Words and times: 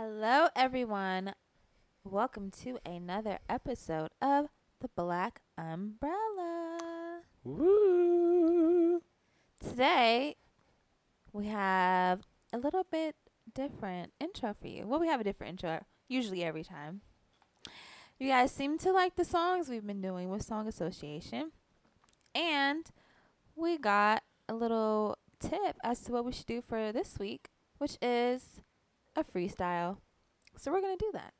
Hello, 0.00 0.46
everyone. 0.54 1.34
Welcome 2.04 2.52
to 2.62 2.78
another 2.86 3.40
episode 3.48 4.10
of 4.22 4.46
The 4.80 4.86
Black 4.94 5.40
Umbrella. 5.58 7.22
Woo! 7.42 9.02
Today, 9.60 10.36
we 11.32 11.46
have 11.46 12.20
a 12.52 12.58
little 12.58 12.86
bit 12.88 13.16
different 13.52 14.12
intro 14.20 14.54
for 14.54 14.68
you. 14.68 14.86
Well, 14.86 15.00
we 15.00 15.08
have 15.08 15.20
a 15.20 15.24
different 15.24 15.60
intro 15.60 15.84
usually 16.06 16.44
every 16.44 16.62
time. 16.62 17.00
You 18.20 18.28
guys 18.28 18.52
seem 18.52 18.78
to 18.78 18.92
like 18.92 19.16
the 19.16 19.24
songs 19.24 19.68
we've 19.68 19.84
been 19.84 20.00
doing 20.00 20.30
with 20.30 20.44
Song 20.44 20.68
Association. 20.68 21.50
And 22.36 22.86
we 23.56 23.78
got 23.78 24.22
a 24.48 24.54
little 24.54 25.18
tip 25.40 25.76
as 25.82 26.02
to 26.02 26.12
what 26.12 26.24
we 26.24 26.30
should 26.30 26.46
do 26.46 26.62
for 26.62 26.92
this 26.92 27.18
week, 27.18 27.48
which 27.78 27.98
is 28.00 28.60
a 29.18 29.24
freestyle. 29.24 29.98
So 30.56 30.72
we're 30.72 30.80
going 30.80 30.96
to 30.96 31.04
do 31.04 31.10
that. 31.14 31.32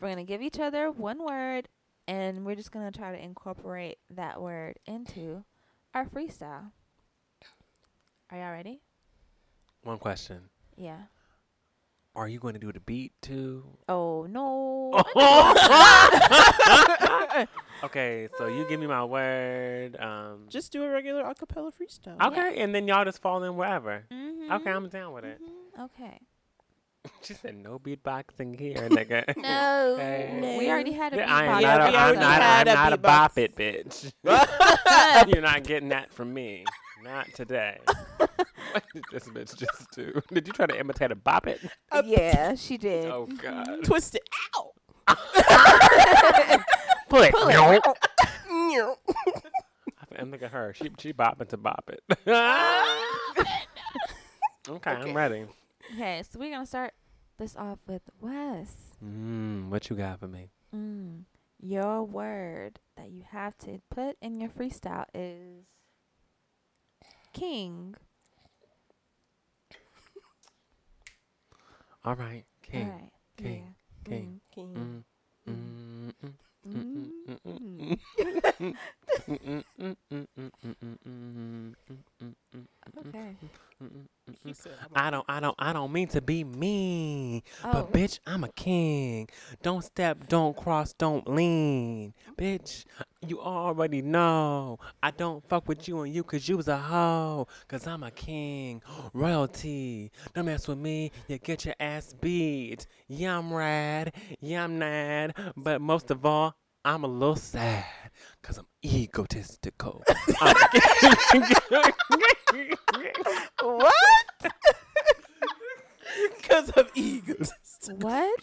We're 0.00 0.08
going 0.08 0.18
to 0.18 0.24
give 0.30 0.42
each 0.42 0.58
other 0.58 0.90
one 0.90 1.24
word 1.24 1.68
and 2.08 2.44
we're 2.44 2.54
just 2.56 2.72
going 2.72 2.90
to 2.90 2.98
try 2.98 3.12
to 3.12 3.22
incorporate 3.22 3.98
that 4.10 4.40
word 4.40 4.78
into 4.86 5.44
our 5.94 6.06
freestyle. 6.06 6.72
Are 8.30 8.38
y'all 8.38 8.50
ready? 8.52 8.80
One 9.82 9.98
question. 9.98 10.40
Yeah. 10.76 11.02
Are 12.14 12.28
you 12.28 12.38
going 12.38 12.54
to 12.54 12.60
do 12.60 12.72
the 12.72 12.80
beat 12.80 13.12
too? 13.22 13.64
Oh, 13.88 14.26
no. 14.28 14.92
okay, 17.84 18.28
so 18.36 18.48
you 18.48 18.66
give 18.68 18.78
me 18.80 18.86
my 18.86 19.04
word. 19.04 19.96
Um, 19.98 20.44
Just 20.48 20.72
do 20.72 20.84
a 20.84 20.90
regular 20.90 21.22
acapella 21.24 21.72
freestyle. 21.72 22.20
okay, 22.26 22.60
and 22.60 22.74
then 22.74 22.86
y'all 22.86 23.04
just 23.04 23.22
fall 23.22 23.42
in 23.44 23.56
wherever. 23.56 24.04
Mhm. 24.12 24.50
Okay, 24.60 24.70
I'm 24.70 24.88
down 24.88 25.12
with 25.14 25.24
it. 25.24 25.40
Mhm. 25.42 25.84
Okay. 25.84 26.20
She 27.22 27.34
said 27.34 27.56
no 27.56 27.78
beatboxing 27.78 28.58
here, 28.58 28.88
nigga. 28.88 29.36
No. 29.42 29.94
Okay. 30.02 30.56
We 30.58 30.70
already 30.70 30.92
had 30.92 31.12
a 31.12 31.16
Yeah, 31.16 31.34
I 31.34 31.44
am 31.44 31.62
not 31.62 31.80
a, 31.80 31.90
we 31.90 31.96
I'm 31.96 32.14
not, 32.14 32.42
I'm 32.42 32.68
a 32.68 32.74
not 32.74 32.92
a 32.92 32.96
bop 32.96 33.38
it, 33.38 33.56
bitch. 33.56 34.12
You're 35.28 35.42
not 35.42 35.64
getting 35.64 35.88
that 35.90 36.12
from 36.12 36.32
me. 36.32 36.64
Not 37.02 37.26
today. 37.34 37.78
what 38.16 38.84
did 38.94 39.04
this 39.12 39.24
bitch 39.24 39.56
just 39.56 39.90
do? 39.92 40.20
Did 40.32 40.46
you 40.46 40.52
try 40.52 40.66
to 40.66 40.78
imitate 40.78 41.10
a 41.10 41.16
bop 41.16 41.46
it? 41.48 41.60
yeah, 42.04 42.54
she 42.54 42.78
did. 42.78 43.06
Oh, 43.06 43.26
God. 43.26 43.82
Twist 43.84 44.14
it 44.14 44.22
out. 44.56 44.72
Pull 47.08 47.22
it. 47.22 47.32
Pull 47.32 47.48
it. 47.48 47.82
And 50.14 50.30
look 50.30 50.42
at 50.42 50.52
her. 50.52 50.72
She 50.74 50.90
she 50.98 51.12
bopping 51.12 51.48
to 51.48 51.56
bop 51.56 51.90
it. 51.90 52.02
okay, 54.68 54.90
I'm 54.90 55.14
ready. 55.14 55.46
Okay, 55.94 56.22
so 56.30 56.38
we're 56.38 56.50
gonna 56.50 56.64
start 56.64 56.94
this 57.36 57.54
off 57.54 57.78
with 57.86 58.02
Wes. 58.20 58.96
Mm, 59.04 59.68
what 59.68 59.90
you 59.90 59.96
got 59.96 60.20
for 60.20 60.28
me? 60.28 60.48
Mm, 60.74 61.24
your 61.60 62.02
word 62.02 62.80
that 62.96 63.10
you 63.10 63.24
have 63.30 63.58
to 63.58 63.82
put 63.90 64.16
in 64.22 64.40
your 64.40 64.48
freestyle 64.48 65.04
is 65.14 65.66
king. 67.34 67.94
All 72.04 72.14
right, 72.14 72.44
king, 72.62 72.86
All 72.86 72.92
right. 72.92 73.10
king, 73.36 73.74
yeah. 74.06 74.10
king, 74.10 74.40
mm. 74.48 74.54
king. 74.54 75.04
Mm. 75.48 76.02
okay 83.06 83.36
said, 84.54 84.72
I'm 84.96 85.10
don't, 85.10 85.24
I 85.28 85.40
don't, 85.40 85.54
I 85.58 85.72
don't 85.72 85.92
mean 85.92 86.08
to 86.08 86.20
be 86.20 86.44
mean, 86.44 87.42
Oh. 87.64 87.72
but 87.72 87.92
bitch, 87.92 88.18
I'm 88.26 88.44
a 88.44 88.48
king. 88.48 89.28
Don't 89.62 89.82
step, 89.84 90.28
don't 90.28 90.56
cross, 90.56 90.92
don't 90.92 91.28
lean, 91.28 92.14
bitch. 92.36 92.84
You 93.26 93.40
already 93.40 94.02
know 94.02 94.78
I 95.02 95.10
don't 95.12 95.46
fuck 95.48 95.68
with 95.68 95.86
you 95.86 96.00
and 96.02 96.12
you 96.14 96.24
'cause 96.24 96.48
you 96.48 96.56
was 96.56 96.68
a 96.68 96.78
hoe. 96.78 97.46
'Cause 97.68 97.86
I'm 97.86 98.02
a 98.02 98.10
king, 98.10 98.82
royalty. 99.12 100.10
Don't 100.34 100.46
mess 100.46 100.66
with 100.68 100.78
me, 100.78 101.10
you 101.28 101.38
get 101.38 101.64
your 101.64 101.74
ass 101.80 102.14
beat. 102.20 102.86
Yeah, 103.08 103.38
I'm 103.38 103.52
rad, 103.52 104.12
yeah, 104.40 104.64
I'm 104.64 104.78
mad, 104.78 105.34
but 105.56 105.80
most 105.80 106.10
of 106.10 106.24
all, 106.26 106.54
I'm 106.84 107.04
a 107.04 107.08
little 107.08 107.36
sad 107.36 107.84
because 108.40 108.58
I'm 108.58 108.66
egotistical. 108.84 110.02
What? 113.62 113.94
Because 116.36 116.70
of 116.76 116.90
ego. 116.94 117.34
What? 118.00 118.40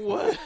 what? 0.00 0.38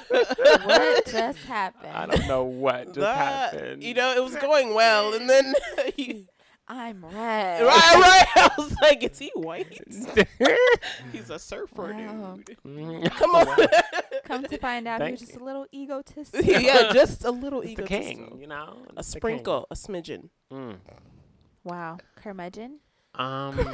what 0.65 1.07
just 1.07 1.39
happened? 1.45 1.93
I 1.93 2.07
don't 2.07 2.29
know 2.29 2.45
what 2.45 2.87
just 2.89 3.01
That- 3.01 3.53
happened. 3.55 3.83
You 3.83 3.95
know, 3.95 4.13
it 4.15 4.23
was 4.23 4.37
going 4.37 4.75
well, 4.75 5.15
and 5.15 5.29
then 5.29 5.55
he, 5.97 6.27
I'm 6.69 7.05
red. 7.05 7.63
right, 7.65 7.67
right. 7.67 8.27
I 8.37 8.51
was 8.57 8.75
like, 8.81 9.03
is 9.03 9.19
he 9.19 9.31
white? 9.35 9.67
He's 11.13 11.29
a 11.29 11.39
surfer 11.39 11.93
Wow. 11.93 12.39
dude. 12.45 12.57
Mm. 12.67 13.11
Come 13.11 13.35
on. 13.35 13.57
Come 14.25 14.45
to 14.45 14.57
find 14.59 14.87
out, 14.89 15.01
Thank 15.01 15.21
you're 15.21 15.27
just 15.27 15.39
a 15.39 15.45
little 15.45 15.67
egotistic. 15.75 16.45
yeah, 16.47 16.93
just 16.93 17.25
a 17.25 17.31
little 17.31 17.61
It's 17.63 17.75
the 17.75 17.83
king, 17.83 18.39
you 18.41 18.47
know. 18.47 18.79
A 18.97 19.01
It's 19.01 19.13
the 19.13 19.19
sprinkle, 19.19 19.67
a 19.71 19.75
smidgen. 19.75 20.29
Mm. 20.53 20.77
Wow, 21.65 21.99
curmudgeon. 22.17 22.79
Um, 23.17 23.73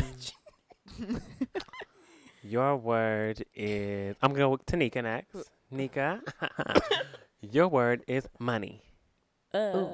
your 2.43 2.77
word 2.77 3.45
is. 3.55 4.17
I'm 4.23 4.31
gonna 4.31 4.41
go 4.45 4.51
with 4.51 4.67
Tanika 4.67 5.03
next. 5.03 5.51
Nika, 5.71 6.21
your 7.41 7.69
word 7.69 8.03
is 8.09 8.27
money. 8.39 8.83
Uh, 9.53 9.87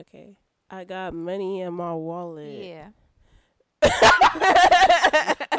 okay. 0.00 0.36
I 0.70 0.84
got 0.84 1.12
money 1.14 1.60
in 1.60 1.74
my 1.74 1.92
wallet. 1.92 2.64
Yeah. 2.64 2.88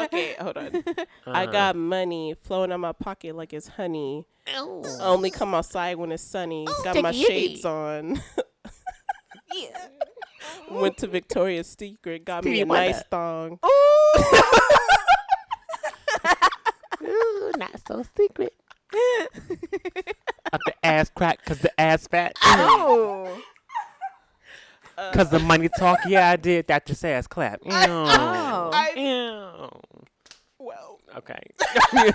okay, 0.00 0.34
hold 0.40 0.56
on. 0.56 0.82
I 1.26 1.44
Uh, 1.44 1.50
got 1.52 1.76
money 1.76 2.34
flowing 2.42 2.72
in 2.72 2.80
my 2.80 2.92
pocket 2.92 3.36
like 3.36 3.52
it's 3.52 3.68
honey. 3.68 4.26
Only 5.00 5.30
come 5.30 5.54
outside 5.54 5.96
when 5.96 6.10
it's 6.12 6.22
sunny. 6.22 6.66
got 6.82 7.00
my 7.02 7.12
Sticky 7.12 7.26
shades 7.28 7.64
on. 7.64 8.20
Yeah. 9.54 9.86
Went 10.70 10.96
to 10.98 11.06
Victoria's 11.06 11.68
Secret. 11.78 12.24
Got 12.24 12.44
me 12.44 12.50
Stevie 12.52 12.60
a 12.62 12.66
nice 12.66 13.02
Wonder. 13.10 13.58
thong. 13.58 13.58
Ooh, 17.04 17.52
not 17.56 17.70
so 17.86 18.02
secret. 18.16 18.54
Up 20.52 20.60
the 20.66 20.74
ass 20.82 21.10
crack 21.14 21.38
because 21.42 21.58
the 21.60 21.78
ass 21.80 22.06
fat. 22.08 22.34
Oh. 22.42 23.40
Uh, 24.96 25.10
because 25.10 25.30
the 25.30 25.38
money 25.40 25.68
talk. 25.78 25.98
Yeah, 26.06 26.30
I 26.30 26.36
did 26.36 26.66
that. 26.68 26.86
Just 26.86 27.04
ass 27.04 27.26
clap. 27.26 27.60
Ew. 27.64 27.70
Oh. 27.72 28.70
I, 28.72 28.92
Ew. 28.96 29.70
well, 30.58 30.98
Okay. 31.16 31.40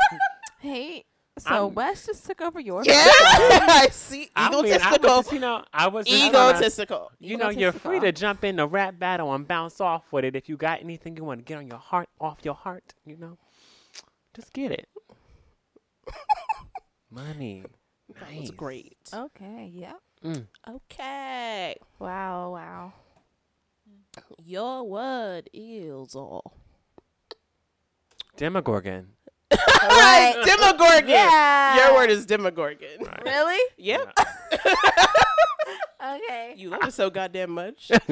Hey, 0.61 1.05
so 1.37 1.49
I'm- 1.67 1.73
Wes 1.73 2.05
just 2.05 2.25
took 2.25 2.41
over 2.41 2.59
your 2.59 2.83
yeah. 2.83 2.93
I 3.07 3.87
see. 3.91 4.29
I 4.35 4.49
mean, 4.49 4.73
I 4.81 4.97
was 4.97 5.01
just, 5.01 5.31
you 5.31 5.39
know, 5.39 5.63
I 5.73 5.87
was 5.87 6.05
just 6.05 6.21
tryna- 6.33 6.51
Egotistical. 6.51 7.11
You 7.19 7.37
know, 7.37 7.49
you're 7.49 7.71
free 7.71 8.01
to 8.01 8.11
jump 8.11 8.43
in 8.43 8.57
the 8.57 8.67
rap 8.67 8.99
battle 8.99 9.33
and 9.33 9.47
bounce 9.47 9.79
off 9.79 10.11
with 10.11 10.25
it. 10.25 10.35
If 10.35 10.49
you 10.49 10.57
got 10.57 10.81
anything 10.81 11.15
you 11.15 11.23
want 11.23 11.39
to 11.39 11.45
get 11.45 11.57
on 11.57 11.67
your 11.67 11.77
heart, 11.77 12.09
off 12.19 12.39
your 12.43 12.55
heart, 12.55 12.93
you 13.05 13.15
know, 13.15 13.37
just 14.35 14.51
get 14.51 14.71
it. 14.73 14.89
Money. 17.09 17.63
That 18.19 18.35
was 18.39 18.51
great. 18.51 18.97
Okay, 19.13 19.71
yep. 19.73 19.97
Mm. 20.23 20.47
Okay. 20.67 21.75
Wow, 21.99 22.51
wow. 22.53 22.93
Your 24.43 24.83
word 24.83 25.49
is 25.53 26.15
all. 26.15 26.53
Demogorgon. 28.37 29.07
Right, 29.51 30.35
Demogorgon. 30.45 31.09
Yeah. 31.09 31.85
Your 31.87 31.95
word 31.95 32.09
is 32.09 32.25
Demogorgon. 32.25 32.99
Right. 33.05 33.23
Really? 33.25 33.59
Yep. 33.77 34.17
Okay. 36.01 36.53
You 36.57 36.69
love 36.69 36.85
it 36.85 36.93
so 36.93 37.09
goddamn 37.09 37.51
much. 37.51 37.91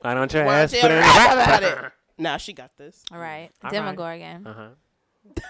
Why 0.00 0.14
don't 0.14 0.32
your 0.32 0.46
Why 0.46 0.60
ass 0.60 0.72
put 0.72 0.82
you 0.82 0.88
in 0.88 0.92
a 0.92 0.98
rap 0.98 1.16
rap 1.16 1.32
about 1.32 1.46
battle? 1.60 1.84
it? 1.86 1.92
Nah, 2.16 2.36
she 2.38 2.52
got 2.54 2.74
this. 2.78 3.04
All 3.12 3.18
right. 3.18 3.50
All 3.62 3.70
right. 3.70 3.72
Demogorgon. 3.72 4.46
Uh-huh. 4.46 5.42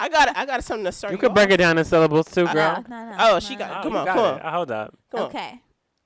I 0.00 0.08
got 0.08 0.36
I 0.36 0.46
got 0.46 0.62
something 0.64 0.84
to 0.84 0.92
start 0.92 1.12
You 1.12 1.16
you, 1.16 1.20
could 1.20 1.34
break 1.34 1.50
it 1.50 1.56
down 1.58 1.78
in 1.78 1.84
syllables 1.84 2.26
too, 2.26 2.44
No, 2.44 2.52
girl. 2.52 2.84
no, 2.88 3.10
no. 3.10 3.16
Oh, 3.18 3.40
she 3.40 3.56
got 3.56 3.70
no. 3.78 3.82
Come 3.90 3.96
on, 3.96 4.04
got 4.06 4.14
come 4.16 4.24
on. 4.24 4.40
Uh, 4.40 4.50
Hold 4.52 4.70
up. 4.70 4.94
Come 5.10 5.20
on. 5.20 5.26
Okay. 5.28 5.38
Okay, 5.38 5.60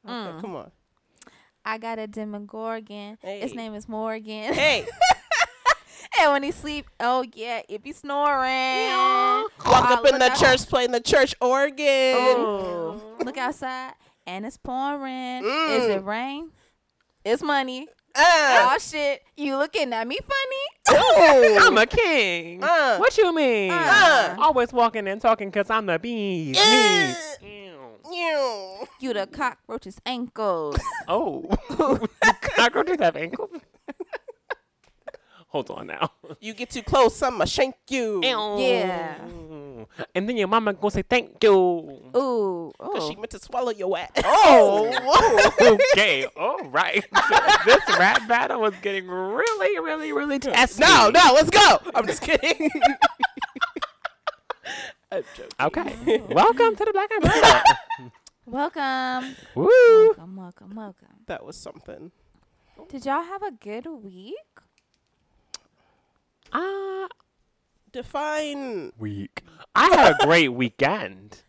Mm. 0.09 0.41
come 0.41 0.57
on. 0.57 0.71
I 1.65 1.77
got 1.79 1.99
a 1.99 2.07
Demogorgon. 2.07 3.19
His 3.23 3.55
name 3.55 3.75
is 3.75 3.87
Morgan. 3.89 4.55
Hey, 4.55 4.87
and 6.21 6.33
when 6.33 6.43
he 6.43 6.51
sleep, 6.51 6.87
oh 7.01 7.25
yeah, 7.35 7.61
if 7.69 7.85
he 7.85 7.93
snoring. 7.93 8.89
walk 8.91 9.51
Oh, 9.67 9.95
up 9.99 10.07
in 10.07 10.19
the 10.19 10.31
out- 10.31 10.39
church 10.39 10.67
playing 10.69 10.91
the 10.93 11.01
church 11.01 11.35
organ. 11.41 11.77
Oh, 12.17 13.17
look 13.25 13.37
outside, 13.37 13.93
and 14.27 14.47
it's 14.47 14.57
pouring. 14.57 15.45
Is 15.45 15.83
Mm. 15.85 15.97
it 15.97 16.05
rain? 16.05 16.51
It's 17.25 17.43
money. 17.43 17.89
Ah. 18.17 18.73
Oh 18.75 18.79
shit, 18.79 19.23
you 19.37 19.57
looking 19.57 19.93
at 19.93 20.07
me 20.07 20.19
funny? 20.19 21.59
I'm 21.59 21.77
a 21.79 21.87
king. 21.87 22.63
Uh. 22.63 22.99
what 22.99 23.17
you 23.17 23.35
mean? 23.35 23.71
Uh. 23.73 24.37
Always 24.41 24.73
walking 24.73 25.07
and 25.09 25.21
talking 25.21 25.49
because 25.51 25.71
I'm 25.71 25.87
the 25.87 25.99
bees. 25.99 26.59
Uh. 26.59 27.15
Ew. 27.43 27.77
Ew. 28.13 28.89
You 29.01 29.13
the 29.15 29.27
cockroach's 29.27 30.01
ankles. 30.05 30.79
Oh, 31.09 31.49
cockroaches 32.57 32.99
have 33.01 33.17
ankles. 33.17 33.51
Hold 35.51 35.71
on 35.71 35.89
now. 35.89 36.11
You 36.41 36.55
get 36.55 36.71
too 36.71 36.83
close, 36.83 37.21
I'ma 37.23 37.45
shank 37.45 37.75
you. 37.89 38.21
Yeah. 38.23 39.17
And 40.15 40.29
then 40.29 40.37
your 40.37 40.47
mama 40.49 40.73
gonna 40.73 40.91
say 40.93 41.03
thank 41.03 41.43
you. 41.43 41.53
Ooh. 41.53 42.73
Cause 42.79 43.09
she 43.09 43.17
meant 43.17 43.31
to 43.31 43.39
swallow 43.41 43.73
your 43.73 43.99
ass. 43.99 44.11
Oh, 44.25 45.49
okay, 45.93 46.25
all 46.37 46.61
right. 46.69 47.05
this 47.67 47.83
rap 47.99 48.27
battle 48.29 48.61
was 48.61 48.75
getting 48.81 49.09
really, 49.09 49.81
really, 49.81 50.13
really 50.13 50.39
testy. 50.39 50.81
No, 50.81 51.11
no, 51.11 51.33
let's 51.35 51.51
go. 51.51 51.79
I'm 51.95 52.07
just 52.07 52.23
kidding. 52.23 52.71
I'm 55.13 55.25
joking. 55.37 55.51
Okay, 55.61 56.23
welcome 56.31 56.77
to 56.77 56.85
the 56.85 56.93
Black 56.93 57.11
and 57.11 57.23
Black. 57.23 57.65
Welcome. 58.47 59.37
Woo! 59.57 59.67
Welcome, 60.07 60.37
welcome, 60.37 60.75
welcome. 60.77 61.09
That 61.27 61.45
was 61.45 61.57
something. 61.57 62.13
Did 62.89 63.05
y'all 63.05 63.25
have 63.25 63.43
a 63.43 63.51
good 63.51 63.87
week? 63.87 64.37
Ah, 66.53 67.09
Define. 67.93 68.93
week. 68.99 69.43
I 69.75 69.89
had 69.95 70.15
a 70.21 70.27
great 70.27 70.49
weekend. 70.49 71.43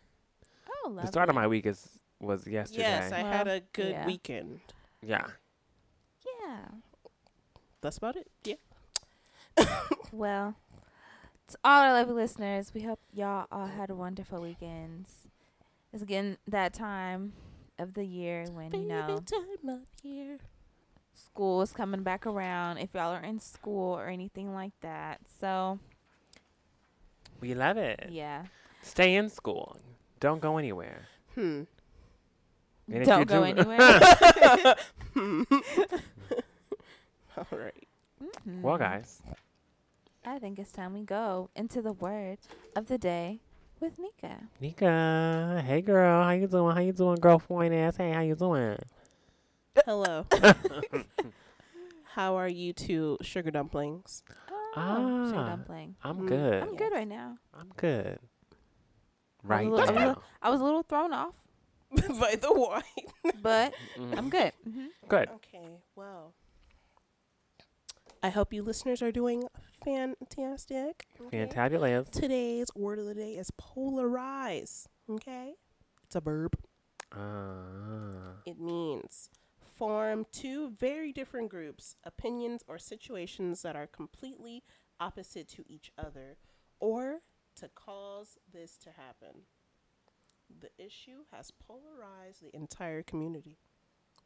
Oh, 0.68 0.88
lovely. 0.88 1.02
The 1.02 1.08
start 1.08 1.28
of 1.28 1.34
my 1.34 1.46
week 1.46 1.66
is 1.66 1.88
was 2.20 2.46
yesterday. 2.46 2.82
Yes, 2.82 3.12
I 3.12 3.18
had 3.18 3.48
a 3.48 3.60
good 3.72 3.90
yeah. 3.90 4.06
weekend. 4.06 4.60
yeah. 5.02 5.26
Yeah. 6.40 6.58
That's 7.80 7.98
about 7.98 8.16
it. 8.16 8.30
Yeah. 8.44 8.56
Well, 10.12 10.56
to 11.48 11.58
all 11.64 11.80
our 11.84 11.92
lovely 11.94 12.14
listeners, 12.14 12.72
we 12.74 12.82
hope 12.82 13.00
y'all 13.14 13.46
all 13.50 13.66
had 13.66 13.90
wonderful 13.90 14.42
weekends. 14.42 15.28
It's 15.90 16.02
again 16.02 16.36
that 16.46 16.74
time 16.74 17.32
of 17.78 17.94
the 17.94 18.04
year 18.04 18.44
when 18.52 18.74
you 18.74 18.88
know 18.88 19.22
time 19.24 19.68
of 19.70 19.80
year. 20.02 20.38
School 21.14 21.62
is 21.62 21.72
coming 21.72 22.02
back 22.02 22.26
around. 22.26 22.78
If 22.78 22.90
y'all 22.94 23.12
are 23.12 23.22
in 23.22 23.38
school 23.40 23.96
or 23.98 24.06
anything 24.08 24.52
like 24.54 24.72
that, 24.80 25.20
so 25.40 25.78
We 27.40 27.54
love 27.54 27.76
it. 27.76 28.08
yeah, 28.10 28.44
Stay 28.82 29.14
in 29.14 29.28
school. 29.28 29.76
Don't 30.20 30.40
go 30.40 30.56
anywhere. 30.58 31.06
Hmm. 31.34 31.62
And 32.92 33.04
don't 33.06 33.26
go 33.28 33.40
do- 33.40 33.44
anywhere. 33.44 33.78
All 37.36 37.46
right. 37.58 37.88
Mhm. 38.46 38.60
Well, 38.62 38.76
guys, 38.78 39.22
I 40.24 40.38
think 40.38 40.58
it's 40.58 40.72
time 40.72 40.92
we 40.92 41.02
go 41.02 41.48
into 41.56 41.80
the 41.82 41.92
word 41.92 42.38
of 42.76 42.86
the 42.86 42.98
day 42.98 43.40
with 43.80 43.98
Nika. 43.98 44.36
Nika, 44.60 45.62
hey 45.66 45.80
girl, 45.80 46.22
how 46.22 46.30
you 46.32 46.46
doing? 46.46 46.74
How 46.74 46.80
you 46.82 46.92
doing, 46.92 47.16
girl? 47.16 47.38
girlfriend 47.38 47.74
ass? 47.74 47.96
Hey, 47.96 48.12
how 48.12 48.20
you 48.20 48.34
doing? 48.34 48.78
Hello. 49.86 50.26
How 52.14 52.36
are 52.36 52.48
you 52.48 52.72
two 52.72 53.16
sugar 53.22 53.50
dumplings? 53.50 54.22
Oh, 54.76 55.24
sugar 55.26 55.38
Ah. 55.38 55.46
dumpling. 55.48 55.96
I'm 56.04 56.20
Mm, 56.20 56.28
good. 56.28 56.62
I'm 56.62 56.76
good 56.76 56.92
right 56.92 57.08
now. 57.08 57.38
I'm 57.54 57.70
good. 57.76 58.18
Right 59.42 59.68
little- 59.68 59.88
I'm 59.88 59.96
a 59.96 59.98
now. 60.00 60.06
little- 60.08 60.22
I 60.42 60.50
was 60.50 60.60
a 60.60 60.64
little 60.64 60.82
thrown 60.82 61.12
off, 61.12 61.36
By 62.20 62.36
the 62.36 62.52
wine. 62.52 63.32
but 63.42 63.74
Mhm. 63.96 64.18
I'm 64.18 64.30
good. 64.30 64.52
hmm 64.64 64.86
good. 65.08 65.28
Okay, 65.30 65.80
well. 65.96 66.34
I 68.22 68.28
hope 68.28 68.52
you 68.52 68.62
listeners 68.62 69.02
are 69.02 69.10
doing 69.10 69.44
fantastic. 69.84 71.06
okay? 71.20 71.46
Fantabulous. 71.46 72.10
Today's 72.10 72.68
word 72.76 72.98
of 73.00 73.06
the 73.06 73.14
day 73.14 73.34
is 73.36 73.50
polarize. 73.50 74.86
Okay? 75.10 75.54
It's 76.04 76.14
a 76.14 76.20
verb. 76.20 76.56
Uh, 77.10 78.36
It 78.46 78.58
means 78.60 79.28
form 79.86 80.24
two 80.30 80.70
very 80.78 81.12
different 81.12 81.48
groups, 81.50 81.96
opinions, 82.04 82.62
or 82.68 82.78
situations 82.78 83.62
that 83.62 83.74
are 83.74 83.88
completely 83.88 84.62
opposite 85.00 85.48
to 85.48 85.64
each 85.66 85.90
other, 85.98 86.36
or 86.78 87.22
to 87.56 87.68
cause 87.74 88.38
this 88.52 88.76
to 88.78 88.90
happen. 88.90 89.42
The 90.60 90.70
issue 90.78 91.24
has 91.32 91.50
polarized 91.50 92.42
the 92.44 92.54
entire 92.54 93.02
community. 93.02 93.58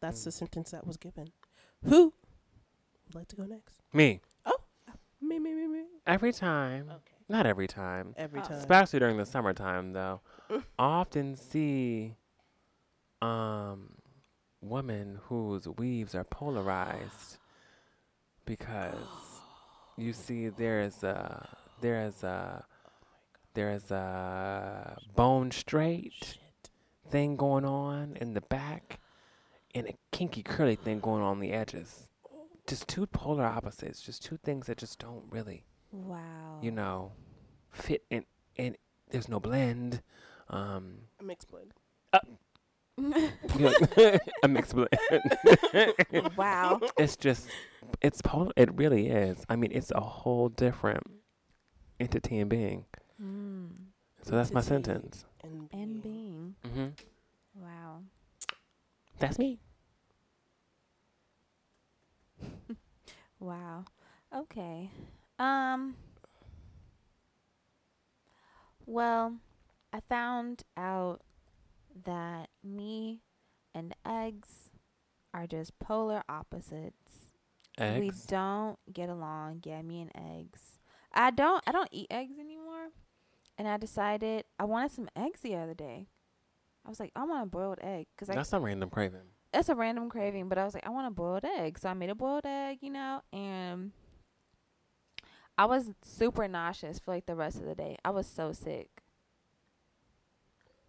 That's 0.01 0.25
the 0.25 0.31
sentence 0.31 0.73
that 0.73 0.87
was 0.87 0.99
given. 0.99 1.29
Who 1.85 2.13
would 3.07 3.15
like 3.15 3.29
to 3.29 3.37
go 3.37 3.45
next? 3.45 3.81
me. 3.95 4.21
Oh, 4.45 4.59
me, 5.23 5.39
me, 5.39 5.55
me, 5.55 5.67
me. 5.69 5.85
Every 6.07 6.35
time. 6.35 6.91
Okay. 6.91 7.17
Not 7.31 7.47
every 7.47 7.67
time. 7.67 8.13
Every 8.19 8.41
Oh. 8.41 8.45
time. 8.45 8.59
Especially 8.59 8.99
during 8.99 9.17
the 9.17 9.25
summertime, 9.25 9.95
though. 9.95 10.21
often 10.79 11.35
see 11.35 12.17
um, 13.23 13.96
women 14.61 15.19
whose 15.25 15.69
weaves 15.69 16.15
are 16.15 16.25
polarized 16.25 17.39
because 18.45 18.95
you 19.97 20.13
see 20.13 20.49
there's 20.49 21.03
a 21.03 21.49
there's 21.81 22.23
a 22.23 22.65
there's 23.55 23.91
a 23.91 24.99
bone 25.15 25.51
straight 25.51 26.37
thing 27.11 27.37
going 27.37 27.65
on 27.65 28.17
in 28.21 28.35
the 28.35 28.41
back 28.43 29.01
and 29.75 29.87
a 29.89 29.95
kinky 30.13 30.43
curly 30.43 30.77
thing 30.77 31.01
going 31.01 31.23
on 31.23 31.41
the 31.41 31.53
edges. 31.53 32.09
Just 32.67 32.89
two 32.89 33.07
polar 33.07 33.45
opposites, 33.45 34.03
just 34.03 34.25
two 34.25 34.39
things 34.43 34.67
that 34.67 34.79
just 34.79 34.99
don't 34.99 35.25
really, 35.31 35.65
Wow. 35.93 36.59
you 36.61 36.71
know, 36.73 37.13
fit 37.71 38.05
in 38.11 38.25
and 38.59 38.77
there's 39.11 39.29
no 39.29 39.39
blend. 39.41 40.03
Um 40.49 40.99
A 41.21 41.25
mixed 41.25 41.49
blend. 41.51 41.73
a 44.43 44.49
mixed 44.49 44.75
blend. 44.75 44.89
wow. 46.37 46.81
it's 46.97 47.17
just 47.17 47.49
it's 48.01 48.23
polar 48.23 48.53
it 48.57 48.73
really 48.75 49.09
is. 49.09 49.45
I 49.49 49.57
mean 49.57 49.71
it's 49.73 49.91
a 49.93 50.01
whole 50.01 50.49
different 50.49 51.03
entity 52.01 52.39
and 52.39 52.49
being. 52.51 52.85
Mm. 53.23 53.69
So 54.23 54.35
that's 54.35 54.53
my 54.53 54.61
sentence. 54.61 55.25
And, 55.43 55.69
And 55.73 56.03
being. 56.03 56.55
being. 56.65 56.95
Mm-hmm. 57.55 57.63
Wow. 57.63 58.03
That's 59.19 59.39
me. 59.39 59.59
Wow. 63.39 63.85
Okay. 64.35 64.91
Um. 65.39 65.95
Well, 68.87 69.35
I 69.93 70.01
found 70.09 70.63
out 70.77 71.21
that 72.05 72.49
me 72.63 73.23
and 73.75 73.95
eggs 74.07 74.71
are 75.33 75.47
just 75.47 75.79
polar 75.79 76.23
opposites. 76.29 77.33
We 77.79 78.11
don't 78.27 78.79
get 78.93 79.09
along. 79.11 79.63
Yeah, 79.65 79.83
me 79.83 80.01
and 80.01 80.11
eggs. 80.15 80.79
I 81.13 81.31
don't. 81.31 81.63
I 81.67 81.73
don't 81.73 81.89
eat 81.93 82.07
eggs 82.11 82.39
anymore. 82.39 82.89
And 83.59 83.69
I 83.69 83.77
decided 83.77 84.45
I 84.59 84.65
wanted 84.65 84.93
some 84.93 85.09
eggs 85.17 85.41
the 85.41 85.57
other 85.57 85.75
day. 85.75 86.09
I 86.85 86.89
was 86.89 87.01
like, 87.01 87.13
I 87.17 87.25
want 87.25 87.43
a 87.43 87.47
boiled 87.47 87.79
egg 87.83 88.07
because 88.15 88.31
I 88.31 88.35
That's 88.35 88.49
some 88.49 88.63
random 88.63 88.89
craving. 88.91 89.21
it's 89.53 89.69
a 89.69 89.75
random 89.75 90.09
craving, 90.09 90.49
but 90.49 90.57
I 90.59 90.65
was 90.65 90.73
like, 90.75 90.87
I 90.87 90.91
want 90.91 91.07
a 91.07 91.11
boiled 91.11 91.45
egg. 91.45 91.79
So 91.79 91.89
I 91.89 91.95
made 91.95 92.11
a 92.11 92.15
boiled 92.15 92.47
egg, 92.47 92.79
you 92.81 92.91
know, 92.91 93.23
and 93.33 93.93
I 95.59 95.65
was 95.67 95.91
super 96.03 96.47
nauseous 96.49 96.99
for 96.99 97.13
like 97.13 97.27
the 97.27 97.35
rest 97.35 97.57
of 97.57 97.65
the 97.65 97.75
day. 97.75 97.97
I 98.05 98.11
was 98.11 98.27
so 98.27 98.53
sick. 98.53 99.03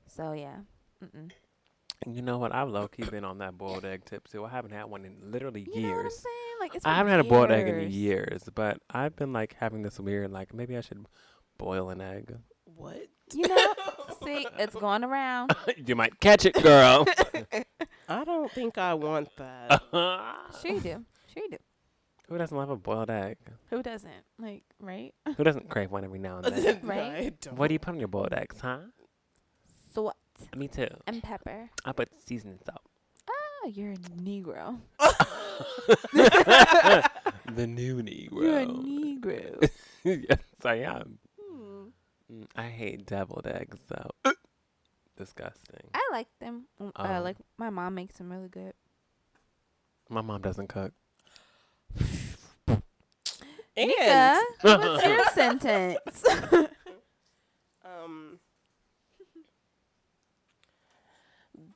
So 0.07 0.33
yeah. 0.33 0.57
Mm-mm. 1.03 1.31
You 2.05 2.21
know 2.21 2.37
what? 2.37 2.53
I've 2.53 2.69
low 2.69 2.87
key 2.87 3.03
been 3.03 3.23
on 3.25 3.39
that 3.39 3.57
boiled 3.57 3.83
egg 3.85 4.05
tip 4.05 4.27
too. 4.27 4.45
I 4.45 4.49
haven't 4.49 4.71
had 4.71 4.85
one 4.85 5.03
in 5.05 5.15
literally 5.31 5.61
You 5.61 5.81
know 5.81 5.89
what 5.89 5.97
I'm 5.97 6.03
years. 6.03 6.15
saying? 6.19 6.35
Like 6.59 6.75
it's 6.75 6.85
I 6.85 6.95
haven't 6.95 7.11
had 7.11 7.19
a 7.19 7.23
boiled 7.23 7.51
egg 7.51 7.67
in 7.67 7.75
years. 7.79 7.93
years, 7.95 8.43
but 8.53 8.79
I've 8.89 9.15
been 9.15 9.33
like 9.33 9.55
having 9.59 9.81
this 9.83 9.99
weird 9.99 10.31
like 10.31 10.53
maybe 10.53 10.77
I 10.77 10.81
should 10.81 11.05
boil 11.57 11.89
an 11.89 12.01
egg. 12.01 12.35
What? 12.65 13.07
You 13.33 13.47
know, 13.47 13.73
see, 14.23 14.45
it's 14.59 14.75
going 14.75 15.03
around. 15.03 15.53
you 15.85 15.95
might 15.95 16.19
catch 16.19 16.45
it, 16.45 16.53
girl. 16.61 17.05
I 18.09 18.23
don't 18.23 18.51
think 18.51 18.77
I 18.77 18.93
want 18.93 19.29
that. 19.37 19.81
Sure 19.91 20.71
you 20.71 20.79
do. 20.79 21.03
Sure 21.33 21.43
you 21.43 21.49
do. 21.51 21.57
Who 22.29 22.37
doesn't 22.37 22.55
love 22.57 22.69
a 22.69 22.75
boiled 22.75 23.09
egg? 23.09 23.37
Who 23.69 23.81
doesn't? 23.81 24.11
Like, 24.37 24.63
right? 24.79 25.13
Who 25.35 25.43
doesn't 25.43 25.69
crave 25.69 25.91
one 25.91 26.03
every 26.03 26.19
now 26.19 26.37
and 26.37 26.45
then? 26.55 26.79
No, 26.83 26.87
Right? 26.89 26.99
I 27.01 27.31
don't. 27.41 27.55
what 27.57 27.69
do 27.69 27.73
you 27.73 27.79
put 27.79 27.93
on 27.93 27.99
your 27.99 28.07
boiled 28.09 28.33
eggs, 28.33 28.59
huh? 28.61 28.79
Salt 29.93 30.15
Me 30.55 30.67
too. 30.67 30.87
and 31.07 31.21
pepper. 31.23 31.69
I 31.85 31.91
put 31.91 32.09
seasoning 32.25 32.59
salt. 32.65 32.81
Oh, 33.29 33.69
you're 33.73 33.91
a 33.93 33.97
Negro. 33.97 34.79
the 36.13 37.67
new 37.67 38.01
Negro. 38.01 38.41
You're 38.41 38.59
a 38.59 38.65
Negro. 38.65 39.69
yes, 40.03 40.39
I 40.63 40.75
am. 40.75 41.17
Hmm. 41.39 41.83
Mm, 42.31 42.45
I 42.55 42.63
hate 42.69 43.05
deviled 43.05 43.47
eggs 43.47 43.79
though. 43.87 44.11
Disgusting. 45.17 45.89
I 45.93 46.09
like 46.11 46.27
them. 46.39 46.65
Mm, 46.81 46.91
Uh, 46.95 47.17
Oh. 47.19 47.23
like 47.23 47.37
my 47.57 47.69
mom 47.69 47.95
makes 47.95 48.17
them 48.17 48.31
really 48.31 48.49
good. 48.49 48.73
My 50.09 50.21
mom 50.21 50.41
doesn't 50.41 50.67
cook. 50.67 50.93
And 53.75 53.89
Nika, 53.89 54.39
what's 54.61 55.03
your 55.05 55.25
sentence? 55.35 56.23
um, 57.85 58.39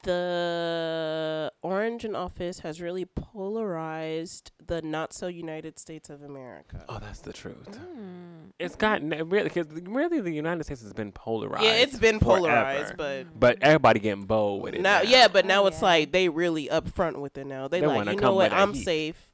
the 0.03 1.51
orange 1.62 2.05
in 2.05 2.15
office 2.15 2.60
has 2.60 2.81
really 2.81 3.05
polarized 3.05 4.51
the 4.65 4.81
not 4.81 5.13
so 5.13 5.27
United 5.27 5.79
States 5.79 6.10
of 6.10 6.22
America. 6.22 6.84
Oh, 6.89 7.00
that's 7.00 7.20
the 7.20 7.34
truth. 7.34 7.67
Mm. 7.72 8.51
It's 8.60 8.75
gotten 8.75 9.10
really 9.29 9.50
because 9.50 9.67
really 9.84 10.20
the 10.22 10.31
United 10.31 10.63
States 10.65 10.81
has 10.81 10.93
been 10.93 11.12
polarized. 11.12 11.63
yeah, 11.63 11.74
it's 11.74 11.98
been 11.98 12.20
polarized, 12.20 12.96
forever. 12.96 13.25
but 13.34 13.39
but 13.39 13.58
everybody 13.62 14.00
getting 14.00 14.25
bold 14.25 14.62
with 14.63 14.75
it 14.75 14.81
now, 14.81 15.01
now. 15.01 15.10
yeah, 15.10 15.27
but 15.27 15.46
now 15.46 15.63
Oh, 15.63 15.67
it's 15.67 15.79
yeah. 15.79 15.86
like 15.86 16.12
they 16.12 16.29
really 16.29 16.67
upfront 16.67 17.20
with 17.20 17.38
it 17.38 17.46
now. 17.48 17.67
They, 17.67 17.79
They 17.81 17.88
like, 17.88 18.08
you 18.10 18.15
know 18.15 18.34
what? 18.36 18.51
I'm 18.53 18.74
heat. 18.74 18.84
safe. 18.84 19.29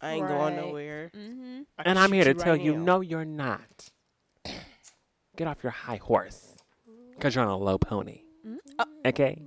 I 0.00 0.12
ain't 0.14 0.26
going 0.28 0.56
nowhere. 0.56 1.10
Mm-hmm. 1.16 1.60
And 1.78 1.98
I'm 1.98 2.12
here 2.12 2.24
to 2.24 2.30
shoot 2.30 2.38
tell 2.40 2.52
right 2.54 2.60
you, 2.62 2.76
now. 2.76 2.84
no, 2.96 3.00
you're 3.02 3.24
not. 3.24 3.90
Get 5.36 5.46
off 5.46 5.62
your 5.62 5.72
high 5.72 5.96
horse, 5.96 6.56
cause 7.20 7.34
you're 7.34 7.44
on 7.44 7.50
a 7.50 7.56
low 7.56 7.78
pony. 7.78 8.22
Okay, 9.06 9.42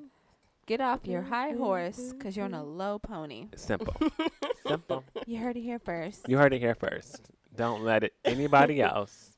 Get 0.68 0.82
off 0.82 1.06
your 1.06 1.22
high 1.22 1.52
horse 1.52 2.12
because 2.14 2.36
you're 2.36 2.46
on 2.46 2.54
a 2.56 2.64
low 2.82 2.98
pony. 2.98 3.50
simple, 3.56 3.94
simple. 4.68 5.04
You 5.28 5.38
heard 5.38 5.58
it 5.58 5.62
here 5.62 5.78
first. 5.80 6.28
You 6.28 6.38
heard 6.38 6.54
it 6.54 6.60
here 6.60 6.74
first. 6.76 7.30
Don't 7.56 7.84
let 7.84 8.04
it 8.04 8.14
anybody 8.26 8.82
else 8.82 9.38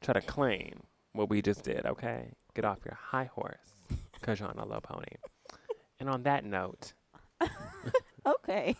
try 0.00 0.14
to 0.14 0.20
claim 0.22 0.80
what 1.12 1.28
we 1.28 1.42
just 1.42 1.64
did. 1.64 1.84
Okay, 1.84 2.32
get 2.54 2.64
off 2.64 2.78
your 2.84 2.94
high 3.00 3.26
horse, 3.34 3.84
cause 4.22 4.40
you're 4.40 4.48
on 4.48 4.58
a 4.58 4.64
low 4.64 4.80
pony. 4.80 5.04
And 6.00 6.08
on 6.08 6.22
that 6.22 6.44
note, 6.44 6.94
Okay. 8.26 8.74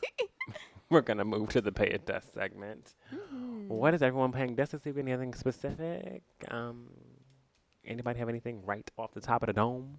we're 0.88 1.00
gonna 1.02 1.25
move 1.25 1.50
to 1.50 1.60
the 1.60 1.70
pay 1.72 1.88
it 1.88 2.06
dust 2.06 2.32
segment. 2.32 2.94
Mm-hmm. 3.14 3.68
What 3.68 3.92
is 3.92 4.02
everyone 4.02 4.32
paying 4.32 4.54
dust 4.54 4.72
this 4.72 4.84
week? 4.87 4.96
Anything 4.98 5.34
specific? 5.34 6.22
Um, 6.50 6.87
anybody 7.84 8.18
have 8.20 8.28
anything 8.30 8.62
right 8.64 8.90
off 8.96 9.12
the 9.12 9.20
top 9.20 9.42
of 9.42 9.48
the 9.48 9.52
dome? 9.52 9.98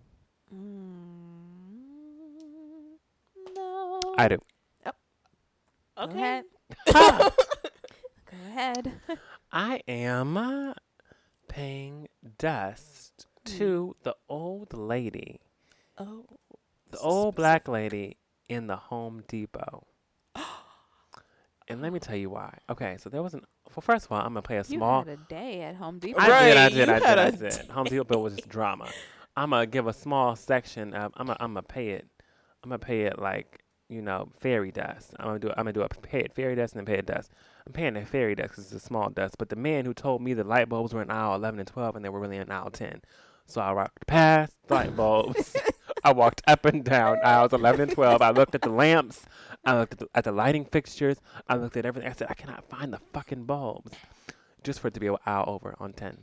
Mm, 0.53 0.57
no. 0.57 1.48
I 4.19 4.27
do. 4.27 4.37
Go 4.83 4.91
Okay. 6.03 6.19
ahead. 6.19 6.45
Go 8.31 8.37
ahead. 8.49 8.93
I 9.51 9.81
am 9.87 10.37
uh, 10.37 10.73
paying 11.47 12.07
dust 12.37 13.27
to 13.45 13.95
the 14.03 14.15
old 14.29 14.73
lady, 14.73 15.39
Oh, 15.97 16.25
the 16.91 16.91
this 16.91 16.99
is 16.99 17.05
old 17.05 17.33
specific. 17.35 17.35
black 17.35 17.67
lady 17.67 18.17
in 18.47 18.67
the 18.67 18.75
Home 18.75 19.23
Depot. 19.27 19.87
and 21.67 21.81
let 21.81 21.91
me 21.93 21.99
tell 21.99 22.15
you 22.15 22.29
why. 22.29 22.57
Okay, 22.69 22.97
so 22.97 23.09
there 23.09 23.23
was 23.23 23.33
an. 23.33 23.41
Well, 23.75 23.81
first 23.81 24.05
of 24.05 24.11
all, 24.11 24.19
I'm 24.19 24.27
gonna 24.29 24.41
play 24.41 24.57
a 24.57 24.63
small. 24.63 24.73
You 24.73 24.79
small. 24.79 24.99
had 24.99 25.07
a 25.07 25.17
day 25.17 25.61
at 25.61 25.75
Home 25.75 25.99
Depot. 25.99 26.19
I 26.19 26.27
did, 26.27 26.57
I 26.57 26.69
Right, 26.69 26.69
did, 26.69 26.87
you 26.87 26.93
I 26.93 26.99
did, 26.99 27.05
had 27.07 27.19
I 27.19 27.27
a 27.27 27.31
did. 27.31 27.69
Home 27.71 27.87
Depot 27.87 28.19
was 28.19 28.35
just 28.35 28.47
drama. 28.49 28.93
I'm 29.37 29.49
gonna 29.51 29.65
give 29.65 29.87
a 29.87 29.93
small 29.93 30.35
section. 30.35 30.93
Of, 30.93 31.11
I'm 31.17 31.27
gonna, 31.27 31.37
I'm 31.39 31.53
gonna 31.53 31.63
pay 31.63 31.89
it. 31.91 32.07
I'm 32.63 32.69
gonna 32.69 32.79
pay 32.79 33.03
it 33.03 33.19
like 33.19 33.63
you 33.89 34.01
know 34.01 34.29
fairy 34.39 34.71
dust. 34.71 35.13
I'm 35.19 35.25
gonna 35.27 35.39
do. 35.39 35.49
I'm 35.49 35.55
gonna 35.57 35.73
do 35.73 35.81
a 35.81 35.89
pay 35.89 36.27
fairy 36.33 36.55
dust 36.55 36.75
and 36.75 36.79
then 36.87 36.93
pay 36.93 36.99
it 36.99 37.05
dust. 37.07 37.31
I'm 37.65 37.73
paying 37.73 37.95
it 37.95 38.07
fairy 38.07 38.35
dust 38.35 38.53
'cause 38.53 38.65
it's 38.65 38.83
a 38.83 38.85
small 38.85 39.09
dust. 39.09 39.37
But 39.37 39.49
the 39.49 39.55
man 39.55 39.85
who 39.85 39.93
told 39.93 40.21
me 40.21 40.33
the 40.33 40.43
light 40.43 40.69
bulbs 40.69 40.93
were 40.93 41.01
in 41.01 41.11
aisle 41.11 41.35
11 41.35 41.59
and 41.59 41.67
12 41.67 41.95
and 41.95 42.05
they 42.05 42.09
were 42.09 42.19
really 42.19 42.37
in 42.37 42.51
aisle 42.51 42.69
10. 42.69 43.01
So 43.45 43.61
I 43.61 43.71
walked 43.71 44.05
past 44.07 44.53
the 44.67 44.75
light 44.75 44.95
bulbs. 44.95 45.55
I 46.03 46.13
walked 46.13 46.41
up 46.47 46.65
and 46.65 46.83
down 46.83 47.17
aisles 47.23 47.51
11 47.51 47.81
and 47.81 47.91
12. 47.91 48.21
I 48.21 48.29
looked 48.29 48.55
at 48.55 48.61
the 48.61 48.69
lamps. 48.69 49.25
I 49.65 49.77
looked 49.77 49.93
at 49.93 49.99
the, 49.99 50.07
at 50.15 50.23
the 50.23 50.31
lighting 50.31 50.65
fixtures. 50.65 51.17
I 51.47 51.55
looked 51.55 51.75
at 51.75 51.85
everything. 51.85 52.09
I 52.09 52.13
said, 52.13 52.27
I 52.29 52.35
cannot 52.35 52.69
find 52.69 52.93
the 52.93 52.99
fucking 53.11 53.45
bulbs. 53.45 53.91
Just 54.63 54.79
for 54.79 54.87
it 54.89 54.93
to 54.93 54.99
be 54.99 55.07
an 55.07 55.17
aisle 55.25 55.45
over 55.47 55.75
on 55.79 55.93
10. 55.93 56.17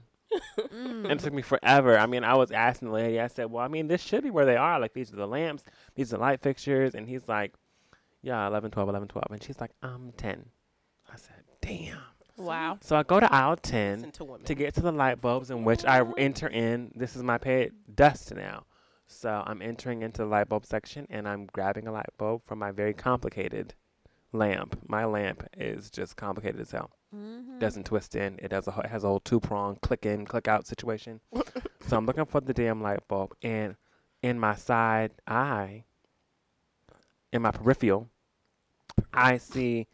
Mm. 0.58 1.04
And 1.04 1.12
it 1.12 1.18
took 1.20 1.32
me 1.32 1.42
forever. 1.42 1.98
I 1.98 2.06
mean, 2.06 2.24
I 2.24 2.34
was 2.34 2.50
asking 2.50 2.88
the 2.88 2.94
lady, 2.94 3.20
I 3.20 3.28
said, 3.28 3.50
Well, 3.50 3.64
I 3.64 3.68
mean, 3.68 3.86
this 3.88 4.02
should 4.02 4.24
be 4.24 4.30
where 4.30 4.44
they 4.44 4.56
are. 4.56 4.80
Like, 4.80 4.94
these 4.94 5.12
are 5.12 5.16
the 5.16 5.26
lamps, 5.26 5.62
these 5.94 6.12
are 6.12 6.16
the 6.16 6.22
light 6.22 6.40
fixtures. 6.40 6.94
And 6.94 7.08
he's 7.08 7.28
like, 7.28 7.54
Yeah, 8.22 8.46
11, 8.46 8.70
12, 8.70 8.88
11, 8.88 9.08
12. 9.08 9.24
And 9.30 9.42
she's 9.42 9.60
like, 9.60 9.70
I'm 9.82 10.12
10. 10.16 10.46
I 11.12 11.16
said, 11.16 11.44
Damn. 11.60 11.98
wow. 12.36 12.78
So 12.80 12.96
I 12.96 13.02
go 13.02 13.20
to 13.20 13.32
aisle 13.32 13.56
10 13.56 14.10
to 14.12 14.38
to 14.44 14.54
get 14.54 14.74
to 14.74 14.80
the 14.80 14.92
light 14.92 15.20
bulbs, 15.20 15.50
in 15.50 15.64
which 15.64 15.84
I 15.84 16.02
enter 16.18 16.48
in. 16.48 16.92
This 16.94 17.16
is 17.16 17.22
my 17.22 17.38
paid 17.38 17.72
dust 17.94 18.34
now. 18.34 18.64
So 19.06 19.42
I'm 19.46 19.62
entering 19.62 20.02
into 20.02 20.22
the 20.22 20.28
light 20.28 20.48
bulb 20.48 20.66
section 20.66 21.06
and 21.10 21.28
I'm 21.28 21.46
grabbing 21.46 21.86
a 21.86 21.92
light 21.92 22.10
bulb 22.18 22.42
from 22.44 22.58
my 22.58 22.72
very 22.72 22.92
complicated 22.92 23.74
lamp. 24.32 24.78
My 24.88 25.04
lamp 25.04 25.46
is 25.56 25.90
just 25.90 26.16
complicated 26.16 26.60
as 26.60 26.72
hell 26.72 26.90
Mhm. 27.14 27.58
doesn't 27.60 27.84
twist 27.86 28.14
in. 28.14 28.38
It 28.42 28.48
does 28.48 28.66
a, 28.68 28.80
it 28.80 28.86
has 28.90 29.04
a 29.04 29.08
whole 29.08 29.20
two 29.20 29.40
prong 29.40 29.76
click 29.76 30.04
in, 30.06 30.26
click 30.26 30.48
out 30.48 30.66
situation. 30.66 31.20
so 31.88 31.96
I'm 31.96 32.06
looking 32.06 32.24
for 32.26 32.40
the 32.40 32.52
damn 32.54 32.82
light 32.82 33.06
bulb, 33.08 33.34
and 33.42 33.76
in 34.22 34.38
my 34.40 34.54
side 34.54 35.12
eye, 35.26 35.84
in 37.32 37.42
my 37.42 37.50
peripheral, 37.52 38.08
I 39.12 39.38
see 39.38 39.86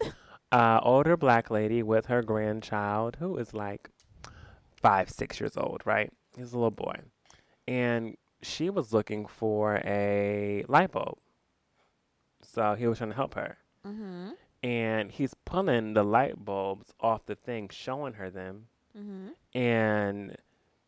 a 0.50 0.80
older 0.82 1.16
black 1.16 1.50
lady 1.50 1.82
with 1.82 2.06
her 2.06 2.22
grandchild 2.22 3.16
who 3.20 3.36
is 3.38 3.52
like 3.54 3.90
five, 4.76 5.10
six 5.10 5.38
years 5.40 5.56
old. 5.56 5.82
Right, 5.84 6.12
he's 6.36 6.52
a 6.52 6.56
little 6.56 6.70
boy, 6.70 6.96
and 7.68 8.16
she 8.42 8.70
was 8.70 8.92
looking 8.92 9.26
for 9.26 9.76
a 9.84 10.64
light 10.68 10.92
bulb. 10.92 11.18
So 12.42 12.74
he 12.74 12.86
was 12.86 12.98
trying 12.98 13.10
to 13.10 13.16
help 13.16 13.34
her 13.34 13.56
Mhm. 13.86 14.32
And 14.62 15.10
he's 15.10 15.34
pulling 15.44 15.94
the 15.94 16.04
light 16.04 16.44
bulbs 16.44 16.92
off 17.00 17.26
the 17.26 17.34
thing, 17.34 17.68
showing 17.70 18.14
her 18.14 18.30
them, 18.30 18.68
Mhm. 18.96 19.34
and 19.54 20.36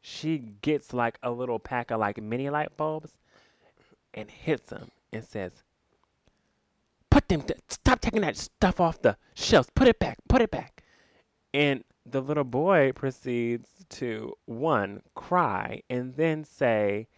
she 0.00 0.38
gets 0.38 0.92
like 0.92 1.18
a 1.22 1.30
little 1.30 1.58
pack 1.58 1.90
of 1.90 1.98
like 2.00 2.20
mini 2.20 2.50
light 2.50 2.76
bulbs, 2.76 3.16
and 4.12 4.30
hits 4.30 4.70
them 4.70 4.90
and 5.12 5.24
says, 5.24 5.62
"Put 7.10 7.28
them! 7.28 7.42
Th- 7.42 7.60
stop 7.68 8.00
taking 8.00 8.20
that 8.22 8.36
stuff 8.36 8.80
off 8.80 9.00
the 9.02 9.16
shelves. 9.34 9.70
Put 9.74 9.88
it 9.88 9.98
back. 9.98 10.18
Put 10.28 10.42
it 10.42 10.50
back." 10.50 10.82
And 11.52 11.84
the 12.06 12.20
little 12.20 12.44
boy 12.44 12.92
proceeds 12.92 13.84
to 13.88 14.36
one 14.44 15.02
cry 15.14 15.82
and 15.88 16.14
then 16.16 16.44
say, 16.44 17.08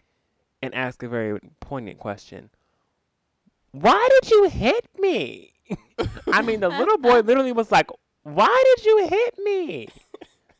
and 0.61 0.73
ask 0.73 1.03
a 1.03 1.07
very 1.09 1.39
poignant 1.59 1.99
question. 1.99 2.49
Why 3.71 4.07
did 4.19 4.31
you 4.31 4.49
hit 4.49 4.87
me? 4.99 5.53
I 6.31 6.41
mean, 6.41 6.59
the 6.59 6.69
little 6.69 6.97
boy 6.97 7.21
literally 7.21 7.51
was 7.51 7.71
like, 7.71 7.89
"Why 8.23 8.63
did 8.75 8.85
you 8.85 9.07
hit 9.07 9.39
me? 9.39 9.87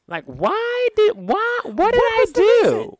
Like, 0.07 0.25
why 0.25 0.87
did 0.95 1.17
why? 1.17 1.59
What 1.63 1.93
did 1.93 2.01
I 2.01 2.25
the 2.33 2.41
reason? 2.41 2.73
do?" 2.73 2.97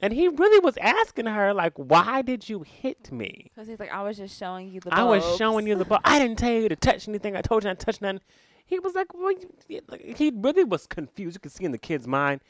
And 0.00 0.12
he 0.12 0.26
really 0.26 0.58
was 0.58 0.76
asking 0.78 1.26
her, 1.26 1.54
like, 1.54 1.74
"Why 1.76 2.22
did 2.22 2.48
you 2.48 2.62
hit 2.62 3.12
me?" 3.12 3.50
Because 3.54 3.68
he's 3.68 3.78
like, 3.78 3.92
I 3.92 4.02
was 4.02 4.16
just 4.16 4.36
showing 4.36 4.68
you 4.68 4.80
the. 4.80 4.92
I 4.92 5.04
was 5.04 5.24
showing 5.36 5.66
you 5.66 5.76
the 5.76 5.84
ball. 5.84 6.00
I 6.04 6.18
didn't 6.18 6.38
tell 6.38 6.52
you 6.52 6.68
to 6.68 6.76
touch 6.76 7.08
anything. 7.08 7.36
I 7.36 7.40
told 7.40 7.62
you 7.62 7.70
not 7.70 7.78
to 7.78 7.86
touch 7.86 8.00
nothing. 8.00 8.20
He 8.66 8.78
was 8.78 8.94
like, 8.94 9.12
well, 9.14 9.32
he 9.68 10.32
really 10.34 10.64
was 10.64 10.86
confused. 10.86 11.36
You 11.36 11.40
could 11.40 11.52
see 11.52 11.64
in 11.64 11.72
the 11.72 11.78
kid's 11.78 12.08
mind. 12.08 12.40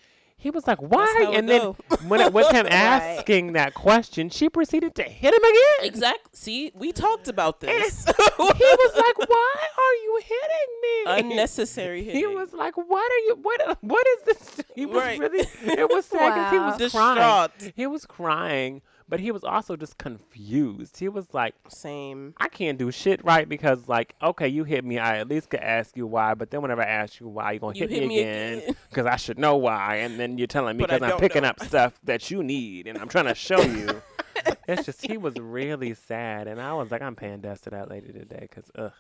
He 0.43 0.51
was 0.51 0.67
like, 0.67 0.83
why? 0.83 0.99
That's 1.07 1.25
how 1.27 1.33
it 1.33 1.39
and 1.39 1.49
then 1.49 1.63
when 2.09 2.21
it 2.21 2.33
was 2.33 2.49
him 2.51 2.65
Right. 2.67 2.73
asking 2.73 3.53
that 3.53 3.75
question, 3.75 4.29
she 4.29 4.49
proceeded 4.49 4.95
to 4.97 5.05
hit 5.05 5.33
him 5.33 5.43
again. 5.45 5.87
Exactly. 5.89 6.31
See, 6.33 6.73
we 6.75 6.91
talked 6.91 7.29
about 7.29 7.61
this. 7.61 8.05
he 8.07 8.13
was 8.13 8.95
like, 8.97 9.29
"Why 9.29 9.55
are 9.79 9.95
you 10.05 10.21
hitting 10.25 10.73
me?" 10.83 11.31
Unnecessary 11.33 12.03
hitting. 12.03 12.21
He 12.21 12.27
was 12.27 12.53
like, 12.53 12.77
"What 12.77 13.11
are 13.13 13.19
you? 13.27 13.39
What? 13.41 13.79
What 13.83 14.07
is 14.19 14.23
this?" 14.37 14.65
He 14.75 14.85
was 14.87 14.97
Right. 14.97 15.19
really. 15.21 15.47
It 15.63 15.89
was 15.89 16.07
sad 16.07 16.35
'cause 16.35 16.51
he 16.51 16.59
Wow. 16.59 16.77
was 16.77 16.93
crying. 16.93 17.73
He 17.77 17.87
was 17.87 18.05
crying, 18.07 18.83
but 19.13 19.21
he 19.21 19.31
was 19.31 19.45
also 19.45 19.77
just 19.77 19.99
confused. 19.99 20.97
He 20.97 21.07
was 21.07 21.35
like, 21.35 21.55
Same. 21.69 22.33
"I 22.39 22.49
can't 22.49 22.79
do 22.79 22.91
shit 22.91 23.23
right 23.23 23.47
because, 23.47 23.87
like, 23.87 24.15
okay, 24.23 24.49
you 24.49 24.65
hit 24.65 24.87
me. 24.87 24.99
I 24.99 25.19
at 25.19 25.29
least 25.29 25.51
could 25.51 25.61
ask 25.61 25.95
you 25.99 26.07
why, 26.07 26.33
but 26.33 26.51
then 26.51 26.63
whenever 26.63 26.81
I 26.81 26.87
ask 26.87 27.21
you 27.21 27.29
why, 27.29 27.53
you're 27.53 27.61
gonna 27.61 27.75
You 27.79 27.89
hit, 27.89 27.91
hit 27.91 28.09
me 28.09 28.21
again. 28.21 28.75
because 28.89 29.05
I 29.15 29.17
should 29.17 29.39
know 29.39 29.59
why, 29.59 29.97
and 29.97 30.19
then 30.19 30.39
you're 30.39 30.47
telling 30.47 30.79
me 30.79 30.85
because 30.87 31.03
I'm 31.03 31.19
picking 31.19 31.43
know. 31.43 31.49
up 31.49 31.61
stuff 31.61 32.01
that 32.05 32.31
you 32.31 32.43
need, 32.43 32.87
and 32.87 32.97
I'm 32.97 33.09
trying 33.09 33.27
to 33.27 33.35
show 33.35 33.61
you." 33.61 34.01
it's 34.67 34.87
just 34.87 35.07
he 35.07 35.19
was 35.19 35.37
really 35.37 35.93
sad, 35.93 36.49
and 36.49 36.59
I 36.59 36.73
was 36.73 36.91
like, 36.91 37.03
"I'm 37.03 37.15
paying 37.15 37.43
dust 37.43 37.65
to 37.65 37.71
that 37.71 37.91
lady 37.91 38.15
today 38.15 38.49
because, 38.49 38.71
ugh." 38.79 38.93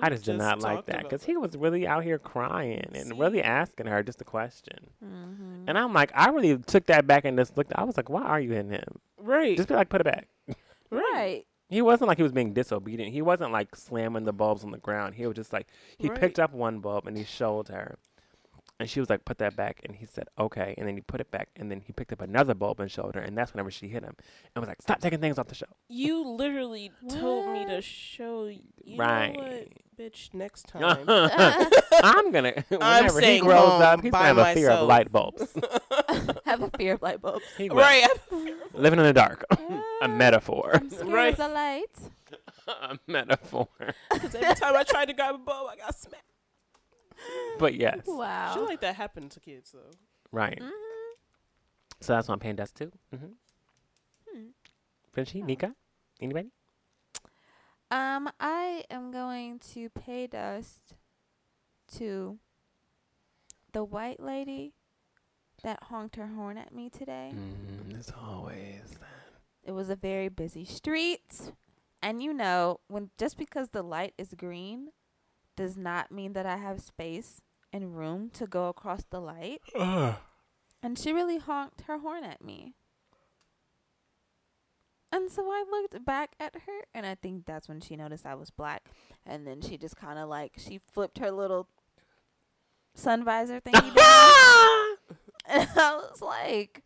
I 0.00 0.08
just, 0.10 0.24
did 0.24 0.38
not 0.38 0.60
like 0.60 0.86
that 0.86 1.02
because 1.02 1.24
he 1.24 1.36
was 1.36 1.56
really 1.56 1.86
out 1.86 2.02
here 2.04 2.18
crying 2.18 2.90
and 2.94 3.08
See? 3.08 3.18
really 3.18 3.42
asking 3.42 3.86
her 3.86 4.02
just 4.02 4.20
a 4.20 4.24
question. 4.24 4.78
Mhm. 5.04 5.64
And 5.68 5.76
I'm 5.78 5.92
like, 5.92 6.10
I 6.14 6.30
really 6.30 6.56
took 6.58 6.86
that 6.86 7.06
back 7.06 7.24
and 7.24 7.36
just 7.36 7.56
looked. 7.56 7.72
I 7.74 7.84
was 7.84 7.96
like, 7.96 8.08
why 8.08 8.22
are 8.22 8.40
you 8.40 8.52
in 8.52 8.70
him? 8.70 9.00
Right. 9.18 9.56
Just 9.56 9.68
be 9.68 9.74
like, 9.74 9.88
put 9.90 10.00
it 10.00 10.04
back. 10.04 10.28
Right. 10.90 11.44
He 11.68 11.80
wasn't 11.80 12.08
like 12.08 12.18
he 12.18 12.22
was 12.22 12.32
being 12.32 12.52
disobedient. 12.52 13.12
He 13.12 13.22
wasn't 13.22 13.50
like 13.52 13.74
slamming 13.76 14.24
the 14.24 14.32
bulbs 14.32 14.62
on 14.64 14.70
the 14.72 14.78
ground. 14.78 15.14
He 15.14 15.26
was 15.26 15.34
just 15.36 15.52
like 15.52 15.68
he 15.98 16.08
Right. 16.08 16.20
picked 16.20 16.38
up 16.38 16.52
one 16.52 16.80
bulb 16.80 17.06
and 17.06 17.16
he 17.16 17.24
showed 17.24 17.68
her, 17.68 17.96
And 18.82 18.90
she 18.90 18.98
was 18.98 19.08
like, 19.08 19.24
put 19.24 19.38
that 19.38 19.54
back. 19.54 19.80
And 19.84 19.94
he 19.94 20.06
said, 20.06 20.26
okay. 20.36 20.74
And 20.76 20.88
then 20.88 20.96
he 20.96 21.02
put 21.02 21.20
it 21.20 21.30
back. 21.30 21.48
And 21.54 21.70
then 21.70 21.80
he 21.80 21.92
picked 21.92 22.12
up 22.12 22.20
another 22.20 22.52
bulb 22.52 22.80
and 22.80 22.90
showed 22.90 23.14
her. 23.14 23.20
And 23.20 23.38
that's 23.38 23.54
whenever 23.54 23.70
she 23.70 23.86
hit 23.86 24.02
him. 24.02 24.16
And 24.56 24.60
was 24.60 24.66
like, 24.68 24.82
stop 24.82 25.00
taking 25.00 25.20
things 25.20 25.38
off 25.38 25.46
the 25.46 25.54
shelf. 25.54 25.76
You 25.88 26.26
literally 26.26 26.90
told 27.08 27.52
me 27.52 27.64
to 27.66 27.80
show 27.80 28.46
you. 28.46 28.58
You 28.84 28.98
Right. 28.98 29.32
know 29.34 29.40
what, 29.40 29.68
bitch? 29.96 30.34
Next 30.34 30.66
time. 30.66 31.04
I'm 32.02 32.32
going 32.32 32.52
to, 32.54 32.64
whenever 32.70 33.20
he 33.20 33.24
staying 33.24 33.44
grows 33.44 33.60
home 33.70 33.82
up, 33.82 34.02
he's 34.02 34.10
by 34.10 34.32
going 34.32 34.36
to 34.36 34.42
have 34.44 34.56
a 34.56 34.60
fear 34.60 34.70
of 34.70 34.88
light 34.88 35.12
bulbs. 35.12 35.46
have 36.44 36.62
a 36.62 36.70
fear 36.76 36.94
of 36.94 37.02
light 37.02 37.20
bulbs. 37.22 37.44
He 37.56 37.70
will. 37.70 37.76
right. 37.76 38.08
Living 38.74 38.98
in 38.98 39.06
the 39.06 39.12
dark. 39.12 39.44
Uh, 39.48 39.80
a 40.02 40.08
metaphor. 40.08 40.72
I'm 40.74 41.08
Right. 41.08 41.32
of 41.34 41.36
the 41.38 41.48
light. 41.48 42.10
a 42.66 42.98
metaphor. 43.06 43.68
Because 44.12 44.34
every 44.34 44.54
time 44.56 44.74
I 44.74 44.82
tried 44.82 45.06
to 45.06 45.12
grab 45.12 45.36
a 45.36 45.38
bulb, 45.38 45.68
I 45.70 45.76
got 45.76 45.96
smacked. 45.96 46.24
But 47.58 47.74
yes. 47.74 48.00
Wow. 48.06 48.52
Shit 48.54 48.62
like 48.64 48.80
that 48.80 48.96
happened 48.96 49.30
to 49.32 49.40
kids 49.40 49.72
though. 49.72 49.90
Right. 50.30 50.58
Mhm. 50.60 50.70
So 52.00 52.14
that's 52.14 52.26
what 52.28 52.34
I'm 52.34 52.40
paying 52.40 52.56
dust 52.56 52.74
to. 52.76 52.86
Mm-hmm. 53.14 53.26
Hmm. 54.28 54.46
Frenchie, 55.12 55.42
Oh. 55.42 55.46
Nika, 55.46 55.74
anybody? 56.20 56.50
Um, 57.90 58.30
I 58.40 58.84
am 58.90 59.12
going 59.12 59.58
to 59.74 59.90
pay 59.90 60.26
dust 60.26 60.94
to 61.98 62.38
the 63.72 63.84
white 63.84 64.18
lady 64.20 64.72
that 65.62 65.82
honked 65.84 66.16
her 66.16 66.28
horn 66.28 66.56
at 66.56 66.74
me 66.74 66.88
today. 66.88 67.32
Mm, 67.34 67.98
as 67.98 68.10
always. 68.20 68.80
That. 68.98 69.40
It 69.62 69.72
was 69.72 69.90
a 69.90 69.96
very 69.96 70.28
busy 70.28 70.64
street. 70.64 71.52
And 72.02 72.22
you 72.22 72.32
know, 72.32 72.80
when 72.88 73.10
just 73.18 73.36
because 73.36 73.68
the 73.68 73.82
light 73.82 74.14
is 74.18 74.34
green 74.36 74.88
does 75.56 75.76
not 75.76 76.10
mean 76.10 76.32
that 76.32 76.46
I 76.46 76.56
have 76.56 76.80
space 76.80 77.40
and 77.72 77.96
room 77.96 78.30
to 78.34 78.46
go 78.46 78.68
across 78.68 79.04
the 79.10 79.20
light. 79.20 79.60
And 80.82 80.98
she 80.98 81.12
really 81.12 81.38
honked 81.38 81.82
her 81.82 81.98
horn 81.98 82.24
at 82.24 82.44
me. 82.44 82.74
And 85.12 85.30
so 85.30 85.42
I 85.44 85.64
looked 85.70 86.04
back 86.06 86.32
at 86.40 86.54
her, 86.54 86.86
and 86.94 87.04
I 87.04 87.14
think 87.14 87.44
that's 87.44 87.68
when 87.68 87.80
she 87.80 87.96
noticed 87.96 88.24
I 88.24 88.34
was 88.34 88.50
black. 88.50 88.88
And 89.26 89.46
then 89.46 89.60
she 89.60 89.76
just 89.76 89.94
kind 89.94 90.18
of 90.18 90.28
like, 90.28 90.54
she 90.56 90.78
flipped 90.78 91.18
her 91.18 91.30
little 91.30 91.68
sun 92.94 93.22
visor 93.22 93.60
thingy 93.60 93.94
down. 93.94 94.96
and 95.46 95.68
I 95.76 95.96
was 95.96 96.22
like, 96.22 96.82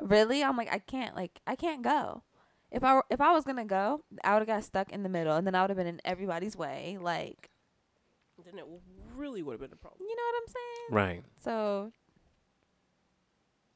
really? 0.00 0.44
I'm 0.44 0.56
like, 0.56 0.72
I 0.72 0.78
can't, 0.78 1.16
like, 1.16 1.40
I 1.48 1.56
can't 1.56 1.82
go. 1.82 2.22
If 2.70 2.84
I 2.84 2.94
were, 2.94 3.04
if 3.10 3.20
I 3.20 3.32
was 3.32 3.44
gonna 3.44 3.64
go, 3.64 4.02
I 4.22 4.32
would 4.32 4.40
have 4.40 4.48
got 4.48 4.64
stuck 4.64 4.92
in 4.92 5.02
the 5.02 5.08
middle, 5.08 5.36
and 5.36 5.46
then 5.46 5.54
I 5.54 5.62
would 5.62 5.70
have 5.70 5.76
been 5.76 5.86
in 5.86 6.00
everybody's 6.04 6.56
way. 6.56 6.96
Like, 7.00 7.50
Then 8.44 8.58
it 8.58 8.66
really 9.16 9.42
would 9.42 9.52
have 9.52 9.60
been 9.60 9.72
a 9.72 9.76
problem. 9.76 10.00
you 10.08 10.14
know 10.16 10.22
what 10.22 10.42
I'm 10.42 10.48
saying? 10.48 10.90
right. 10.90 11.24
So, 11.42 11.92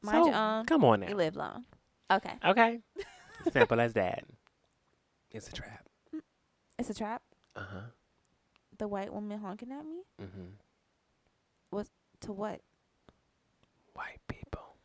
mind 0.02 0.24
so, 0.24 0.30
your 0.30 0.36
own. 0.36 0.66
come 0.66 0.84
on 0.84 1.00
now. 1.00 1.08
You 1.08 1.14
live 1.14 1.36
long. 1.36 1.64
Okay. 2.10 2.32
Okay. 2.44 2.80
Simple 3.52 3.80
as 3.80 3.94
that. 3.94 4.24
It's 5.30 5.48
a 5.48 5.52
trap. 5.52 5.86
It's 6.78 6.90
a 6.90 6.94
trap. 6.94 7.22
Uh 7.56 7.64
huh. 7.72 7.80
The 8.78 8.88
white 8.88 9.12
woman 9.12 9.38
honking 9.40 9.72
at 9.72 9.84
me. 9.84 10.02
Mm-hmm. 10.22 10.46
What 11.70 11.88
to 12.20 12.32
what? 12.32 12.60
White 13.94 14.20
people 14.28 14.76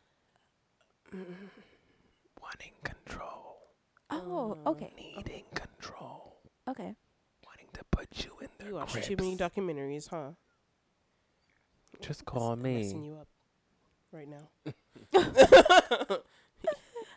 wanting 2.42 2.72
control, 2.82 3.58
Oh, 4.10 4.58
okay. 4.66 4.92
needing 4.96 5.44
control, 5.54 6.38
Okay. 6.68 6.94
Wanting 7.96 8.06
to 8.06 8.16
put 8.16 8.24
you 8.24 8.32
in 8.40 8.48
their 8.58 8.68
You 8.68 8.74
watch 8.74 8.92
grips. 8.92 9.06
too 9.08 9.16
many 9.16 9.36
documentaries, 9.36 10.08
huh? 10.08 10.30
Just 12.00 12.24
call 12.24 12.52
I'm 12.52 12.62
Messing 12.62 13.02
me. 13.02 13.08
you 13.08 13.14
up 13.16 13.28
right 14.12 14.28
now. 14.28 14.48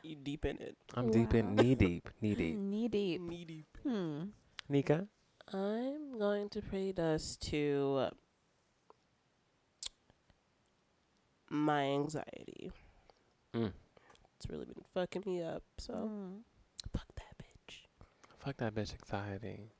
you 0.03 0.15
deep 0.15 0.45
in 0.45 0.57
it. 0.61 0.77
I'm 0.93 1.09
deep 1.11 1.33
in 1.33 1.55
knee 1.55 1.75
deep, 1.75 2.09
knee 2.21 2.35
deep. 2.35 2.57
Knee 2.59 2.87
deep. 2.87 3.21
Knee 3.21 3.45
deep. 3.45 3.65
Hmm. 3.83 4.21
Nika. 4.69 5.07
I'm 5.53 6.17
going 6.19 6.49
to 6.49 6.61
pray 6.61 6.91
dust 6.91 7.41
to 7.49 8.09
my 11.49 11.83
anxiety. 11.83 12.71
Mm. 13.55 13.71
It's 14.37 14.49
really 14.49 14.65
been 14.65 14.83
fucking 14.93 15.23
me 15.25 15.41
up. 15.41 15.63
So 15.77 15.93
Mm. 15.93 16.41
fuck 16.91 17.07
that 17.15 17.37
bitch. 17.41 17.85
Fuck 18.39 18.57
that 18.57 18.75
bitch 18.75 18.93
anxiety. 18.93 19.71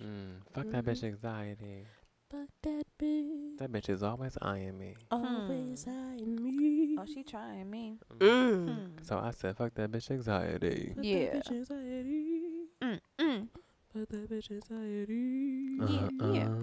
Fuck 0.00 0.06
that 0.06 0.06
bitch. 0.06 0.06
Mm. 0.06 0.52
Fuck 0.52 0.70
that 0.72 0.84
bitch 0.84 1.04
anxiety. 1.04 1.86
Fuck 2.30 2.48
that 2.62 2.84
bitch. 3.00 3.58
That 3.58 3.72
bitch 3.72 3.88
is 3.88 4.02
always 4.02 4.38
eyeing 4.40 4.78
me. 4.78 4.94
Always 5.10 5.84
Hmm. 5.84 5.90
eyeing 5.90 6.42
me. 6.44 6.96
Oh, 6.98 7.04
she 7.04 7.22
trying 7.24 7.68
me. 7.70 7.98
Mm. 8.18 8.68
Hmm. 8.68 9.02
So 9.02 9.18
I 9.18 9.30
said, 9.32 9.56
fuck 9.56 9.74
that 9.74 9.90
bitch 9.90 10.10
anxiety. 10.10 10.92
Fuck 10.94 11.04
Yeah. 11.04 11.32
that 11.32 11.44
bitch 11.44 11.50
anxiety. 11.50 12.50
Mm. 12.80 13.00
Mm. 13.18 13.48
Fuck 13.92 14.08
that 14.10 14.30
bitch 14.30 14.50
anxiety. 14.50 15.76
Yeah, 15.92 16.08
yeah. 16.32 16.54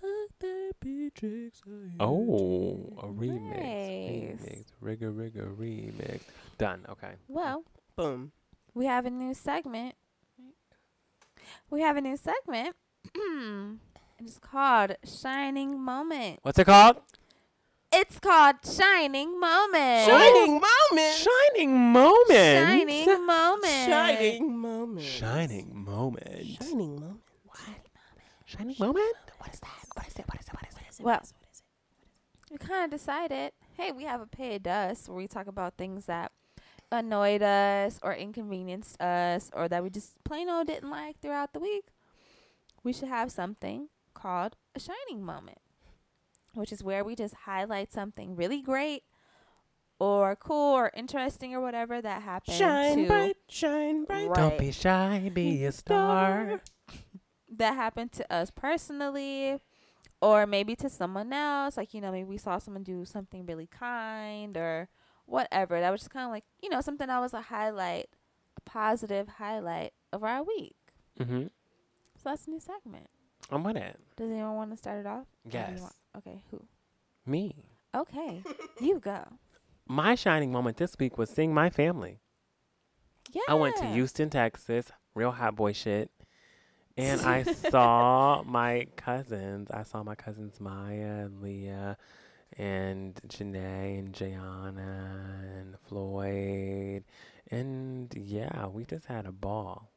Fuck 0.00 0.30
that 0.38 0.72
bitch 0.80 1.22
anxiety. 1.24 1.96
Oh, 1.98 2.94
a 2.98 3.06
remix. 3.06 3.56
Nice. 3.56 4.40
Remix. 4.40 4.64
Rigga 4.82 5.12
rigga 5.12 5.56
remix. 5.56 6.20
Done. 6.58 6.86
Okay. 6.88 7.14
Well, 7.28 7.64
Boom. 7.96 8.30
we 8.74 8.86
have 8.86 9.04
a 9.06 9.10
new 9.10 9.34
segment. 9.34 9.96
We 11.70 11.80
have 11.82 11.96
a 11.96 12.00
new 12.00 12.16
segment. 12.16 12.76
Hmm. 13.14 13.74
it's 14.18 14.38
called 14.38 14.96
Shining 15.04 15.78
Moment. 15.80 16.40
What's 16.42 16.58
it 16.58 16.64
called? 16.64 16.96
It's 17.92 18.18
called 18.18 18.56
Shining 18.64 19.38
Moment. 19.38 20.06
Shining 20.06 20.52
moment. 20.60 21.14
Shining 21.16 21.92
moment. 21.92 22.32
Shining 22.32 23.12
Moment. 23.12 23.66
Shining 23.88 24.58
moment. 24.58 25.02
Shining 25.06 25.84
moment. 25.84 26.46
Shining 26.60 26.94
moment. 26.96 27.20
What? 27.44 27.58
Shining 28.44 28.76
moment. 28.78 29.16
What 29.38 29.54
is 29.54 29.60
that? 29.60 29.70
What 29.94 30.06
is 30.06 30.14
it? 30.16 30.24
What 30.28 30.40
is 30.40 30.46
it? 30.48 30.54
What 30.54 30.66
is 30.68 30.74
it? 30.74 30.80
What 30.82 30.90
is 30.90 31.00
it? 31.00 31.02
Well, 31.04 31.14
What 31.14 31.22
is 31.24 31.30
it? 31.30 31.36
What 31.40 31.50
is 31.52 31.62
it? 32.50 32.52
we 32.52 32.58
kind 32.58 32.84
of 32.84 32.90
decided, 32.90 33.52
hey, 33.76 33.92
we 33.92 34.04
have 34.04 34.20
a 34.20 34.26
pay 34.26 34.56
of 34.56 34.62
dust 34.64 35.08
where 35.08 35.16
we 35.16 35.26
talk 35.28 35.46
about 35.46 35.76
things 35.76 36.06
that 36.06 36.32
annoyed 36.92 37.42
us 37.42 37.98
or 38.02 38.14
inconvenienced 38.14 39.00
us 39.00 39.50
or 39.52 39.68
that 39.68 39.82
we 39.82 39.90
just 39.90 40.22
plain 40.24 40.48
old 40.48 40.66
didn't 40.68 40.90
like 40.90 41.20
throughout 41.20 41.52
the 41.52 41.60
week. 41.60 41.86
We 42.86 42.92
should 42.92 43.08
have 43.08 43.32
something 43.32 43.88
called 44.14 44.54
a 44.76 44.78
shining 44.78 45.24
moment, 45.24 45.58
which 46.54 46.70
is 46.70 46.84
where 46.84 47.02
we 47.02 47.16
just 47.16 47.34
highlight 47.34 47.92
something 47.92 48.36
really 48.36 48.62
great 48.62 49.02
or 49.98 50.36
cool 50.36 50.76
or 50.76 50.92
interesting 50.94 51.52
or 51.52 51.60
whatever 51.60 52.00
that 52.00 52.22
happened 52.22 52.56
Shine 52.56 52.98
to 52.98 53.06
bright, 53.08 53.36
shine 53.48 54.04
bright. 54.04 54.28
Right. 54.28 54.36
Don't 54.36 54.58
be 54.58 54.70
shy. 54.70 55.32
Be 55.34 55.64
a 55.64 55.72
star. 55.72 56.60
that 57.56 57.74
happened 57.74 58.12
to 58.12 58.32
us 58.32 58.52
personally 58.52 59.58
or 60.22 60.46
maybe 60.46 60.76
to 60.76 60.88
someone 60.88 61.32
else 61.32 61.76
like 61.76 61.92
you 61.92 62.00
know 62.00 62.12
maybe 62.12 62.28
we 62.28 62.38
saw 62.38 62.56
someone 62.56 62.84
do 62.84 63.04
something 63.04 63.46
really 63.46 63.66
kind 63.66 64.56
or 64.56 64.88
whatever 65.24 65.80
that 65.80 65.90
was 65.90 66.02
just 66.02 66.12
kind 66.12 66.26
of 66.26 66.30
like 66.30 66.44
you 66.62 66.68
know 66.68 66.80
something 66.80 67.08
that 67.08 67.18
was 67.18 67.34
a 67.34 67.40
highlight 67.40 68.06
a 68.56 68.60
positive 68.60 69.26
highlight 69.38 69.92
of 70.12 70.22
our 70.22 70.44
week 70.44 70.76
Mm-hmm. 71.20 71.46
That's 72.30 72.46
a 72.46 72.50
new 72.50 72.60
segment 72.60 73.08
I'm 73.50 73.62
with 73.64 73.76
it. 73.76 73.98
does 74.16 74.30
anyone 74.30 74.56
want 74.56 74.70
to 74.72 74.76
start 74.76 74.98
it 75.00 75.06
off 75.06 75.26
Yes. 75.50 75.80
okay 76.16 76.42
who 76.50 76.60
Me. 77.24 77.54
okay 77.94 78.42
you 78.80 78.98
go 78.98 79.24
My 79.86 80.14
shining 80.14 80.50
moment 80.52 80.76
this 80.78 80.96
week 80.98 81.16
was 81.18 81.30
seeing 81.30 81.54
my 81.54 81.70
family. 81.70 82.20
yeah 83.32 83.42
I 83.48 83.54
went 83.54 83.76
to 83.76 83.86
Houston, 83.86 84.30
Texas, 84.30 84.90
real 85.14 85.30
hot 85.32 85.54
boy 85.56 85.72
shit. 85.72 86.10
And 86.98 87.20
I 87.20 87.42
saw 87.70 88.42
my 88.44 88.86
cousins. 88.96 89.70
I 89.70 89.82
saw 89.82 90.02
my 90.02 90.14
cousins 90.14 90.58
Maya 90.60 91.26
and 91.26 91.42
Leah 91.42 91.98
and 92.56 93.14
Janae 93.28 93.98
and 93.98 94.12
Jayana 94.14 95.60
and 95.60 95.76
Floyd. 95.86 97.04
And 97.50 98.12
yeah, 98.16 98.66
we 98.66 98.84
just 98.86 99.06
had 99.06 99.26
a 99.26 99.32
ball. 99.32 99.90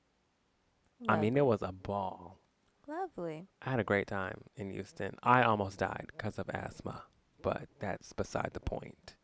I 1.07 1.17
mean, 1.17 1.37
it 1.37 1.45
was 1.45 1.61
a 1.61 1.71
ball. 1.71 2.39
lovely 2.87 3.47
I 3.61 3.69
had 3.71 3.79
a 3.79 3.83
great 3.83 4.07
time 4.07 4.41
in 4.57 4.71
Houston. 4.71 5.15
I 5.23 5.43
almost 5.43 5.79
died 5.79 6.07
because 6.07 6.39
of 6.39 6.49
asthma, 6.49 7.03
but 7.41 7.67
that's 7.79 8.13
beside 8.13 8.51
the 8.53 8.59
point. 8.59 9.15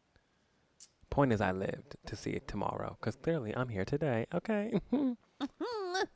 Point 1.10 1.32
is, 1.34 1.42
I 1.42 1.52
lived 1.52 1.96
to 2.06 2.16
see 2.16 2.32
it 2.32 2.48
tomorrow 2.48 2.98
because 3.00 3.16
clearly 3.16 3.56
I'm 3.56 3.70
here 3.70 3.86
today. 3.86 4.26
Okay. 4.34 4.80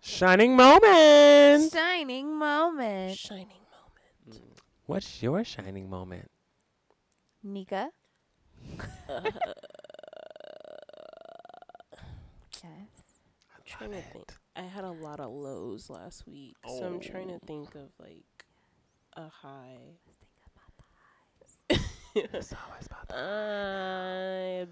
Shining 0.01 0.55
moment. 0.55 1.71
shining 1.71 2.35
moment 2.35 3.17
Shining 3.17 3.47
moment. 3.47 4.29
Mm. 4.29 4.57
What's 4.85 5.21
your 5.23 5.43
shining 5.43 5.89
moment? 5.89 6.29
nika 7.41 7.89
yes 8.77 9.23
I'm 12.61 13.63
trying 13.65 13.91
to 13.91 14.01
think. 14.01 14.33
I 14.55 14.61
had 14.63 14.83
a 14.83 14.91
lot 14.91 15.19
of 15.19 15.31
lows 15.31 15.89
last 15.89 16.27
week, 16.27 16.55
so 16.67 16.83
I'm 16.85 16.99
trying 16.99 17.27
to 17.29 17.35
Oh. 17.35 17.39
think 17.47 17.75
of 17.75 17.89
like 17.99 18.45
a 19.13 19.29
high. 19.29 19.97
It's 22.15 22.53
always 22.53 22.87
about 22.87 23.07
the 23.07 23.15
Uh, 23.15 24.65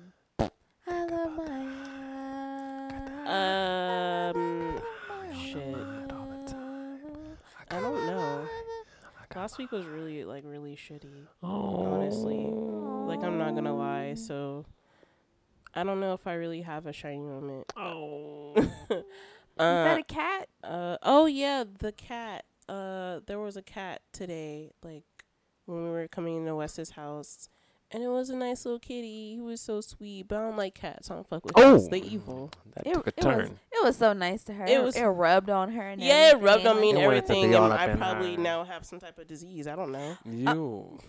I 0.87 1.05
love 1.05 1.37
my. 1.37 1.61
um, 4.29 4.81
shit. 5.33 5.75
all 6.11 6.27
the 6.45 6.55
I 7.69 7.79
don't 7.79 8.05
know. 8.07 8.47
Last 9.35 9.57
week 9.59 9.71
was 9.71 9.85
really 9.85 10.23
like 10.25 10.43
really 10.47 10.75
shitty. 10.75 11.27
Oh. 11.43 11.85
Honestly. 11.93 12.47
Like 12.47 13.23
I'm 13.23 13.37
not 13.37 13.53
gonna 13.53 13.75
lie. 13.75 14.15
So 14.15 14.65
I 15.75 15.83
don't 15.83 15.99
know 15.99 16.13
if 16.13 16.25
I 16.25 16.33
really 16.33 16.61
have 16.63 16.87
a 16.87 16.93
shiny 16.93 17.19
moment. 17.21 17.71
Oh. 17.77 18.55
Is 19.59 19.59
that 19.59 19.97
Uh, 19.97 19.99
a 19.99 20.03
cat? 20.03 20.49
uh, 20.63 20.97
oh 21.03 21.25
yeah, 21.25 21.63
the 21.79 21.91
cat. 21.91 22.45
Uh, 22.69 23.19
there 23.25 23.39
was 23.39 23.55
a 23.57 23.61
cat 23.61 24.01
today. 24.11 24.71
Like 24.83 25.03
when 25.65 25.83
we 25.83 25.89
were 25.89 26.07
coming 26.07 26.37
into 26.37 26.55
Wes's 26.55 26.91
house. 26.91 27.49
And 27.89 28.03
it 28.03 28.09
was 28.09 28.29
a 28.29 28.35
nice 28.35 28.65
little 28.65 28.79
kitty. 28.81 29.35
He 29.35 29.39
was 29.39 29.61
so 29.61 29.79
sweet, 29.79 30.27
but 30.27 30.39
I 30.39 30.41
don't 30.41 30.57
like 30.57 30.75
cats. 30.75 31.09
I 31.09 31.15
don't 31.15 31.25
fuck 31.25 31.45
with 31.45 31.53
Oh. 31.57 31.75
cats. 31.77 31.87
They 31.87 31.99
evil. 31.99 32.51
That 32.75 32.85
It, 32.85 32.93
took 32.95 33.07
a 33.07 33.09
it 33.11 33.15
was 33.15 33.23
turn. 33.25 33.59
it 33.71 33.83
was 33.85 33.95
so 33.97 34.11
nice 34.11 34.43
to 34.43 34.53
her. 34.55 34.65
It 34.65 34.71
It, 34.71 34.83
was- 34.83 34.97
it 34.97 35.03
rubbed 35.05 35.49
on 35.49 35.71
her. 35.71 35.87
And 35.87 36.01
Yeah, 36.01 36.31
it 36.31 36.41
rubbed 36.41 36.65
everything, 36.65 36.67
on 36.67 36.81
me 36.81 36.89
and 36.89 36.99
It 36.99 37.05
wanted 37.05 37.21
to 37.27 37.33
be 37.33 37.39
everything, 37.39 37.55
and 37.55 37.73
I 37.73 37.95
probably 37.95 38.35
her. 38.35 38.41
now 38.41 38.65
have 38.65 38.85
some 38.85 38.99
type 38.99 39.17
of 39.17 39.27
disease. 39.27 39.67
I 39.67 39.77
don't 39.77 39.93
know. 39.93 40.17
You. 40.25 40.99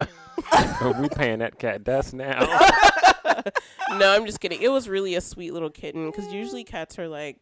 we 1.00 1.08
paying 1.10 1.38
that 1.38 1.60
cat 1.60 1.84
dust 1.84 2.12
now. 2.12 2.40
no, 3.98 4.10
I'm 4.14 4.26
just 4.26 4.40
kidding. 4.40 4.60
It 4.60 4.70
was 4.72 4.88
really 4.88 5.14
a 5.14 5.20
sweet 5.20 5.52
little 5.52 5.70
kitten 5.70 6.10
because 6.10 6.32
usually 6.32 6.64
cats 6.64 6.98
are 6.98 7.06
like, 7.08 7.38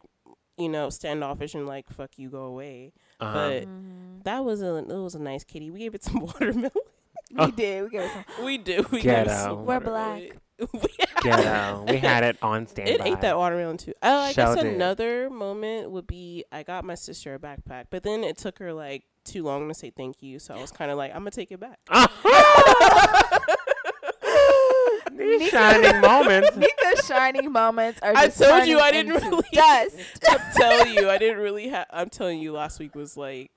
you 0.57 0.69
know, 0.69 0.89
standoffish 0.89 1.53
and 1.55 1.65
like 1.67 1.89
fuck 1.89 2.11
you, 2.17 2.29
go 2.29 2.43
away. 2.43 2.93
Uh-huh. 3.19 3.33
But 3.33 3.63
Mhm. 3.67 4.23
that 4.23 4.43
was 4.45 4.61
a 4.61 4.75
it 4.77 4.87
was 4.87 5.15
a 5.15 5.19
nice 5.19 5.43
kitty. 5.43 5.71
We 5.71 5.79
gave 5.79 5.95
it 5.95 6.03
some 6.03 6.19
watermelon. 6.25 6.71
We 7.35 7.49
did. 7.51 7.83
We 7.85 7.89
gave 7.89 8.01
it 8.01 8.11
some. 8.11 8.45
we 8.45 8.57
do. 8.59 8.85
We 8.91 9.01
gave 9.01 9.11
it 9.11 9.25
Ghetto. 9.25 9.31
some 9.31 9.65
We're 9.65 9.79
watermelon. 9.79 10.29
Ghetto. 11.23 11.85
We 11.89 11.97
had 11.97 12.23
it 12.23 12.37
on 12.43 12.67
standby. 12.67 12.93
It 12.93 13.01
ate 13.03 13.21
that 13.21 13.37
watermelon 13.37 13.77
too. 13.77 13.93
Oh, 14.03 14.17
I 14.19 14.31
Shall 14.33 14.53
guess 14.53 14.63
did. 14.63 14.73
another 14.75 15.29
moment 15.31 15.89
would 15.89 16.05
be 16.05 16.43
I 16.51 16.61
got 16.63 16.85
my 16.85 16.93
sister 16.95 17.33
a 17.33 17.39
backpack, 17.39 17.85
but 17.89 18.03
then 18.03 18.23
it 18.23 18.37
took 18.37 18.59
her 18.59 18.71
like 18.71 19.03
too 19.25 19.41
long 19.43 19.67
to 19.69 19.73
say 19.73 19.89
thank 19.89 20.21
you, 20.21 20.37
so 20.37 20.53
I 20.53 20.61
was 20.61 20.71
kind 20.71 20.91
of 20.91 20.97
like, 20.97 21.11
I'm 21.11 21.19
gonna 21.21 21.31
take 21.31 21.51
it 21.51 21.59
back. 21.59 21.79
These 25.17 25.49
shining 25.49 26.01
moments. 26.01 26.55
Nika's 26.55 27.05
shining 27.05 27.51
moments 27.51 27.99
are. 28.01 28.13
I 28.15 28.27
told 28.29 28.65
you 28.67 28.79
I 28.79 28.91
didn't 28.91 29.13
really- 29.13 29.43
dust. 29.53 29.95
I'm 30.29 30.39
telling 30.55 30.93
you, 30.93 31.09
I 31.09 31.17
didn't 31.17 31.39
really 31.39 31.69
have. 31.69 31.85
I'm 31.89 32.09
telling 32.09 32.39
you, 32.39 32.51
last 32.53 32.79
week 32.79 32.95
was 32.95 33.15
like, 33.17 33.51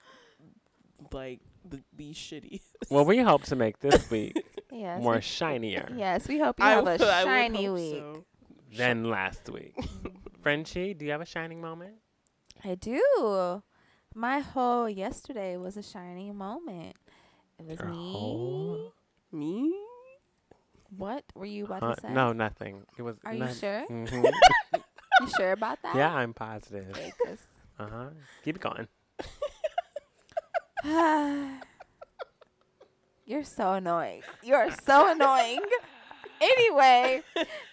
like 1.13 1.41
the, 1.69 1.83
the 1.97 2.13
shitty. 2.13 2.61
Well, 2.91 3.05
we 3.05 3.19
hope 3.19 3.43
to 3.45 3.57
make 3.57 3.81
this 3.81 4.09
week 4.11 4.37
yes. 4.71 5.03
more 5.03 5.15
we- 5.17 5.21
shinier 5.23 5.89
Yes, 5.97 6.29
we 6.29 6.39
hope 6.39 6.61
you 6.61 6.65
I 6.67 6.71
have 6.73 6.85
would- 6.85 7.01
a 7.01 7.07
I 7.07 7.25
would 7.25 7.29
shiny 7.31 7.69
week. 7.71 7.95
so. 7.97 8.25
than 8.77 9.05
last 9.11 9.49
week. 9.49 9.75
Frenchie, 10.43 10.95
do 10.95 11.05
you 11.05 11.11
have 11.11 11.21
a 11.23 11.27
shining 11.27 11.61
moment? 11.61 11.95
I 12.65 12.75
do. 12.77 13.63
My 14.15 14.39
whole 14.41 14.89
yesterday 14.89 15.57
was 15.57 15.77
a 15.77 15.83
shining 15.83 16.37
moment. 16.37 16.97
It 17.59 17.67
was 17.67 17.79
Your 17.79 17.89
me. 17.89 18.13
whole- 18.13 18.93
Me? 19.33 19.75
What 20.97 21.25
were 21.35 21.45
you 21.47 21.65
about 21.65 21.83
Huh? 21.83 21.95
to 21.95 22.01
say? 22.01 22.13
No, 22.13 22.33
nothing. 22.33 22.85
It 22.99 23.03
was. 23.03 23.17
Are 23.25 23.35
you 23.35 23.53
sure? 23.55 23.85
Mhm. 23.91 24.33
You 25.23 25.29
sure 25.39 25.53
about 25.53 25.81
that? 25.83 25.97
yeah, 25.97 26.13
I'm 26.15 26.35
positive. 26.35 26.91
Okay, 26.91 27.13
Uh 27.79 27.87
huh. 27.89 28.09
Keep 28.43 28.57
it 28.57 28.63
going. 28.63 28.87
You're 33.25 33.45
so 33.45 33.73
annoying. 33.73 34.23
You're 34.43 34.71
so 34.85 35.11
annoying. 35.11 35.61
Anyway, 36.41 37.23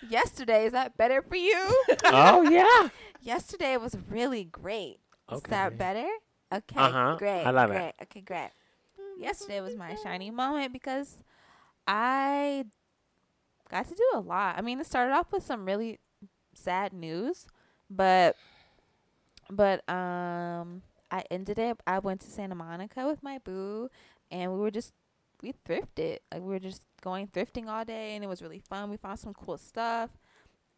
yesterday 0.09 0.65
is 0.65 0.71
that 0.71 0.97
better 0.97 1.21
for 1.21 1.35
you? 1.35 1.83
oh 2.05 2.41
yeah. 2.43 2.87
yesterday 3.21 3.75
was 3.77 3.95
really 4.09 4.45
great. 4.45 4.99
Okay. 5.29 5.37
Is 5.43 5.49
that 5.49 5.77
better? 5.77 6.07
Okay, 6.53 6.79
Uh-huh. 6.79 7.15
great. 7.19 7.43
I 7.45 7.51
love 7.51 7.71
it. 7.71 7.93
Okay, 8.03 8.21
great. 8.21 8.51
Yesterday 9.19 9.59
was 9.61 9.75
my 9.75 9.95
shining 9.95 10.33
moment 10.33 10.71
because 10.71 11.23
I 11.85 12.65
got 13.73 13.87
to 13.89 13.95
do 13.95 14.07
a 14.13 14.19
lot. 14.19 14.57
I 14.57 14.61
mean, 14.61 14.79
it 14.79 14.85
started 14.85 15.13
off 15.13 15.31
with 15.31 15.43
some 15.43 15.65
really 15.65 15.99
sad 16.53 16.93
news, 16.93 17.47
but 17.89 18.35
but 19.49 19.87
um 19.89 20.81
I 21.11 21.23
ended 21.29 21.59
it. 21.59 21.77
I 21.85 21.99
went 21.99 22.21
to 22.21 22.27
Santa 22.27 22.55
Monica 22.55 23.05
with 23.05 23.21
my 23.21 23.37
boo 23.37 23.89
and 24.31 24.51
we 24.53 24.59
were 24.59 24.71
just 24.71 24.93
we 25.41 25.53
thrifted. 25.67 26.19
Like 26.31 26.41
we 26.41 26.47
were 26.49 26.59
just 26.59 26.83
going 27.01 27.27
thrifting 27.27 27.67
all 27.67 27.83
day 27.85 28.15
and 28.15 28.23
it 28.23 28.27
was 28.27 28.41
really 28.41 28.59
fun. 28.69 28.89
We 28.89 28.97
found 28.97 29.19
some 29.19 29.33
cool 29.33 29.57
stuff. 29.57 30.09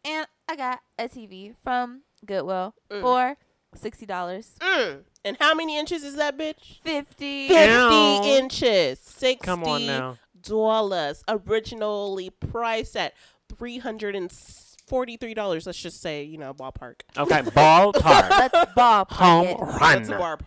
And 0.04 0.26
I 0.48 0.56
got 0.56 0.80
a 0.98 1.08
TV 1.08 1.54
from 1.62 2.02
Goodwill 2.24 2.74
Mm. 2.90 3.00
for 3.00 3.36
sixty 3.74 4.06
dollars. 4.06 4.54
Mm. 4.60 5.04
And 5.24 5.36
how 5.40 5.54
many 5.54 5.78
inches 5.78 6.02
is 6.04 6.16
that 6.16 6.36
bitch? 6.38 6.80
Fifty. 6.82 7.48
50 7.48 7.54
Ew. 7.74 8.22
inches. 8.38 8.98
60 9.00 9.36
Come 9.44 9.64
on 9.64 9.86
now. 9.86 10.18
Dollars. 10.42 11.22
Originally 11.28 12.30
priced 12.30 12.96
at 12.96 13.14
$343. 13.54 15.66
Let's 15.66 15.80
just 15.80 16.00
say, 16.00 16.22
you 16.22 16.38
know, 16.38 16.54
ballpark. 16.54 17.00
Okay, 17.16 17.42
ballpark. 17.42 18.00
tar. 18.00 18.28
Let's 18.30 18.72
ball 18.74 19.06
Home 19.10 19.46
it. 19.46 19.58
That's 19.80 20.08
a 20.08 20.12
run. 20.12 20.20
bar 20.20 20.38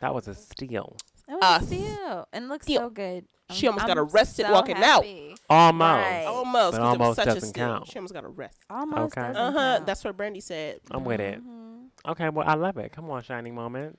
That 0.00 0.14
was 0.14 0.28
a 0.28 0.34
steal. 0.34 0.96
It 1.28 1.38
Uh, 1.42 1.58
was 1.60 1.68
steal 1.68 2.28
and 2.32 2.48
looks 2.48 2.66
steal. 2.66 2.80
so 2.82 2.90
good. 2.90 3.26
She 3.52 3.66
I'm- 3.66 3.74
almost 3.74 3.86
got 3.88 3.98
I'm 3.98 4.08
arrested 4.08 4.46
so 4.46 4.52
walking 4.52 4.76
out. 4.76 5.04
Almost. 5.48 6.04
Right. 6.04 6.24
Almost. 6.26 6.72
But 6.72 6.72
'cause 6.72 6.76
it 6.76 6.80
was 6.80 6.84
almost 7.00 7.16
such 7.16 7.26
doesn't 7.26 7.48
steal. 7.50 7.66
count. 7.66 7.86
She 7.88 7.96
almost 7.98 8.14
got 8.14 8.24
arrested. 8.24 8.64
Almost 8.70 9.18
Okay. 9.18 9.32
Uh 9.36 9.52
huh. 9.52 9.80
That's 9.84 10.04
what 10.04 10.16
Brandy 10.16 10.40
said. 10.40 10.80
I'm 10.90 11.04
with 11.04 11.20
it. 11.20 11.44
Mhm. 11.44 11.88
Okay, 12.08 12.28
well 12.30 12.48
I 12.48 12.54
love 12.54 12.78
it. 12.78 12.92
Come 12.92 13.10
on, 13.10 13.22
shining 13.22 13.54
moments. 13.54 13.98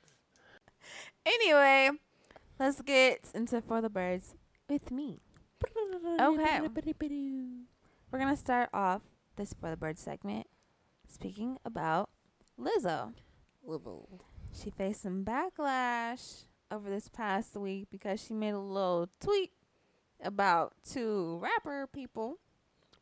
Anyway, 1.25 1.91
let's 2.61 2.79
get 2.83 3.31
into 3.33 3.59
for 3.59 3.81
the 3.81 3.89
birds 3.89 4.35
with 4.69 4.91
me. 4.91 5.19
Okay. 6.21 6.61
We're 8.11 8.19
gonna 8.19 8.37
start 8.37 8.69
off 8.71 9.01
this 9.35 9.55
for 9.59 9.71
the 9.71 9.77
birds 9.77 10.01
segment 10.01 10.45
speaking 11.07 11.57
about 11.65 12.09
Lizzo. 12.59 13.13
She 14.53 14.69
faced 14.69 15.01
some 15.01 15.25
backlash 15.25 16.43
over 16.69 16.87
this 16.89 17.09
past 17.09 17.55
week 17.55 17.87
because 17.91 18.23
she 18.23 18.35
made 18.35 18.53
a 18.53 18.59
little 18.59 19.09
tweet 19.19 19.51
about 20.23 20.73
two 20.87 21.39
rapper 21.41 21.87
people. 21.91 22.37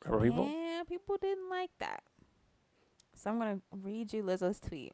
Rubber 0.05 0.23
people. 0.23 0.45
And 0.45 0.87
people 0.87 1.17
didn't 1.19 1.49
like 1.49 1.71
that. 1.79 2.03
So 3.13 3.29
I'm 3.29 3.39
going 3.39 3.57
to 3.57 3.61
read 3.77 4.13
you 4.13 4.23
Lizzo's 4.23 4.59
tweet. 4.61 4.93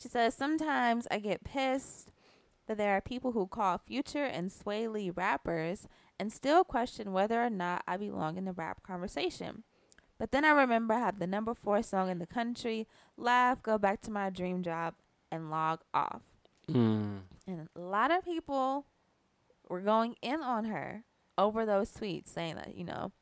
She 0.00 0.08
says, 0.08 0.34
Sometimes 0.34 1.08
I 1.10 1.18
get 1.18 1.42
pissed 1.42 2.12
that 2.68 2.78
there 2.78 2.96
are 2.96 3.00
people 3.00 3.32
who 3.32 3.46
call 3.46 3.78
Future 3.78 4.24
and 4.24 4.50
Swae 4.50 4.92
Lee 4.92 5.10
rappers 5.10 5.88
and 6.20 6.32
still 6.32 6.62
question 6.62 7.12
whether 7.12 7.42
or 7.42 7.50
not 7.50 7.82
I 7.88 7.96
belong 7.96 8.36
in 8.36 8.44
the 8.44 8.52
rap 8.52 8.82
conversation. 8.82 9.64
But 10.18 10.32
then 10.32 10.44
I 10.44 10.50
remember 10.50 10.94
I 10.94 11.00
have 11.00 11.18
the 11.18 11.26
number 11.26 11.54
four 11.54 11.82
song 11.82 12.10
in 12.10 12.18
the 12.18 12.26
country, 12.26 12.86
laugh, 13.16 13.62
go 13.62 13.78
back 13.78 14.00
to 14.02 14.10
my 14.10 14.30
dream 14.30 14.62
job, 14.62 14.94
and 15.30 15.50
log 15.50 15.80
off. 15.94 16.22
Mm. 16.70 17.20
And 17.46 17.68
a 17.74 17.80
lot 17.80 18.10
of 18.10 18.24
people 18.24 18.86
were 19.68 19.80
going 19.80 20.16
in 20.22 20.40
on 20.42 20.64
her 20.66 21.04
over 21.36 21.64
those 21.64 21.90
tweets 21.92 22.28
saying 22.28 22.56
that, 22.56 22.76
you 22.76 22.84
know, 22.84 23.12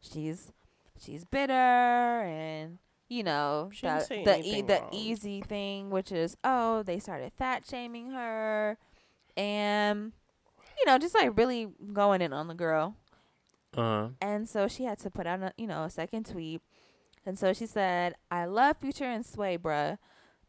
she's 0.00 0.52
she's 0.98 1.24
bitter 1.24 1.52
and 1.52 2.78
you 3.08 3.22
know 3.22 3.70
She 3.72 3.86
the 3.86 4.22
the, 4.24 4.40
e- 4.44 4.62
the 4.62 4.82
easy 4.92 5.40
thing 5.40 5.90
which 5.90 6.12
is 6.12 6.36
oh 6.44 6.82
they 6.82 6.98
started 6.98 7.32
fat 7.36 7.64
shaming 7.68 8.10
her 8.10 8.76
and 9.36 10.12
you 10.78 10.86
know 10.86 10.98
just 10.98 11.14
like 11.14 11.36
really 11.36 11.68
going 11.92 12.20
in 12.22 12.32
on 12.32 12.48
the 12.48 12.54
girl 12.54 12.96
Uh 13.76 13.80
huh. 13.80 14.08
and 14.20 14.48
so 14.48 14.66
she 14.68 14.84
had 14.84 14.98
to 15.00 15.10
put 15.10 15.26
out 15.26 15.42
a 15.42 15.52
you 15.56 15.66
know 15.66 15.84
a 15.84 15.90
second 15.90 16.26
tweet. 16.26 16.60
And 17.26 17.38
so 17.38 17.52
she 17.52 17.66
said, 17.66 18.14
I 18.30 18.46
love 18.46 18.78
Future 18.80 19.04
and 19.04 19.22
Swae, 19.26 19.58
bruh. 19.58 19.98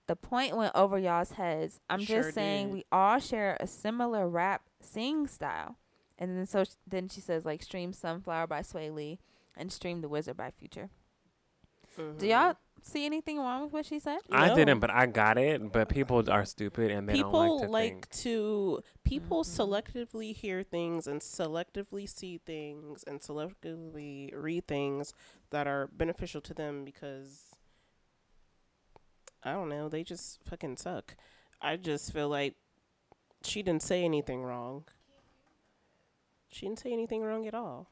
The 0.08 0.16
point 0.16 0.56
went 0.56 0.72
over 0.74 0.98
y'all's 0.98 1.32
heads. 1.34 1.82
I'm 1.90 2.00
Sure 2.00 2.22
just 2.24 2.34
saying 2.34 2.68
did. 2.68 2.74
we 2.74 2.86
all 2.94 3.20
share 3.20 3.58
a 3.60 3.68
similar 3.68 4.26
rap 4.30 4.62
sing 4.80 5.28
style. 5.28 5.76
And 6.18 6.38
then 6.38 6.46
so 6.46 6.64
sh- 6.64 6.70
then 6.88 7.10
she 7.10 7.20
says 7.20 7.44
like 7.46 7.62
stream 7.62 7.92
Sunflower 7.92 8.48
by 8.48 8.62
Swae 8.62 8.90
Lee 8.94 9.20
and 9.58 9.70
stream 9.70 10.00
The 10.00 10.08
Wizard 10.08 10.38
by 10.38 10.52
Future. 10.52 10.90
Do 11.98 12.26
y'all 12.28 12.56
see 12.82 13.06
anything 13.06 13.38
wrong 13.38 13.64
with 13.66 13.74
what 13.74 13.86
she 13.86 14.00
said? 14.00 14.20
I 14.32 14.48
No. 14.48 14.56
didn't, 14.56 14.80
but 14.80 14.90
I 14.90 15.06
got 15.06 15.38
it. 15.38 15.72
But 15.72 15.90
people 15.90 16.30
are 16.32 16.46
stupid 16.46 16.90
and 16.92 17.08
they 17.08 17.14
people 17.14 17.32
don't 17.32 17.60
like 17.60 17.62
to 17.68 17.72
like 17.72 17.92
think. 17.92 18.10
to 18.24 18.82
people 19.04 19.44
Mhm. 19.44 19.48
selectively 20.08 20.34
hear 20.36 20.64
things 20.64 21.06
and 21.08 21.22
selectively 21.22 22.08
see 22.10 22.40
things 22.40 23.04
and 23.04 23.20
selectively 23.22 24.32
read 24.34 24.68
things 24.68 25.14
that 25.52 25.68
are 25.68 25.88
beneficial 25.88 26.42
to 26.42 26.54
them 26.54 26.84
because 26.86 27.56
I 29.44 29.54
don't 29.54 29.70
know, 29.70 29.90
they 29.90 30.04
just 30.04 30.44
fucking 30.44 30.78
suck. 30.78 31.16
I 31.62 31.76
just 31.78 32.14
feel 32.14 32.30
like 32.30 32.56
she 33.44 33.64
didn't 33.64 33.82
say 33.84 34.04
anything 34.04 34.44
wrong. 34.44 34.86
She 36.50 36.66
didn't 36.68 36.80
say 36.80 36.92
anything 36.94 37.22
wrong 37.22 37.48
at 37.48 37.54
all. 37.56 37.90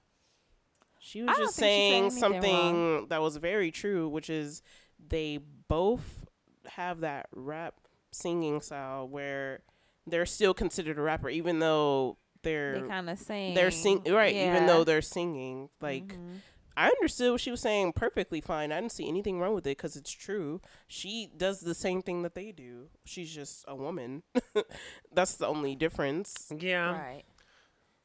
She 0.99 1.21
was 1.21 1.35
just 1.37 1.55
think 1.55 1.55
she 1.55 1.59
said 1.59 1.61
saying 1.61 2.03
anything 2.03 2.19
something 2.19 3.07
that 3.09 3.21
was 3.21 3.37
very 3.37 3.71
true, 3.71 4.07
which 4.09 4.29
is 4.29 4.61
they 5.07 5.39
both 5.67 6.25
have 6.67 6.99
that 7.01 7.27
rap 7.33 7.75
singing 8.11 8.59
style 8.61 9.07
where 9.07 9.61
they're 10.05 10.25
still 10.25 10.53
considered 10.53 10.97
a 10.97 11.01
rapper, 11.01 11.29
even 11.29 11.59
though 11.59 12.17
They 12.43 12.51
they're 12.51 12.87
kind 12.87 13.09
of 13.09 13.17
sing. 13.19 13.53
they're 13.53 13.71
sing 13.71 14.03
right, 14.09 14.33
even 14.35 14.65
though 14.65 14.83
they're 14.83 15.01
singing. 15.01 15.69
Like 15.81 16.07
Mhm. 16.17 16.41
I 16.77 16.87
understood 16.89 17.31
what 17.33 17.41
she 17.41 17.51
was 17.51 17.59
saying 17.59 17.91
perfectly 17.93 18.39
fine. 18.39 18.71
I 18.71 18.79
didn't 18.79 18.93
see 18.93 19.07
anything 19.07 19.39
wrong 19.39 19.53
with 19.53 19.67
it 19.67 19.75
because 19.77 19.95
it's 19.97 20.11
true. 20.11 20.61
She 20.87 21.29
does 21.35 21.59
the 21.59 21.75
same 21.75 22.01
thing 22.01 22.21
that 22.23 22.35
they 22.35 22.51
do. 22.53 22.87
She's 23.03 23.33
just 23.33 23.65
a 23.67 23.75
woman. 23.75 24.23
That's 25.11 25.35
the 25.35 25.47
only 25.47 25.75
difference. 25.75 26.51
Yeah. 26.57 26.91
right. 26.91 27.23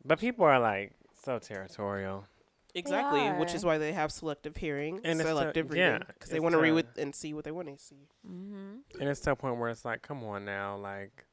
But 0.04 0.18
people 0.18 0.44
are 0.44 0.58
like 0.58 0.92
so 1.24 1.38
territorial. 1.38 2.26
Exactly, 2.74 3.28
which 3.38 3.54
is 3.54 3.64
why 3.64 3.78
they 3.78 3.92
have 3.92 4.10
selective 4.10 4.56
hearing 4.56 4.96
And 4.96 5.06
and 5.06 5.20
it's 5.20 5.28
to- 5.28 5.36
selective 5.36 5.74
yeah, 5.74 5.92
reading 5.92 6.06
because 6.08 6.30
they 6.30 6.40
want 6.40 6.54
to 6.54 6.60
read 6.60 6.72
with 6.72 6.86
and 6.98 7.14
see 7.14 7.32
what 7.32 7.44
they 7.44 7.52
want 7.52 7.68
to 7.68 7.82
see. 7.82 8.08
Mm-hmm. 8.26 9.00
And 9.00 9.08
it's 9.08 9.20
to 9.20 9.32
a 9.32 9.36
point 9.36 9.58
where 9.58 9.68
it's 9.70 9.84
like, 9.84 10.02
come 10.02 10.22
on 10.24 10.44
now, 10.44 10.76
like, 10.76 11.24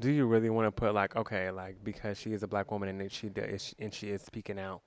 do 0.00 0.10
you 0.10 0.26
really 0.26 0.50
want 0.50 0.66
to 0.66 0.72
put 0.72 0.94
like, 0.94 1.16
okay, 1.16 1.50
like 1.50 1.82
because 1.82 2.18
she 2.18 2.32
is 2.32 2.42
a 2.42 2.48
black 2.48 2.70
woman 2.70 2.88
and 2.88 3.10
she 3.12 3.28
does, 3.28 3.74
and 3.78 3.92
she 3.92 4.10
is 4.10 4.22
speaking 4.22 4.58
out, 4.58 4.82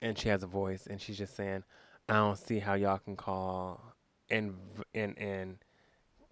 and 0.00 0.18
she 0.18 0.28
has 0.30 0.42
a 0.42 0.46
voice, 0.46 0.86
and 0.86 1.00
she's 1.00 1.18
just 1.18 1.36
saying, 1.36 1.62
I 2.08 2.14
don't 2.14 2.38
see 2.38 2.58
how 2.58 2.74
y'all 2.74 2.98
can 2.98 3.16
call 3.16 3.82
and 4.30 4.54
and 4.94 5.16
and 5.18 5.58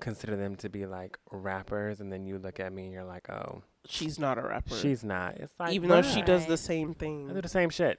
consider 0.00 0.34
them 0.36 0.56
to 0.56 0.68
be 0.70 0.86
like 0.86 1.18
rappers, 1.30 2.00
and 2.00 2.10
then 2.12 2.24
you 2.26 2.38
look 2.38 2.58
at 2.60 2.72
me 2.72 2.84
and 2.84 2.92
you're 2.92 3.04
like, 3.04 3.28
oh, 3.28 3.62
She's 3.86 4.18
not 4.18 4.36
a 4.38 4.42
rapper, 4.42 4.74
she's 4.74 5.02
not. 5.04 5.36
It's 5.36 5.52
like 5.58 5.72
even 5.72 5.88
though 5.88 6.02
she 6.02 6.20
bruh, 6.22 6.26
does 6.26 6.44
the 6.46 6.52
Right. 6.52 6.58
same 6.58 6.94
I 7.30 7.32
do 7.32 7.40
the 7.40 7.48
same 7.48 7.70
shit. 7.70 7.98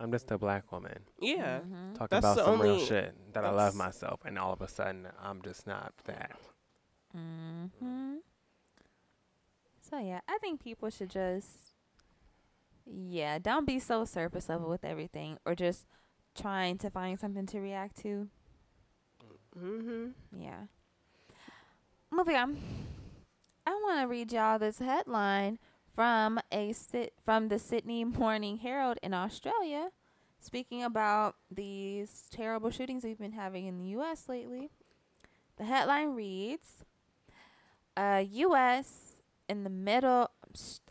I'm 0.00 0.10
just 0.10 0.30
a 0.30 0.38
black 0.38 0.70
woman 0.72 0.98
Yeah, 1.20 1.60
Mm-hmm. 1.60 1.94
talking 1.94 2.20
That's 2.20 2.24
about 2.24 2.44
some 2.44 2.60
real 2.60 2.80
shit 2.80 3.14
that 3.32 3.44
I 3.44 3.50
love 3.50 3.74
myself, 3.74 4.20
and 4.24 4.38
all 4.38 4.52
of 4.52 4.60
a 4.60 4.68
sudden 4.68 5.08
I'm 5.22 5.40
just 5.42 5.66
not 5.66 5.92
that. 6.04 6.32
Mm-hmm. 7.16 8.14
So 9.80 9.98
yeah, 9.98 10.20
I 10.28 10.38
think 10.38 10.62
people 10.62 10.90
should 10.90 11.10
just 11.10 11.48
yeah, 12.86 13.38
don't 13.38 13.66
be 13.66 13.78
so 13.78 14.04
surface 14.04 14.48
level 14.48 14.68
with 14.68 14.84
everything 14.84 15.38
or 15.46 15.54
just 15.54 15.86
trying 16.36 16.76
to 16.78 16.90
find 16.90 17.18
something 17.18 17.46
to 17.46 17.60
react 17.60 18.00
to. 18.02 18.28
Mm-hmm. 19.58 20.08
Yeah. 20.38 20.64
Moving 22.10 22.36
on. 22.36 22.56
I 23.66 23.70
want 23.70 24.00
to 24.02 24.06
read 24.06 24.32
y'all 24.32 24.58
this 24.58 24.78
headline 24.78 25.58
from 25.94 26.40
a 26.50 26.72
sit 26.72 27.14
from 27.24 27.48
the 27.48 27.58
Sydney 27.58 28.04
Morning 28.04 28.58
Herald 28.58 28.98
in 29.02 29.14
Australia, 29.14 29.90
speaking 30.40 30.82
about 30.82 31.36
these 31.50 32.24
terrible 32.30 32.70
shootings 32.70 33.04
we've 33.04 33.18
been 33.18 33.32
having 33.32 33.66
in 33.66 33.78
the 33.78 33.84
U.S. 33.90 34.28
lately. 34.28 34.70
The 35.56 35.64
headline 35.64 36.14
reads: 36.14 36.84
uh, 37.96 38.24
"U.S. 38.28 39.12
in 39.48 39.64
the 39.64 39.70
middle." 39.70 40.30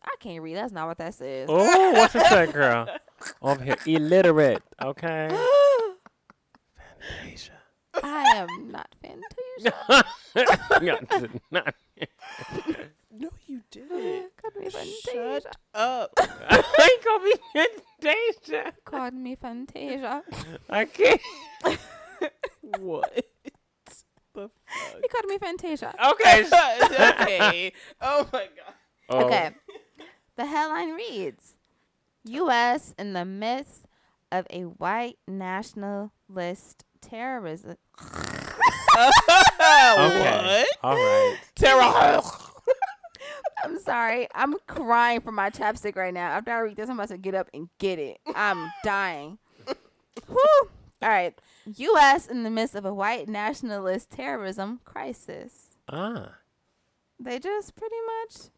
I 0.03 0.15
can't 0.19 0.41
read. 0.41 0.55
That's 0.55 0.73
not 0.73 0.87
what 0.87 0.97
that 0.97 1.13
says. 1.13 1.47
Oh, 1.49 1.91
what's 1.93 2.15
it 2.15 2.25
say, 2.27 2.51
girl? 2.51 2.87
Over 3.41 3.63
here, 3.63 3.77
illiterate. 3.85 4.61
Okay. 4.81 5.29
Fantasia. 7.21 7.51
I 8.01 8.23
am 8.35 8.71
not 8.71 8.93
Fantasia. 9.01 9.73
no, 10.81 10.99
not, 11.51 11.75
No, 13.15 13.29
you 13.45 13.61
didn't. 13.69 14.31
Called 14.41 14.55
me 14.59 14.69
Fantasia. 14.69 15.01
Shut 15.43 15.55
up. 15.75 16.11
I 16.17 16.97
call 17.03 17.19
me 17.19 17.33
Fantasia. 17.53 18.73
Called 18.85 19.13
me 19.13 19.35
Fantasia. 19.35 20.23
I 20.69 20.85
can't. 20.85 21.21
what? 22.79 23.25
the 24.33 24.49
He 25.01 25.07
called 25.07 25.25
me 25.27 25.37
Fantasia. 25.37 25.93
Okay. 26.03 26.45
okay. 27.11 27.73
Oh 28.01 28.27
my 28.33 28.47
god. 28.55 28.73
Oh, 29.09 29.25
Okay. 29.25 29.51
The 30.35 30.47
headline 30.47 30.93
reads 30.93 31.55
U.S. 32.23 32.95
in 32.97 33.13
the 33.13 33.25
midst 33.25 33.85
of 34.31 34.47
a 34.49 34.63
white 34.63 35.19
nationalist 35.27 36.83
terrorism. 36.99 37.77
Okay. 38.95 40.65
What? 40.65 40.67
All 40.81 40.95
right. 40.95 41.37
Terror. 41.55 42.21
I'm 43.63 43.79
sorry. 43.79 44.27
I'm 44.35 44.55
crying 44.67 45.21
for 45.21 45.31
my 45.31 45.49
chapstick 45.49 45.95
right 45.95 46.13
now. 46.13 46.27
After 46.29 46.51
I 46.51 46.59
read 46.59 46.75
this, 46.75 46.89
I'm 46.89 46.97
about 46.99 47.09
to 47.09 47.17
get 47.17 47.33
up 47.35 47.49
and 47.53 47.69
get 47.79 47.99
it. 47.99 48.19
I'm 48.35 48.71
dying. 48.83 49.37
Whew. 50.27 50.69
All 51.01 51.09
right. 51.09 51.37
U.S. 51.65 52.27
in 52.27 52.43
the 52.43 52.49
midst 52.49 52.75
of 52.75 52.85
a 52.85 52.93
white 52.93 53.27
nationalist 53.29 54.09
terrorism 54.11 54.79
crisis. 54.83 55.77
Ah. 55.89 56.35
They 57.19 57.39
just 57.39 57.75
pretty 57.75 57.95
much 58.21 58.49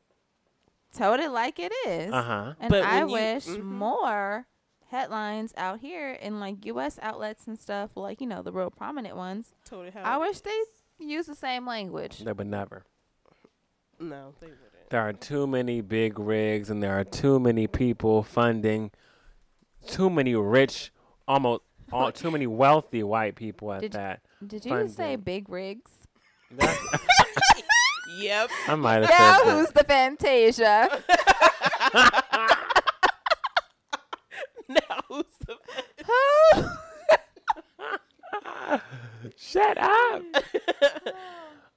told 0.96 1.20
it 1.20 1.30
like 1.30 1.60
it 1.60 1.72
is. 1.88 2.12
Uh 2.12 2.24
huh. 2.24 2.54
And 2.60 2.70
But 2.72 2.84
I 2.84 3.00
when 3.04 3.10
you- 3.10 3.13
wish 3.13 3.46
mhm. 3.48 3.63
more 3.63 4.46
headlines 4.89 5.54
out 5.58 5.80
here 5.82 6.12
in 6.13 6.39
like 6.39 6.65
U.S. 6.65 6.98
outlets 7.02 7.48
and 7.48 7.60
stuff, 7.60 7.96
like 7.96 8.22
you 8.22 8.28
know 8.28 8.41
the 8.41 8.52
real 8.52 8.72
prominent 8.72 9.15
ones. 9.15 9.54
Totally. 9.65 9.89
it 9.89 9.96
I 9.98 10.18
wish 10.18 10.38
is. 10.38 10.41
they 10.41 10.62
use 11.00 11.26
the 11.28 11.36
same 11.36 11.65
language. 11.68 12.20
They 12.20 12.32
would 12.32 12.48
never. 12.48 12.86
No, 14.00 14.34
they 14.39 14.48
wouldn't. 14.48 14.62
There 14.89 15.02
are 15.02 15.13
too 15.13 15.48
many 15.48 15.82
big 15.82 16.19
rigs, 16.19 16.69
and 16.69 16.82
there 16.82 16.98
are 17.00 17.04
too 17.04 17.39
many 17.39 17.67
people 17.67 18.24
funding. 18.24 18.91
Too 19.88 20.10
many 20.10 20.36
rich, 20.36 20.91
almost 21.28 21.62
all, 21.91 22.12
too 22.12 22.32
many 22.32 22.48
wealthy 22.48 23.04
white 23.04 23.36
people 23.36 23.71
at 23.74 23.82
Did- 23.82 23.91
that. 23.93 24.21
Did 24.45 24.65
you 24.65 24.71
just 24.71 24.95
say 24.95 25.15
big 25.15 25.50
rigs? 25.50 25.91
Yep. 28.17 28.50
I 28.67 28.76
might 28.76 29.02
have 29.02 29.10
Yeah, 29.10 29.38
said 29.39 29.52
who's 29.52 29.71
the 29.71 29.84
Fantasia? 29.84 30.88
now 34.69 35.02
who's 35.10 35.26
the 35.45 35.58
Who? 36.06 36.69
Shut 39.36 39.78
up. 39.78 40.21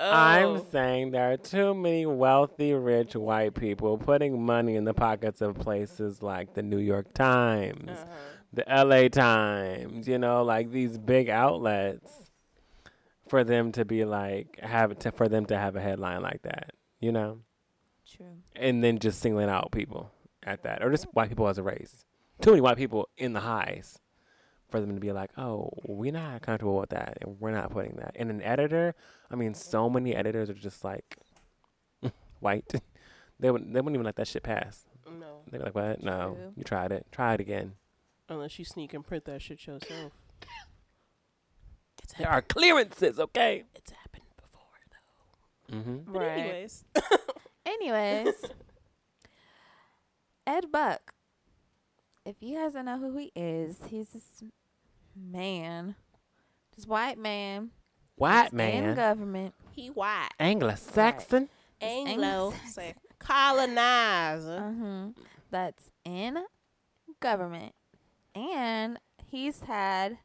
I'm 0.01 0.47
Oh. 0.49 0.67
saying 0.71 1.11
there 1.11 1.33
are 1.33 1.37
too 1.37 1.75
many 1.75 2.07
wealthy, 2.07 2.73
rich 2.73 3.17
white 3.17 3.55
people 3.55 3.99
putting 3.99 4.41
money 4.43 4.77
in 4.77 4.85
the 4.85 4.95
pockets 4.95 5.41
of 5.41 5.57
places 5.59 6.23
like 6.23 6.55
the 6.55 6.63
New 6.63 6.79
York 6.79 7.13
Times, 7.15 7.91
Uh-huh. 7.91 8.05
the 8.53 8.65
LA 8.69 9.09
Times, 9.09 10.07
you 10.07 10.19
know, 10.19 10.43
like 10.45 10.71
these 10.71 10.99
big 10.99 11.29
outlets 11.29 12.31
for 13.29 13.43
them 13.45 13.73
to 13.73 13.85
be 13.85 14.05
like 14.05 14.59
have 14.61 14.99
to 15.01 15.11
for 15.13 15.29
them 15.29 15.45
to 15.47 15.59
have 15.59 15.75
a 15.77 15.81
headline 15.81 16.23
like 16.23 16.43
that, 16.43 16.71
you 17.01 17.11
know? 17.13 17.41
True. 18.09 18.39
And 18.57 18.83
then 18.83 18.99
just 18.99 19.21
singling 19.21 19.51
out 19.51 19.71
people 19.73 20.11
at 20.45 20.63
that. 20.63 20.83
Or 20.83 20.91
just 20.91 21.05
white 21.13 21.29
people 21.29 21.49
as 21.49 21.59
a 21.59 21.63
race. 21.63 22.05
Too 22.41 22.51
many 22.53 22.61
white 22.61 22.77
people 22.79 23.09
in 23.19 23.33
the 23.33 23.41
highs 23.41 23.99
for 24.71 24.81
them 24.81 24.95
to 24.95 25.01
be 25.01 25.13
like, 25.13 25.31
Oh, 25.39 25.71
we're 25.85 26.13
not 26.13 26.43
comfortable 26.43 26.77
with 26.79 26.91
that 26.91 27.19
and 27.21 27.39
we're 27.41 27.51
not 27.53 27.71
putting 27.71 27.97
that. 27.97 28.13
And 28.17 28.31
an 28.31 28.43
editor, 28.43 28.95
I 29.31 29.35
mean, 29.37 29.55
so 29.55 29.89
many 29.89 30.15
editors 30.15 30.51
are 30.51 30.55
just 30.55 30.85
like 30.85 31.17
white. 32.41 32.73
they 33.41 33.51
would 33.51 33.63
they 33.73 33.81
wouldn't 33.81 33.95
even 33.97 34.05
let 34.07 34.17
that 34.17 34.29
shit 34.29 34.43
pass. 34.43 34.85
No, 35.11 35.39
They'd 35.51 35.59
be 35.59 35.65
like, 35.65 35.75
What? 35.75 36.03
No. 36.03 36.35
True. 36.37 36.53
You 36.57 36.65
tried 36.65 36.93
it. 36.93 37.07
Try 37.11 37.35
it 37.35 37.41
again. 37.41 37.73
unless 38.29 38.59
you 38.59 38.65
sneak 38.65 38.93
and 38.95 39.07
print 39.07 39.25
that 39.25 39.41
shit 39.43 39.67
yourself. 39.67 40.13
It's 42.03 42.13
There 42.15 42.29
are 42.29 42.43
clearances, 42.43 43.19
okay? 43.19 43.65
It's 43.75 43.91
happened 43.91 44.25
before 44.37 44.79
though. 44.91 45.77
Mm-hmm. 45.77 46.13
But 46.13 46.21
Right. 46.21 46.39
anyways, 46.39 46.85
Anyways, 47.67 48.35
Ed 50.47 50.71
Buck. 50.73 51.13
If 52.25 52.37
you 52.41 52.57
guys 52.59 52.75
don't 52.75 52.85
know 52.87 52.99
who 52.99 53.17
he 53.17 53.33
is, 53.35 53.79
he's 53.89 54.09
this 54.11 54.43
man, 55.19 55.95
this 56.77 56.87
white 56.87 57.19
man, 57.19 57.71
White 58.17 58.53
man 58.53 58.85
in 58.91 58.95
government. 58.95 59.55
he 59.73 59.89
white. 59.89 60.31
Anglo-Saxon. 60.41 61.49
Anglo 61.81 62.53
Anglo-Saxon. 62.53 62.95
colonizer. 63.19 64.61
hmm 64.61 65.09
That's 65.51 65.91
in 66.05 66.39
government. 67.21 67.75
And 68.35 68.99
he's 69.25 69.61
had 69.63 70.19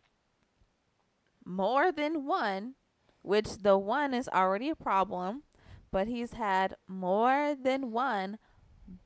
more 1.46 1.92
than 1.92 2.26
one, 2.26 2.76
which 3.22 3.58
the 3.60 3.78
one 3.78 4.14
is 4.14 4.28
already 4.30 4.70
a 4.70 4.76
problem, 4.76 5.44
but 5.92 6.08
he's 6.08 6.34
had 6.34 6.76
more 6.88 7.56
than 7.62 7.92
one 7.92 8.38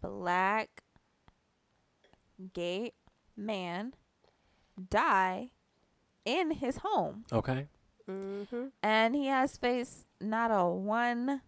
black 0.01 0.83
gay 2.53 2.91
man 3.35 3.93
die 4.89 5.51
in 6.27 6.51
his 6.51 6.77
home. 6.83 7.23
Okay. 7.31 7.67
Mm-hmm. 8.09 8.65
And 8.83 9.15
he 9.15 9.27
has 9.27 9.57
faced 9.57 10.05
not 10.21 10.51
a 10.51 10.65
one 10.67 11.41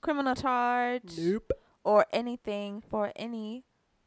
criminal 0.00 0.34
charge 0.34 1.12
Nope. 1.18 1.52
or 1.84 2.06
anything 2.12 2.80
for 2.80 3.12
any 3.16 3.64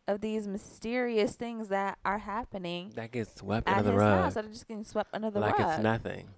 of 0.08 0.22
these 0.22 0.48
mysterious 0.48 1.36
things 1.36 1.68
that 1.68 2.00
are 2.04 2.18
happening 2.20 2.92
That 2.96 3.12
gets 3.12 3.36
swept 3.36 3.68
under 3.70 3.84
the 3.84 3.94
rug. 3.94 4.24
house 4.24 4.34
that 4.36 4.46
are 4.46 4.50
just 4.50 4.68
getting 4.68 4.84
swept 4.84 5.10
under 5.14 5.30
the 5.30 5.40
like 5.40 5.58
rug. 5.60 5.70
it's 5.76 5.84
nothing. 5.84 6.30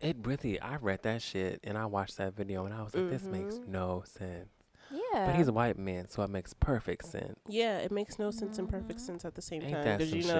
It 0.00 0.16
really, 0.22 0.58
I 0.60 0.76
read 0.76 1.02
that 1.02 1.20
shit 1.20 1.60
and 1.64 1.76
I 1.76 1.86
watched 1.86 2.16
that 2.18 2.34
video 2.34 2.64
and 2.64 2.72
I 2.72 2.82
was 2.82 2.94
like, 2.94 3.10
this 3.10 3.24
makes 3.24 3.56
Mhm. 3.56 3.68
no 3.68 4.02
sense. 4.06 4.48
yeah. 4.90 5.26
But 5.26 5.36
he's 5.36 5.46
a 5.48 5.52
white 5.52 5.78
man, 5.78 6.08
so 6.08 6.22
it 6.22 6.30
makes 6.30 6.52
perfect 6.54 7.04
sense. 7.04 7.38
Yeah, 7.48 7.78
it 7.78 7.92
makes 7.92 8.18
no 8.18 8.30
sense 8.32 8.58
and 8.58 8.68
perfect 8.68 8.98
Mhm. 8.98 9.02
sense 9.06 9.24
at 9.24 9.34
the 9.34 9.42
same 9.42 9.62
Ain't 9.62 9.72
time 9.72 9.84
because 9.98 10.08
some 10.10 10.16
you 10.18 10.22
shit? 10.24 10.32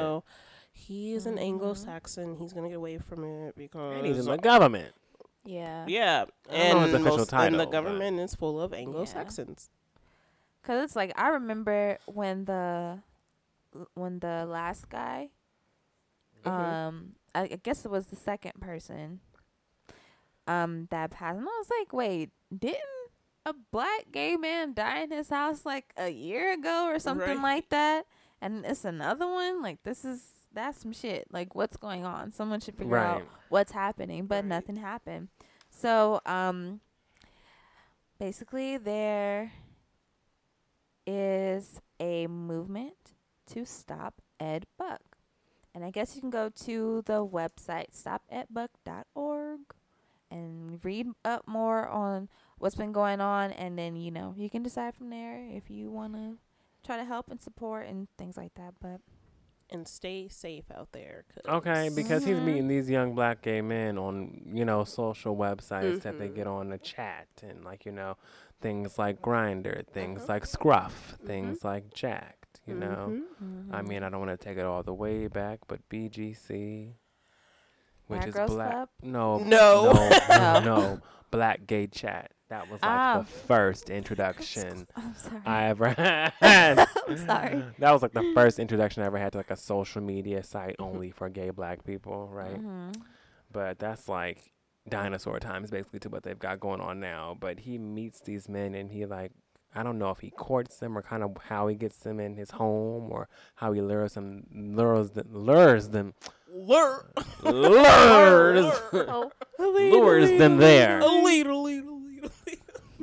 Know 0.75 0.81
he 0.87 1.15
is 1.15 1.27
an 1.27 1.37
Mhm. 1.37 1.41
Anglo-Saxon. 1.43 2.37
He's 2.37 2.53
gonna 2.53 2.69
get 2.69 2.77
away 2.77 2.99
from 2.99 3.25
it 3.25 3.57
because 3.57 3.97
And 3.99 4.07
he's 4.07 4.19
in 4.19 4.25
the 4.31 4.39
government. 4.39 4.95
yeah. 5.45 5.85
yeah, 5.87 6.25
I 6.49 6.57
don't 6.57 6.77
know 6.77 6.81
his 6.83 6.95
and 6.95 7.03
official 7.03 7.19
most, 7.19 7.31
title, 7.31 7.47
and 7.47 7.61
the 7.61 7.65
but- 7.67 7.73
government 7.73 8.21
is 8.21 8.35
full 8.35 8.61
of 8.61 8.73
Anglo-Saxons. 8.73 9.71
Cause 10.63 10.85
it's 10.85 10.95
like 10.97 11.13
I 11.19 11.29
remember 11.29 11.99
when 12.07 12.45
the 12.45 13.03
when 13.95 14.19
the 14.19 14.45
last 14.47 14.89
guy, 14.91 15.31
Mhm. 16.45 16.51
um, 16.51 17.15
I, 17.35 17.43
I 17.43 17.61
guess 17.63 17.85
it 17.85 17.91
was 17.91 18.07
the 18.09 18.17
second 18.17 18.61
person, 18.61 19.21
um, 20.47 20.87
that 20.91 21.11
passed, 21.13 21.39
and 21.39 21.47
I 21.49 21.59
was 21.59 21.71
like, 21.79 21.93
wait, 21.93 22.31
didn't 22.57 22.81
a 23.47 23.55
black 23.55 24.11
gay 24.13 24.37
man 24.37 24.75
die 24.75 24.99
in 25.01 25.11
his 25.13 25.31
house 25.31 25.65
like 25.65 25.93
a 25.97 26.11
year 26.11 26.53
ago 26.53 26.87
or 26.89 26.99
something 26.99 27.27
Right. 27.39 27.43
like 27.43 27.69
that? 27.71 28.07
And 28.41 28.67
it's 28.67 28.85
another 28.85 29.27
one. 29.27 29.63
Like 29.63 29.83
this 29.83 30.05
is 30.05 30.40
that's 30.53 30.81
some 30.83 30.93
shit. 30.93 31.27
Like 31.31 31.55
what's 31.55 31.77
going 31.77 32.05
on? 32.05 32.33
Someone 32.33 32.61
should 32.61 32.77
figure 32.77 32.97
out 32.97 33.23
what's 33.49 33.73
happening, 33.73 34.27
but 34.27 34.37
Right. 34.37 34.45
nothing 34.47 34.77
happened. 34.77 35.29
So, 35.71 36.21
um, 36.27 36.81
basically, 38.19 38.77
there 38.77 39.53
is 41.07 41.81
a 41.99 42.27
movement 42.27 43.15
to 43.47 43.65
stop 43.65 44.21
Ed 44.39 44.67
Buck. 44.79 45.01
And 45.75 45.85
I 45.85 45.91
guess 45.91 46.15
you 46.17 46.21
can 46.21 46.31
go 46.31 46.49
to 46.65 47.03
the 47.07 47.25
website 47.25 47.93
stopedbuck.org 47.93 49.61
and 50.31 50.85
read 50.85 51.09
up 51.25 51.47
more 51.47 51.87
on 51.89 52.29
what's 52.59 52.75
been 52.75 52.93
going 52.93 53.21
on. 53.21 53.53
And 53.53 53.79
then, 53.79 53.97
you 53.97 54.11
know, 54.11 54.35
you 54.37 54.51
can 54.51 54.63
decide 54.63 54.95
from 54.95 55.11
there 55.11 55.45
if 55.49 55.71
you 55.71 55.91
want 55.91 56.15
to 56.15 56.39
try 56.85 56.97
to 56.97 57.05
help 57.05 57.31
and 57.31 57.41
support 57.41 57.87
and 57.87 58.09
things 58.19 58.37
like 58.37 58.55
that. 58.55 58.75
But 58.81 59.01
And 59.73 59.87
stay 59.87 60.27
safe 60.29 60.65
out 60.77 60.91
there. 60.93 61.25
'cause- 61.33 61.55
Okay, 61.59 61.91
because 61.95 62.25
he's 62.25 62.39
Mhm. 62.39 62.45
meeting 62.45 62.69
these 62.69 62.91
young 62.91 63.15
black 63.15 63.41
gay 63.43 63.61
men 63.61 63.99
on, 63.99 64.43
you 64.53 64.65
know, 64.65 64.83
social 64.85 65.37
websites 65.37 66.03
that 66.03 66.19
they 66.19 66.29
get 66.29 66.47
on 66.49 66.71
to 66.71 66.79
chat 66.79 67.29
and 67.43 67.65
like, 67.65 67.87
you 67.87 67.93
know, 67.93 68.17
things 68.61 68.99
like 68.99 69.23
Grindr, 69.23 69.87
things 69.87 70.25
Mhm. 70.25 70.29
like 70.29 70.45
Scruff, 70.45 71.17
things 71.25 71.63
like 71.65 71.95
Jack'd, 71.95 72.61
you 72.67 72.75
know. 72.75 73.23
Mhm. 73.43 73.73
I 73.73 73.83
mean, 73.83 74.03
I 74.03 74.09
don't 74.11 74.19
want 74.27 74.39
to 74.39 74.45
take 74.45 74.59
it 74.59 74.65
all 74.67 74.83
the 74.83 74.93
way 74.93 75.29
back, 75.29 75.61
but 75.69 75.89
BGC, 75.89 76.97
which 78.09 78.23
Black 78.23 78.29
is 78.29 78.35
black. 78.51 78.71
Club? 78.73 78.89
No, 79.03 79.39
No. 79.39 79.93
no, 79.93 80.09
No. 80.29 80.61
no, 80.65 81.01
Black 81.31 81.67
Gay 81.69 81.87
Chat. 81.87 82.33
That 82.51 82.65
was 82.71 82.83
like 82.83 82.91
Ah. 82.91 83.19
the 83.21 83.25
first 83.25 83.89
introduction 84.01 84.87
I'm 84.97 85.15
sorry. 85.15 85.41
I 85.47 85.65
ever 85.69 85.89
had. 86.41 86.87
I'm 87.09 87.17
sorry. 87.17 87.65
That 87.79 87.93
was 87.93 88.03
like 88.03 88.13
the 88.13 88.33
first 88.35 88.59
introduction 88.59 89.03
I 89.03 89.07
ever 89.07 89.19
had 89.19 89.33
to 89.33 89.39
like 89.39 89.51
a 89.51 89.57
social 89.57 90.03
media 90.03 90.43
site 90.43 90.77
only 90.79 91.11
for 91.13 91.29
gay 91.29 91.51
black 91.51 91.85
people, 91.85 92.29
right? 92.29 92.61
Mhm. 92.61 92.95
But 93.53 93.79
that's 93.79 94.09
like 94.09 94.53
dinosaur 94.89 95.39
times 95.39 95.71
basically 95.71 96.01
to 96.01 96.09
what 96.09 96.23
they've 96.25 96.39
got 96.39 96.59
going 96.61 96.81
on 96.81 96.99
now. 97.01 97.37
But 97.39 97.61
he 97.61 97.79
meets 97.79 98.21
these 98.21 98.49
men 98.49 98.75
and 98.75 98.91
he 98.91 99.07
like 99.07 99.31
I 99.73 99.85
don't 99.85 99.99
know 100.01 100.11
if 100.11 100.19
he 100.19 100.31
courts 100.31 100.79
them 100.79 100.99
or 100.99 101.03
kind 101.03 101.23
of 101.23 101.37
how 101.49 101.69
he 101.69 101.77
gets 101.77 101.99
them 101.99 102.19
in 102.19 102.35
his 102.35 102.51
home 102.51 103.09
or 103.13 103.29
how 103.55 103.73
he 103.73 103.81
lures 103.81 104.15
them 104.15 104.45
lures 104.53 105.11
them 105.11 105.29
lures 105.31 105.91
them 105.91 106.15
Lure. 106.53 107.13
lures 107.45 108.75
Oh, 108.93 109.31
lures 109.61 110.31
them 110.37 110.57
there. 110.57 110.99
A 110.99 111.05
little, 111.07 111.63
little, 111.63 111.63
little. 111.63 112.01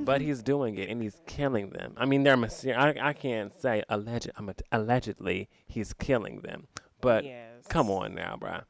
But 0.07 0.21
he's 0.21 0.41
doing 0.41 0.77
it 0.77 0.89
and 0.89 1.01
he's 1.01 1.21
killing 1.27 1.69
them. 1.71 1.93
I 1.97 2.05
mean, 2.05 2.23
they're 2.23 2.37
mysterious. 2.37 2.81
I, 2.81 3.09
I 3.09 3.13
can't 3.13 3.53
say 3.53 3.83
alleged. 3.89 4.31
I'm 4.35 4.49
a, 4.49 4.55
allegedly 4.71 5.49
he's 5.67 5.93
killing 5.93 6.39
them, 6.41 6.67
but 7.01 7.23
yes. 7.25 7.67
come 7.67 7.91
on 7.91 8.15
now, 8.15 8.37
bruh. 8.41 8.63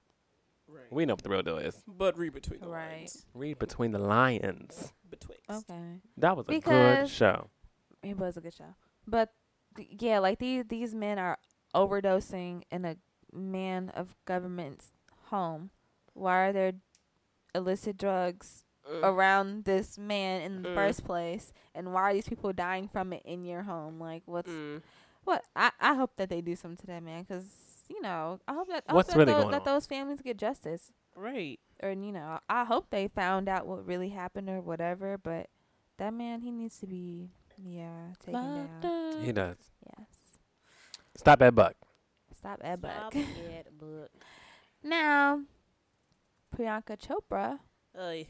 Right. 0.67 0.91
We 0.91 1.05
know 1.05 1.13
what 1.13 1.23
the 1.23 1.29
real 1.29 1.43
deal 1.43 1.57
is. 1.59 1.81
but 1.87 2.17
read 2.17 2.33
between 2.33 2.59
the 2.59 2.67
Right. 2.67 2.97
lines. 2.99 3.25
Read 3.33 3.59
between 3.59 3.91
the 3.91 3.99
lions. 3.99 4.93
Betwixt. 5.09 5.49
okay. 5.49 6.01
That 6.17 6.35
was 6.35 6.45
a 6.49 6.59
good 6.59 7.09
show. 7.09 7.49
It 8.03 8.17
was 8.17 8.35
a 8.35 8.41
good 8.41 8.53
show. 8.53 8.75
But 9.07 9.29
th- 9.75 9.89
yeah, 9.99 10.19
like 10.19 10.39
these 10.39 10.65
these 10.67 10.93
men 10.93 11.17
are 11.19 11.37
overdosing 11.73 12.63
in 12.71 12.83
a 12.83 12.97
man 13.31 13.89
of 13.95 14.15
government's 14.25 14.91
home. 15.29 15.69
Why 16.13 16.47
are 16.47 16.53
there 16.53 16.73
illicit 17.55 17.97
drugs 17.97 18.65
Mm. 18.89 19.03
around 19.03 19.63
this 19.65 19.97
man 19.97 20.41
in 20.41 20.61
the 20.61 20.69
Mm. 20.69 20.75
first 20.75 21.03
place? 21.03 21.51
And 21.75 21.93
why 21.93 22.03
are 22.03 22.13
these 22.13 22.27
people 22.29 22.53
dying 22.53 22.87
from 22.87 23.11
it 23.13 23.21
in 23.25 23.43
your 23.45 23.63
home? 23.63 23.99
Like 23.99 24.23
what's 24.25 24.49
Mm. 24.49 24.81
what? 25.23 25.43
I 25.55 25.71
I 25.79 25.93
hope 25.95 26.15
that 26.17 26.29
they 26.29 26.41
do 26.41 26.55
something 26.55 26.77
to 26.77 26.87
that 26.87 27.03
man 27.03 27.23
because 27.23 27.85
you 27.89 28.01
know 28.01 28.39
I 28.47 28.53
hope 28.53 28.67
that 28.69 28.83
I 28.87 28.93
What's 28.93 29.09
hope 29.09 29.17
that, 29.17 29.19
really 29.27 29.33
tho- 29.33 29.41
going 29.43 29.51
that 29.51 29.65
those 29.65 29.85
families 29.87 30.21
get 30.21 30.37
justice. 30.37 30.91
Right. 31.15 31.59
Or 31.83 31.89
you 31.91 32.11
know 32.11 32.39
I 32.49 32.63
hope 32.65 32.89
they 32.89 33.07
found 33.07 33.49
out 33.49 33.67
what 33.67 33.85
really 33.85 34.09
happened 34.09 34.49
or 34.49 34.61
whatever. 34.61 35.17
But 35.17 35.49
that 35.97 36.13
man 36.13 36.41
he 36.41 36.51
needs 36.51 36.79
to 36.79 36.87
be 36.87 37.29
yeah 37.57 38.13
taken 38.19 38.79
down. 38.81 39.21
He 39.23 39.31
does. 39.31 39.57
Yes. 39.97 40.37
Stop 41.15 41.41
at 41.41 41.55
Buck. 41.55 41.75
Stop 42.37 42.61
Ed 42.63 42.81
Buck. 42.81 43.11
Stop 43.11 43.15
it, 43.15 43.77
book. 43.77 44.11
Now, 44.83 45.41
Priyanka 46.55 46.95
Chopra 46.97 47.59
Oy. 47.99 48.27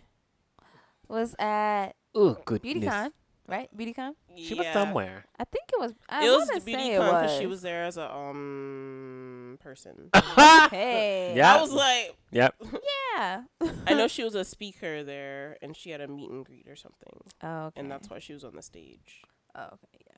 Was 1.10 1.36
at 1.40 1.92
Oh 2.16 2.38
goodness. 2.46 2.76
BeautyCon, 2.84 3.12
right? 3.48 3.70
BeautyCon. 3.78 4.12
She 4.38 4.54
was 4.56 4.66
Yeah. 4.66 4.74
somewhere. 4.74 5.26
I 5.40 5.44
think 5.46 5.66
it 5.74 5.80
was. 5.80 5.94
I 6.10 6.26
it 6.26 6.30
was 6.30 6.48
wanna 6.48 6.60
the 6.60 6.66
beauty 6.66 6.84
say 6.84 6.96
it 6.96 6.98
con 7.00 7.08
was. 7.14 7.22
because 7.24 7.38
she 7.40 7.46
was 7.48 7.62
there 7.62 7.84
as 7.86 7.98
a 7.98 8.12
um 8.14 9.58
person. 9.62 10.10
Hey. 10.72 11.34
Yeah. 11.36 11.56
I 11.56 11.62
was 11.62 11.72
like, 11.74 12.16
Yep. 12.32 12.56
Yeah. 13.18 13.44
I 13.88 13.94
know 13.94 14.08
she 14.16 14.24
was 14.24 14.36
a 14.36 14.44
speaker 14.44 15.04
there, 15.04 15.58
and 15.62 15.76
she 15.76 15.90
had 15.92 16.02
a 16.02 16.08
meet 16.08 16.30
and 16.30 16.46
greet 16.46 16.68
or 16.68 16.76
something, 16.76 17.22
Oh, 17.42 17.66
okay. 17.68 17.80
and 17.82 17.90
that's 17.92 18.10
why 18.10 18.20
she 18.20 18.34
was 18.34 18.44
on 18.44 18.56
the 18.56 18.62
stage. 18.62 19.24
Oh, 19.56 19.64
okay. 19.74 20.04
Yeah. 20.08 20.18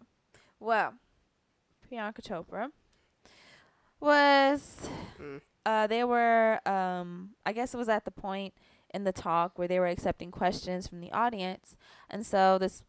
Well, 0.59 0.93
Priyanka 1.89 2.21
Chopra 2.21 2.71
was. 3.99 4.89
Mm. 5.21 5.41
Uh, 5.65 5.87
they 5.87 6.03
were. 6.03 6.59
Um, 6.67 7.31
I 7.45 7.53
guess 7.53 7.73
it 7.73 7.77
was 7.77 7.89
at 7.89 8.05
the 8.05 8.11
point 8.11 8.53
in 8.93 9.03
the 9.03 9.11
talk 9.11 9.57
where 9.57 9.67
they 9.67 9.79
were 9.79 9.87
accepting 9.87 10.31
questions 10.31 10.87
from 10.87 10.99
the 10.99 11.11
audience, 11.11 11.77
and 12.09 12.25
so 12.25 12.57
this 12.57 12.83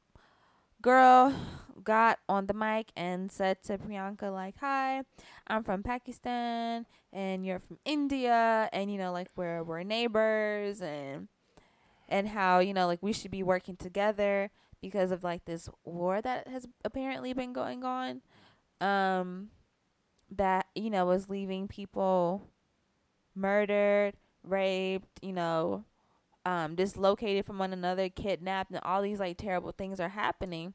girl 0.82 1.34
got 1.82 2.18
on 2.28 2.46
the 2.46 2.54
mic 2.54 2.92
and 2.96 3.32
said 3.32 3.62
to 3.64 3.78
Priyanka 3.78 4.32
like, 4.32 4.56
"Hi, 4.60 5.02
I'm 5.46 5.64
from 5.64 5.82
Pakistan 5.82 6.86
and 7.12 7.44
you're 7.44 7.58
from 7.58 7.78
India 7.84 8.68
and 8.72 8.90
you 8.90 8.98
know 8.98 9.12
like 9.12 9.28
we're 9.36 9.62
we're 9.62 9.82
neighbors 9.82 10.80
and 10.80 11.28
and 12.10 12.28
how, 12.28 12.58
you 12.58 12.74
know, 12.74 12.86
like 12.86 13.02
we 13.02 13.12
should 13.12 13.30
be 13.30 13.42
working 13.42 13.76
together 13.76 14.50
because 14.82 15.10
of 15.12 15.22
like 15.22 15.44
this 15.44 15.68
war 15.84 16.20
that 16.20 16.48
has 16.48 16.66
apparently 16.84 17.32
been 17.32 17.52
going 17.52 17.84
on 17.84 18.20
um 18.80 19.48
that, 20.30 20.66
you 20.74 20.90
know, 20.90 21.06
was 21.06 21.28
leaving 21.28 21.68
people 21.68 22.46
murdered, 23.34 24.14
raped, 24.44 25.18
you 25.22 25.32
know, 25.32 25.84
um, 26.46 26.74
dislocated 26.74 27.44
from 27.46 27.58
one 27.58 27.72
another, 27.72 28.08
kidnapped, 28.08 28.70
and 28.70 28.80
all 28.82 29.02
these 29.02 29.20
like 29.20 29.36
terrible 29.36 29.72
things 29.72 30.00
are 30.00 30.08
happening. 30.10 30.74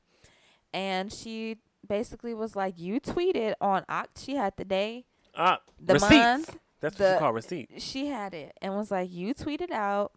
And 0.73 1.11
she 1.11 1.57
basically 1.87 2.33
was 2.33 2.55
like, 2.55 2.77
"You 2.79 2.99
tweeted 2.99 3.53
on 3.61 3.83
Oct. 3.89 4.17
She 4.23 4.35
had 4.35 4.53
the 4.57 4.65
day, 4.65 5.05
Ah, 5.35 5.59
the 5.79 5.93
receipts. 5.93 6.11
month. 6.11 6.57
That's 6.81 6.99
what 6.99 7.05
the- 7.07 7.13
you 7.13 7.19
call 7.19 7.33
receipts. 7.33 7.83
She 7.83 8.07
had 8.07 8.33
it 8.33 8.55
and 8.61 8.75
was 8.75 8.91
like, 8.91 9.09
"You 9.11 9.33
tweeted 9.33 9.71
out 9.71 10.11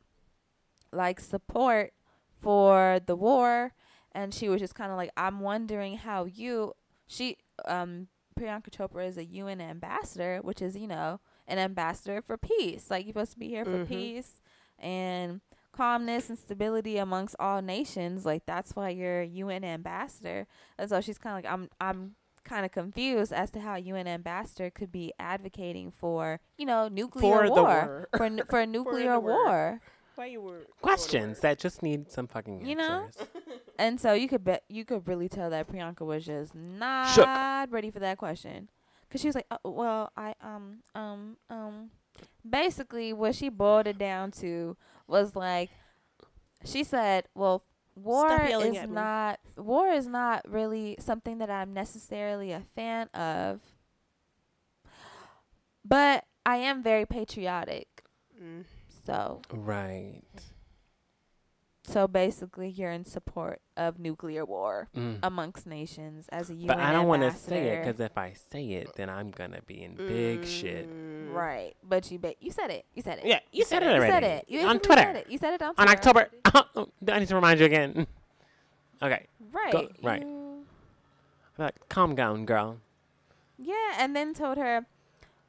like 0.92 1.20
support 1.20 1.92
for 2.40 3.00
the 3.04 3.16
war." 3.16 3.72
And 4.12 4.32
she 4.34 4.48
was 4.48 4.60
just 4.60 4.74
kind 4.74 4.90
of 4.90 4.96
like, 4.96 5.10
"I'm 5.16 5.40
wondering 5.40 5.98
how 5.98 6.24
you." 6.24 6.74
She 7.06 7.38
um 7.64 8.08
Priyanka 8.38 8.70
Chopra 8.70 9.06
is 9.06 9.16
a 9.18 9.24
UN 9.24 9.60
ambassador, 9.60 10.38
which 10.42 10.60
is 10.62 10.76
you 10.76 10.86
know 10.86 11.20
an 11.46 11.58
ambassador 11.58 12.20
for 12.22 12.36
peace. 12.36 12.90
Like 12.90 13.04
you're 13.06 13.12
supposed 13.12 13.32
to 13.32 13.38
be 13.38 13.48
here 13.48 13.64
for 13.64 13.84
Mhm. 13.84 13.88
peace 13.88 14.40
and 14.78 15.40
calmness 15.78 16.28
and 16.28 16.38
stability 16.38 16.98
amongst 16.98 17.36
all 17.38 17.62
nations. 17.62 18.26
Like 18.26 18.44
that's 18.46 18.74
why 18.76 18.88
you're 18.90 19.20
a 19.22 19.26
UN 19.26 19.64
ambassador. 19.64 20.46
And 20.78 20.90
so 20.90 21.00
she's 21.00 21.18
kind 21.18 21.32
of 21.38 21.44
like, 21.44 21.52
I'm 21.52 21.68
I'm 21.80 22.16
kind 22.44 22.64
of 22.64 22.72
confused 22.72 23.32
as 23.32 23.50
to 23.52 23.60
how 23.60 23.74
a 23.74 23.78
UN 23.78 24.06
ambassador 24.08 24.70
could 24.70 24.90
be 24.90 25.12
advocating 25.20 25.90
for 25.92 26.40
you 26.56 26.66
know 26.66 26.88
nuclear 26.88 27.46
For 27.46 27.48
war, 27.48 27.56
the 27.56 27.62
war. 27.62 28.08
for 28.16 28.30
nu- 28.30 28.44
for 28.50 28.60
a 28.66 28.66
nuclear 28.66 29.12
the 29.12 29.20
war. 29.20 29.44
war. 29.44 29.80
Why 30.16 30.26
you 30.26 30.40
were 30.40 30.62
Questions 30.80 31.38
that 31.40 31.60
just 31.60 31.80
need 31.80 32.10
some 32.10 32.26
fucking 32.26 32.54
answers. 32.54 32.68
You 32.68 32.74
know? 32.76 33.08
And 33.78 34.00
so 34.00 34.12
you 34.14 34.26
could 34.26 34.42
bet 34.42 34.64
you 34.68 34.84
could 34.84 35.06
really 35.06 35.28
tell 35.28 35.48
that 35.50 35.68
Priyanka 35.68 36.00
was 36.04 36.26
just 36.26 36.52
not 36.56 37.70
ready 37.70 37.92
for 37.92 38.00
that 38.00 38.18
question, 38.18 38.68
cause 39.08 39.20
she 39.20 39.28
was 39.28 39.36
like, 39.36 39.46
oh, 39.52 39.70
"Well, 39.70 40.10
I 40.16 40.34
um 40.42 40.78
um 40.96 41.36
um." 41.48 41.90
Basically, 42.48 43.12
what 43.12 43.36
she 43.36 43.48
boiled 43.48 43.86
it 43.86 43.98
down 43.98 44.32
to 44.42 44.76
was 45.08 45.34
like, 45.34 45.70
she 46.64 46.84
said, 46.84 47.24
"Well, 47.34 47.62
war 47.94 48.28
is 48.42 48.76
at 48.76 48.88
me. 48.88 48.94
not 48.94 49.40
war 49.56 49.88
is 49.88 50.06
not 50.06 50.48
really 50.48 50.96
something 51.00 51.38
that 51.38 51.50
I'm 51.50 51.72
necessarily 51.72 52.52
a 52.52 52.62
fan 52.74 53.08
of, 53.08 53.60
but 55.84 56.24
I 56.46 56.56
am 56.58 56.82
very 56.82 57.06
patriotic. 57.06 57.88
Mm. 58.40 58.64
So, 59.04 59.42
Right. 59.50 60.22
So 61.88 62.06
basically, 62.06 62.68
you're 62.68 62.90
in 62.92 63.04
support 63.04 63.60
of 63.76 63.98
nuclear 63.98 64.44
war." 64.44 64.88
Mm. 64.96 65.18
amongst 65.22 65.66
nations 65.66 66.28
as 66.30 66.50
a 66.50 66.54
UN 66.54 66.66
but 66.68 66.78
I 66.78 66.92
don't 66.92 67.06
want 67.08 67.22
to 67.22 67.32
say 67.32 67.68
it 67.68 67.84
because 67.84 67.98
if 68.00 68.16
I 68.18 68.34
say 68.50 68.64
it, 68.80 68.94
then 68.96 69.08
I'm 69.08 69.30
gonna 69.30 69.62
be 69.66 69.82
in 69.82 69.94
big 69.96 70.44
shit 70.46 70.88
Mm. 70.88 71.32
right. 71.34 71.74
But 71.82 72.10
you 72.10 72.18
bet 72.18 72.36
you 72.40 72.50
said 72.50 72.70
it. 72.70 72.84
You 72.94 73.02
said 73.02 73.18
it. 73.18 73.24
Yeah, 73.26 73.40
You 73.52 73.64
said 73.64 73.82
it 73.82 73.86
already. 73.88 74.06
You 74.06 74.12
said 74.12 74.22
it. 74.24 74.44
You 74.48 74.60
On 74.68 74.78
Twitter. 74.80 75.02
Said 75.02 75.16
it. 75.16 75.26
You 75.30 75.38
said 75.38 75.54
it 75.54 75.62
on, 75.62 75.74
on 75.78 75.88
October. 75.88 76.28
I 76.44 77.18
need 77.18 77.28
to 77.28 77.34
remind 77.34 77.60
you 77.60 77.66
again. 77.66 78.06
Okay, 79.00 79.26
Right. 79.52 79.72
Go- 79.72 79.88
right. 80.02 80.22
you- 80.22 80.66
I'm 81.56 81.64
like, 81.66 81.88
calm 81.88 82.14
down, 82.16 82.44
girl. 82.46 82.78
yeah, 83.56 83.94
and 83.98 84.14
then 84.16 84.34
told 84.34 84.58
her, 84.58 84.86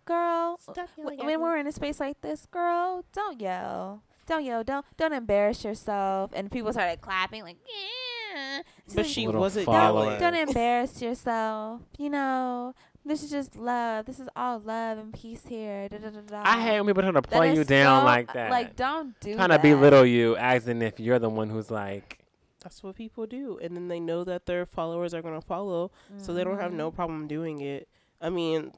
"Girl, 0.05 0.59
w- 0.97 1.17
when 1.25 1.41
we're 1.41 1.57
in 1.57 1.65
a 1.67 1.71
space 1.71 1.99
like 1.99 2.21
this, 2.21 2.45
girl, 2.45 3.05
don't 3.11 3.41
yell." 3.41 4.03
Don't 4.29 4.45
yell, 4.45 4.63
don't 4.63 4.85
don't 4.95 5.13
embarrass 5.13 5.65
yourself. 5.65 6.29
And 6.35 6.51
people 6.51 6.71
started 6.71 7.01
clapping 7.01 7.41
like, 7.41 7.57
yeah. 7.65 8.61
She's 8.85 8.95
But 8.95 9.05
like, 9.05 9.11
she 9.11 9.27
wasn't 9.27 9.65
follower. 9.65 10.03
yelling. 10.03 10.19
don't 10.19 10.35
embarrass 10.35 11.01
yourself. 11.01 11.81
You 11.97 12.11
know, 12.11 12.75
this 13.03 13.23
is 13.23 13.31
just 13.31 13.55
love. 13.55 14.05
This 14.05 14.19
is 14.19 14.29
all 14.35 14.59
love 14.59 14.99
and 14.99 15.11
peace 15.11 15.41
here. 15.49 15.89
Da, 15.89 15.97
da, 15.97 16.11
da, 16.11 16.21
da. 16.21 16.43
I 16.45 16.61
hate 16.61 16.79
when 16.79 16.85
people 16.85 17.01
trying 17.01 17.15
to 17.15 17.23
play 17.23 17.53
is 17.53 17.57
you 17.57 17.63
down 17.63 18.01
so- 18.01 18.05
like 18.05 18.31
that. 18.33 18.51
Like, 18.51 18.75
don't 18.75 19.19
do 19.19 19.33
trying 19.33 19.49
to 19.49 19.53
that. 19.53 19.63
belittle 19.63 20.05
you 20.05 20.35
as 20.35 20.67
in 20.67 20.83
if 20.83 20.99
you're 20.99 21.17
the 21.17 21.29
one 21.29 21.49
who's 21.49 21.71
like, 21.71 22.19
That's 22.63 22.83
what 22.83 22.95
people 22.95 23.25
do, 23.25 23.57
and 23.59 23.75
then 23.75 23.87
they 23.87 23.99
know 23.99 24.23
that 24.25 24.45
their 24.45 24.67
followers 24.67 25.15
are 25.15 25.23
gonna 25.23 25.41
follow, 25.41 25.91
so 26.17 26.35
they 26.35 26.43
don't 26.43 26.59
have 26.59 26.71
no 26.71 26.89
mm-hmm. 26.89 26.95
problem 26.95 27.27
doing 27.27 27.61
it. 27.61 27.89
I 28.21 28.29
mean, 28.29 28.73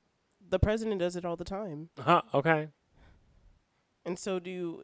the 0.50 0.60
president 0.60 1.00
does 1.00 1.18
it 1.18 1.26
all 1.26 1.36
the 1.36 1.44
time, 1.44 1.90
huh, 2.00 2.22
okay. 2.34 2.70
and 4.06 4.18
so 4.18 4.40
do 4.40 4.84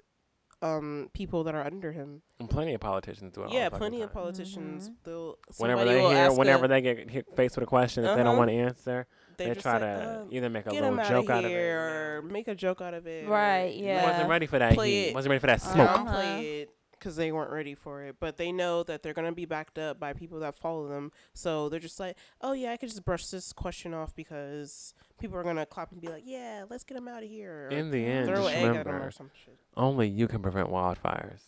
um 0.62 1.10
people 1.14 1.43
that 1.43 1.53
are 1.55 1.64
under 1.64 1.91
him. 1.91 2.22
And 2.39 2.49
plenty 2.49 2.74
of 2.74 2.82
politicians 2.82 3.32
do 3.34 3.43
it. 3.43 3.51
yeah, 3.51 3.70
the 3.70 3.78
plenty 3.78 4.01
of 4.01 4.10
time. 4.10 4.14
politicians. 4.24 4.91
They'll 5.03 5.38
Whenever 5.58 5.86
they 5.86 6.01
will 6.01 6.10
hear, 6.12 6.32
whenever 6.32 6.66
a, 6.66 6.68
they 6.68 6.82
get 6.82 7.10
hit, 7.10 7.26
faced 7.36 7.55
with 7.58 7.64
a 7.64 7.68
question 7.68 8.03
that 8.03 8.16
they 8.16 8.24
don't 8.24 8.30
Uh-huh. 8.30 8.38
want 8.39 8.49
to 8.49 8.55
answer, 8.58 9.05
they, 9.38 9.49
they, 9.49 9.53
try 9.55 9.74
say, 9.74 9.80
to 9.80 9.86
uh, 9.86 10.26
either 10.32 10.49
make 10.49 10.66
a 10.66 10.72
little 10.72 10.89
him 10.89 10.99
out 10.99 11.08
joke 11.08 11.26
of 11.26 11.30
out 11.32 11.45
of 11.45 11.51
it. 11.51 11.55
or 11.55 12.22
make 12.24 12.47
a 12.47 12.55
joke 12.55 12.82
out 12.82 12.93
of 12.95 13.05
it. 13.05 13.28
Right, 13.28 13.74
You 13.76 13.86
yeah. 13.86 14.10
wasn't 14.10 14.30
ready 14.30 14.45
for 14.47 14.58
that 14.60 14.74
Play 14.74 14.89
heat. 14.91 15.08
it. 15.10 15.14
Wasn't 15.16 15.30
ready 15.30 15.39
for 15.39 15.47
that 15.47 15.62
Uh-huh. 15.64 16.05
smoke. 16.05 16.43
it 16.43 16.70
because 17.08 17.16
they 17.16 17.32
weren't 17.32 17.51
ready 17.51 17.74
for 17.74 18.03
it. 18.03 18.18
But 18.20 18.36
they 18.36 18.51
know 18.51 18.84
that 18.84 19.01
they're 19.01 19.14
gonna 19.14 19.32
be 19.32 19.45
backed 19.45 19.80
up 19.80 19.97
by 19.97 20.12
people 20.12 20.41
that 20.41 20.55
follow 20.58 20.89
them. 20.89 21.14
So 21.34 21.70
they're 21.70 21.80
just 21.80 22.01
like, 22.01 22.18
oh 22.41 22.51
yeah, 22.51 22.74
I 22.74 22.78
could 22.78 22.89
just 22.89 23.05
brush 23.05 23.28
this 23.28 23.53
question 23.53 23.93
off 23.93 24.14
because 24.14 24.93
people 25.18 25.38
are 25.38 25.43
gonna 25.43 25.66
clap 25.66 25.93
and 25.93 26.01
be 26.01 26.10
like, 26.10 26.24
yeah, 26.26 26.66
let's 26.70 26.84
get 26.84 26.95
them 26.95 27.08
out 27.08 27.24
of 27.24 27.30
here. 27.30 27.68
or 27.68 27.70
In 27.70 27.91
the 27.91 28.05
end, 28.05 28.28
throw 28.28 28.43
just 28.43 28.49
an 28.49 28.55
egg 28.55 28.64
at 28.64 28.72
him 28.72 28.88
remember, 28.88 29.08
or 29.08 29.12
some 29.12 29.32
shit. 29.45 29.58
only 29.78 30.10
you 30.10 30.28
can 30.28 30.41
prevent 30.41 30.70
wildfires. 30.70 31.43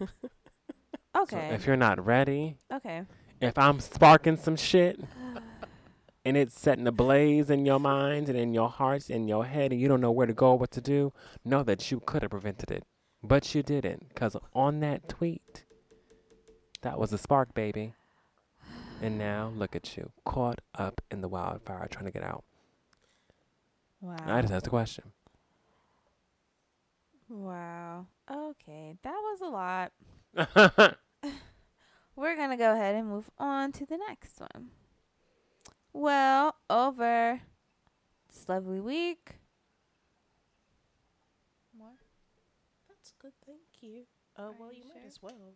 So 1.14 1.22
Okay. 1.24 1.50
if 1.54 1.66
you're 1.66 1.76
not 1.76 2.02
ready, 2.04 2.56
okay. 2.72 3.02
if 3.38 3.58
I'm 3.58 3.80
sparking 3.80 4.38
some 4.38 4.56
shit 4.56 4.98
and 6.24 6.38
it's 6.38 6.58
setting 6.58 6.86
a 6.86 6.92
blaze 6.92 7.50
in 7.50 7.66
your 7.66 7.78
minds 7.78 8.30
and 8.30 8.38
in 8.38 8.54
your 8.54 8.70
hearts 8.70 9.10
and 9.10 9.28
your 9.28 9.44
head 9.44 9.72
and 9.72 9.80
you 9.80 9.88
don't 9.88 10.00
know 10.00 10.10
where 10.10 10.26
to 10.26 10.32
go 10.32 10.52
or 10.52 10.58
what 10.58 10.70
to 10.70 10.80
do, 10.80 11.12
know 11.44 11.62
that 11.64 11.90
you 11.90 12.00
could 12.00 12.22
have 12.22 12.30
prevented 12.30 12.70
it. 12.70 12.84
But 13.22 13.54
you 13.54 13.62
didn't. 13.62 14.08
Because 14.08 14.36
on 14.54 14.80
that 14.80 15.08
tweet, 15.08 15.64
that 16.82 16.98
was 16.98 17.12
a 17.12 17.18
spark, 17.18 17.54
baby. 17.54 17.94
And 19.00 19.18
now 19.18 19.52
look 19.56 19.74
at 19.74 19.96
you, 19.96 20.10
caught 20.24 20.60
up 20.74 21.00
in 21.10 21.20
the 21.20 21.28
wildfire 21.28 21.88
trying 21.90 22.04
to 22.04 22.12
get 22.12 22.22
out. 22.22 22.44
Wow. 24.00 24.16
I 24.26 24.42
just 24.42 24.52
asked 24.52 24.66
a 24.66 24.70
question. 24.70 25.04
Wow. 27.28 28.06
Okay, 28.30 28.94
that 29.02 29.10
was 29.10 29.40
a 29.40 29.48
lot. 29.48 29.92
We're 32.16 32.36
gonna 32.36 32.56
go 32.56 32.72
ahead 32.72 32.94
and 32.94 33.08
move 33.08 33.30
on 33.38 33.72
to 33.72 33.86
the 33.86 33.96
next 33.96 34.38
one. 34.38 34.70
Well, 35.92 36.56
over 36.68 37.40
this 38.28 38.48
lovely 38.48 38.80
week. 38.80 39.36
More? 41.76 41.96
That's 42.88 43.11
good. 43.22 43.32
Thank 43.46 43.60
you. 43.80 44.02
Oh 44.36 44.44
Are 44.44 44.52
well, 44.58 44.72
you 44.72 44.78
you 44.78 44.84
might 44.88 44.98
sure? 44.98 45.06
as 45.06 45.18
well. 45.22 45.54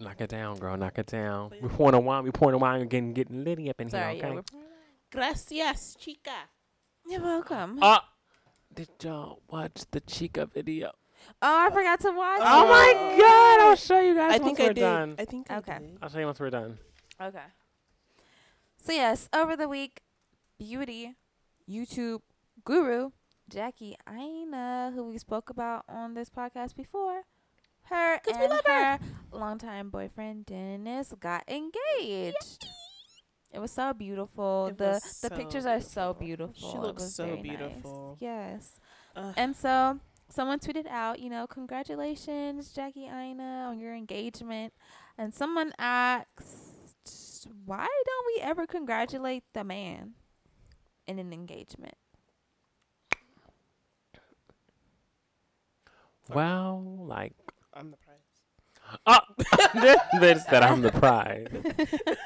Knock 0.00 0.20
it 0.20 0.30
down, 0.30 0.56
girl. 0.58 0.76
Knock 0.76 0.98
it 0.98 1.06
down. 1.06 1.50
Please. 1.50 1.62
We 1.62 1.68
pouring 1.68 1.94
a 1.94 2.00
wine. 2.00 2.24
We 2.24 2.30
pouring 2.32 2.54
a 2.54 2.58
wine. 2.58 2.80
We're 2.80 2.86
getting 2.86 3.12
getting 3.12 3.44
litty 3.44 3.70
up 3.70 3.80
in 3.80 3.90
Sorry, 3.90 4.14
here. 4.16 4.22
yeah, 4.24 4.26
Okay. 4.30 4.34
we're- 4.52 4.64
Gracias, 5.12 5.96
chica. 5.98 6.48
You're 7.06 7.22
welcome. 7.22 7.78
Uh, 7.80 8.00
did 8.74 8.88
y'all 9.02 9.40
watch 9.48 9.84
the 9.92 10.00
Chica 10.00 10.46
video? 10.46 10.90
oh, 11.40 11.66
I 11.66 11.70
forgot 11.70 12.00
to 12.00 12.10
watch. 12.10 12.40
Oh, 12.42 12.64
Oh. 12.64 12.68
my. 12.68 13.16
God! 13.18 13.60
I'll 13.68 13.76
show 13.76 14.00
you 14.00 14.14
guys 14.16 14.32
I 14.34 14.38
once 14.38 14.44
think 14.44 14.58
we're 14.58 14.64
I 14.64 14.72
did. 14.72 14.80
done. 14.80 15.14
I 15.18 15.24
think 15.24 15.50
I 15.50 15.56
Okay. 15.58 15.78
did. 15.78 15.98
I'll 16.02 16.08
show 16.08 16.18
you 16.18 16.26
once 16.26 16.40
we're 16.40 16.50
done. 16.50 16.78
Okay. 17.20 17.44
So 18.78 18.92
yes, 18.92 19.28
over 19.32 19.54
the 19.56 19.68
week, 19.68 20.02
beauty, 20.58 21.14
YouTube 21.70 22.22
guru 22.64 23.10
Jackie 23.48 23.96
Aina, 24.08 24.92
who 24.94 25.04
we 25.04 25.18
spoke 25.18 25.50
about 25.50 25.84
on 25.88 26.14
this 26.14 26.30
podcast 26.30 26.74
before, 26.76 27.22
her 27.84 28.18
'Cause 28.20 28.34
we 28.36 28.42
and 28.44 28.50
love 28.50 28.64
her. 28.66 28.96
her 28.96 28.98
longtime 29.32 29.90
boyfriend 29.90 30.46
Dennis 30.46 31.12
got 31.20 31.48
engaged. 31.48 32.66
It 33.52 33.58
was 33.60 33.70
so 33.70 33.92
beautiful. 33.92 34.66
It 34.68 34.78
the 34.78 34.84
was 34.84 35.02
the 35.20 35.28
so 35.28 35.36
pictures 35.36 35.66
are 35.66 35.80
so 35.80 36.14
beautiful. 36.14 36.54
beautiful. 36.54 36.70
She 36.72 36.78
looks 36.78 37.14
so 37.14 37.24
very 37.24 37.42
nice. 37.42 37.56
beautiful. 37.58 38.16
Yes. 38.20 38.80
Ugh. 39.14 39.34
And 39.36 39.54
so 39.54 40.00
someone 40.28 40.58
tweeted 40.58 40.86
out, 40.88 41.20
you 41.20 41.30
know, 41.30 41.46
congratulations, 41.46 42.72
Jackie 42.72 43.06
Aina, 43.06 43.68
on 43.70 43.78
your 43.78 43.94
engagement. 43.94 44.72
And 45.16 45.32
someone 45.32 45.72
asked, 45.78 47.46
why 47.64 47.86
don't 48.06 48.26
we 48.34 48.40
ever 48.42 48.66
congratulate 48.66 49.44
the 49.52 49.62
man 49.62 50.14
in 51.06 51.20
an 51.20 51.32
engagement? 51.32 51.94
Well, 56.32 56.82
like, 57.08 57.32
I'm 57.74 57.90
the 57.90 57.96
prize. 57.98 58.98
oh, 59.06 59.20
this 59.80 60.00
bitch 60.14 60.48
said 60.48 60.62
I'm 60.62 60.82
the 60.82 60.90
prize. 60.92 61.48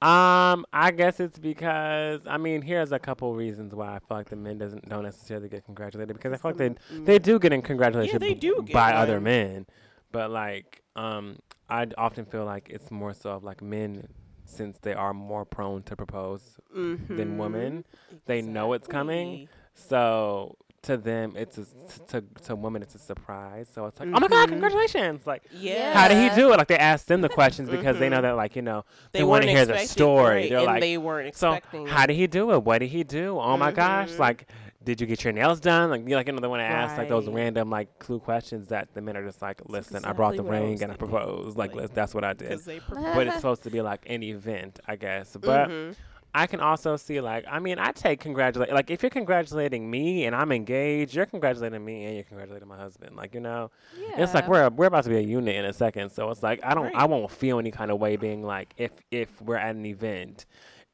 Um, 0.00 0.66
I 0.72 0.90
guess 0.90 1.20
it's 1.20 1.38
because 1.38 2.22
I 2.26 2.36
mean, 2.36 2.60
here's 2.60 2.90
a 2.90 2.98
couple 2.98 3.36
reasons 3.36 3.72
why 3.72 3.94
I 3.94 3.98
feel 4.00 4.16
like 4.16 4.28
the 4.30 4.34
men 4.34 4.58
doesn't 4.58 4.88
don't 4.88 5.04
necessarily 5.04 5.48
get 5.48 5.64
congratulated 5.64 6.16
because 6.16 6.32
I 6.32 6.38
feel 6.38 6.50
like 6.50 6.56
they 6.56 6.96
they 7.04 7.18
do 7.20 7.38
get 7.38 7.52
in 7.52 7.62
congratulations 7.62 8.18
they 8.18 8.34
do 8.34 8.64
get 8.66 8.72
by 8.72 8.94
other 8.94 9.20
men, 9.20 9.64
but 10.10 10.32
like 10.32 10.82
um, 10.96 11.38
I 11.70 11.86
often 11.96 12.24
feel 12.24 12.44
like 12.44 12.68
it's 12.68 12.90
more 12.90 13.14
so 13.14 13.30
of 13.30 13.44
like 13.44 13.62
men 13.62 14.08
since 14.44 14.76
they 14.82 14.92
are 14.92 15.14
more 15.14 15.44
prone 15.44 15.84
to 15.84 15.94
propose 15.94 16.58
than 16.74 17.06
Mhm. 17.08 17.36
women. 17.36 17.84
They 18.26 18.42
know 18.42 18.72
it's 18.72 18.88
coming. 18.88 19.48
So 19.74 20.56
to 20.82 20.96
them, 20.96 21.34
it's 21.36 21.58
a, 21.58 21.64
to 22.08 22.22
to 22.44 22.56
women, 22.56 22.82
it's 22.82 22.94
a 22.96 22.98
surprise. 22.98 23.68
So 23.72 23.86
it's 23.86 24.00
like, 24.00 24.08
oh 24.12 24.18
my 24.18 24.26
god, 24.26 24.48
Mhm. 24.48 24.52
congratulations! 24.52 25.26
Like, 25.26 25.44
Yeah. 25.52 25.92
how 25.94 26.08
did 26.08 26.16
he 26.18 26.34
do 26.34 26.52
it? 26.52 26.56
Like 26.58 26.66
they 26.66 26.76
ask 26.76 27.06
them 27.06 27.20
the 27.20 27.28
questions 27.28 27.70
because 27.70 27.98
they 28.00 28.08
know 28.08 28.20
that 28.20 28.32
like 28.32 28.56
you 28.56 28.62
know 28.62 28.84
They, 29.12 29.20
they 29.20 29.24
wanna 29.24 29.46
hear 29.46 29.64
the 29.64 29.78
story. 29.78 30.24
right, 30.34 30.48
They're 30.50 30.58
and 30.58 30.66
like, 30.66 30.80
they 30.80 30.98
weren't 30.98 31.36
so 31.36 31.52
expecting. 31.52 31.86
how 31.86 32.06
did 32.06 32.16
he 32.16 32.26
do 32.26 32.52
it? 32.52 32.64
What 32.64 32.78
did 32.78 32.88
he 32.90 33.04
do? 33.04 33.38
Oh 33.38 33.56
my 33.56 33.70
gosh! 33.70 34.10
Mhm. 34.10 34.18
Like, 34.18 34.48
did 34.82 35.00
you 35.00 35.06
get 35.06 35.22
your 35.22 35.32
nails 35.32 35.60
done? 35.60 35.90
Like, 35.90 36.08
you 36.08 36.16
like 36.16 36.28
another 36.28 36.48
one 36.48 36.58
they 36.58 36.64
want 36.64 36.72
to 36.72 36.76
ask 36.76 36.98
like 36.98 37.08
those 37.08 37.28
random 37.28 37.70
like 37.70 38.00
clue 38.00 38.18
questions 38.18 38.66
that 38.68 38.88
the 38.92 39.00
men 39.00 39.16
are 39.16 39.24
just 39.24 39.40
like, 39.40 39.58
That's 39.58 39.70
listen, 39.70 40.04
I 40.04 40.12
brought 40.12 40.30
the 40.36 40.42
exactly 40.42 40.50
what 40.50 40.56
I 40.56 40.60
ring 40.62 40.72
was 40.72 40.82
and 40.82 40.90
I 40.90 40.94
thinking. 40.96 41.08
proposed. 41.16 41.56
Like, 41.56 41.74
Like, 41.76 41.94
that's 41.94 42.12
what 42.12 42.24
I 42.24 42.32
did. 42.32 42.58
they 42.64 42.80
But 42.88 43.28
it's 43.28 43.36
supposed 43.36 43.62
to 43.62 43.70
be 43.70 43.80
like 43.82 44.00
an 44.06 44.24
event, 44.24 44.80
I 44.88 44.96
guess. 44.96 45.36
But 45.40 45.68
Mhm. 45.68 45.94
I 46.34 46.46
can 46.46 46.60
also 46.60 46.96
see 46.96 47.20
like 47.20 47.44
I 47.50 47.58
mean 47.58 47.78
I 47.78 47.92
take 47.92 48.20
congratulate 48.20 48.72
like 48.72 48.90
if 48.90 49.02
you're 49.02 49.10
congratulating 49.10 49.90
me 49.90 50.24
and 50.24 50.34
I'm 50.34 50.50
engaged, 50.50 51.14
you're 51.14 51.26
congratulating 51.26 51.84
me 51.84 52.04
and 52.06 52.14
you're 52.14 52.24
congratulating 52.24 52.68
my 52.68 52.78
husband. 52.78 53.16
Like 53.16 53.34
you 53.34 53.40
know, 53.40 53.70
Yeah. 54.00 54.22
it's 54.22 54.32
like 54.32 54.48
we're 54.48 54.68
we're 54.70 54.86
about 54.86 55.04
to 55.04 55.10
be 55.10 55.16
a 55.16 55.20
unit 55.20 55.54
in 55.56 55.64
a 55.66 55.72
second. 55.74 56.10
So 56.10 56.30
it's 56.30 56.42
like 56.42 56.60
I 56.64 56.74
don't 56.74 56.94
I 56.94 57.04
won't 57.04 57.30
feel 57.30 57.58
any 57.58 57.70
kind 57.70 57.90
of 57.90 57.98
way 58.00 58.16
being 58.16 58.42
like 58.42 58.72
if 58.78 58.92
if 59.10 59.42
we're 59.42 59.56
at 59.56 59.74
an 59.76 59.84
event 59.84 60.46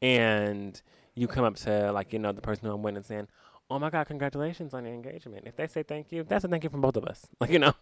and 0.02 0.80
you 1.14 1.26
come 1.28 1.44
up 1.44 1.56
to 1.56 1.92
like 1.92 2.12
you 2.12 2.18
know 2.18 2.32
the 2.32 2.40
person 2.40 2.66
who 2.68 2.74
I'm 2.74 2.82
with 2.82 2.96
and 2.96 3.04
saying, 3.06 3.28
oh 3.70 3.78
my 3.78 3.90
God, 3.90 4.06
congratulations 4.06 4.72
on 4.72 4.84
your 4.84 4.94
engagement. 4.94 5.44
If 5.46 5.56
they 5.56 5.66
say 5.66 5.82
thank 5.82 6.10
you, 6.10 6.24
that's 6.24 6.44
a 6.44 6.48
thank 6.48 6.64
you 6.64 6.70
from 6.70 6.80
both 6.80 6.96
of 6.96 7.04
us. 7.04 7.26
Like, 7.40 7.50
you 7.50 7.58
know, 7.60 7.72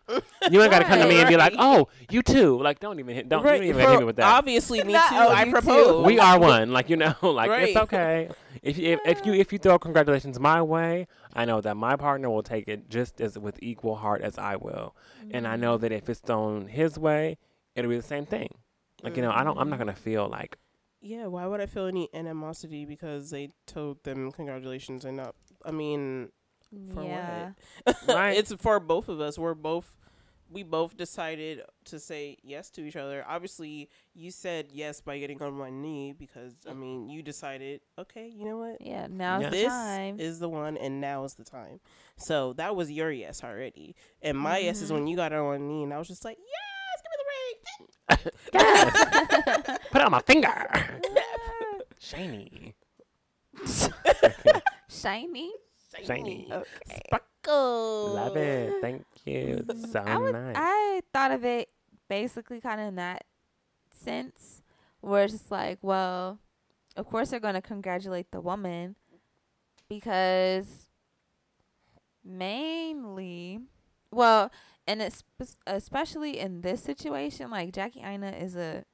you 0.51 0.61
ain't 0.61 0.71
got 0.71 0.81
to 0.81 0.85
come 0.85 0.99
to 0.99 1.09
me 1.09 1.17
and 1.19 1.29
be 1.29 1.37
like, 1.37 1.55
oh, 1.59 1.89
you 2.11 2.23
too. 2.23 2.61
Like, 2.61 2.79
don't 2.79 2.99
even 2.99 3.15
hit, 3.15 3.29
don't, 3.29 3.43
Right, 3.43 3.57
don't 3.57 3.69
even 3.69 3.83
for- 3.83 3.91
hit 3.91 3.99
me 4.01 4.05
with 4.05 4.17
that. 4.17 4.27
Obviously, 4.27 4.83
me 4.85 4.93
too. 4.93 4.99
Oh, 5.13 5.31
I 5.31 5.51
propose. 5.51 6.05
we 6.05 6.19
are 6.19 6.39
one. 6.39 6.73
Like, 6.73 6.91
you 6.91 6.97
know, 6.97 7.15
like, 7.23 7.51
it's 7.51 7.77
okay. 7.77 8.29
If, 8.63 8.79
if, 8.79 9.01
if 9.07 9.27
you 9.27 9.33
if 9.35 9.53
you 9.53 9.59
throw 9.59 9.79
congratulations 9.79 10.39
my 10.39 10.61
way, 10.61 11.07
I 11.35 11.45
know 11.45 11.61
that 11.61 11.77
my 11.77 11.97
partner 11.97 12.29
will 12.29 12.43
take 12.43 12.69
it 12.69 12.89
just 12.89 13.21
as 13.21 13.39
with 13.39 13.59
equal 13.63 13.97
heart 13.97 14.23
as 14.23 14.39
I 14.39 14.57
will. 14.57 14.95
And 15.31 15.47
I 15.47 15.57
know 15.57 15.79
mm. 15.79 15.81
that 15.83 15.93
if 15.93 16.09
it's 16.09 16.21
thrown 16.21 16.69
his 16.69 16.99
way, 16.99 17.39
it'll 17.75 17.91
be 17.91 17.97
the 17.97 18.03
same 18.03 18.27
thing. 18.27 18.49
Like, 19.03 19.17
you 19.17 19.23
know, 19.23 19.31
I 19.31 19.45
don't, 19.45 19.59
I'm 19.59 19.69
not 19.69 19.77
mm. 19.77 19.85
going 19.85 19.95
to 19.95 20.01
feel 20.01 20.29
like, 20.29 20.57
Yeah, 21.01 21.27
why 21.27 21.47
would 21.47 21.61
I 21.61 21.67
feel 21.67 21.87
any 21.87 22.09
animosity 22.15 22.85
because 22.85 23.31
they 23.31 23.51
told 23.67 24.03
them 24.05 24.33
congratulations 24.33 25.05
and 25.05 25.19
not? 25.19 25.35
I 25.67 25.73
mean, 25.73 26.31
for 26.95 27.03
yeah. 27.03 27.51
what? 27.85 27.97
Right. 28.09 28.37
it's 28.37 28.53
for 28.55 28.79
both 28.81 29.09
of 29.09 29.21
us. 29.21 29.39
We're 29.39 29.55
both. 29.55 29.93
We 30.49 30.63
both 30.63 30.97
decided 30.97 31.63
to 31.87 31.99
say 31.99 32.37
yes 32.45 32.71
to 32.71 32.83
each 32.87 32.95
other. 32.95 33.25
Obviously, 33.27 33.89
you 34.15 34.31
said 34.31 34.69
yes 34.71 35.01
by 35.01 35.19
getting 35.19 35.43
on 35.43 35.59
one 35.59 35.83
knee 35.83 36.15
because 36.17 36.55
I 36.71 36.73
mean 36.73 37.09
you 37.11 37.21
decided. 37.21 37.81
Okay, 37.99 38.29
you 38.33 38.45
know 38.45 38.57
what? 38.59 38.81
Yeah. 38.81 39.09
now 39.11 39.41
Yeah. 39.41 39.51
the 39.51 39.57
This 39.57 39.69
time. 39.69 40.21
is 40.21 40.39
the 40.39 40.49
one, 40.49 40.77
and 40.77 41.01
now 41.01 41.25
is 41.25 41.35
the 41.35 41.43
time. 41.45 41.81
So 42.17 42.53
that 42.55 42.77
was 42.77 42.93
your 42.93 43.11
yes 43.11 43.43
already, 43.43 43.97
and 44.23 44.39
my 44.39 44.59
yes 44.59 44.83
is 44.83 44.91
Mhm. 44.91 44.95
when 44.95 45.07
you 45.09 45.17
got 45.17 45.33
on 45.33 45.45
one 45.47 45.67
knee, 45.69 45.83
and 45.83 45.93
I 45.93 45.99
was 45.99 46.07
just 46.07 46.25
like, 46.25 46.39
yes, 46.39 47.03
give 47.03 47.11
me 47.11 47.19
the 47.19 47.29
ring. 48.55 49.79
put 49.91 50.01
it 50.01 50.05
on 50.05 50.13
my 50.13 50.21
finger. 50.23 51.01
Shiny. 51.99 52.75
Shiny. 54.89 55.53
Shiny. 56.05 56.49
Okay. 56.51 57.03
Sparkle. 57.07 58.15
Love 58.15 58.37
it. 58.37 58.75
Thank 58.81 59.05
you. 59.25 59.65
It's 59.69 59.93
so 59.93 60.01
I 60.01 60.17
would, 60.19 60.33
nice. 60.33 60.57
I 60.59 61.01
thought 61.13 61.33
of 61.33 61.45
it 61.45 61.69
basically 62.09 62.61
kind 62.61 62.81
of 62.81 62.89
in 62.89 62.97
that 62.97 63.25
sense, 63.91 64.63
where 65.01 65.25
it's 65.25 65.33
just 65.33 65.51
like, 65.51 65.79
well, 65.83 66.39
of 66.97 67.07
course 67.07 67.31
they're 67.31 67.41
going 67.41 67.55
to 67.55 67.63
congratulate 67.63 68.31
the 68.31 68.41
woman 68.41 68.97
because 69.89 70.89
mainly, 72.25 73.61
well, 74.11 74.51
and 74.87 75.03
it's 75.03 75.25
especially 75.67 76.39
in 76.39 76.61
this 76.61 76.83
situation, 76.83 77.51
like 77.51 77.73
Jackie 77.73 78.03
Aina 78.03 78.31
is 78.31 78.57
a 78.57 78.85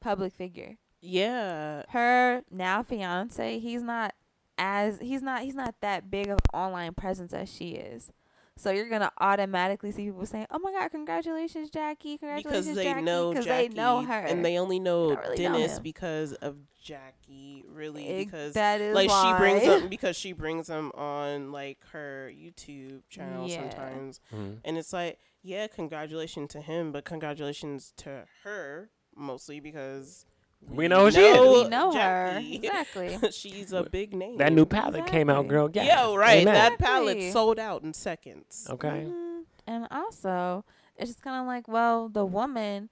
public 0.00 0.32
figure. 0.32 0.76
Yeah. 1.00 1.82
Her 1.90 2.42
now 2.50 2.82
fiance, 2.82 3.58
he's 3.58 3.82
not 3.82 4.14
as 4.58 4.98
he's 5.00 5.22
not 5.22 5.42
he's 5.42 5.54
not 5.54 5.74
that 5.80 6.10
big 6.10 6.26
of 6.28 6.38
an 6.52 6.58
online 6.58 6.94
presence 6.94 7.32
as 7.32 7.52
she 7.52 7.70
is. 7.72 8.12
So 8.58 8.70
you're 8.70 8.88
gonna 8.88 9.12
automatically 9.20 9.92
see 9.92 10.06
people 10.06 10.24
saying, 10.24 10.46
"Oh 10.50 10.58
my 10.58 10.72
God, 10.72 10.88
congratulations, 10.90 11.68
Jackie! 11.68 12.16
Congratulations, 12.16 12.64
because 12.64 12.76
they 12.76 12.84
Jackie!" 12.84 13.02
know 13.02 13.28
Because 13.30 13.44
Jackie, 13.44 13.68
they 13.68 13.74
know 13.74 14.00
her, 14.02 14.12
and 14.20 14.42
they 14.42 14.58
only 14.58 14.80
know 14.80 15.10
don't 15.14 15.20
really 15.24 15.36
Dennis 15.36 15.76
him. 15.76 15.82
because 15.82 16.32
of 16.32 16.56
Jackie. 16.82 17.64
Really, 17.68 18.08
Ex- 18.08 18.24
because 18.30 18.54
that 18.54 18.80
is 18.80 18.94
like 18.94 19.10
she 19.10 19.38
brings 19.38 19.60
why. 19.66 19.78
them 19.80 19.88
because 19.90 20.16
she 20.16 20.32
brings 20.32 20.68
them 20.68 20.90
on 20.94 21.52
like 21.52 21.80
her 21.92 22.32
YouTube 22.34 23.02
channel 23.10 23.46
Yeah. 23.46 23.60
sometimes, 23.68 24.20
Mhm. 24.34 24.60
and 24.64 24.78
it's 24.78 24.92
like, 24.94 25.18
yeah, 25.42 25.66
congratulations 25.66 26.50
to 26.52 26.62
him, 26.62 26.92
but 26.92 27.04
congratulations 27.04 27.92
to 27.98 28.24
her 28.42 28.88
mostly 29.14 29.60
because 29.60 30.24
We 30.68 30.88
know 30.88 31.04
who 31.04 31.10
she 31.12 31.20
is. 31.20 31.64
we 31.64 31.68
know 31.68 31.92
her 31.92 32.40
exactly. 32.50 33.18
She's 33.30 33.72
a 33.72 33.84
big 33.84 34.14
name. 34.14 34.38
That 34.38 34.52
new 34.52 34.66
palette 34.66 35.06
came 35.06 35.30
out, 35.30 35.46
girl. 35.48 35.70
Yeah, 35.72 36.04
Yo, 36.06 36.16
right. 36.16 36.42
Amen. 36.42 36.54
That 36.54 36.78
palette 36.78 37.16
Exactly. 37.16 37.30
sold 37.32 37.58
out 37.58 37.82
in 37.82 37.92
seconds. 37.94 38.66
Okay. 38.70 39.06
Mhm. 39.08 39.42
And 39.66 39.86
also, 39.90 40.64
it's 40.96 41.10
just 41.10 41.22
kind 41.22 41.40
of 41.40 41.46
like, 41.46 41.68
well, 41.68 42.08
the 42.08 42.24
woman 42.24 42.90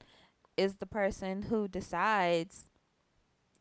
is 0.56 0.76
the 0.76 0.86
person 0.86 1.42
who 1.42 1.66
decides 1.68 2.70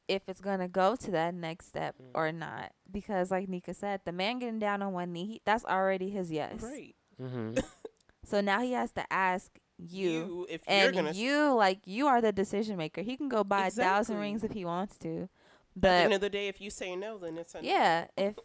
if 0.08 0.24
it's 0.28 0.42
gonna 0.42 0.68
go 0.68 0.96
to 0.96 1.12
that 1.12 1.34
next 1.34 1.68
step 1.68 1.96
Mm. 2.02 2.12
or 2.14 2.32
not. 2.32 2.74
Because, 2.92 3.32
like 3.32 3.48
Nika 3.48 3.74
said, 3.74 4.02
the 4.06 4.12
man 4.12 4.40
getting 4.40 4.60
down 4.60 4.82
on 4.82 4.94
one 4.94 5.14
knee, 5.14 5.26
he, 5.26 5.42
that's 5.46 5.66
already 5.66 6.10
his 6.10 6.32
yes. 6.32 6.62
Right. 6.62 6.96
hmm 7.18 7.54
So 8.26 8.40
now 8.42 8.62
he 8.62 8.72
has 8.74 8.92
to 8.94 9.12
ask 9.12 9.52
you, 9.78 10.46
if 10.50 10.62
you're 10.68 10.88
and 10.88 10.96
gonna 10.96 11.12
you, 11.12 11.54
like, 11.54 11.80
you 11.86 12.08
are 12.08 12.22
the 12.22 12.32
decision 12.32 12.78
maker. 12.78 13.02
He 13.02 13.18
can 13.18 13.30
go 13.30 13.44
buy 13.44 13.68
a 13.68 13.72
thousand 13.72 14.18
rings 14.18 14.44
if 14.44 14.52
he 14.52 14.66
wants 14.66 14.98
to, 15.00 15.30
but 15.76 15.88
at 15.90 15.98
the 15.98 16.04
end 16.04 16.14
of 16.14 16.22
the 16.22 16.30
day, 16.30 16.48
if 16.48 16.62
you 16.62 16.70
say 16.70 16.96
no, 16.96 17.18
then 17.18 17.38
it's 17.38 17.56
a 17.56 17.60
yeah, 17.64 18.08
if 18.16 18.36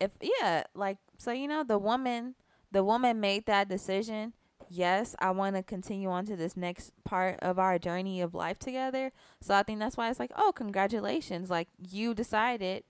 if 0.00 0.10
yeah, 0.20 0.64
like 0.74 0.98
so 1.16 1.30
you 1.32 1.46
know 1.46 1.62
the 1.62 1.78
woman 1.78 2.34
the 2.72 2.82
woman 2.84 3.20
made 3.20 3.46
that 3.46 3.68
decision. 3.68 4.32
Yes, 4.72 5.16
I 5.18 5.32
want 5.32 5.56
to 5.56 5.64
continue 5.64 6.08
on 6.10 6.26
to 6.26 6.36
this 6.36 6.56
next 6.56 6.92
part 7.02 7.40
of 7.42 7.58
our 7.58 7.76
journey 7.76 8.20
of 8.20 8.34
life 8.34 8.58
together. 8.60 9.10
So 9.40 9.52
I 9.54 9.64
think 9.64 9.80
that's 9.80 9.96
why 9.96 10.08
it's 10.10 10.20
like, 10.20 10.30
"Oh, 10.36 10.52
congratulations. 10.54 11.50
Like 11.50 11.66
you 11.90 12.14
decided 12.14 12.84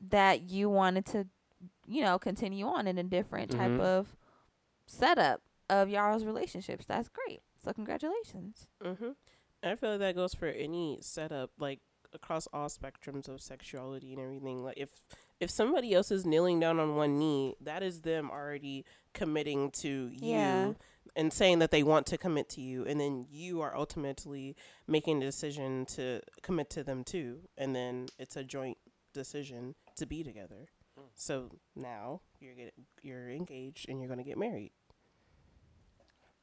that 0.00 0.42
you 0.50 0.68
wanted 0.68 1.06
to 1.06 1.26
you 1.86 2.02
know, 2.02 2.18
continue 2.18 2.66
on 2.66 2.86
in 2.86 2.96
a 2.98 3.02
different 3.02 3.50
type 3.50 3.72
Mhm. 3.72 3.80
of 3.80 4.16
setup 4.86 5.42
of 5.70 5.88
y'all's 5.88 6.24
relationships. 6.24 6.84
That's 6.86 7.08
great. 7.08 7.40
So 7.64 7.72
congratulations. 7.72 8.66
Mm-hmm. 8.84 9.10
I 9.62 9.74
feel 9.76 9.90
like 9.90 10.00
that 10.00 10.14
goes 10.16 10.34
for 10.34 10.46
any 10.46 10.98
setup, 11.02 11.50
like 11.58 11.80
across 12.12 12.48
all 12.52 12.68
spectrums 12.68 13.28
of 13.28 13.40
sexuality 13.40 14.12
and 14.12 14.20
everything. 14.20 14.64
Like 14.64 14.78
if 14.78 14.88
if 15.38 15.50
somebody 15.50 15.94
else 15.94 16.10
is 16.10 16.26
kneeling 16.26 16.60
down 16.60 16.78
on 16.80 16.96
one 16.96 17.18
knee, 17.18 17.54
that 17.60 17.82
is 17.82 18.00
them 18.02 18.30
already 18.30 18.84
committing 19.14 19.70
to 19.70 20.10
Yeah. 20.12 20.66
you 20.68 20.76
and 21.16 21.32
saying 21.32 21.58
that 21.60 21.70
they 21.70 21.82
want 21.82 22.06
to 22.06 22.18
commit 22.18 22.48
to 22.50 22.60
you, 22.60 22.84
and 22.84 23.00
then 23.00 23.26
you 23.30 23.60
are 23.62 23.74
ultimately 23.76 24.54
making 24.86 25.18
the 25.20 25.26
decision 25.26 25.84
to 25.86 26.20
commit 26.42 26.70
to 26.70 26.84
them 26.84 27.02
too, 27.04 27.40
and 27.58 27.74
then 27.74 28.06
it's 28.18 28.36
a 28.36 28.44
joint 28.44 28.78
decision 29.12 29.74
to 29.96 30.06
be 30.06 30.22
together. 30.22 30.68
So 31.14 31.50
now 31.74 32.20
you're 32.40 32.54
get, 32.54 32.74
you're 33.02 33.30
engaged 33.30 33.88
and 33.88 33.98
you're 34.00 34.08
gonna 34.08 34.22
get 34.24 34.38
married. 34.38 34.72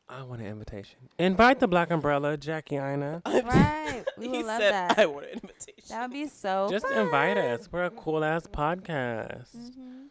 I 0.10 0.24
want 0.24 0.42
an 0.42 0.48
invitation. 0.48 1.00
Invite 1.20 1.60
the 1.60 1.68
Black 1.68 1.92
Umbrella, 1.92 2.38
Jackie 2.38 2.78
Aina. 2.78 3.22
right. 3.26 4.04
We 4.18 4.28
would 4.30 4.38
he 4.38 4.44
love 4.44 4.62
said, 4.62 4.72
that. 4.74 5.00
"I 5.00 5.06
want 5.06 5.26
an 5.26 5.32
invitation." 5.34 5.84
That 5.90 6.02
would 6.04 6.12
be 6.14 6.28
so 6.28 6.68
cool. 6.68 6.70
Just 6.70 6.88
fun. 6.88 6.98
invite 6.98 7.38
us. 7.38 7.70
We're 7.72 7.84
a 7.86 7.90
cool 7.90 8.24
ass 8.24 8.48
podcast. 8.48 9.56
Mhm. 9.56 10.06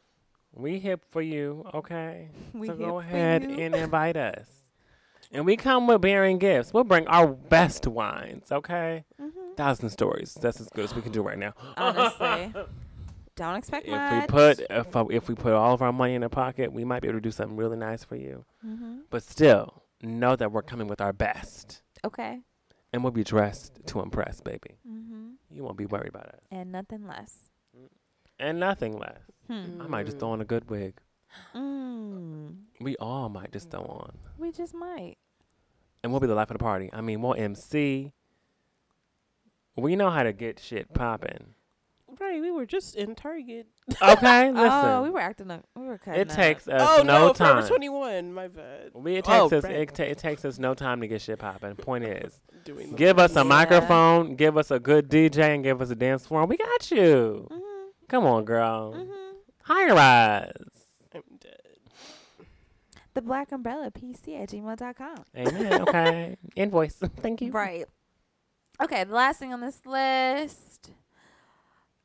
We 0.53 0.79
hip 0.79 1.05
for 1.11 1.23
you, 1.23 1.65
okay? 1.75 2.29
We 2.55 2.67
so 2.69 2.75
hip 2.77 2.87
go 2.87 2.93
for 3.01 3.07
ahead 3.07 3.43
you. 3.43 3.57
and 3.59 3.75
invite 3.75 4.17
us. 4.17 4.49
And 5.33 5.45
we 5.45 5.57
come 5.57 5.87
with 5.87 6.01
bearing 6.03 6.39
gifts. 6.39 6.73
We'll 6.73 6.85
bring 6.85 7.07
our 7.09 7.27
best 7.27 7.87
wines, 7.87 8.53
okay? 8.53 9.05
Mhm. 9.21 9.57
Thousand 9.57 9.91
stories. 9.91 10.35
That's 10.41 10.61
as 10.61 10.69
good 10.69 10.85
as 10.85 10.95
we 10.95 11.03
can 11.03 11.13
do 11.13 11.23
right 11.23 11.39
now. 11.39 11.55
Honestly. 11.77 12.53
Don't 13.37 13.57
expect 13.57 13.87
if 13.87 13.93
much. 13.93 14.23
we 14.23 14.27
put 14.29 14.61
if, 14.71 14.97
if 15.11 15.29
we 15.29 15.35
put 15.35 15.53
all 15.53 15.75
of 15.75 15.83
our 15.83 15.93
money 15.93 16.15
in 16.15 16.23
a 16.23 16.29
pocket, 16.31 16.73
we 16.73 16.85
might 16.85 17.01
be 17.03 17.09
able 17.09 17.19
to 17.19 17.23
do 17.23 17.31
something 17.31 17.57
really 17.57 17.77
nice 17.77 18.03
for 18.05 18.17
you. 18.17 18.45
hmm 18.63 19.01
But 19.11 19.23
still, 19.23 19.83
know 20.03 20.37
that 20.37 20.53
we're 20.53 20.63
coming 20.63 20.87
with 20.89 21.01
our 21.01 21.13
best, 21.13 21.83
Okay. 22.05 22.41
and 22.93 23.03
we'll 23.03 23.13
be 23.13 23.25
dressed 23.25 23.81
to 23.87 24.01
impress, 24.01 24.41
baby. 24.41 24.79
hmm 24.87 25.31
You 25.51 25.63
won't 25.65 25.77
be 25.79 25.87
worried 25.87 26.09
about 26.09 26.27
us, 26.27 26.41
And 26.51 26.71
nothing 26.73 27.07
less. 27.07 27.51
and 28.39 28.61
nothing 28.61 28.99
less. 28.99 29.21
Hmm. 29.49 29.81
I 29.81 29.87
might 29.87 30.07
just 30.07 30.19
throw 30.19 30.31
on 30.31 30.41
a 30.41 30.45
good 30.45 30.69
wig. 30.71 31.01
Mm. 31.55 32.57
We 32.81 32.97
all 32.97 33.29
might 33.29 33.53
just 33.53 33.71
throw 33.71 33.83
on, 33.83 34.19
We 34.39 34.53
just 34.53 34.75
might. 34.75 35.17
and 36.03 36.13
we'll 36.13 36.21
be 36.21 36.27
the 36.27 36.35
life 36.35 36.51
of 36.51 36.59
the 36.59 36.63
party. 36.63 36.91
I 36.93 37.01
mean, 37.01 37.21
we'll 37.23 37.35
MC. 37.35 38.13
We 39.77 39.97
know 39.97 40.11
how 40.11 40.23
to 40.23 40.33
get 40.33 40.59
shit 40.59 40.93
popping. 40.95 41.55
Right, 42.19 42.41
we 42.41 42.51
were 42.51 42.65
just 42.67 42.97
in 42.97 43.15
Target. 43.15 43.67
Okay, 44.03 44.51
listen. 44.53 44.71
Oh, 44.73 45.03
we 45.03 45.11
were 45.11 45.21
acting 45.21 45.51
up. 45.51 45.65
We 45.77 45.87
were 45.87 45.99
cutting 45.99 46.21
it 46.23 46.31
up. 46.31 46.37
takes 46.37 46.67
us 46.67 46.81
oh 46.83 47.03
no, 47.03 47.27
no, 47.29 47.33
time. 47.33 47.55
Forever 47.57 47.69
Twenty 47.69 47.89
One. 47.89 48.33
My 48.33 48.49
bad. 48.49 48.91
We, 48.95 49.17
it 49.17 49.25
Oh, 49.29 49.49
takes 49.49 49.65
us 49.65 49.65
right. 49.65 49.81
it, 49.81 49.95
ta- 49.95 50.03
it 50.05 50.19
takes 50.19 50.45
us 50.45 50.59
no 50.59 50.75
time 50.75 51.01
to 51.03 51.09
get 51.09 51.21
shit 51.21 51.39
popping. 51.39 51.75
Point 51.77 52.05
is, 52.05 52.41
Doing 52.65 52.95
give 52.95 53.19
us 53.19 53.33
a 53.37 53.41
Yeah. 53.41 53.43
microphone, 53.45 54.35
give 54.37 54.57
us 54.57 54.71
a 54.71 54.79
good 54.81 55.11
DJ, 55.11 55.55
and 55.55 55.63
give 55.63 55.81
us 55.83 55.91
a 55.91 55.95
dance 55.95 56.27
floor. 56.27 56.47
We 56.47 56.57
got 56.57 56.91
you. 56.91 57.49
Mhm. 57.51 57.61
Come 58.09 58.25
on, 58.25 58.45
girl. 58.45 58.93
Mhm. 58.95 59.33
Hire 59.63 59.93
us. 59.93 60.53
I'm 61.15 61.23
dead. 61.39 61.61
The 63.15 63.23
Black 63.23 63.51
Umbrella 63.53 63.91
PC 63.91 64.37
at 64.43 64.49
gmail.com. 64.51 65.25
Amen. 65.37 65.83
Okay. 65.89 66.37
Invoice. 66.55 66.95
Thank 67.21 67.41
you. 67.43 67.51
Right. 67.53 67.87
Okay, 68.83 69.05
the 69.05 69.15
last 69.15 69.39
thing 69.39 69.53
on 69.55 69.61
this 69.61 69.81
list. 69.87 70.91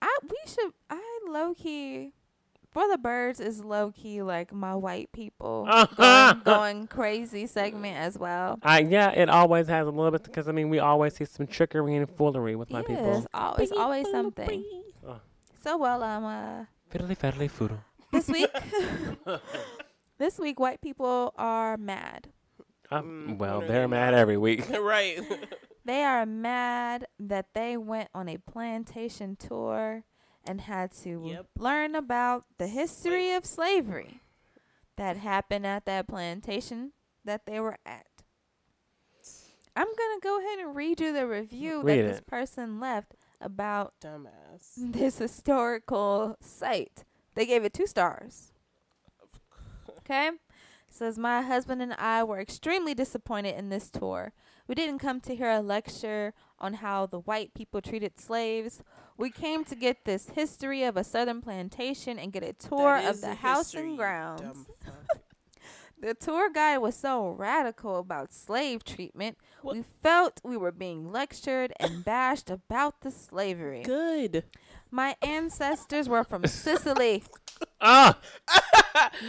I 0.02 0.18
we 0.24 0.38
should 0.46 0.72
I 0.90 1.20
low 1.28 1.54
key 1.54 2.14
for 2.72 2.88
the 2.90 2.98
birds 2.98 3.40
is 3.40 3.64
low 3.64 3.92
key 3.92 4.22
like 4.22 4.54
my 4.54 4.76
white 4.76 5.12
people 5.12 5.68
going, 5.96 6.42
going 6.46 6.88
crazy 6.88 7.46
segment 7.46 7.98
as 7.98 8.18
well. 8.18 8.60
I 8.64 8.80
yeah, 8.80 9.12
it 9.12 9.30
always 9.30 9.68
has 9.68 9.88
a 9.88 9.92
little 9.92 10.12
bit 10.12 10.24
because 10.24 10.48
I 10.48 10.52
mean 10.54 10.70
we 10.70 10.80
always 10.80 11.16
see 11.16 11.26
some 11.26 11.48
trickery 11.48 11.96
and 11.96 12.10
foolery 12.10 12.56
with 12.56 12.72
my 12.72 12.80
Yeah, 12.80 12.88
people. 12.88 13.18
It's 13.18 13.28
always 13.34 13.72
always 13.72 14.10
something. 14.10 14.64
So 15.64 15.78
well 15.78 16.02
um 16.04 16.26
uh 16.26 16.66
Fiddly 16.92 17.18
faddly 17.18 17.50
foodle. 17.50 17.80
this 18.12 18.28
week, 18.28 18.50
this 20.18 20.38
week, 20.40 20.60
white 20.60 20.82
people 20.82 21.34
are 21.38 21.78
mad. 21.78 22.28
Um, 22.90 23.38
well, 23.38 23.62
they're 23.62 23.88
mad 23.88 24.12
mad? 24.12 24.14
every 24.16 24.38
week. 24.38 24.68
right. 24.70 25.20
They 25.84 26.04
are 26.04 26.26
mad 26.26 27.08
that 27.20 27.54
they 27.54 27.76
went 27.78 28.10
on 28.14 28.30
a 28.30 28.38
plantation 28.38 29.36
tour 29.36 30.04
and 30.46 30.62
had 30.62 30.92
to 31.04 31.24
Yep. 31.28 31.46
learn 31.58 31.96
about 31.96 32.46
the 32.58 32.68
history 32.68 33.32
of 33.34 33.46
slavery 33.46 34.22
that 34.96 35.18
happened 35.18 35.66
at 35.66 35.86
that 35.86 36.08
plantation 36.08 36.94
that 37.26 37.46
they 37.46 37.60
were 37.60 37.78
at. 37.86 38.06
I'm 39.76 39.88
going 39.88 40.20
to 40.20 40.22
go 40.22 40.40
ahead 40.40 40.60
and 40.60 40.76
read 40.76 41.00
you 41.00 41.14
the 41.14 41.26
review 41.26 41.82
Read 41.82 42.00
that 42.00 42.12
this 42.12 42.22
person 42.22 42.80
left 42.80 43.16
about 43.40 43.94
Dumbass. 44.02 44.74
this 44.78 45.18
historical 45.18 46.36
site. 46.42 47.06
They 47.36 47.46
gave 47.46 47.64
it 47.64 47.74
two 47.74 47.88
stars. 47.88 48.52
Okay? 50.00 50.32
Says, 50.90 51.18
My 51.18 51.42
husband 51.42 51.82
and 51.82 51.94
I 51.94 52.24
were 52.24 52.40
extremely 52.40 52.94
disappointed 52.94 53.56
in 53.58 53.70
this 53.70 53.90
tour. 53.90 54.34
We 54.72 54.76
didn't 54.76 55.00
come 55.00 55.20
to 55.28 55.36
hear 55.36 55.50
a 55.52 55.60
lecture 55.60 56.34
on 56.58 56.76
how 56.76 57.06
the 57.06 57.20
white 57.20 57.54
people 57.54 57.82
treated 57.82 58.18
slaves. 58.18 58.82
We 59.18 59.30
came 59.30 59.66
to 59.66 59.76
get 59.76 60.06
this 60.06 60.30
history 60.30 60.84
of 60.86 60.96
a 60.96 61.04
southern 61.04 61.42
plantation 61.42 62.18
and 62.18 62.32
get 62.32 62.42
a 62.42 62.54
tour 62.54 62.94
That 63.02 63.10
of 63.10 63.20
the 63.20 63.28
the 63.28 63.36
house 63.36 63.74
history, 63.74 63.90
and 63.90 63.98
grounds. 63.98 64.66
The 66.02 66.14
tour 66.14 66.50
guide 66.50 66.78
was 66.78 66.96
so 66.96 67.28
radical 67.32 68.00
about 68.00 68.32
slave 68.34 68.86
treatment, 68.86 69.38
What- 69.62 69.76
we 69.76 69.84
felt 70.02 70.40
we 70.42 70.56
were 70.56 70.72
being 70.72 71.12
lectured 71.12 71.74
and 71.78 72.06
bashed 72.06 72.50
about 72.50 73.02
the 73.02 73.12
slavery. 73.12 73.84
Good. 73.84 74.46
My 74.90 75.18
ancestors 75.22 76.08
were 76.08 76.24
from 76.24 76.46
Sicily, 76.48 77.24
Ah, 77.82 78.18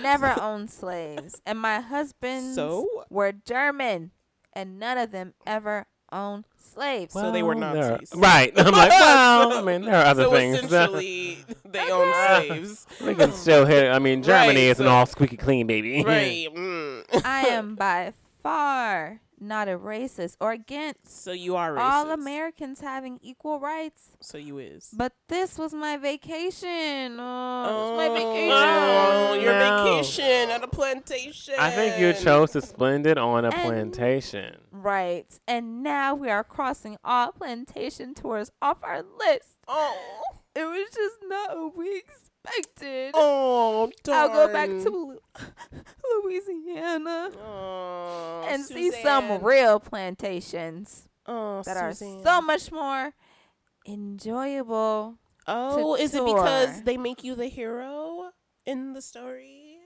never 0.01 0.41
owned 0.41 0.71
slaves, 0.71 1.43
and 1.45 1.59
my 1.61 1.81
husbands 1.81 2.55
So? 2.55 2.87
were 3.11 3.33
German, 3.33 4.13
and 4.53 4.79
none 4.79 4.99
of 4.99 5.11
them 5.11 5.35
ever 5.47 5.87
owned 6.11 6.45
slaves. 6.57 7.15
So 7.15 7.31
they 7.33 7.43
were 7.43 7.55
well, 7.57 7.73
there- 7.75 7.91
Nazis. 7.93 8.13
Right. 8.15 8.53
I'm 8.59 8.73
like, 8.73 8.91
well, 8.91 9.53
I 9.59 9.63
mean, 9.63 9.83
there 9.83 9.95
are 9.97 10.05
other 10.07 10.25
so 10.25 10.31
things. 10.33 10.59
essentially, 10.63 11.39
they 11.65 11.91
own 11.91 12.13
slaves. 12.13 12.87
we 13.05 13.15
can 13.15 13.33
still 13.33 13.65
hit. 13.67 13.91
I 13.91 13.99
mean, 13.99 14.23
Germany 14.23 14.49
Right, 14.49 14.71
isn't 14.71 14.85
so- 14.85 14.91
all 14.91 15.07
squeaky 15.07 15.37
clean, 15.37 15.67
baby. 15.67 16.05
Right. 16.05 16.49
Mm. 16.55 17.23
I 17.25 17.47
am 17.49 17.75
by 17.77 18.13
far 18.43 19.21
not 19.43 19.69
a 19.69 19.77
racist 19.79 20.37
or 20.41 20.53
against 20.53 21.23
So 21.25 21.33
you 21.33 21.57
are 21.57 21.73
racist. 21.73 21.81
all 21.81 22.11
Americans 22.11 22.81
having 22.81 23.19
equal 23.23 23.61
rights, 23.61 24.17
So 24.21 24.39
you 24.39 24.59
is. 24.59 24.91
but 24.97 25.13
this 25.29 25.59
was 25.59 25.75
my 25.75 25.97
vacation. 25.97 27.17
Oh, 27.19 27.63
this 27.65 27.73
was 27.73 27.97
my 27.99 28.09
oh, 28.09 28.15
vacation. 28.15 28.53
Oh, 28.53 29.35
your 29.35 29.53
No. 29.53 29.85
vacation 29.85 30.51
at 30.51 30.63
a 30.65 30.69
plantation. 30.69 31.55
I 31.59 31.71
think 31.71 32.01
you 32.01 32.13
chose 32.13 32.53
to 32.53 32.61
spend 32.63 33.07
it 33.07 33.19
on 33.19 33.45
a 33.45 33.51
And- 33.51 33.63
plantation. 33.63 34.57
Right. 34.71 35.27
And 35.47 35.83
now 35.83 36.15
we 36.15 36.31
are 36.31 36.45
crossing 36.45 36.97
all 37.05 37.33
plantation 37.33 38.15
tours 38.15 38.51
off 38.61 38.79
our 38.83 39.03
list. 39.19 39.57
Oh. 39.69 39.97
It 40.55 40.65
was 40.65 40.89
just 40.95 41.17
not 41.29 41.57
what 41.57 41.77
we 41.77 42.03
expected. 42.45 43.13
Oh, 43.15 43.91
I'll 44.09 44.29
go 44.29 44.53
back 44.53 44.69
to 44.69 45.19
Louisiana 46.25 47.31
oh, 47.45 48.47
and 48.49 48.65
see 48.65 48.91
some 48.91 49.43
real 49.43 49.81
plantations 49.81 51.09
oh, 51.27 51.63
that 51.65 51.77
are 51.77 51.93
so 51.93 52.41
much 52.41 52.71
more 52.73 53.13
enjoyable. 53.87 55.19
Oh, 55.47 55.97
to 55.97 56.03
is 56.03 56.15
it 56.15 56.25
because 56.25 56.83
they 56.83 56.97
make 56.97 57.25
you 57.25 57.35
the 57.35 57.49
hero 57.49 58.31
in 58.65 58.93
the 58.93 59.03
story? 59.03 59.79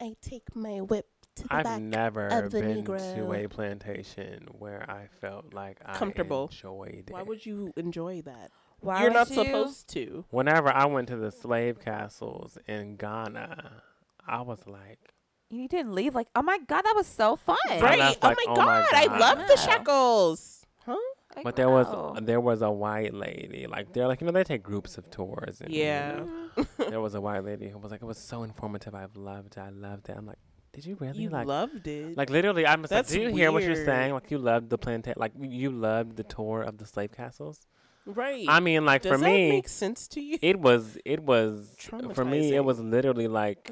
I 0.00 0.14
take 0.20 0.54
my 0.54 0.80
whip 0.80 1.06
to 1.36 1.42
the 1.44 1.54
I've 1.54 1.64
back. 1.64 1.80
never 1.80 2.26
of 2.28 2.50
the 2.50 2.60
been 2.60 2.84
to 2.84 3.32
a 3.32 3.48
plantation 3.48 4.46
where 4.52 4.88
I 4.88 5.08
felt 5.20 5.54
like 5.54 5.80
Comfortable. 5.94 6.50
I 6.50 6.54
enjoyed 6.54 7.04
it. 7.08 7.10
Why 7.10 7.22
would 7.22 7.44
you 7.44 7.72
enjoy 7.76 8.22
that? 8.22 8.50
Why 8.80 9.02
You're 9.02 9.10
not 9.10 9.28
you? 9.30 9.34
supposed 9.34 9.88
to. 9.90 10.24
Whenever 10.30 10.68
I 10.68 10.86
went 10.86 11.08
to 11.08 11.16
the 11.16 11.30
slave 11.30 11.80
castles 11.80 12.58
in 12.66 12.96
Ghana, 12.96 13.82
I 14.26 14.42
was 14.42 14.66
like, 14.66 15.14
You 15.50 15.68
didn't 15.68 15.94
leave 15.94 16.14
like, 16.14 16.28
oh 16.34 16.42
my 16.42 16.58
god, 16.58 16.82
that 16.82 16.94
was 16.96 17.06
so 17.06 17.36
fun. 17.36 17.56
I 17.68 17.80
Right. 17.80 17.98
Oh 17.98 17.98
left 17.98 18.22
oh 18.22 18.34
my 18.36 18.44
oh 18.48 18.56
god, 18.56 18.66
my 18.66 18.88
I 18.94 19.06
God. 19.06 19.20
love 19.20 19.38
the 19.48 19.56
No. 19.56 19.62
shackles. 19.62 20.66
Huh? 20.84 20.96
Like, 21.34 21.44
but 21.44 21.56
there 21.56 21.68
was 21.68 21.86
there 22.24 22.40
was 22.40 22.62
a 22.62 22.70
white 22.70 23.12
lady. 23.12 23.66
Like 23.68 23.92
they're 23.92 24.06
like 24.08 24.20
you 24.20 24.26
know 24.26 24.32
they 24.32 24.44
take 24.44 24.62
groups 24.62 24.96
of 24.98 25.10
tours. 25.10 25.60
And, 25.60 25.70
you 25.70 25.80
Yeah. 25.80 26.26
know, 26.56 26.66
there 26.90 27.00
was 27.00 27.14
a 27.14 27.20
white 27.20 27.44
lady 27.44 27.68
who 27.68 27.78
was 27.78 27.90
like 27.90 28.02
it 28.02 28.06
was 28.06 28.18
so 28.18 28.42
informative. 28.42 28.94
I've 28.94 29.16
loved 29.16 29.56
it. 29.56 29.60
I 29.60 29.70
loved 29.70 30.08
it. 30.08 30.16
I'm 30.16 30.26
like, 30.26 30.38
did 30.72 30.86
you 30.86 30.96
really 31.00 31.18
You 31.18 31.30
like? 31.30 31.46
loved 31.46 31.86
it. 31.86 32.16
Like 32.16 32.30
literally, 32.30 32.66
I'm 32.66 32.82
just 32.82 32.92
like, 32.92 32.98
That's 33.06 33.12
do 33.12 33.20
you 33.20 33.28
hear 33.28 33.50
what 33.52 33.64
you're 33.64 33.74
saying? 33.76 34.12
Like 34.14 34.30
you 34.30 34.38
loved 34.38 34.70
the 34.70 34.78
plantation, 34.78 35.18
like 35.18 35.32
you 35.38 35.70
loved 35.70 36.16
the 36.16 36.22
tour 36.24 36.62
of 36.62 36.78
the 36.78 36.86
slave 36.86 37.12
castles. 37.12 37.66
Right. 38.06 38.46
I 38.48 38.60
mean, 38.60 38.84
like 38.84 39.02
for 39.02 39.08
me. 39.08 39.10
Does 39.10 39.20
for 39.20 39.24
that 39.24 39.32
me, 39.32 39.48
make 39.50 39.68
sense 39.68 40.08
to 40.08 40.20
you? 40.20 40.38
it 40.40 40.58
was 40.58 40.96
it 41.04 41.22
was 41.22 41.76
for 42.14 42.24
me 42.24 42.54
it 42.54 42.64
was 42.64 42.80
literally 42.80 43.28
like 43.28 43.70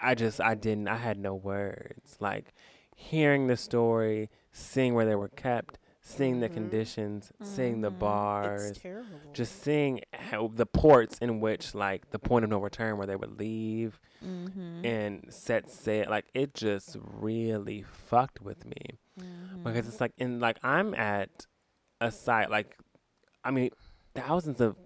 I 0.00 0.14
just 0.14 0.40
I 0.40 0.54
didn't 0.54 0.88
I 0.88 0.96
had 0.96 1.18
no 1.18 1.34
words. 1.34 2.16
Like 2.20 2.52
hearing 2.94 3.46
the 3.46 3.56
story, 3.56 4.30
seeing 4.52 4.94
where 4.94 5.04
they 5.06 5.14
were 5.16 5.28
kept, 5.28 5.78
seeing 6.00 6.40
the 6.40 6.48
Mhm. 6.48 6.54
conditions, 6.54 7.32
seeing 7.42 7.80
the 7.80 7.90
Mhm. 7.90 7.98
bars, 7.98 8.70
It's 8.70 8.80
terrible. 8.80 9.20
just 9.32 9.62
seeing 9.62 10.00
how 10.12 10.48
the 10.54 10.66
ports 10.66 11.18
in 11.18 11.40
which 11.40 11.74
like 11.74 12.10
the 12.10 12.18
point 12.18 12.44
of 12.44 12.50
no 12.50 12.58
return 12.60 12.96
where 12.98 13.06
they 13.06 13.16
would 13.16 13.38
leave 13.38 14.00
Mm-hmm. 14.24 14.84
and 14.84 15.26
set 15.32 15.70
sail 15.70 16.06
like 16.10 16.26
it 16.34 16.54
just 16.54 16.96
really 17.00 17.82
fucked 17.82 18.40
with 18.40 18.64
me 18.64 18.98
Mm-hmm. 19.20 19.62
because 19.64 19.86
it's 19.88 20.00
like 20.00 20.12
in 20.18 20.40
like 20.40 20.58
I'm 20.64 20.94
at 20.94 21.46
a 22.00 22.10
site 22.12 22.50
like 22.50 22.76
I 23.44 23.50
mean 23.50 23.70
thousands 24.14 24.60
of 24.60 24.76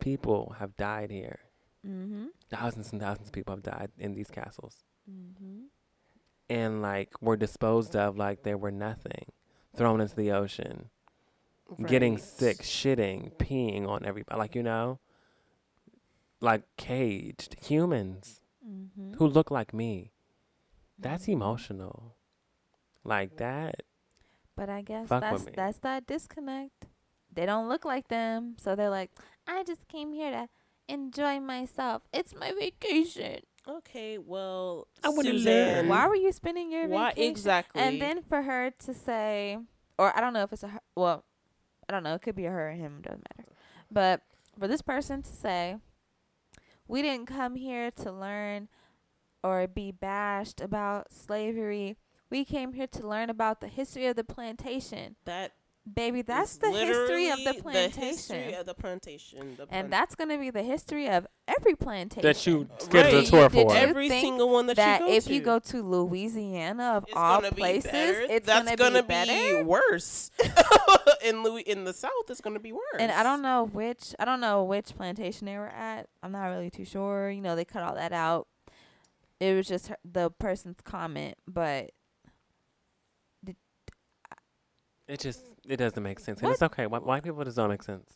people 0.00 0.54
have 0.58 0.76
died 0.76 1.10
here. 1.10 1.38
Mm-hmm. 1.86 2.26
thousands 2.50 2.92
and 2.92 3.00
thousands 3.00 3.28
of 3.28 3.32
people 3.32 3.54
have 3.54 3.62
died 3.62 3.90
in 3.98 4.14
these 4.14 4.30
castles. 4.30 4.84
Mm-hmm. 5.10 5.60
and 6.50 6.82
like 6.82 7.10
were 7.22 7.36
disposed 7.36 7.96
of 7.96 8.16
like 8.18 8.42
they 8.42 8.54
were 8.54 8.70
nothing. 8.72 9.26
Thrown 9.76 10.00
into 10.00 10.16
the 10.16 10.32
ocean. 10.32 10.90
Getting 11.86 12.16
sick 12.18 12.58
shitting 12.62 13.32
peeing 13.36 13.86
on 13.86 14.04
everybody 14.04 14.38
like 14.38 14.54
you 14.54 14.62
know? 14.62 14.98
Like 16.40 16.62
caged 16.76 17.56
humans 17.66 18.42
Mm-hmm. 18.68 19.14
who 19.14 19.26
look 19.26 19.50
like 19.50 19.72
me. 19.72 20.12
That's 20.98 21.26
emotional. 21.26 22.16
Like 23.02 23.38
that 23.38 23.82
But 24.58 24.68
I 24.68 24.82
guess 24.82 25.06
Fuck 25.06 25.20
that's 25.20 25.44
that's 25.54 25.78
that 25.78 26.08
disconnect. 26.08 26.86
They 27.32 27.46
don't 27.46 27.68
look 27.68 27.84
like 27.84 28.08
them, 28.08 28.56
so 28.58 28.74
they're 28.74 28.90
like, 28.90 29.12
I 29.46 29.62
just 29.62 29.86
came 29.86 30.12
here 30.12 30.32
to 30.32 30.48
enjoy 30.88 31.38
myself. 31.38 32.02
It's 32.12 32.34
my 32.34 32.50
vacation. 32.58 33.42
Okay, 33.68 34.18
well, 34.18 34.88
I 35.04 35.10
wanna 35.10 35.30
Suzanne, 35.30 35.76
learn. 35.76 35.88
Why 35.88 36.08
were 36.08 36.16
you 36.16 36.32
spending 36.32 36.72
your 36.72 36.88
Why 36.88 37.10
vacation? 37.10 37.30
exactly? 37.30 37.80
And 37.80 38.02
then 38.02 38.22
for 38.22 38.42
her 38.42 38.72
to 38.86 38.92
say, 38.92 39.58
or 39.96 40.16
I 40.16 40.20
don't 40.20 40.32
know 40.32 40.42
if 40.42 40.52
it's 40.52 40.64
a 40.64 40.68
her, 40.68 40.80
well, 40.96 41.24
I 41.88 41.92
don't 41.92 42.02
know. 42.02 42.14
It 42.14 42.22
could 42.22 42.34
be 42.34 42.46
a 42.46 42.50
her 42.50 42.70
or 42.70 42.72
him. 42.72 43.00
Doesn't 43.00 43.24
matter. 43.36 43.48
But 43.92 44.22
for 44.58 44.66
this 44.66 44.82
person 44.82 45.22
to 45.22 45.32
say, 45.32 45.76
we 46.88 47.00
didn't 47.02 47.26
come 47.26 47.54
here 47.54 47.92
to 47.92 48.10
learn 48.10 48.66
or 49.44 49.68
be 49.68 49.92
bashed 49.92 50.60
about 50.60 51.12
slavery. 51.12 51.96
We 52.30 52.44
came 52.44 52.72
here 52.74 52.86
to 52.88 53.06
learn 53.06 53.30
about 53.30 53.60
the 53.60 53.68
history 53.68 54.06
of 54.06 54.16
the 54.16 54.24
plantation. 54.24 55.16
that 55.24 55.52
Baby, 55.94 56.20
that's 56.20 56.56
the 56.58 56.70
history 56.70 57.30
of 57.30 57.38
the 57.44 57.54
plantation. 57.62 58.00
The 58.02 58.06
history 58.08 58.52
of 58.54 58.66
the 58.66 58.74
plantation. 58.74 59.54
The 59.56 59.62
and 59.62 59.68
plan- 59.68 59.90
that's 59.90 60.14
going 60.14 60.28
to 60.28 60.36
be 60.36 60.50
the 60.50 60.62
history 60.62 61.08
of 61.08 61.26
every 61.46 61.74
plantation. 61.74 62.28
that 62.28 62.46
you 62.46 62.68
uh, 62.70 62.74
Right. 62.74 62.82
scheduled 62.82 63.24
a 63.24 63.26
tour 63.26 63.48
Did 63.48 63.52
for 63.52 63.58
you 63.74 63.78
every 63.80 64.08
think 64.10 64.22
single 64.22 64.50
one 64.50 64.66
that, 64.66 64.76
that 64.76 65.00
you 65.00 65.06
go 65.06 65.12
if 65.14 65.24
to. 65.24 65.32
you 65.34 65.40
go 65.40 65.58
to 65.58 65.82
Louisiana 65.82 66.84
of 66.98 67.04
it's 67.04 67.14
all 67.16 67.40
gonna 67.40 67.52
be 67.54 67.62
places, 67.62 67.90
better. 67.90 68.20
it's 68.20 68.46
that's 68.46 68.76
gonna, 68.76 69.02
gonna 69.06 69.26
be 69.26 69.62
worse. 69.62 70.30
in 71.24 71.42
Louis 71.42 71.62
in 71.62 71.84
the 71.84 71.94
South, 71.94 72.10
it's 72.28 72.42
gonna 72.42 72.60
be 72.60 72.72
worse. 72.72 72.82
And 72.98 73.10
I 73.10 73.22
don't 73.22 73.40
know 73.40 73.64
which 73.64 74.14
I 74.18 74.26
don't 74.26 74.40
know 74.40 74.64
which 74.64 74.94
plantation 74.94 75.46
they 75.46 75.56
were 75.56 75.68
at. 75.70 76.06
I'm 76.22 76.32
not 76.32 76.48
really 76.48 76.68
too 76.68 76.84
sure. 76.84 77.30
You 77.30 77.40
know, 77.40 77.56
they 77.56 77.64
cut 77.64 77.82
all 77.82 77.94
that 77.94 78.12
out. 78.12 78.46
It 79.40 79.54
was 79.56 79.66
just 79.66 79.86
her, 79.86 79.96
the 80.04 80.30
person's 80.30 80.80
comment, 80.84 81.38
but 81.46 81.92
it 85.08 85.20
just 85.20 85.42
it 85.66 85.76
doesn't 85.78 86.02
make 86.02 86.20
sense 86.20 86.38
and 86.40 86.46
What? 86.48 86.54
it's 86.54 86.62
okay 86.62 86.84
Wh- 86.84 87.04
white 87.06 87.22
people 87.22 87.42
just 87.44 87.56
don't 87.56 87.70
make 87.70 87.82
sense 87.82 88.08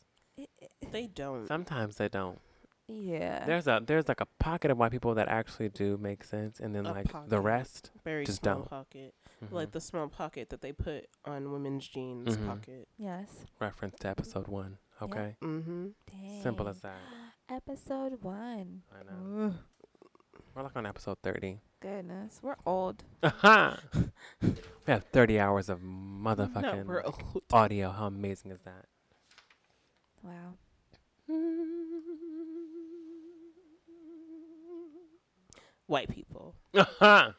They 0.90 1.06
don't. 1.06 1.46
sometimes 1.46 1.96
they 1.96 2.08
don't 2.08 2.38
yeah. 2.88 3.44
there's 3.46 3.66
a 3.66 3.80
there's 3.84 4.08
like 4.08 4.20
a 4.20 4.26
pocket 4.38 4.70
of 4.70 4.76
white 4.78 4.90
people 4.92 5.14
that 5.14 5.28
actually 5.28 5.68
do 5.70 5.96
make 5.96 6.24
sense 6.24 6.60
and 6.60 6.74
then 6.74 6.84
A 6.86 6.92
like 6.92 7.28
the 7.28 7.40
rest 7.40 7.90
Very 8.04 8.24
just 8.26 8.42
small 8.42 8.56
don't. 8.56 8.68
pocket, 8.68 9.14
mhm. 9.42 9.52
like 9.52 9.70
the 9.72 9.80
small 9.80 10.08
pocket 10.08 10.50
that 10.50 10.60
they 10.60 10.72
put 10.72 11.06
on 11.24 11.50
women's 11.52 11.86
jeans 11.88 12.36
Mhm. 12.36 12.46
pocket. 12.46 12.88
yes. 12.98 13.28
reference 13.60 13.94
to 14.00 14.08
episode 14.08 14.48
one 14.48 14.78
okay 15.00 15.36
Mm-hmm. 15.42 15.88
simple 16.42 16.68
as 16.68 16.80
that 16.80 16.98
episode 17.48 18.22
one. 18.22 18.82
I 18.92 19.02
know. 19.04 19.54
We're 20.54 20.62
like 20.62 20.76
on 20.76 20.86
episode 20.86 21.18
30. 21.22 21.60
Goodness, 21.80 22.40
we're 22.42 22.56
old. 22.66 23.04
Aha! 23.22 23.78
we 24.42 24.52
have 24.86 25.04
30 25.04 25.40
hours 25.40 25.68
of 25.68 25.80
motherfucking 25.80 26.84
we're 26.86 27.02
old. 27.02 27.42
audio. 27.52 27.90
How 27.90 28.06
amazing 28.06 28.50
is 28.50 28.60
that? 28.62 28.84
Wow. 30.22 30.54
White 35.86 36.10
people. 36.10 36.54
Aha! 36.76 37.34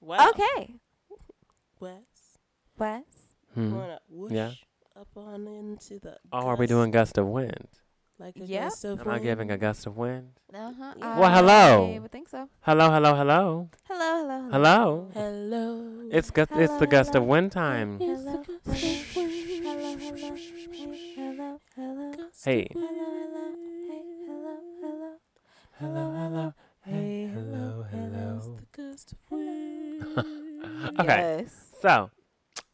Wow. 0.00 0.30
Okay, 0.30 0.74
Wes, 1.80 1.92
Wes. 2.78 3.02
Hmm. 3.54 3.74
wanna 3.74 4.00
whoosh 4.08 4.32
Yeah. 4.32 4.52
up 4.96 5.08
on 5.16 5.46
into 5.46 5.98
the. 5.98 6.16
Oh, 6.32 6.46
are 6.46 6.56
we 6.56 6.66
gust, 6.66 6.68
doing 6.70 6.90
gust 6.90 7.18
of 7.18 7.26
wind? 7.26 7.68
Like 8.18 8.36
a 8.36 8.44
Yep. 8.44 8.62
gust 8.62 8.84
of 8.84 9.00
Am 9.00 9.08
I 9.08 9.18
giving 9.18 9.50
a 9.50 9.58
gust 9.58 9.86
of 9.86 9.96
wind? 9.96 10.30
Uh 10.52 10.72
huh. 10.78 10.94
Yeah. 10.96 11.18
Well, 11.18 11.30
hello. 11.30 11.94
I 11.94 11.98
would 11.98 12.10
think 12.12 12.28
so. 12.28 12.48
Hello, 12.62 12.90
hello, 12.90 13.14
hello. 13.14 13.68
Hello, 13.88 14.28
hello, 14.28 14.50
Hello. 14.50 15.10
Hello. 15.14 16.08
It's 16.10 16.30
gust, 16.30 16.50
it's 16.54 16.72
the 16.74 16.86
Hello, 16.86 16.90
gust 16.90 17.14
of 17.14 17.22
hello. 17.22 17.32
wind 17.32 17.52
time. 17.52 18.00
It's 18.00 18.24
Hello, 18.24 18.42
the 18.42 18.52
gust 18.52 18.66
of 18.66 18.74
hello, 18.74 18.82
wind. 18.82 19.06
hello, 19.14 19.94
hello, 19.94 21.54
hello, 21.74 22.12
hello, 22.16 22.28
Hey. 22.44 22.68
hello, 22.72 22.86
hello, 22.90 23.54
hey, 23.88 24.04
hello, 24.26 24.56
hello. 24.80 25.12
Hello, 25.78 26.12
hello. 26.18 26.54
Hey, 26.84 27.30
hello, 27.32 27.84
hello. 27.90 28.36
It's 28.38 28.46
the 28.60 28.82
gust 28.82 29.12
of 29.12 29.18
wind. 29.30 30.24
Okay. 31.00 31.18
Yes. 31.18 31.70
So, 31.80 32.10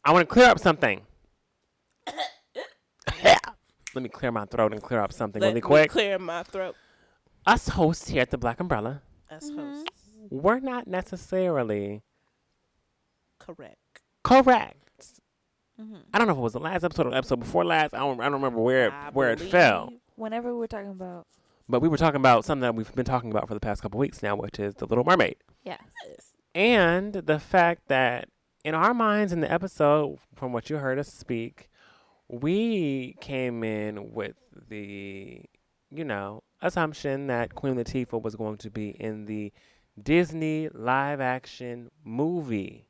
I 0.03 0.11
want 0.11 0.27
to 0.27 0.33
clear 0.33 0.47
up 0.47 0.59
something. 0.59 1.01
Let 3.95 4.03
me 4.03 4.09
clear 4.09 4.31
my 4.31 4.45
throat 4.45 4.73
and 4.73 4.81
clear 4.83 4.99
up 4.99 5.13
something 5.13 5.39
Let 5.41 5.47
really 5.47 5.55
me 5.55 5.61
quick. 5.61 5.89
clear 5.89 6.19
my 6.19 6.43
throat. 6.43 6.75
Us 7.47 7.69
hosts 7.69 8.09
here 8.09 8.21
at 8.21 8.29
the 8.29 8.37
Black 8.37 8.59
Umbrella, 8.59 9.01
As 9.29 9.49
Mhm. 9.49 9.55
hosts. 9.57 10.09
we're 10.29 10.59
not 10.59 10.85
necessarily 10.87 12.03
Correct. 13.39 14.01
correct. 14.23 14.81
hmm 15.77 15.97
I 16.13 16.17
don't 16.17 16.27
know 16.27 16.33
if 16.33 16.37
it 16.39 16.41
was 16.41 16.53
the 16.53 16.59
last 16.59 16.83
episode 16.83 17.07
or 17.07 17.09
the 17.11 17.17
episode 17.17 17.39
before 17.39 17.65
last. 17.65 17.93
I 17.93 17.99
don't, 17.99 18.19
I 18.21 18.25
don't 18.25 18.33
remember 18.33 18.61
where 18.61 18.87
it, 18.87 18.93
I 18.93 19.09
where 19.11 19.31
it 19.31 19.39
fell. 19.39 19.85
believe- 19.87 19.99
Whenever 20.15 20.55
we're 20.55 20.67
talking 20.67 20.91
about 20.91 21.27
But 21.67 21.81
we 21.81 21.89
were 21.89 21.97
talking 21.97 22.15
about 22.19 22.45
something 22.45 22.61
that 22.61 22.75
we've 22.75 22.93
been 22.95 23.05
talking 23.05 23.29
about 23.31 23.47
for 23.47 23.53
the 23.53 23.59
past 23.59 23.81
couple 23.81 23.99
weeks 23.99 24.21
now, 24.23 24.35
which 24.35 24.59
is 24.59 24.75
the 24.75 24.85
Little 24.85 25.03
Mermaid. 25.03 25.35
yes, 25.63 25.81
and 26.53 27.11
the 27.13 27.39
fact 27.39 27.87
that 27.87 28.29
in 28.63 28.73
our 28.73 28.93
minds 28.93 29.33
in 29.33 29.41
the 29.41 29.51
episode 29.51 30.19
from 30.33 30.53
what 30.53 30.69
you 30.69 30.77
heard 30.77 30.97
us 30.99 31.11
speak 31.13 31.69
we 32.27 33.15
came 33.21 33.63
in 33.63 34.13
with 34.13 34.35
the 34.69 35.41
you 35.91 36.03
know 36.03 36.41
assumption 36.61 37.27
that 37.27 37.53
queen 37.53 37.75
latifah 37.75 38.21
was 38.21 38.35
going 38.35 38.57
to 38.57 38.71
be 38.71 38.89
in 38.89 39.25
the 39.25 39.51
disney 40.01 40.67
live 40.73 41.21
action 41.21 41.89
movie 42.03 42.87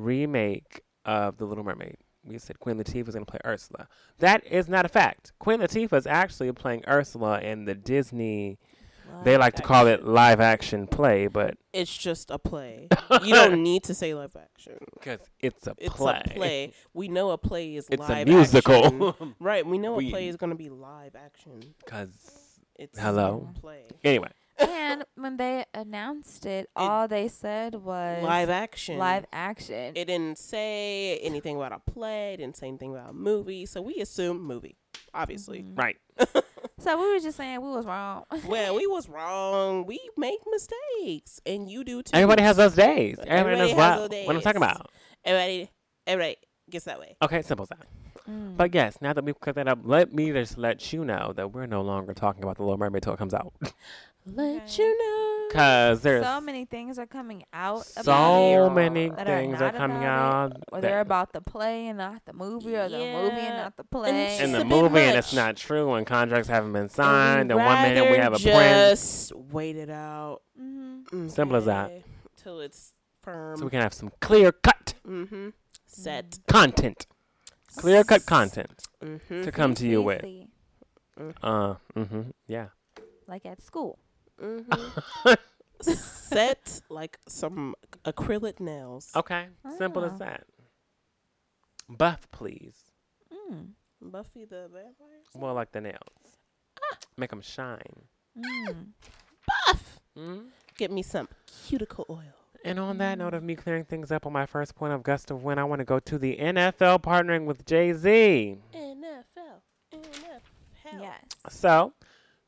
remake 0.00 0.82
of 1.04 1.36
the 1.36 1.44
little 1.44 1.64
mermaid. 1.64 1.96
We 2.24 2.38
said 2.38 2.60
queen 2.60 2.76
latifah 2.76 3.06
was 3.06 3.14
going 3.14 3.24
to 3.24 3.30
play 3.30 3.40
ursula. 3.44 3.88
That 4.18 4.44
is 4.46 4.68
not 4.68 4.84
a 4.84 4.88
fact. 4.88 5.32
Queen 5.38 5.60
latifah 5.60 5.96
is 5.96 6.06
actually 6.06 6.52
playing 6.52 6.84
ursula 6.88 7.40
in 7.40 7.64
the 7.64 7.74
disney 7.74 8.58
they 9.24 9.32
Live 9.32 9.40
like 9.40 9.54
to 9.56 9.62
call 9.62 9.86
it 9.86 10.04
live 10.04 10.40
action 10.40 10.86
play 10.86 11.26
but 11.26 11.56
It's 11.72 11.94
just 11.96 12.30
a 12.30 12.38
play. 12.38 12.88
you 13.22 13.34
don't 13.34 13.62
need 13.62 13.82
to 13.84 13.94
say 13.94 14.14
live 14.14 14.36
action. 14.36 14.78
because 14.94 15.20
it's 15.40 15.66
a 15.66 15.74
It's 15.78 15.94
play. 15.94 16.22
a 16.24 16.30
play. 16.30 16.72
We 16.94 17.08
know 17.08 17.30
a 17.30 17.38
play 17.38 17.76
is 17.76 17.86
It's 17.90 18.06
a 18.08 18.12
live 18.12 18.26
musical. 18.28 18.86
action. 18.86 19.34
Right. 19.40 19.64
We 19.66 19.78
know 19.78 19.94
We- 19.94 20.08
a 20.08 20.10
play 20.10 20.28
is 20.28 20.36
going 20.36 20.50
to 20.50 20.56
be 20.56 20.68
live 20.68 21.14
action. 21.16 21.60
Because 21.84 22.10
It's 22.76 22.98
Hello? 22.98 23.48
play. 23.60 23.84
anyway, 24.04 24.30
and 24.58 25.04
when 25.16 25.36
they 25.38 25.64
announced 25.74 26.44
it, 26.46 26.68
all 26.76 27.08
they 27.08 27.28
said 27.28 27.74
was 27.76 28.22
Live 28.22 28.50
action. 28.50 28.98
live 28.98 29.24
action. 29.32 29.92
It 29.96 30.04
didn't 30.06 30.38
say 30.38 31.18
anything 31.22 31.56
about 31.56 31.72
a 31.72 31.78
play. 31.90 32.34
It 32.34 32.38
didn't 32.38 32.56
say 32.56 32.68
anything 32.68 32.92
about 32.94 33.10
a 33.10 33.14
movie. 33.14 33.64
So 33.66 33.80
we 33.80 33.94
assume 34.00 34.42
movie, 34.42 34.76
obviously. 35.14 35.62
Mhm. 35.62 35.78
right? 35.78 35.96
So 36.80 36.98
we 36.98 37.12
were 37.12 37.20
just 37.20 37.36
saying 37.36 37.60
we 37.60 37.68
was 37.68 37.84
wrong. 37.84 38.24
well, 38.46 38.74
we 38.74 38.86
was 38.86 39.06
wrong. 39.08 39.84
We 39.84 40.00
make 40.16 40.38
mistakes, 40.50 41.38
and 41.44 41.70
you 41.70 41.84
do 41.84 42.02
too. 42.02 42.10
Everybody 42.14 42.42
has 42.42 42.56
those 42.56 42.74
days. 42.74 43.18
Everybody, 43.18 43.30
Everybody 43.38 43.58
knows 43.58 43.70
has 43.72 44.00
what, 44.00 44.10
those 44.10 44.26
what 44.26 44.36
I'm 44.36 44.42
talking 44.42 44.56
about. 44.56 44.90
Everybody, 45.24 45.70
everybody 46.06 46.36
gets 46.70 46.86
that 46.86 46.98
way. 46.98 47.16
Okay, 47.22 47.42
simple 47.42 47.64
as 47.64 47.68
that. 47.68 47.86
Mm. 48.30 48.56
But 48.56 48.74
yes, 48.74 48.96
now 49.02 49.12
that 49.12 49.24
we've 49.24 49.38
cut 49.40 49.56
that 49.56 49.68
up, 49.68 49.80
let 49.84 50.12
me 50.14 50.32
just 50.32 50.56
let 50.56 50.90
you 50.92 51.04
know 51.04 51.32
that 51.36 51.52
we're 51.52 51.66
no 51.66 51.82
longer 51.82 52.14
talking 52.14 52.42
about 52.42 52.56
the 52.56 52.62
Little 52.62 52.78
Mermaid 52.78 53.02
till 53.02 53.12
it 53.12 53.18
comes 53.18 53.34
out. 53.34 53.52
Let 54.26 54.62
Okay. 54.62 54.82
you 54.82 54.98
know. 54.98 55.39
Because 55.50 56.00
there's 56.02 56.24
so 56.24 56.40
many 56.40 56.64
things 56.64 56.98
are 56.98 57.06
coming 57.06 57.44
out. 57.52 57.86
about 57.96 58.04
so 58.04 58.66
it 58.66 58.70
many 58.70 59.08
that 59.10 59.26
things 59.26 59.56
are 59.60 59.72
not 59.72 59.74
coming 59.74 59.96
about 59.98 60.52
it, 60.52 60.56
out. 60.56 60.62
or 60.70 60.80
that- 60.80 60.86
they're 60.88 61.00
about 61.00 61.32
the 61.32 61.40
play 61.40 61.88
and 61.88 61.98
not 61.98 62.24
the 62.24 62.32
movie, 62.32 62.76
or 62.76 62.88
the 62.88 62.98
movie 62.98 63.36
and 63.40 63.56
not 63.56 63.76
the 63.76 63.84
play. 63.84 64.10
And, 64.10 64.40
just 64.40 64.52
the 64.52 64.60
a 64.60 64.64
bit 64.64 64.68
movie, 64.68 65.00
and 65.00 65.18
it's 65.18 65.32
not 65.32 65.56
true, 65.56 65.94
and 65.94 66.06
contracts 66.06 66.48
haven't 66.48 66.72
been 66.72 66.88
signed, 66.88 67.48
we'd 67.50 67.56
and 67.58 67.66
one 67.66 67.82
minute 67.82 68.10
we 68.10 68.16
have 68.18 68.32
a 68.32 68.38
prince. 68.38 68.50
Just 68.50 69.34
wait 69.34 69.76
it 69.76 69.90
out. 69.90 70.42
hmm 70.56 71.28
Simple 71.28 71.56
as 71.56 71.64
that. 71.64 71.90
Till 72.36 72.60
it's 72.60 72.92
firm. 73.22 73.58
So 73.58 73.64
we 73.64 73.70
can 73.70 73.80
have 73.80 73.92
some 73.92 74.12
clear 74.20 74.52
cut 74.52 74.94
mm-hmm. 75.06 75.48
Set. 75.86 76.38
content. 76.46 77.06
Clear 77.76 78.04
cut 78.04 78.24
content 78.26 78.70
Mm-hmm. 79.02 79.42
to 79.42 79.50
come 79.52 79.74
to 79.74 79.86
you 79.88 80.00
with. 80.02 80.22
Uh, 81.42 81.74
mm-hmm, 81.96 82.22
yeah. 82.46 82.68
like 83.26 83.44
at 83.46 83.60
school. 83.62 83.98
Mm-hmm. 84.42 85.32
Set 85.82 86.80
like 86.88 87.18
some 87.26 87.74
acrylic 88.04 88.60
nails. 88.60 89.10
Okay, 89.16 89.46
simple 89.78 90.04
as 90.04 90.12
Ah. 90.12 90.18
that. 90.18 90.44
Buff, 91.88 92.28
please. 92.30 92.74
Mm. 93.32 93.70
Buffy 94.00 94.44
the 94.44 94.68
Vampire. 94.72 95.22
Well, 95.34 95.54
like 95.54 95.72
the 95.72 95.80
nails. 95.80 95.98
Make 97.16 97.30
them 97.30 97.40
shine. 97.40 98.02
Mm. 98.38 98.86
Buff. 99.66 100.00
Mm? 100.16 100.44
Get 100.76 100.90
me 100.90 101.02
some 101.02 101.28
cuticle 101.66 102.06
oil. 102.08 102.22
And 102.64 102.78
on 102.78 102.98
that 102.98 103.18
note 103.18 103.34
of 103.34 103.42
me 103.42 103.56
clearing 103.56 103.84
things 103.84 104.12
up 104.12 104.26
on 104.26 104.32
my 104.32 104.44
first 104.46 104.74
point 104.74 104.92
of 104.92 105.02
gust 105.02 105.30
of 105.30 105.42
wind, 105.42 105.58
I 105.58 105.64
want 105.64 105.80
to 105.80 105.84
go 105.84 105.98
to 105.98 106.18
the 106.18 106.36
NFL 106.36 107.00
partnering 107.02 107.46
with 107.46 107.64
Jay 107.64 107.92
Z. 107.92 108.58
NFL. 108.74 109.24
NFL. 109.94 111.00
Yes. 111.00 111.22
So, 111.48 111.92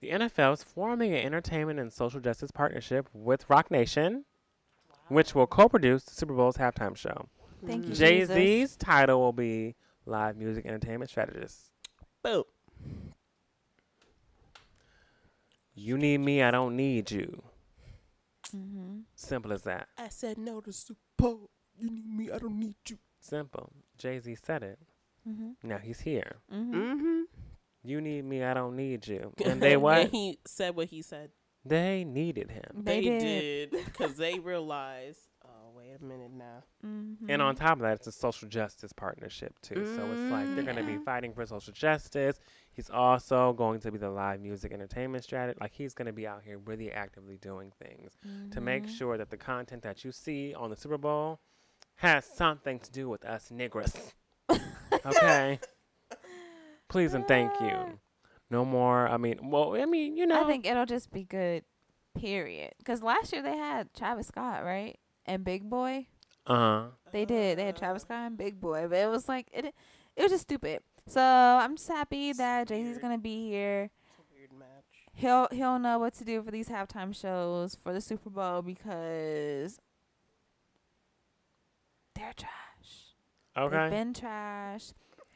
the 0.03 0.11
NFL 0.11 0.55
is 0.55 0.65
forming 0.65 1.15
an 1.15 1.25
entertainment 1.25 1.79
and 1.79 1.93
social 1.93 2.21
justice 2.21 2.51
partnership 2.51 3.09
with 3.15 3.49
Roc 3.49 3.71
Nation, 3.71 4.25
which 5.07 5.33
will 5.33 5.47
co 5.47 5.69
produce 5.69 6.03
the 6.03 6.15
Super 6.15 6.35
Bowl's 6.35 6.57
halftime 6.57 6.97
show. 6.97 7.29
Thank 7.65 7.87
you. 7.87 7.95
Jay 7.95 8.19
Jesus. 8.21 8.35
Z's 8.35 8.77
title 8.77 9.21
will 9.21 9.33
be 9.33 9.77
Live 10.05 10.37
Music 10.37 10.67
Entertainment 10.67 11.09
Strategist. 11.09 11.71
Boom. 12.21 12.43
You 15.75 15.97
need 15.97 16.19
me, 16.19 16.43
I 16.43 16.51
don't 16.51 16.77
need 16.77 17.13
you. 17.13 17.41
Mm-hmm. 18.55 18.99
Simple 19.15 19.53
as 19.53 19.63
that. 19.63 19.87
I 19.97 20.09
said 20.09 20.37
no 20.37 20.61
to 20.63 20.73
Super 20.73 20.99
Bowl. 21.17 21.49
You 21.79 21.89
need 21.91 22.07
me. 22.07 22.31
I 22.31 22.39
don't 22.39 22.59
need 22.59 22.75
you. 22.89 22.99
Simple. 23.21 23.71
Jay 23.97 24.19
Z 24.19 24.37
said 24.45 24.65
it. 24.65 24.81
Mm-hmm. 25.27 25.69
Now 25.69 25.79
he's 25.79 26.01
here. 26.01 26.39
Mm-hmm. 26.53 27.21
Mm-hmm. 27.85 27.89
You 27.91 28.01
need 28.01 28.25
me, 28.25 28.43
I 28.45 28.55
don't 28.55 28.77
need 28.77 29.07
you. 29.07 29.33
And 29.45 29.61
they 29.61 29.77
what? 29.77 30.09
he 30.11 30.39
said 30.47 30.77
what 30.77 30.89
he 30.89 31.03
said. 31.03 31.31
they 31.65 32.05
needed 32.05 32.51
him. 32.51 32.63
They 32.75 33.01
They, 33.01 33.09
did. 33.09 33.71
did 33.71 33.85
because 33.85 34.15
they 34.17 34.39
realized. 34.39 35.19
Oh 35.45 35.71
wait 35.77 35.97
a 36.01 36.05
minute 36.05 36.31
now. 36.33 36.63
Mm-hmm. 36.87 37.29
And 37.29 37.43
on 37.43 37.55
top 37.57 37.73
of 37.79 37.81
that, 37.81 37.95
it's 37.95 38.07
a 38.07 38.13
social 38.13 38.49
justice 38.49 38.93
partnership 38.93 39.55
too. 39.63 39.85
So 39.97 40.09
it's 40.13 40.31
like 40.31 40.47
they're 40.55 40.65
going 40.65 40.77
to 40.77 40.83
be 40.85 40.99
fighting 41.05 41.33
for 41.35 41.45
social 41.47 41.73
justice. 41.73 42.39
He's 42.73 42.89
also 42.91 43.53
going 43.53 43.81
to 43.81 43.91
be 43.91 43.99
the 43.99 44.09
live 44.11 44.41
music 44.41 44.73
entertainment 44.73 45.25
strategist. 45.25 45.61
Like 45.61 45.73
he's 45.73 45.95
going 45.95 46.07
to 46.07 46.13
be 46.13 46.27
out 46.27 46.43
here 46.45 46.59
really 46.59 46.91
actively 46.93 47.37
doing 47.39 47.73
things 47.83 48.13
to 48.53 48.61
make 48.61 48.85
Mhm. 48.87 48.97
sure 48.97 49.19
that 49.19 49.31
the 49.31 49.37
content 49.37 49.83
that 49.83 50.05
you 50.05 50.13
see 50.13 50.55
on 50.55 50.71
the 50.71 50.77
Super 50.77 50.99
Bowl 50.99 51.41
has 51.97 52.25
something 52.25 52.79
to 52.81 52.91
do 52.91 53.09
with 53.09 53.25
us 53.25 53.51
niggers. 53.53 53.95
okay. 55.07 55.59
Please 56.93 57.15
and 57.15 57.27
thank 57.27 57.51
you. 57.61 57.99
No 58.51 58.65
more. 58.65 59.09
I 59.09 59.17
mean, 59.17 59.51
well, 59.51 59.75
I 59.75 59.87
mean, 59.87 60.17
you 60.17 60.27
know. 60.27 60.45
I 60.45 60.47
think 60.47 60.67
it'll 60.67 60.87
just 60.87 61.11
be 61.11 61.25
good. 61.25 61.65
Period. 62.15 62.73
Because 62.79 63.03
last 63.03 63.33
year 63.33 63.41
they 63.43 63.57
had 63.57 63.95
Travis 63.95 64.27
Scott, 64.27 64.63
right, 64.65 64.99
and 65.25 65.43
Big 65.43 65.71
Boi. 65.71 66.07
Uh 66.47 66.55
huh. 66.55 66.83
They 67.13 67.25
did. 67.25 67.59
They 67.59 67.65
had 67.65 67.77
Travis 67.77 68.03
Scott 68.03 68.27
and 68.27 68.37
Big 68.37 68.61
Boi, 68.61 68.87
but 68.89 68.99
it 68.99 69.09
was 69.09 69.27
like 69.29 69.49
it. 69.53 69.65
It 70.17 70.23
was 70.23 70.31
just 70.33 70.43
stupid. 70.43 70.81
So 71.07 71.23
I'm 71.23 71.77
just 71.77 71.89
happy 71.89 72.33
that 72.35 72.69
Jay 72.69 72.83
Z's 72.83 72.91
Weird. 72.91 73.01
gonna 73.03 73.19
be 73.19 73.49
here. 73.49 73.89
It's 74.11 74.19
a 74.19 74.23
weird 74.37 74.53
match. 74.53 74.69
He'll 75.15 75.49
he'll 75.51 75.79
know 75.79 75.99
what 75.99 76.13
to 76.15 76.25
do 76.25 76.43
for 76.43 76.51
these 76.51 76.69
halftime 76.69 77.15
shows 77.19 77.75
for 77.75 77.95
the 77.95 78.01
Super 78.03 78.29
Bowl 78.29 78.61
because 78.61 79.79
they're 82.15 82.35
trash. 82.37 82.51
Okay. 83.57 83.71
They've 83.71 83.81
Okay. 83.87 83.91
been 83.97 84.15
trash. 84.15 84.93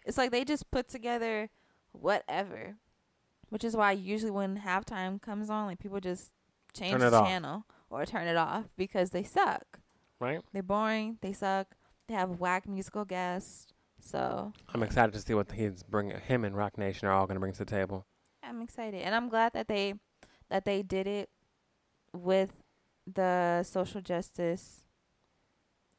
It's 0.06 0.16
like 0.16 0.30
they 0.30 0.44
just 0.44 0.70
put 0.70 0.88
together 0.88 1.50
whatever. 1.92 2.76
Which 3.50 3.62
is 3.64 3.76
why 3.76 3.92
usually 3.92 4.30
when 4.32 4.60
halftime 4.60 5.20
comes 5.20 5.50
on, 5.50 5.66
like 5.66 5.78
people 5.78 6.00
just 6.00 6.32
change 6.72 6.98
the 6.98 7.12
off. 7.12 7.26
channel 7.28 7.64
or 7.90 8.06
turn 8.06 8.26
it 8.26 8.36
off 8.36 8.64
because 8.76 9.10
they 9.10 9.22
suck. 9.22 9.80
Right? 10.18 10.40
They're 10.52 10.62
boring. 10.62 11.18
They 11.20 11.32
suck. 11.32 11.68
They 12.08 12.14
have 12.14 12.40
whack 12.40 12.66
musical 12.68 13.04
guests. 13.04 13.66
So 14.00 14.52
I'm 14.74 14.82
excited 14.82 15.12
to 15.12 15.20
see 15.20 15.34
what 15.34 15.52
he's 15.52 15.82
bringing. 15.82 16.18
Him 16.18 16.44
and 16.44 16.56
Roc 16.56 16.78
Nation 16.78 17.06
are 17.08 17.12
all 17.12 17.26
going 17.26 17.34
to 17.36 17.40
bring 17.40 17.52
to 17.52 17.58
the 17.60 17.64
table. 17.64 18.06
I'm 18.42 18.62
excited, 18.62 19.02
and 19.02 19.14
I'm 19.14 19.28
glad 19.28 19.52
that 19.54 19.66
they 19.68 19.94
that 20.50 20.64
they 20.64 20.82
did 20.82 21.06
it 21.08 21.28
with 22.12 22.52
the 23.12 23.62
social 23.64 24.00
justice 24.00 24.84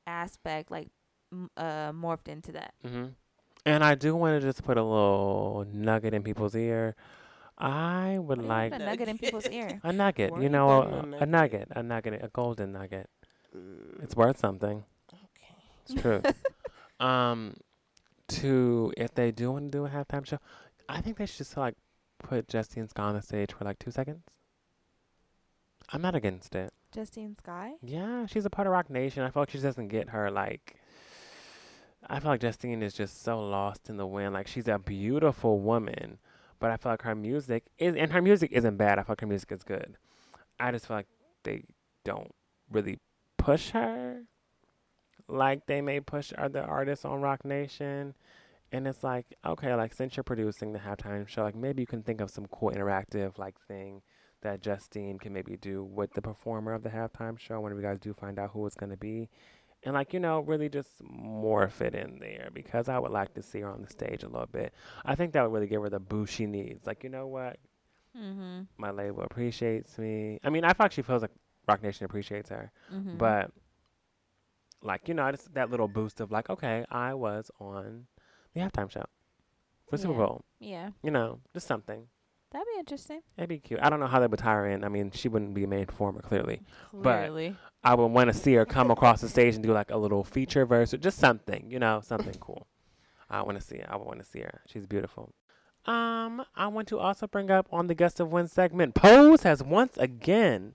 aspect, 0.05 0.71
like 0.71 0.89
m- 1.31 1.49
uh, 1.57 1.91
morphed 1.91 2.27
into 2.27 2.51
that. 2.53 2.73
hmm 2.85 3.05
And 3.67 3.83
I 3.83 3.95
do 3.95 4.15
want 4.15 4.39
to 4.39 4.47
just 4.47 4.63
put 4.63 4.77
a 4.77 4.83
little 4.83 5.65
nugget 5.71 6.13
in 6.13 6.23
people's 6.23 6.55
ear. 6.55 6.95
I 7.57 8.17
would 8.19 8.37
What 8.37 8.47
like 8.47 8.73
a 8.73 8.79
nugget 8.79 9.07
in 9.09 9.17
people's 9.17 9.47
ear. 9.47 9.79
a 9.83 9.91
nugget, 9.91 10.31
you 10.35 10.43
you 10.43 10.49
know, 10.49 10.83
putting 10.83 11.13
a 11.13 11.17
a, 11.17 11.19
a 11.21 11.25
nugget? 11.25 11.29
nugget, 11.29 11.67
a 11.71 11.83
nugget, 11.83 12.23
a 12.23 12.27
golden 12.29 12.71
nugget. 12.73 13.09
Mm, 13.55 14.03
It's 14.03 14.15
worth 14.15 14.37
something. 14.39 14.83
okay. 15.11 15.55
It's 15.85 16.01
true. 16.01 16.21
um, 17.05 17.55
to 18.29 18.93
if 18.97 19.13
they 19.15 19.31
do 19.31 19.51
want 19.51 19.71
to 19.71 19.77
do 19.77 19.85
a 19.85 19.89
halftime 19.89 20.25
show, 20.25 20.37
I 20.87 21.01
think 21.01 21.17
they 21.17 21.25
should 21.25 21.37
just 21.39 21.57
like 21.57 21.75
put 22.19 22.47
Justine 22.47 22.87
Scott 22.89 23.09
on 23.09 23.15
the 23.15 23.21
stage 23.21 23.51
for 23.53 23.65
like 23.65 23.79
two 23.79 23.91
seconds. 23.91 24.23
I'm 25.91 26.01
not 26.01 26.15
against 26.15 26.53
it. 26.55 26.71
Justine 26.93 27.35
Skye. 27.37 27.73
Yeah, 27.81 28.25
she's 28.27 28.45
a 28.45 28.49
part 28.49 28.67
of 28.67 28.73
Roc 28.73 28.89
Nation. 28.89 29.23
I 29.23 29.29
feel 29.29 29.41
like 29.43 29.49
she 29.51 29.59
doesn't 29.59 29.87
get 29.89 30.09
her 30.09 30.29
like. 30.31 30.75
I 32.07 32.19
feel 32.19 32.31
like 32.31 32.41
Justine 32.41 32.81
is 32.81 32.93
just 32.93 33.21
so 33.23 33.39
lost 33.39 33.89
in 33.89 33.97
the 33.97 34.07
wind. 34.07 34.33
Like 34.33 34.47
she's 34.47 34.67
a 34.67 34.79
beautiful 34.79 35.59
woman, 35.59 36.19
but 36.59 36.71
I 36.71 36.77
feel 36.77 36.93
like 36.93 37.01
her 37.01 37.15
music 37.15 37.65
is, 37.77 37.95
and 37.95 38.11
her 38.13 38.21
music 38.21 38.51
isn't 38.51 38.77
bad. 38.77 38.97
I 38.97 39.03
feel 39.03 39.11
like 39.13 39.21
her 39.21 39.27
music 39.27 39.51
is 39.51 39.63
good. 39.63 39.97
I 40.59 40.71
just 40.71 40.87
feel 40.87 40.97
like 40.97 41.07
they 41.43 41.63
don't 42.03 42.33
really 42.71 42.99
push 43.37 43.71
her 43.71 44.23
like 45.27 45.65
they 45.65 45.81
may 45.81 45.99
push 45.99 46.33
other 46.37 46.61
artists 46.61 47.05
on 47.05 47.21
Roc 47.21 47.43
Nation. 47.45 48.13
And 48.71 48.87
it's 48.87 49.03
like, 49.03 49.25
okay, 49.45 49.73
like 49.75 49.93
since 49.93 50.17
you're 50.17 50.23
producing 50.23 50.73
the 50.73 50.79
halftime 50.79 51.27
show, 51.27 51.43
like 51.43 51.55
maybe 51.55 51.81
you 51.81 51.87
can 51.87 52.03
think 52.03 52.21
of 52.21 52.29
some 52.29 52.47
cool 52.47 52.71
interactive 52.71 53.37
like 53.37 53.55
thing 53.67 54.01
that 54.41 54.61
Justine 54.61 55.17
can 55.17 55.33
maybe 55.33 55.57
do 55.57 55.83
with 55.83 56.13
the 56.13 56.21
performer 56.21 56.73
of 56.73 56.83
the 56.83 56.89
halftime 56.89 57.39
show 57.39 57.59
whenever 57.59 57.81
you 57.81 57.87
guys 57.87 57.99
do 57.99 58.13
find 58.13 58.37
out 58.37 58.51
who 58.51 58.65
it's 58.65 58.75
going 58.75 58.91
to 58.91 58.97
be. 58.97 59.29
And 59.87 59.93
like, 59.93 60.11
you 60.13 60.19
know, 60.19 60.41
really 60.41 60.67
just 60.67 60.89
morph 61.01 61.79
it 61.79 61.95
in 61.95 62.19
there 62.19 62.49
because 62.53 62.89
I 62.89 62.99
would 62.99 63.11
like 63.11 63.33
to 63.35 63.41
see 63.41 63.61
her 63.61 63.69
on 63.69 63.81
the 63.83 63.87
stage 63.89 64.23
a 64.23 64.27
little 64.27 64.45
bit. 64.51 64.73
I 65.05 65.15
think 65.15 65.31
that 65.31 65.43
would 65.43 65.53
really 65.53 65.67
give 65.67 65.81
her 65.81 65.89
the 65.89 65.99
boost 65.99 66.33
she 66.33 66.45
needs. 66.45 66.85
Like, 66.85 67.05
you 67.05 67.09
know 67.09 67.27
what? 67.27 67.55
Mm-hmm. 68.17 68.63
My 68.77 68.91
label 68.91 69.23
appreciates 69.23 69.97
me. 69.97 70.39
I 70.43 70.49
mean, 70.49 70.65
I 70.65 70.69
feel 70.73 70.83
like 70.85 70.91
she 70.91 71.03
feels 71.03 71.21
like 71.21 71.31
Roc 71.69 71.81
Nation 71.81 72.03
appreciates 72.03 72.49
her. 72.49 72.69
Mm-hmm. 72.93 73.15
But 73.17 73.51
like, 74.81 75.07
you 75.07 75.13
know, 75.13 75.31
just 75.31 75.53
that 75.53 75.69
little 75.71 75.87
boost 75.87 76.19
of 76.19 76.31
like, 76.31 76.49
okay, 76.49 76.83
I 76.91 77.13
was 77.13 77.49
on 77.61 78.07
the 78.53 78.59
halftime 78.59 78.91
show 78.91 79.05
for 79.89 79.95
Super 79.97 80.11
Yeah. 80.13 80.17
Bowl. 80.17 80.45
yeah, 80.59 80.89
You 81.01 81.11
know, 81.11 81.39
just 81.53 81.65
something. 81.65 82.07
That'd 82.57 82.67
be 82.73 82.79
interesting. 82.79 83.21
It'd 83.37 83.49
be 83.49 83.59
cute. 83.59 83.79
I 83.81 83.89
don't 83.89 83.99
know 83.99 84.07
how 84.07 84.19
they 84.19 84.27
would 84.27 84.39
tie 84.39 84.53
her 84.53 84.67
in. 84.67 84.83
I 84.83 84.89
mean, 84.89 85.11
she 85.11 85.27
wouldn't 85.29 85.53
be 85.53 85.63
a 85.63 85.67
main 85.67 85.85
performer 85.85 86.21
clearly. 86.21 86.61
clearly. 86.91 87.49
But- 87.49 87.57
I 87.83 87.93
would 87.95 88.07
want 88.07 88.27
to 88.29 88.33
see 88.33 88.53
her 88.55 88.65
come 88.65 88.91
across 88.91 89.21
the 89.21 89.29
stage 89.29 89.55
and 89.55 89.63
do 89.63 89.71
like 89.71 89.91
a 89.91 89.97
little 89.97 90.23
feature 90.23 90.65
verse 90.65 90.93
or 90.93 90.97
just 90.97 91.19
something, 91.19 91.67
you 91.71 91.79
know, 91.79 92.01
something 92.03 92.33
cool. 92.39 92.67
I 93.29 93.41
want 93.43 93.57
to 93.59 93.63
see 93.63 93.75
it. 93.75 93.85
I 93.87 93.95
would 93.95 94.05
want 94.07 94.19
to 94.19 94.25
see 94.25 94.39
her. 94.39 94.61
She's 94.67 94.85
beautiful. 94.85 95.33
Um, 95.85 96.43
I 96.55 96.67
want 96.67 96.87
to 96.89 96.99
also 96.99 97.27
bring 97.27 97.49
up 97.49 97.67
on 97.71 97.87
the 97.87 97.95
Gust 97.95 98.19
of 98.19 98.29
Wind 98.31 98.51
segment, 98.51 98.93
Pose 98.95 99.43
has 99.43 99.63
once 99.63 99.95
again 99.97 100.73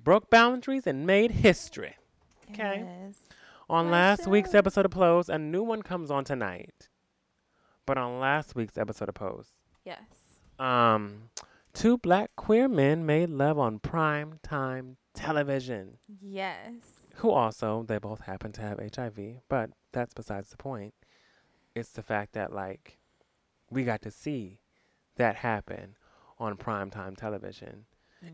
broke 0.00 0.30
boundaries 0.30 0.86
and 0.86 1.06
made 1.06 1.30
history. 1.32 1.96
Okay. 2.50 2.84
Yes. 2.86 3.16
On 3.68 3.86
For 3.86 3.90
last 3.92 4.26
week's 4.26 4.54
episode 4.54 4.84
of 4.84 4.92
Pose, 4.92 5.28
a 5.28 5.38
new 5.38 5.62
one 5.62 5.82
comes 5.82 6.10
on 6.10 6.24
tonight. 6.24 6.88
But 7.86 7.98
on 7.98 8.20
last 8.20 8.54
week's 8.54 8.78
episode 8.78 9.08
of 9.08 9.14
Pose, 9.16 9.48
Yes. 9.84 9.98
Um, 10.60 11.30
two 11.72 11.98
black 11.98 12.30
queer 12.36 12.68
men 12.68 13.06
made 13.06 13.30
love 13.30 13.58
on 13.58 13.78
prime 13.78 14.38
time 14.42 14.96
television. 15.14 15.98
Yes. 16.20 16.82
who 17.16 17.30
also 17.30 17.84
they 17.86 17.98
both 17.98 18.20
happen 18.20 18.52
to 18.52 18.60
have 18.60 18.78
HIV, 18.94 19.18
but 19.48 19.70
that's 19.92 20.14
besides 20.14 20.50
the 20.50 20.56
point. 20.56 20.94
It's 21.74 21.90
the 21.90 22.02
fact 22.02 22.32
that 22.34 22.52
like 22.52 22.98
we 23.70 23.84
got 23.84 24.02
to 24.02 24.10
see 24.10 24.60
that 25.16 25.36
happen 25.36 25.96
on 26.38 26.56
primetime 26.56 27.16
television. 27.16 27.84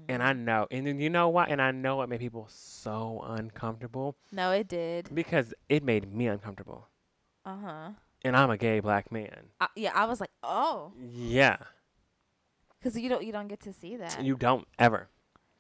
And 0.09 0.21
I 0.21 0.33
know 0.33 0.67
and 0.73 0.85
then 0.87 0.99
you 0.99 1.09
know 1.11 1.29
what? 1.29 1.49
And 1.49 1.63
I 1.63 1.71
know 1.71 2.03
it 2.03 2.09
made 2.09 2.19
people 2.19 2.47
so 2.51 3.23
uncomfortable 3.25 4.17
No, 4.33 4.51
it 4.51 4.67
did. 4.67 5.09
because 5.15 5.55
it 5.69 5.85
made 5.85 6.13
me 6.13 6.27
uncomfortable. 6.27 6.89
Uh 7.45 7.57
huh. 7.65 7.91
And 8.25 8.37
I'm 8.37 8.51
a 8.51 8.57
gay 8.57 8.81
black 8.81 9.13
man. 9.13 9.51
I, 9.61 9.69
yeah, 9.77 9.93
I 9.95 10.07
was 10.07 10.21
like, 10.21 10.31
oh, 10.43 10.93
Yeah. 11.13 11.59
Because 12.87 13.01
you 13.01 13.09
don't 13.09 13.25
you 13.25 13.33
don't 13.33 13.49
get 13.49 13.59
to 13.63 13.73
see 13.73 13.97
that. 13.97 14.25
You 14.25 14.37
don't 14.37 14.65
ever 14.79 15.09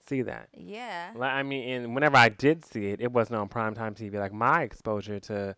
see 0.06 0.22
that. 0.22 0.48
yeah. 0.56 1.10
Like, 1.16 1.32
I 1.32 1.42
mean, 1.42 1.68
and 1.68 1.92
whenever 1.92 2.16
I 2.16 2.28
did 2.28 2.64
see 2.64 2.86
it, 2.86 3.00
it 3.00 3.10
wasn't 3.10 3.40
on 3.40 3.48
primetime 3.48 3.96
TV. 3.96 4.14
Like 4.14 4.32
my 4.32 4.62
exposure 4.62 5.18
to 5.18 5.56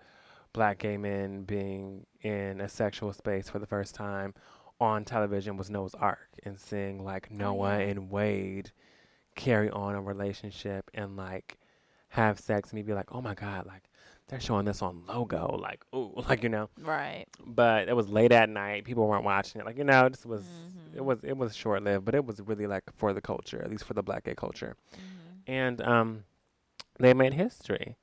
black 0.54 0.78
gay 0.78 0.96
men 0.96 1.42
being 1.42 2.06
in 2.22 2.62
a 2.62 2.70
sexual 2.70 3.12
space 3.12 3.50
for 3.50 3.58
the 3.58 3.66
first 3.66 3.94
time 3.94 4.32
on 4.80 5.04
television 5.04 5.58
was 5.58 5.68
Noah's 5.68 5.94
Arc 5.94 6.30
and 6.42 6.58
seeing 6.58 7.04
like 7.04 7.28
oh, 7.30 7.36
Noah 7.36 7.80
yeah. 7.80 7.84
and 7.84 8.10
Wade 8.10 8.70
carry 9.34 9.68
on 9.68 9.94
a 9.94 10.00
relationship 10.00 10.90
and 10.94 11.18
like 11.18 11.58
have 12.08 12.40
sex 12.40 12.70
and 12.70 12.78
me 12.78 12.82
be 12.82 12.94
like, 12.94 13.12
oh 13.14 13.20
my 13.20 13.34
god, 13.34 13.66
like 13.66 13.88
they're 14.29 14.41
showing 14.41 14.64
this 14.66 14.83
on 14.83 15.03
Logo, 15.09 15.57
like 15.61 15.85
ooh, 15.95 16.12
like 16.29 16.43
you 16.43 16.49
know. 16.49 16.68
Right. 16.81 17.26
But 17.45 17.89
it 17.89 17.97
was 17.97 18.09
late 18.09 18.33
at 18.33 18.49
night; 18.49 18.85
people 18.85 19.07
weren't 19.07 19.24
watching 19.24 19.61
it. 19.61 19.64
Like 19.66 19.79
you 19.79 19.85
know, 19.85 20.09
this 20.09 20.24
was 20.26 20.45
it 20.95 21.01
Mhm. 21.01 21.05
was 21.05 21.18
it 21.24 21.37
was 21.37 21.55
short 21.57 21.83
lived, 21.83 22.05
but 22.05 22.14
it 22.14 22.24
was 22.24 22.41
really 22.41 22.66
like 22.66 22.85
for 22.97 23.12
the 23.12 23.20
culture, 23.20 23.61
at 23.62 23.70
least 23.70 23.85
for 23.85 23.95
the 23.95 24.03
black 24.03 24.24
gay 24.24 24.35
culture 24.35 24.76
Mm-hmm. 24.95 25.53
and 25.53 25.81
um, 25.83 26.24
they 26.99 27.14
made 27.14 27.33
history 27.35 27.97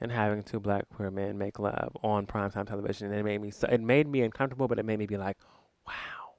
in 0.00 0.10
having 0.10 0.42
two 0.42 0.58
black 0.60 0.88
queer 0.94 1.10
men 1.10 1.36
make 1.38 1.58
love 1.58 1.96
on 2.02 2.26
primetime 2.26 2.66
television, 2.66 3.08
and 3.10 3.16
it 3.20 3.22
made 3.22 3.40
me 3.40 3.50
so 3.50 3.68
it 3.68 3.80
made 3.80 4.06
me 4.08 4.22
uncomfortable, 4.22 4.66
but 4.68 4.78
it 4.78 4.84
made 4.84 4.98
me 4.98 5.06
be 5.06 5.16
like, 5.16 5.36
wow, 5.86 6.34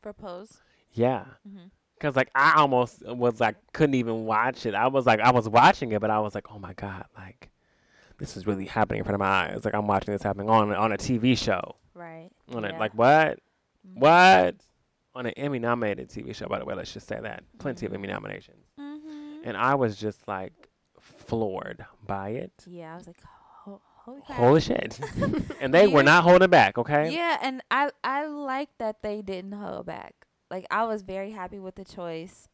For 0.00 0.12
pose. 0.12 0.60
yeah, 0.92 1.24
Mm-hmm. 1.48 1.66
because 1.98 2.16
like 2.16 2.30
I 2.34 2.54
almost 2.56 3.02
was 3.06 3.40
like 3.40 3.56
couldn't 3.72 3.94
even 3.96 4.24
watch 4.24 4.64
it. 4.66 4.74
I 4.74 4.86
was 4.88 5.06
like 5.06 5.20
I 5.20 5.30
was 5.32 5.48
watching 5.48 5.92
it, 5.92 6.00
but 6.00 6.10
I 6.10 6.20
was 6.20 6.34
like, 6.34 6.46
oh 6.52 6.58
my 6.58 6.72
god, 6.74 7.04
like 7.16 7.50
this 8.18 8.36
is 8.36 8.46
really 8.46 8.66
happening 8.66 8.98
in 8.98 9.04
front 9.04 9.14
of 9.14 9.20
my 9.20 9.26
eyes. 9.26 9.64
Like 9.64 9.74
I'm 9.74 9.86
watching 9.86 10.12
this 10.12 10.22
happening 10.22 10.48
on 10.50 10.72
on 10.72 10.92
a 10.92 10.96
TV 10.96 11.36
show. 11.36 11.76
Right. 11.94 12.30
On 12.54 12.62
yeah. 12.62 12.70
it, 12.70 12.78
like 12.78 12.92
what? 12.94 13.38
Mhm. 13.86 13.98
What? 14.00 14.56
On 15.14 15.24
an 15.26 15.32
Emmy 15.36 15.58
nominated 15.58 16.08
TV 16.10 16.34
show, 16.34 16.46
by 16.46 16.58
the 16.58 16.64
way. 16.64 16.74
Let's 16.74 16.92
just 16.92 17.08
say 17.08 17.18
that 17.20 17.42
plenty 17.58 17.86
of 17.86 17.94
Emmy 17.94 18.08
nominations, 18.08 18.66
Mhm. 18.78 19.40
and 19.44 19.56
I 19.56 19.74
was 19.74 19.96
just 19.96 20.26
like 20.28 20.68
floored 21.00 21.84
by 22.06 22.30
it. 22.30 22.52
yeah, 22.66 22.92
I 22.92 22.96
was 22.96 23.06
like, 23.06 23.22
ho- 23.22 23.80
holy. 24.04 24.20
Holy 24.24 24.60
shit. 24.60 25.00
and 25.60 25.72
they 25.72 25.86
were 25.86 26.02
not 26.02 26.24
holding 26.24 26.50
back, 26.50 26.76
okay? 26.78 27.10
Yeah, 27.14 27.38
and 27.42 27.62
I 27.70 27.90
I 28.04 28.26
like 28.26 28.70
that 28.78 29.02
they 29.02 29.22
didn't 29.22 29.52
hold 29.52 29.86
back. 29.86 30.14
Like 30.50 30.66
I 30.70 30.84
was 30.84 31.02
very 31.02 31.30
happy 31.32 31.58
with 31.58 31.76
the 31.76 31.84
choice 31.84 32.48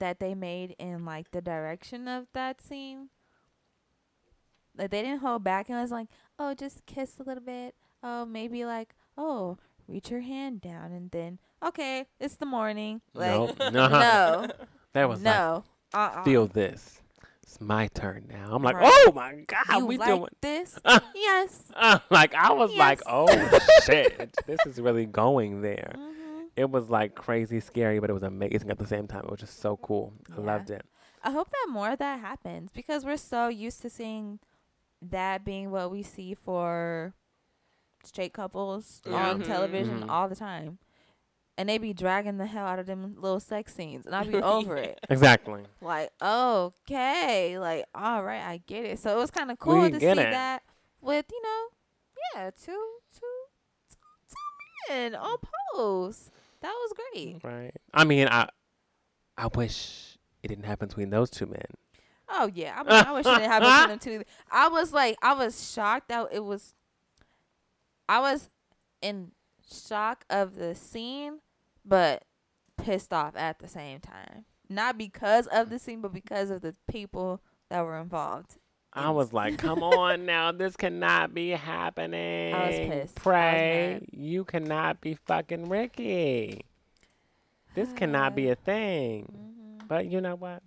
that 0.00 0.18
they 0.18 0.34
made 0.34 0.74
in 0.78 1.04
like 1.04 1.30
the 1.30 1.40
direction 1.40 2.08
of 2.08 2.26
that 2.32 2.60
scene. 2.60 3.08
Like 4.76 4.90
they 4.90 5.02
didn't 5.02 5.20
hold 5.20 5.44
back 5.44 5.68
and 5.68 5.80
was 5.80 5.90
like, 5.90 6.08
oh, 6.38 6.54
just 6.54 6.84
kiss 6.86 7.18
a 7.18 7.22
little 7.22 7.42
bit. 7.42 7.74
Oh, 8.02 8.24
maybe 8.26 8.64
like, 8.64 8.94
oh, 9.16 9.58
reach 9.88 10.10
your 10.10 10.20
hand 10.20 10.60
down 10.60 10.92
and 10.92 11.10
then 11.10 11.38
okay, 11.62 12.06
it's 12.20 12.36
the 12.36 12.46
morning. 12.46 13.00
Like 13.14 13.30
Nope. 13.32 13.56
no, 13.72 14.48
That 14.92 15.08
was 15.08 15.20
no, 15.22 15.64
uh, 15.92 16.12
like, 16.16 16.24
feel 16.24 16.46
this. 16.46 17.00
It's 17.42 17.60
my 17.60 17.88
turn 17.88 18.26
now. 18.30 18.48
I'm 18.54 18.62
like, 18.62 18.76
Right. 18.76 18.90
oh 19.08 19.12
my 19.14 19.34
God, 19.46 19.78
You 19.78 19.86
we 19.86 19.98
like 19.98 20.08
doing. 20.14 20.28
this? 20.40 20.78
Uh, 20.84 20.98
yes. 21.14 21.62
uh, 21.76 21.98
like, 22.10 22.34
I 22.34 22.52
was 22.52 22.72
like, 22.74 23.00
oh 23.06 23.26
shit, 23.84 24.34
this 24.46 24.58
is 24.66 24.80
really 24.80 25.04
going 25.06 25.60
there. 25.62 25.92
hmm 25.96 26.44
It 26.56 26.70
was 26.70 26.88
like 26.88 27.14
crazy 27.14 27.60
scary, 27.60 27.98
but 28.00 28.08
it 28.10 28.14
was 28.14 28.22
amazing 28.22 28.70
at 28.70 28.78
the 28.78 28.86
same 28.86 29.06
time. 29.06 29.24
It 29.24 29.30
was 29.30 29.40
just 29.40 29.60
so 29.60 29.76
cool. 29.76 30.12
I 30.36 30.40
loved 30.40 30.70
it. 30.70 30.84
I 31.22 31.30
hope 31.30 31.48
that 31.50 31.66
more 31.72 31.90
of 31.90 31.98
that 32.00 32.20
happens 32.20 32.70
because 32.74 33.04
we're 33.04 33.16
so 33.16 33.48
used 33.48 33.80
to 33.82 33.90
seeing 33.90 34.38
that 35.10 35.44
being 35.44 35.70
what 35.70 35.90
we 35.90 36.02
see 36.02 36.34
for 36.34 37.14
straight 38.04 38.32
couples 38.32 39.00
on 39.06 39.40
Mhm. 39.40 39.46
television 39.46 40.00
Mhm. 40.02 40.08
all 40.10 40.28
the 40.28 40.36
time. 40.36 40.78
And 41.56 41.68
they 41.68 41.78
be 41.78 41.92
dragging 41.94 42.36
the 42.38 42.46
hell 42.46 42.66
out 42.66 42.78
of 42.80 42.86
them 42.86 43.14
little 43.16 43.38
sex 43.40 43.72
scenes. 43.74 44.06
And 44.06 44.14
I 44.14 44.24
be 44.24 44.36
over 44.42 44.76
it. 44.76 44.98
Exactly. 45.08 45.64
Like, 45.80 46.10
okay. 46.20 47.58
Like, 47.58 47.84
all 47.94 48.24
right, 48.24 48.42
I 48.42 48.58
get 48.66 48.84
it. 48.84 48.98
So 48.98 49.16
it 49.16 49.20
was 49.20 49.30
kind 49.30 49.50
of 49.50 49.58
cool 49.58 49.82
We 49.82 49.90
to 49.92 50.00
see 50.00 50.06
it. 50.06 50.16
that 50.16 50.62
with, 51.00 51.26
you 51.30 51.42
know, 51.42 51.68
yeah, 52.34 52.50
two, 52.50 52.72
two, 53.12 53.20
two, 53.90 53.96
two 54.28 54.92
men 54.92 55.14
on 55.14 55.36
Pose. 55.74 56.30
That 56.60 56.72
was 56.72 56.92
great. 57.12 57.40
Right. 57.44 57.74
I 57.92 58.04
mean, 58.04 58.28
I 58.28 58.48
I 59.36 59.48
wish 59.48 60.16
it 60.42 60.48
didn't 60.48 60.64
happen 60.64 60.88
between 60.88 61.10
those 61.10 61.28
two 61.30 61.46
men. 61.46 61.66
Oh 62.28 62.50
yeah, 62.54 62.74
I, 62.76 62.82
mean, 62.82 63.06
I 63.06 63.12
wish 63.12 63.26
it 63.26 63.30
didn't 63.38 63.50
happen 63.50 63.98
to 63.98 64.08
them 64.10 64.18
too. 64.20 64.24
I 64.50 64.68
was 64.68 64.92
like, 64.92 65.16
I 65.22 65.34
was 65.34 65.72
shocked 65.72 66.08
that 66.08 66.28
it 66.32 66.44
was. 66.44 66.74
I 68.08 68.20
was 68.20 68.50
in 69.02 69.32
shock 69.70 70.24
of 70.30 70.56
the 70.56 70.74
scene, 70.74 71.40
but 71.84 72.24
pissed 72.76 73.12
off 73.12 73.36
at 73.36 73.58
the 73.58 73.68
same 73.68 74.00
time. 74.00 74.44
Not 74.68 74.96
because 74.98 75.46
of 75.48 75.70
the 75.70 75.78
scene, 75.78 76.00
but 76.00 76.12
because 76.12 76.50
of 76.50 76.62
the 76.62 76.74
people 76.90 77.40
that 77.70 77.84
were 77.84 77.98
involved. 77.98 78.56
I 78.92 79.10
was 79.10 79.32
like, 79.32 79.58
come 79.58 79.82
on 79.82 80.24
now, 80.24 80.52
this 80.52 80.76
cannot 80.76 81.34
be 81.34 81.50
happening. 81.50 82.54
I 82.54 82.66
was 82.68 82.76
pissed. 82.76 83.14
Pray, 83.16 83.98
mad. 84.00 84.08
you 84.12 84.44
cannot 84.44 85.00
be 85.00 85.14
fucking 85.26 85.68
Ricky. 85.68 86.62
This 87.74 87.92
cannot 87.92 88.36
be 88.36 88.48
a 88.50 88.54
thing. 88.54 89.26
Mhm. 89.80 89.88
But 89.88 90.06
you 90.06 90.20
know 90.20 90.36
what? 90.36 90.62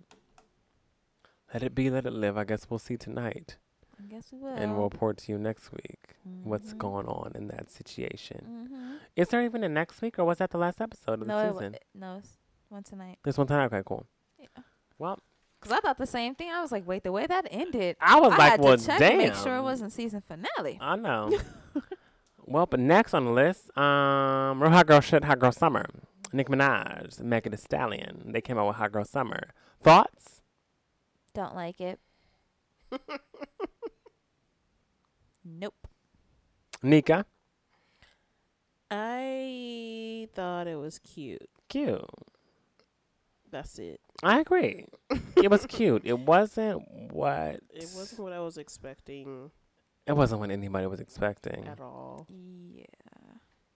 Let 1.52 1.62
it 1.62 1.74
be, 1.74 1.90
let 1.90 2.06
it 2.06 2.12
live. 2.12 2.36
I 2.36 2.44
guess 2.44 2.66
we'll 2.68 2.78
see 2.78 2.96
tonight. 2.96 3.56
I 4.00 4.06
guess 4.06 4.28
we 4.32 4.38
will. 4.38 4.48
And 4.54 4.74
we'll 4.76 4.84
report 4.88 5.16
to 5.18 5.32
you 5.32 5.38
next 5.38 5.72
week 5.72 6.16
what's 6.44 6.72
Mhm. 6.74 6.78
going 6.78 7.06
on 7.06 7.32
in 7.34 7.48
that 7.48 7.70
situation. 7.70 8.68
Mhm. 8.70 8.98
Is 9.16 9.28
there 9.28 9.42
even 9.42 9.64
a 9.64 9.68
next 9.68 10.00
week 10.02 10.18
or 10.18 10.24
was 10.24 10.38
that 10.38 10.50
the 10.50 10.58
last 10.58 10.80
episode 10.80 11.20
of 11.22 11.26
No, 11.26 11.46
the 11.46 11.52
season? 11.52 11.74
it- 11.74 11.84
no, 11.94 12.18
it's 12.18 12.36
one 12.68 12.82
tonight. 12.84 13.18
This 13.24 13.36
one 13.38 13.46
tonight? 13.48 13.64
Okay, 13.66 13.82
cool. 13.84 14.06
Yeah. 14.38 14.46
Well, 14.98 15.18
Cause 15.60 15.72
I 15.72 15.80
thought 15.80 15.98
the 15.98 16.06
same 16.06 16.36
thing. 16.36 16.50
I 16.52 16.60
was 16.62 16.70
like, 16.70 16.86
wait, 16.86 17.02
the 17.02 17.10
way 17.10 17.26
that 17.26 17.48
ended, 17.50 17.96
I 18.00 18.20
was 18.20 18.32
I 18.34 18.36
like, 18.36 18.50
had 18.52 18.60
well, 18.60 18.76
to 18.76 18.86
check 18.86 19.00
damn. 19.00 19.18
make 19.18 19.34
sure 19.34 19.56
it 19.56 19.62
wasn't 19.62 19.90
season 19.92 20.20
finale. 20.20 20.78
I 20.80 20.94
know. 20.94 21.30
well, 22.46 22.66
but 22.66 22.78
next 22.78 23.12
on 23.14 23.24
the 23.24 23.32
list, 23.32 23.76
um, 23.76 24.62
Real 24.62 24.70
Hot 24.70 24.86
Girl 24.86 25.00
Shit, 25.00 25.24
Hot 25.24 25.38
Girl 25.40 25.50
Summer. 25.50 25.84
Nicki 26.32 26.52
Minaj, 26.52 27.20
Megan 27.20 27.50
Thee 27.50 27.56
Stallion. 27.58 28.30
They 28.32 28.40
came 28.40 28.56
out 28.58 28.68
with 28.68 28.76
Hot 28.76 28.92
Girl 28.92 29.04
Summer. 29.04 29.48
Thoughts? 29.82 30.37
Don't 31.34 31.54
like 31.54 31.80
it. 31.80 31.98
nope. 35.44 35.74
Nika? 36.82 37.26
I 38.90 40.28
thought 40.34 40.66
it 40.66 40.76
was 40.76 40.98
cute. 40.98 41.48
Cute. 41.68 42.04
That's 43.50 43.78
it. 43.78 44.00
I 44.22 44.40
agree. 44.40 44.86
it 45.36 45.50
was 45.50 45.66
cute. 45.66 46.02
It 46.04 46.18
wasn't 46.18 46.82
what 47.12 47.60
It 47.70 47.88
wasn't 47.94 48.20
what 48.20 48.32
I 48.32 48.40
was 48.40 48.58
expecting 48.58 49.50
It 50.06 50.12
wasn't 50.12 50.40
what 50.40 50.50
anybody 50.50 50.86
was 50.86 51.00
expecting. 51.00 51.66
at 51.66 51.80
all. 51.80 52.26
Yeah. 52.30 52.84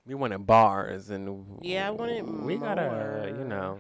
We 0.05 0.15
wanted 0.15 0.47
bars 0.47 1.11
and 1.11 1.61
Yeah, 1.63 1.89
I 1.89 1.91
wanted 1.91 2.29
we 2.29 2.57
gotta, 2.57 3.35
you 3.39 3.45
know. 3.45 3.79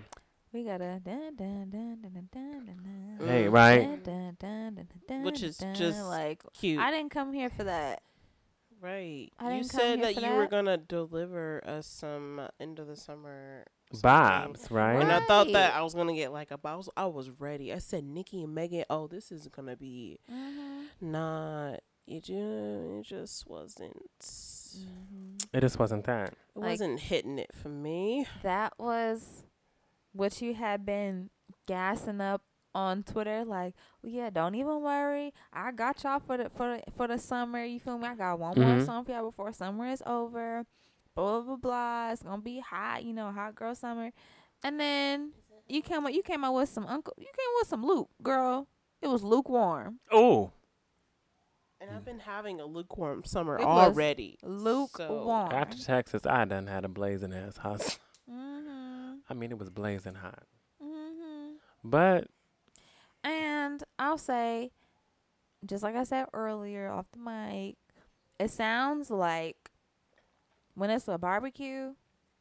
We 0.52 0.64
got 0.64 0.80
a 0.82 1.00
dun 1.02 1.34
dun 1.36 1.70
dun 1.70 1.98
dun 2.02 2.12
dun 2.12 2.28
dun 2.30 2.66
dun. 2.66 3.16
dun. 3.18 3.26
Hey, 3.28 3.44
Mm. 3.46 3.52
right? 3.52 4.04
Dun, 4.04 4.34
dun, 4.38 4.74
dun, 4.74 4.74
dun, 4.74 4.88
dun, 5.08 5.22
Which 5.22 5.42
is 5.42 5.56
just 5.74 6.02
like 6.04 6.42
Cute. 6.52 6.78
I 6.78 6.90
didn't 6.90 7.10
come 7.10 7.32
here 7.32 7.48
for 7.48 7.64
that. 7.64 8.02
right. 8.80 9.30
I 9.38 9.44
you 9.54 9.60
didn't 9.62 9.70
come 9.70 9.80
said 9.80 9.98
here 9.98 10.06
that 10.06 10.14
for 10.16 10.20
you 10.26 10.32
were 10.34 10.46
gonna 10.48 10.76
deliver 10.76 11.62
us 11.66 11.86
some 11.86 12.38
uh, 12.40 12.48
end 12.60 12.78
of 12.80 12.86
the 12.86 12.96
summer 12.96 13.64
something. 13.92 14.02
Bobs, 14.02 14.70
right? 14.70 15.00
And 15.00 15.10
I 15.12 15.20
thought 15.20 15.52
that 15.52 15.74
I 15.74 15.82
was 15.82 15.94
gonna 15.94 16.14
get 16.14 16.32
like 16.32 16.50
a 16.50 16.58
I 16.64 16.74
was 16.74 16.88
I 16.96 17.06
was 17.06 17.30
ready. 17.30 17.72
I 17.72 17.78
said 17.78 18.04
Nicki 18.04 18.42
and 18.44 18.54
Megan, 18.54 18.84
oh, 18.90 19.06
this 19.06 19.30
is 19.32 19.48
gonna 19.48 19.76
be 19.76 20.18
Mm-hmm. 20.30 21.10
not 21.12 21.80
it 22.06 22.24
just 22.24 22.30
it 22.34 23.02
just 23.04 23.46
wasn't 23.48 23.96
Mm-hmm. 24.20 25.36
It 25.56 25.60
just 25.60 25.78
wasn't 25.78 26.04
that. 26.04 26.30
it 26.30 26.36
Like- 26.56 26.70
wasn't 26.70 26.98
hitting 27.00 27.38
it 27.38 27.54
for 27.54 27.68
me. 27.68 28.26
That 28.42 28.72
was 28.78 29.44
what 30.12 30.40
you 30.42 30.54
had 30.54 30.84
been 30.86 31.30
gassing 31.66 32.20
up 32.20 32.42
on 32.74 33.02
Twitter, 33.02 33.44
like, 33.44 33.74
well, 34.02 34.10
yeah, 34.12 34.30
don't 34.30 34.54
even 34.54 34.80
worry. 34.80 35.32
I 35.52 35.72
got 35.72 36.02
y'all 36.04 36.20
for 36.20 36.36
the 36.38 36.50
for 36.50 36.76
the, 36.76 36.82
for 36.96 37.06
the 37.06 37.18
summer. 37.18 37.62
You 37.64 37.78
feel 37.80 37.98
me? 37.98 38.08
I 38.08 38.14
got 38.14 38.38
one 38.38 38.58
more 38.58 38.76
Mhm. 38.76 38.86
song 38.86 39.04
for 39.04 39.12
y'all 39.12 39.30
before 39.30 39.52
summer 39.52 39.86
is 39.88 40.02
over. 40.06 40.64
Blah 41.14 41.40
blah 41.40 41.42
blah. 41.42 41.56
blah. 41.56 42.10
It's 42.12 42.22
gonna 42.22 42.40
be 42.40 42.60
hot, 42.60 43.04
you 43.04 43.12
know, 43.12 43.30
hot 43.30 43.54
girl 43.54 43.74
summer. 43.74 44.10
And 44.64 44.80
then 44.80 45.32
you 45.68 45.82
came 45.82 46.06
out. 46.06 46.14
You 46.14 46.22
came 46.22 46.44
out 46.44 46.54
with 46.54 46.68
some 46.70 46.86
uncle. 46.86 47.12
You 47.18 47.26
came 47.26 47.52
with 47.60 47.68
some 47.68 47.84
Luke, 47.84 48.08
girl. 48.22 48.68
It 49.02 49.08
was 49.08 49.22
lukewarm. 49.22 49.98
Oh, 50.10 50.52
And 51.80 51.90
I've 51.90 52.04
been 52.04 52.20
having 52.20 52.60
a 52.60 52.64
lukewarm 52.64 53.24
summer 53.24 53.58
It 53.58 53.64
already. 53.64 54.38
Lukewarm. 54.44 55.50
after 55.52 55.76
Texas, 55.76 56.24
I 56.24 56.44
done 56.44 56.68
had 56.68 56.84
a 56.84 56.88
blazing 56.88 57.32
ass 57.34 57.56
hot. 57.56 57.98
I 59.28 59.34
mean, 59.34 59.50
it 59.50 59.58
was 59.58 59.70
blazing 59.70 60.14
hot. 60.14 60.44
Mm-hmm. 60.82 61.54
But 61.84 62.28
And 63.24 63.82
I'll 63.98 64.18
say, 64.18 64.72
just 65.64 65.82
like 65.82 65.96
I 65.96 66.04
said 66.04 66.26
earlier 66.32 66.90
off 66.90 67.06
the 67.12 67.18
mic, 67.18 67.76
it 68.38 68.50
sounds 68.50 69.10
like 69.10 69.70
when 70.74 70.90
it's 70.90 71.08
a 71.08 71.18
barbecue, 71.18 71.94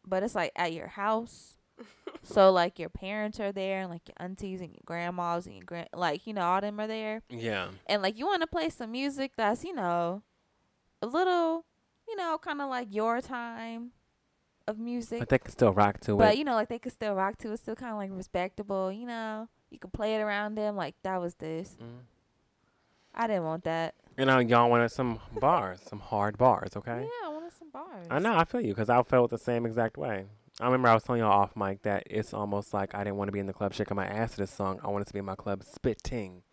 but 0.05 0.23
it's 0.23 0.35
like 0.35 0.51
at 0.55 0.73
your 0.73 0.87
house. 0.87 1.57
so 2.23 2.51
like 2.51 2.77
your 2.77 2.89
parents 2.89 3.39
are 3.39 3.51
there, 3.51 3.81
and 3.81 3.89
like 3.89 4.07
your 4.07 4.15
aunties 4.17 4.61
and 4.61 4.69
your 4.69 4.81
grandmas 4.85 5.45
and 5.45 5.55
your 5.55 5.65
grand, 5.65 5.89
like 5.93 6.27
you 6.27 6.33
know 6.33 6.41
all 6.41 6.61
them 6.61 6.79
are 6.79 6.87
there, 6.87 7.23
yeah, 7.29 7.69
and 7.87 8.03
like 8.03 8.19
you 8.19 8.27
want 8.27 8.41
to 8.41 8.47
play 8.47 8.69
some 8.69 8.91
music 8.91 9.31
that's 9.35 9.63
you 9.63 9.73
know 9.73 10.21
a 11.01 11.07
little, 11.07 11.65
you 12.07 12.15
know, 12.15 12.37
kind 12.37 12.61
of 12.61 12.69
like 12.69 12.87
your 12.91 13.21
time 13.21 13.91
of 14.71 14.79
music. 14.79 15.19
but 15.19 15.29
they 15.29 15.37
can 15.37 15.51
still 15.51 15.71
rock 15.73 15.99
to 16.01 16.15
But 16.17 16.23
it. 16.23 16.27
But 16.29 16.37
you 16.37 16.43
know, 16.43 16.55
like 16.55 16.69
they 16.69 16.79
could 16.79 16.91
still 16.91 17.13
rock 17.13 17.37
to 17.39 17.51
it, 17.51 17.57
still 17.59 17.75
kind 17.75 17.91
of 17.91 17.97
like 17.97 18.09
respectable. 18.11 18.91
You 18.91 19.05
know, 19.05 19.47
you 19.69 19.77
could 19.77 19.93
play 19.93 20.15
it 20.15 20.19
around 20.19 20.55
them. 20.55 20.75
Like 20.75 20.95
that 21.03 21.21
was 21.21 21.35
this. 21.35 21.77
Mm. 21.81 22.05
I 23.13 23.27
didn't 23.27 23.43
want 23.43 23.63
that. 23.65 23.95
You 24.17 24.25
know, 24.25 24.39
y'all 24.39 24.69
wanted 24.69 24.89
some 24.89 25.19
bars, 25.39 25.79
some 25.87 25.99
hard 25.99 26.37
bars, 26.37 26.75
okay? 26.75 27.01
Yeah, 27.01 27.27
I 27.27 27.29
wanted 27.29 27.51
some 27.57 27.69
bars. 27.69 28.07
I 28.09 28.19
know, 28.19 28.35
I 28.35 28.43
feel 28.43 28.61
you, 28.61 28.73
because 28.73 28.89
I 28.89 29.01
felt 29.03 29.31
the 29.31 29.37
same 29.37 29.65
exact 29.65 29.97
way. 29.97 30.25
I 30.59 30.65
remember 30.65 30.89
I 30.89 30.93
was 30.93 31.03
telling 31.03 31.21
y'all 31.21 31.31
off 31.31 31.55
mic 31.55 31.81
that 31.83 32.03
it's 32.09 32.33
almost 32.33 32.73
like 32.73 32.93
I 32.93 33.03
didn't 33.03 33.15
want 33.17 33.29
to 33.29 33.31
be 33.31 33.39
in 33.39 33.47
the 33.47 33.53
club 33.53 33.73
shaking 33.73 33.95
my 33.95 34.05
ass 34.05 34.31
to 34.31 34.37
this 34.37 34.51
song. 34.51 34.79
I 34.83 34.89
wanted 34.89 35.07
to 35.07 35.13
be 35.13 35.19
in 35.19 35.25
my 35.25 35.35
club 35.35 35.63
spitting 35.63 36.43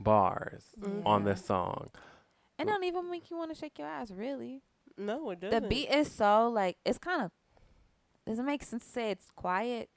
bars 0.00 0.64
on 1.04 1.24
this 1.24 1.44
song. 1.44 1.90
It 2.58 2.66
don't 2.66 2.84
even 2.84 3.10
make 3.10 3.30
you 3.30 3.36
want 3.36 3.52
to 3.52 3.58
shake 3.58 3.78
your 3.78 3.88
ass, 3.88 4.10
really. 4.10 4.62
No, 4.96 5.30
it 5.30 5.40
doesn't. 5.40 5.62
The 5.62 5.68
beat 5.68 5.90
is 5.90 6.10
so 6.10 6.48
like 6.48 6.78
it's 6.84 6.98
kind 6.98 7.22
of. 7.22 7.30
Does 8.26 8.38
it 8.38 8.42
make 8.42 8.62
sense 8.62 8.84
to 8.84 8.90
say 8.90 9.10
it's 9.10 9.28
quiet? 9.36 9.88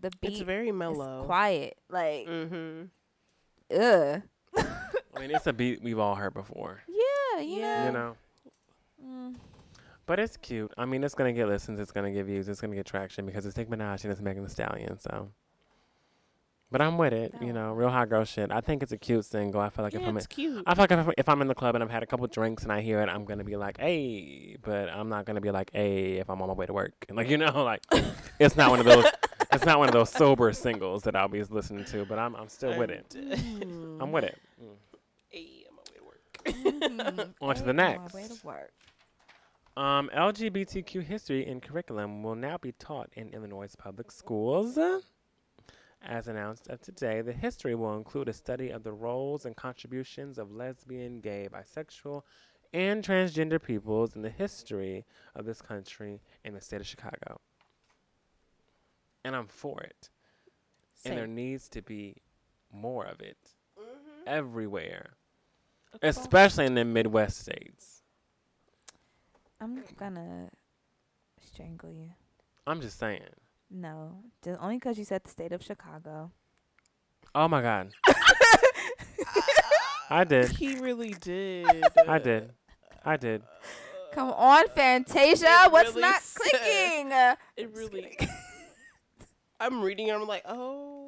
The 0.00 0.10
beat 0.20 0.32
it's 0.32 0.40
very 0.40 0.68
is 0.68 0.74
mellow. 0.74 1.24
quiet. 1.24 1.76
Like, 1.88 2.26
Mm-hmm. 2.26 2.82
ugh. 3.80 4.22
I 5.14 5.20
mean, 5.20 5.30
it's 5.30 5.46
a 5.46 5.52
beat 5.52 5.82
we've 5.82 5.98
all 5.98 6.14
heard 6.14 6.32
before, 6.34 6.80
Yeah, 6.88 7.40
you 7.42 7.60
Yeah. 7.60 7.90
know. 7.90 8.16
you 8.98 9.06
know? 9.06 9.32
Mm. 9.32 9.36
But 10.06 10.18
it's 10.18 10.36
cute. 10.36 10.72
I 10.78 10.86
mean, 10.86 11.04
it's 11.04 11.14
going 11.14 11.32
to 11.32 11.38
get 11.38 11.46
listens, 11.48 11.78
it's 11.78 11.92
going 11.92 12.12
to 12.12 12.18
get 12.18 12.26
views, 12.26 12.48
it's 12.48 12.60
going 12.60 12.70
to 12.70 12.76
get 12.76 12.86
traction 12.86 13.26
because 13.26 13.44
it's 13.46 13.56
Nicki 13.56 13.70
Minaj 13.70 14.02
and 14.04 14.12
it's 14.12 14.20
Megan 14.20 14.42
Thee 14.44 14.48
Stallion, 14.50 14.98
so. 14.98 15.30
But 16.72 16.80
I'm 16.80 16.98
with 16.98 17.12
it, 17.12 17.34
you 17.40 17.52
know, 17.52 17.72
real 17.72 17.88
hot 17.88 18.08
girl 18.08 18.22
shit. 18.24 18.52
I 18.52 18.60
think 18.60 18.84
it's 18.84 18.92
a 18.92 18.96
cute 18.96 19.24
single. 19.24 19.60
I 19.60 19.70
feel 19.70 19.84
like 19.84 19.94
if 19.94 20.02
I'm 20.02 20.10
in, 20.10 20.16
it's 20.18 20.28
cute. 20.28 20.62
I 20.66 20.74
feel 20.76 20.82
like 20.84 20.92
if, 20.92 21.08
if 21.18 21.28
I'm 21.28 21.42
in 21.42 21.48
the 21.48 21.54
club 21.54 21.74
and 21.74 21.82
I've 21.82 21.90
had 21.90 22.04
a 22.04 22.06
couple 22.06 22.24
drinks 22.28 22.62
and 22.62 22.70
I 22.70 22.80
hear 22.80 23.00
it, 23.02 23.08
I'm 23.08 23.24
gonna 23.24 23.42
be 23.42 23.56
like, 23.56 23.78
"Hey," 23.78 24.56
but 24.62 24.88
I'm 24.88 25.08
not 25.08 25.24
gonna 25.24 25.40
be 25.40 25.50
like, 25.50 25.70
"Hey," 25.72 26.18
if 26.18 26.30
I'm 26.30 26.40
on 26.40 26.46
my 26.48 26.54
way 26.54 26.66
to 26.66 26.72
work. 26.72 26.92
And 27.08 27.16
Like 27.16 27.28
you 27.28 27.38
know, 27.38 27.64
like 27.64 27.82
it's 28.38 28.54
not 28.56 28.70
one 28.70 28.78
of 28.80 28.86
those. 28.86 29.04
It's 29.52 29.64
not 29.64 29.80
one 29.80 29.88
of 29.88 29.92
those 29.94 30.10
sober 30.10 30.52
singles 30.52 31.02
that 31.02 31.16
I'll 31.16 31.26
be 31.26 31.42
listening 31.42 31.84
to. 31.86 32.04
But 32.04 32.20
I'm 32.20 32.36
I'm 32.36 32.48
still 32.48 32.78
with 32.78 32.90
it. 32.90 33.16
I'm 34.00 34.12
with 34.12 34.22
it. 34.22 34.38
Mm. 34.62 34.76
Hey, 35.28 35.64
I'm 35.68 35.76
on 35.76 35.84
my 35.88 35.90
way 35.90 35.98
to 35.98 36.04
work. 36.04 37.24
Mhm. 37.24 37.34
On 37.40 37.54
to 37.56 37.62
the 37.64 37.72
Hey, 37.74 37.82
on 37.82 37.96
my 37.96 38.02
next. 38.02 38.14
way 38.14 38.28
to 38.28 38.46
work. 38.46 38.70
Um, 39.76 40.08
LGBTQ 40.14 41.02
history 41.02 41.46
and 41.50 41.60
curriculum 41.60 42.22
will 42.22 42.36
now 42.36 42.58
be 42.58 42.70
taught 42.72 43.10
in 43.14 43.30
Illinois 43.30 43.74
public 43.76 44.12
schools. 44.12 44.78
As 46.02 46.28
announced 46.28 46.68
of 46.68 46.80
today, 46.80 47.20
the 47.20 47.32
history 47.32 47.74
will 47.74 47.96
include 47.96 48.28
a 48.28 48.32
study 48.32 48.70
of 48.70 48.82
the 48.82 48.92
roles 48.92 49.44
and 49.44 49.54
contributions 49.54 50.38
of 50.38 50.50
lesbian, 50.50 51.20
gay, 51.20 51.48
bisexual, 51.52 52.22
and 52.72 53.04
transgender 53.04 53.62
peoples 53.62 54.16
in 54.16 54.22
the 54.22 54.30
history 54.30 55.04
of 55.34 55.44
this 55.44 55.60
country 55.60 56.22
and 56.44 56.56
the 56.56 56.60
state 56.60 56.80
of 56.80 56.86
Chicago. 56.86 57.40
And 59.24 59.36
I'm 59.36 59.46
for 59.46 59.80
it. 59.82 60.08
Same. 60.94 61.12
And 61.12 61.18
there 61.20 61.26
needs 61.26 61.68
to 61.70 61.82
be 61.82 62.22
more 62.72 63.04
of 63.04 63.20
it 63.20 63.56
Mhm. 63.78 64.22
everywhere, 64.26 65.16
Across- 65.92 66.16
especially 66.16 66.64
in 66.66 66.74
the 66.74 66.84
Midwest 66.84 67.38
states. 67.38 68.02
I'm 69.60 69.82
gonna 69.96 70.50
strangle 71.42 71.90
you. 71.90 72.14
I'm 72.66 72.80
just 72.80 72.98
saying. 72.98 73.34
No, 73.70 74.24
just 74.42 74.60
only 74.60 74.76
because 74.76 74.98
you 74.98 75.04
said 75.04 75.22
the 75.24 75.30
state 75.30 75.52
of 75.52 75.62
Chicago. 75.62 76.32
Oh 77.34 77.48
my 77.48 77.62
God. 77.62 77.90
I 80.10 80.24
did. 80.24 80.48
He 80.50 80.78
really 80.80 81.14
did. 81.20 81.66
I 82.08 82.18
did. 82.18 82.50
I 83.04 83.16
did. 83.16 83.42
Come 84.12 84.32
on, 84.32 84.66
Fantasia. 84.74 85.64
It 85.66 85.72
What's 85.72 85.90
really 85.90 86.00
not 86.02 86.20
said- 86.20 86.50
clicking? 86.50 87.12
Uh, 87.12 87.36
It 87.56 87.72
really. 87.76 88.18
I'm 89.60 89.82
reading 89.82 90.08
it. 90.08 90.12
I'm 90.14 90.26
like, 90.26 90.42
oh. 90.48 91.06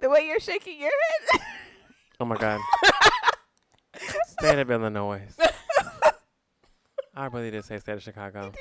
the 0.00 0.08
way 0.08 0.24
you're 0.26 0.40
shaking 0.40 0.80
your 0.80 0.90
head. 1.32 1.40
Oh 2.20 2.24
my 2.24 2.36
God. 2.36 2.60
State 4.28 4.58
of 4.60 4.70
Illinois. 4.70 5.22
I 7.14 7.26
really 7.26 7.50
did 7.50 7.64
say 7.64 7.78
state 7.78 7.92
of 7.94 8.02
Chicago. 8.02 8.52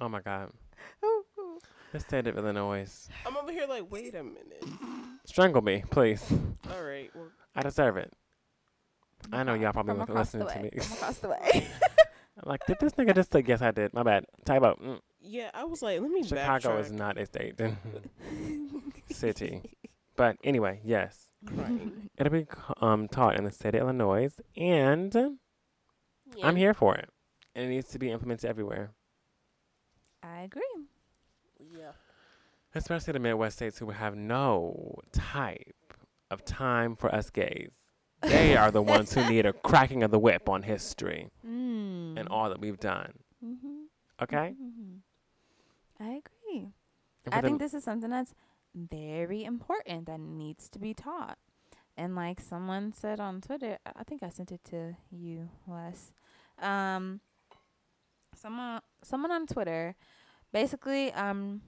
Oh 0.00 0.08
my 0.08 0.22
God. 0.22 0.50
The 1.92 2.00
state 2.00 2.26
of 2.28 2.38
Illinois. 2.38 3.08
I'm 3.26 3.36
over 3.36 3.50
here 3.50 3.66
like, 3.68 3.90
wait 3.90 4.14
a 4.14 4.22
minute. 4.22 4.64
Strangle 5.24 5.62
me, 5.62 5.82
please. 5.90 6.24
All 6.72 6.82
right. 6.82 7.10
Well, 7.14 7.30
I 7.54 7.62
deserve 7.62 7.96
it. 7.96 8.12
I 9.32 9.42
know 9.42 9.54
y'all 9.54 9.72
probably 9.72 9.94
From 9.94 10.14
wasn't 10.14 10.44
the 10.44 10.44
listening 10.44 10.70
to 10.70 10.76
me. 10.76 10.82
From 10.82 10.96
across 10.96 11.18
the 11.18 11.28
way. 11.30 11.68
I'm 12.42 12.48
like, 12.48 12.64
did 12.66 12.78
this 12.80 12.92
nigga 12.92 13.14
just 13.14 13.32
say, 13.32 13.42
yes, 13.46 13.60
I 13.60 13.72
did. 13.72 13.92
My 13.92 14.02
bad. 14.02 14.24
Talk 14.44 14.56
about 14.56 14.80
mm, 14.80 15.00
yeah, 15.20 15.50
I 15.52 15.64
was 15.64 15.82
like, 15.82 16.00
let 16.00 16.10
me 16.10 16.20
just. 16.20 16.30
Chicago 16.30 16.70
backtrack. 16.70 16.80
is 16.80 16.92
not 16.92 17.18
a 17.18 17.26
state. 17.26 17.60
City. 19.10 19.62
But 20.16 20.36
anyway, 20.44 20.80
yes. 20.84 21.26
Crying. 21.44 22.10
It'll 22.18 22.32
be 22.32 22.46
um, 22.80 23.08
taught 23.08 23.36
in 23.36 23.44
the 23.44 23.50
state 23.50 23.74
of 23.74 23.82
Illinois, 23.82 24.30
and 24.56 25.14
I'm 26.42 26.56
here 26.56 26.74
for 26.74 26.96
it. 26.96 27.08
And 27.54 27.66
it 27.66 27.68
needs 27.68 27.88
to 27.88 27.98
be 27.98 28.10
implemented 28.10 28.48
everywhere, 28.48 28.92
I 30.22 30.42
agree. 30.42 30.62
Yeah. 31.76 31.92
especially 32.74 33.12
the 33.12 33.18
Midwest 33.18 33.56
states 33.56 33.78
who 33.78 33.90
have 33.90 34.14
no 34.16 34.94
type 35.12 35.94
of 36.30 36.44
time 36.44 36.96
for 36.96 37.12
us 37.14 37.30
gays. 37.30 37.72
They 38.22 38.56
are 38.60 38.70
the 38.70 38.82
ones 38.82 39.12
who 39.14 39.28
need 39.28 39.46
a 39.46 39.52
cracking 39.52 40.02
of 40.02 40.10
the 40.10 40.18
whip 40.18 40.48
on 40.48 40.62
history 40.62 41.30
Mm. 41.46 42.18
and 42.18 42.28
all 42.28 42.48
that 42.48 42.60
we've 42.60 42.78
done. 42.80 43.12
Mm-hmm. 43.44 43.82
Okay? 44.22 44.54
I 45.98 46.20
agree. 46.22 46.68
I 47.32 47.40
think 47.40 47.58
this 47.58 47.74
is 47.74 47.84
something 47.84 48.10
that's 48.10 48.34
very 48.74 49.44
important 49.44 50.06
that 50.06 50.20
needs 50.20 50.68
to 50.70 50.78
be 50.78 50.94
taught. 50.94 51.38
And 51.96 52.14
like 52.14 52.40
someone 52.40 52.92
said 52.92 53.20
on 53.20 53.40
Twitter, 53.40 53.78
I 53.84 53.90
I 54.00 54.04
think 54.04 54.22
I 54.22 54.28
sent 54.30 54.52
it 54.52 54.62
to 54.70 54.96
you, 55.10 55.50
Wes. 55.66 56.12
Um, 56.60 57.20
someone, 58.34 58.80
someone 59.02 59.30
on 59.32 59.46
Twitter, 59.46 59.96
basically, 60.52 61.12
um, 61.12 61.62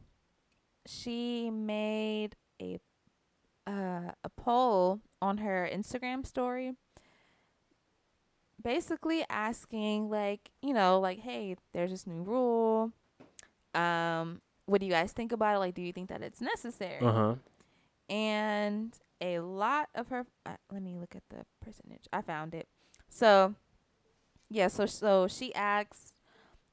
she 0.87 1.51
made 1.51 2.37
a 2.61 2.79
uh, 3.67 4.11
a 4.25 4.29
poll 4.37 5.01
on 5.21 5.39
her 5.39 5.69
Instagram 5.73 6.27
story, 6.27 6.75
basically 8.63 9.25
asking 9.31 10.11
like, 10.11 10.51
you 10.63 10.75
know, 10.75 10.99
like, 10.99 11.21
hey, 11.21 11.57
there's 11.73 11.91
this 11.91 12.07
new 12.07 12.23
rule. 12.23 12.93
Um, 13.75 14.41
what 14.67 14.81
do 14.81 14.87
you 14.87 14.93
guys 14.93 15.13
think 15.13 15.33
about 15.33 15.57
it? 15.57 15.59
Like, 15.61 15.75
do 15.75 15.83
you 15.83 15.93
think 15.93 16.09
that 16.09 16.23
it's 16.23 16.41
necessary? 16.41 16.99
uh-huh. 17.01 17.35
and 18.09 18.99
a 19.23 19.39
lot 19.39 19.89
of 19.95 20.09
her 20.09 20.27
uh, 20.45 20.57
let 20.73 20.83
me 20.83 20.97
look 20.99 21.15
at 21.15 21.23
the 21.31 21.47
percentage 21.65 22.09
i 22.13 22.21
found 22.21 22.55
it 22.55 22.67
so 23.09 23.55
yeah 24.51 24.67
so 24.67 24.85
so 24.85 25.29
she 25.29 25.55
asks 25.55 26.15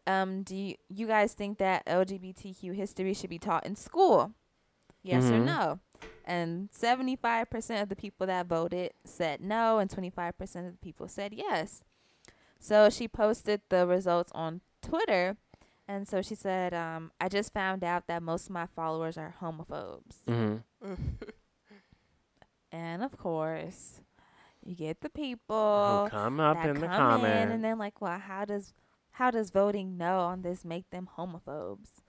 um 0.10 0.44
do 0.44 0.56
you, 0.56 0.76
you 0.90 1.06
guys 1.08 1.34
think 1.34 1.58
that 1.58 1.86
lgbtq 1.86 2.74
history 2.74 3.14
should 3.14 3.30
be 3.30 3.40
taught 3.40 3.66
in 3.66 3.76
school 3.76 4.32
yes 5.04 5.26
or 5.26 5.40
Mhm. 5.40 5.46
no 5.46 5.80
and 6.26 6.70
75% 6.72 7.82
of 7.82 7.90
the 7.90 7.96
people 7.96 8.28
that 8.28 8.46
voted 8.46 8.92
said 9.04 9.42
no 9.42 9.80
and 9.80 9.90
25% 9.90 10.40
of 10.68 10.72
the 10.74 10.78
people 10.82 11.08
said 11.08 11.34
yes 11.34 11.84
so 12.60 12.90
she 12.90 13.08
posted 13.08 13.62
the 13.70 13.86
results 13.88 14.32
on 14.36 14.62
twitter 14.82 15.38
and 15.88 16.08
so 16.08 16.22
she 16.22 16.36
said 16.36 16.74
um, 16.74 17.12
i 17.20 17.28
just 17.28 17.52
found 17.54 17.84
out 17.84 18.08
that 18.08 18.22
most 18.22 18.46
of 18.48 18.52
my 18.52 18.66
followers 18.68 19.18
are 19.18 19.36
homophobes 19.42 20.18
Mm-hmm. 20.28 20.58
and 22.72 23.04
of 23.04 23.18
course, 23.18 24.02
you 24.64 24.76
get 24.76 25.02
the 25.02 25.10
people 25.10 26.04
Who 26.06 26.10
come 26.10 26.40
up 26.40 26.64
in 26.64 26.76
the 26.80 26.88
come 26.88 26.96
comments. 27.22 27.44
in 27.46 27.52
and 27.52 27.64
then 27.64 27.78
like, 27.80 28.00
well, 28.02 28.20
how 28.20 28.46
does 28.46 28.74
how 29.12 29.32
does 29.32 29.52
voting 29.52 29.98
no 29.98 30.20
on 30.20 30.42
this 30.42 30.64
make 30.64 30.90
them 30.90 31.10
homophobes? 31.18 32.02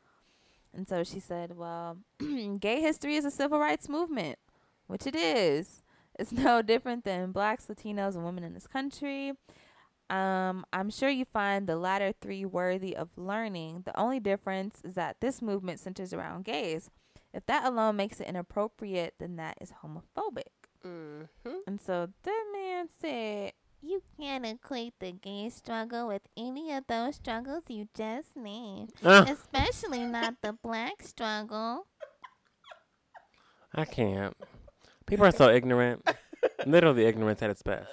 And 0.73 0.89
so 0.89 1.03
she 1.03 1.21
said, 1.21 1.57
well, 1.57 1.99
gay 2.61 2.81
history 2.81 3.17
is 3.17 3.25
a 3.25 3.31
civil 3.31 3.59
rights 3.59 3.89
movement, 3.89 4.39
which 4.87 5.07
it 5.07 5.17
is. 5.17 5.83
It's 6.19 6.33
no 6.33 6.63
different 6.63 7.05
than 7.05 7.33
blacks, 7.33 7.67
Latinos, 7.67 8.15
and 8.15 8.25
women 8.25 8.45
in 8.45 8.55
this 8.55 8.67
country. 8.67 9.33
Um, 10.09 10.65
I'm 10.73 10.91
sure 10.91 11.09
you 11.09 11.25
find 11.25 11.67
the 11.67 11.77
latter 11.77 12.13
three 12.21 12.45
worthy 12.45 12.97
of 12.97 13.11
learning. 13.17 13.83
The 13.85 13.99
only 13.99 14.19
difference 14.19 14.81
is 14.85 14.95
that 14.95 15.21
this 15.21 15.41
movement 15.41 15.79
centers 15.79 16.13
around 16.13 16.45
gays. 16.45 16.91
If 17.33 17.47
that 17.47 17.65
alone 17.65 17.97
makes 17.97 18.21
it 18.21 18.27
inappropriate, 18.27 19.15
then 19.21 19.37
that 19.37 19.57
is 19.61 19.73
homophobic. 19.85 20.51
mm-hmm. 20.85 21.59
And 21.67 21.81
so 21.81 22.09
that 22.25 22.45
man 22.53 22.89
said, 23.01 23.53
You 23.83 24.03
can't 24.19 24.45
equate 24.45 24.95
the 25.01 25.13
gay 25.13 25.49
struggle 25.49 26.07
with 26.09 26.23
any 26.37 26.73
of 26.73 26.85
those 26.87 27.17
struggles 27.17 27.63
you 27.69 27.89
just 27.97 28.37
named, 28.37 28.93
Ah, 29.05 29.25
especially 29.29 30.05
not 30.05 30.35
the 30.43 30.53
black 30.53 31.03
struggle. 31.03 31.87
I 33.75 33.85
can't. 33.85 34.37
People 35.07 35.27
are 35.27 35.33
so 35.33 35.49
ignorant. 35.51 36.07
Literally 36.67 37.05
ignorance 37.07 37.43
at 37.43 37.51
its 37.51 37.63
best. 37.63 37.91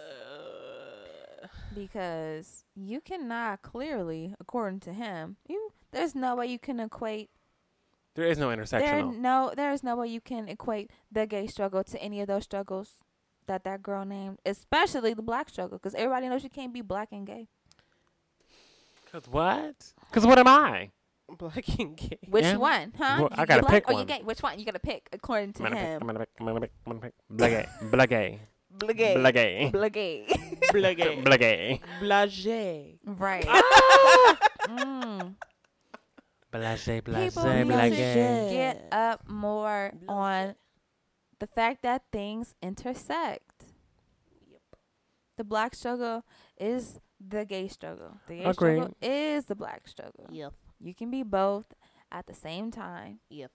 because 1.73 2.63
you 2.75 2.99
cannot 3.01 3.61
clearly, 3.61 4.35
according 4.39 4.79
to 4.81 4.93
him, 4.93 5.37
you 5.47 5.69
there's 5.91 6.15
no 6.15 6.35
way 6.35 6.47
you 6.47 6.59
can 6.59 6.79
equate 6.79 7.29
There 8.15 8.25
is 8.27 8.37
no 8.37 8.49
there 8.49 8.57
intersectional. 8.57 9.15
no 9.17 9.53
there's 9.55 9.83
no 9.83 9.95
way 9.95 10.07
you 10.07 10.19
can 10.21 10.49
equate 10.49 10.91
the 11.11 11.25
gay 11.27 11.47
struggle 11.47 11.83
to 11.85 12.01
any 12.01 12.19
of 12.21 12.27
those 12.27 12.43
struggles 12.43 12.95
that 13.47 13.63
that 13.63 13.81
girl 13.83 14.05
named, 14.05 14.39
especially 14.45 15.13
the 15.13 15.21
black 15.21 15.49
struggle, 15.49 15.77
because 15.77 15.95
everybody 15.95 16.27
knows 16.29 16.43
you 16.43 16.49
can't 16.49 16.73
be 16.73 16.81
black 16.81 17.09
and 17.11 17.25
gay. 17.25 17.47
Cause 19.11 19.23
what? 19.29 19.93
Cause 20.11 20.25
what 20.25 20.37
am 20.37 20.47
I? 20.47 20.91
Black 21.37 21.79
and 21.79 21.95
gay. 21.97 22.19
Which 22.29 22.43
Yeah. 22.45 22.57
one, 22.57 22.93
huh? 22.97 23.17
Well, 23.19 23.29
I 23.31 23.45
gotta 23.45 23.61
black 23.61 23.73
pick 23.73 23.89
or 23.89 23.93
one. 23.93 24.01
you 24.01 24.05
gay? 24.07 24.21
Which 24.23 24.41
one? 24.43 24.59
You 24.59 24.65
gotta 24.65 24.79
pick 24.79 25.09
according 25.11 25.53
to 25.53 25.63
I'm 25.63 25.71
gonna 25.73 25.81
pick. 25.81 26.01
I'm 26.01 26.07
gonna 26.07 26.19
pick. 26.19 26.29
I'm 26.39 26.45
gonna 26.45 26.59
pick. 26.61 26.71
I'm 26.85 26.91
gonna 26.93 27.01
pick. 27.01 27.13
Blagay. 27.33 27.67
Blagay. 27.91 28.39
Blagay. 28.77 29.71
Blagay. 29.71 29.71
Blagay. 29.71 30.27
Blagay. 30.71 31.23
Blagay. 31.23 31.81
Blagé. 32.01 32.97
right. 33.05 33.45
mm. 34.67 35.33
Blagay. 36.53 37.03
People 37.03 37.13
Blagay. 37.43 37.63
need 37.63 37.67
to 37.67 37.73
Blagay. 37.73 38.49
get 38.51 38.87
up 38.91 39.27
more 39.29 39.91
on 40.07 40.55
the 41.39 41.47
fact 41.47 41.83
that 41.83 42.03
things 42.11 42.55
intersect. 42.61 43.65
The 45.37 45.43
black 45.43 45.75
struggle 45.75 46.23
is 46.59 46.99
the 47.19 47.45
gay 47.45 47.67
struggle. 47.67 48.17
The 48.27 48.37
gay 48.37 48.53
struggle 48.53 48.95
is 49.01 49.45
the 49.45 49.55
black 49.55 49.87
struggle. 49.87 50.27
Yep. 50.31 50.53
You 50.79 50.95
can 50.95 51.11
be 51.11 51.23
both 51.23 51.73
at 52.11 52.25
the 52.25 52.33
same 52.33 52.71
time. 52.71 53.19
Yep. 53.29 53.51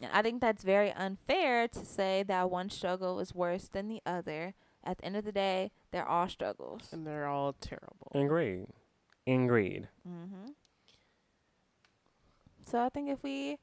And 0.00 0.10
I 0.12 0.22
think 0.22 0.40
that's 0.40 0.64
very 0.64 0.90
unfair 0.92 1.68
to 1.68 1.84
say 1.84 2.24
that 2.26 2.50
one 2.50 2.70
struggle 2.70 3.20
is 3.20 3.34
worse 3.34 3.68
than 3.68 3.88
the 3.88 4.00
other. 4.06 4.54
At 4.82 4.98
the 4.98 5.04
end 5.04 5.16
of 5.16 5.24
the 5.24 5.32
day, 5.32 5.72
they're 5.92 6.08
all 6.08 6.28
struggles. 6.28 6.88
And 6.90 7.06
they're 7.06 7.26
all 7.26 7.52
terrible. 7.52 8.10
Agreed. 8.14 8.66
Agreed. 9.26 9.88
Mm-hmm. 10.08 10.52
So 12.66 12.80
I 12.80 12.88
think 12.88 13.10
if 13.10 13.22
we, 13.22 13.58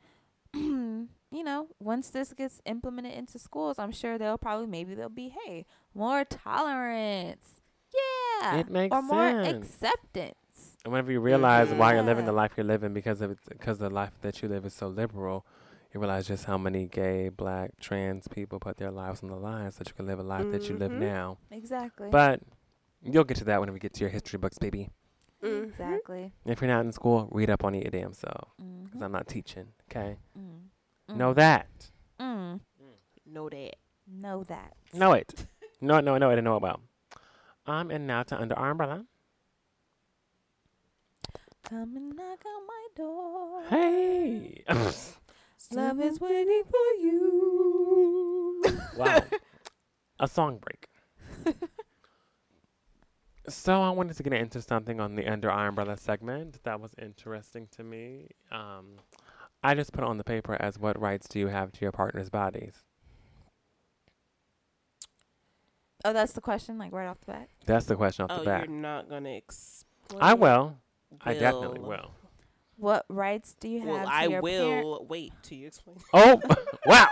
you 1.31 1.43
know, 1.43 1.67
once 1.79 2.09
this 2.09 2.34
gets 2.34 2.61
implemented 2.65 3.13
into 3.13 3.38
schools, 3.39 3.77
I'm 3.79 3.91
sure 3.91 4.17
they'll 4.17 4.38
probably 4.38 4.67
maybe 4.67 4.95
they'll 4.95 5.09
be 5.09 5.29
hey 5.29 5.65
more 5.93 6.23
tolerance, 6.25 7.61
yeah, 7.93 8.59
It 8.59 8.69
makes 8.69 8.93
or 8.95 9.01
more 9.01 9.27
acceptance. 9.27 10.77
And 10.84 10.91
whenever 10.93 11.11
you 11.11 11.19
realize 11.19 11.73
why 11.73 11.93
you're 11.93 12.03
living 12.03 12.25
the 12.25 12.31
life 12.31 12.51
you're 12.55 12.65
living 12.65 12.93
because 12.93 13.21
of 13.21 13.38
because 13.49 13.77
the 13.77 13.89
life 13.89 14.13
that 14.21 14.41
you 14.41 14.47
live 14.47 14.65
is 14.65 14.73
so 14.73 14.88
liberal, 14.88 15.45
you 15.93 15.99
realize 15.99 16.27
just 16.27 16.45
how 16.45 16.57
many 16.57 16.85
gay, 16.88 17.29
black, 17.29 17.71
trans 17.79 18.27
people 18.27 18.59
put 18.59 18.77
their 18.77 18.91
lives 18.91 19.21
on 19.23 19.29
the 19.29 19.35
line 19.35 19.71
so 19.71 19.79
that 19.79 19.88
you 19.89 19.93
can 19.93 20.07
live 20.07 20.19
a 20.19 20.23
life 20.23 20.49
that 20.51 20.69
you 20.69 20.77
live 20.77 20.91
Mhm. 20.91 20.99
now. 20.99 21.38
Exactly. 21.51 22.09
But 22.09 22.41
you'll 23.01 23.23
get 23.25 23.38
to 23.38 23.43
that 23.45 23.59
when 23.59 23.71
we 23.73 23.79
get 23.79 23.93
to 23.95 24.01
your 24.01 24.09
history 24.09 24.38
books, 24.39 24.57
baby. 24.57 24.89
Mhm. 25.43 25.64
exactly. 25.68 26.31
If 26.45 26.61
you're 26.61 26.68
not 26.69 26.85
in 26.85 26.91
school, 26.91 27.27
read 27.31 27.49
up 27.49 27.64
on 27.64 27.76
it 27.76 27.84
your 27.84 27.91
damn 27.91 28.14
self. 28.14 28.49
Mm-hmm. 28.61 28.85
Because 28.85 29.01
I'm 29.01 29.11
not 29.11 29.27
teaching, 29.27 29.68
okay? 29.89 30.18
Mm. 30.38 31.15
Know 31.18 31.34
that. 31.34 31.68
Mm. 32.19 32.59
Know 33.26 33.49
that. 33.49 33.76
Know 34.07 34.43
that. 34.43 34.73
Know 34.93 35.14
it. 35.14 35.45
no, 35.81 35.99
no, 35.99 36.18
no, 36.18 36.27
I 36.30 36.31
didn't 36.31 36.45
know 36.45 36.55
about. 36.55 36.81
Um, 37.65 37.91
and 37.91 38.07
now 38.07 38.23
to 38.23 38.39
Under 38.39 38.55
Our 38.57 38.72
Umbrella. 38.72 39.05
Come 41.69 41.95
and 41.97 42.15
knock 42.15 42.43
on 42.45 42.68
my 42.68 42.88
door. 42.95 43.64
Hey! 43.69 44.64
Love 45.72 45.99
is 45.99 46.19
waiting 46.22 46.64
for 46.64 47.01
you. 47.01 48.64
wow. 48.97 49.22
A 50.19 50.27
song 50.27 50.59
break. 50.59 50.88
So 53.49 53.82
I 53.82 53.90
wanted 53.91 54.18
to 54.18 54.24
get 54.24 54.34
into 54.34 54.61
something 54.61 54.99
on 54.99 55.15
the 55.15 55.26
under 55.28 55.49
our 55.49 55.68
umbrella 55.68 55.98
segment 55.98 56.60
that 56.64 56.82
was 56.82 56.91
interesting 57.02 57.68
to 57.72 57.84
me. 57.84 58.28
Um, 58.52 58.98
I 59.64 59.74
just 59.74 59.94
put 59.94 60.03
on 60.03 60.18
the 60.18 60.24
paper 60.24 60.57
as 60.60 60.78
what 60.78 60.99
rights 60.99 61.28
do 61.30 61.40
you 61.40 61.48
have 61.48 61.72
to 61.72 61.82
your 61.82 61.91
partner's 61.94 62.30
bodies? 62.30 62.74
Oh, 66.06 66.14
that's 66.14 66.34
the 66.34 66.41
question, 66.41 66.78
like 66.78 66.91
right 66.91 67.07
off 67.07 67.19
the 67.22 67.32
bat. 67.32 67.49
That's 67.65 67.86
the 67.86 67.95
question 67.95 68.26
off 68.26 68.32
Oh, 68.32 68.38
the 68.44 68.49
you're 68.49 68.60
bat. 68.60 68.69
not 68.69 69.10
gonna 69.10 69.32
explain. 69.32 70.22
I 70.22 70.34
will. 70.34 70.78
I 71.22 71.34
definitely 71.34 71.80
will. 71.80 72.11
What 72.76 73.06
rights 73.10 73.56
do 73.60 73.68
you 73.68 73.80
have 73.80 73.88
to 73.88 73.91
do? 73.91 73.98
Well, 73.98 74.06
to 74.07 74.14
I 74.14 74.28
your 74.28 74.41
will 74.41 75.06
wait 75.10 75.34
till 75.41 75.57
you 75.57 75.68
explain. 75.68 75.98
Oh, 76.14 76.40
wow. 76.86 77.07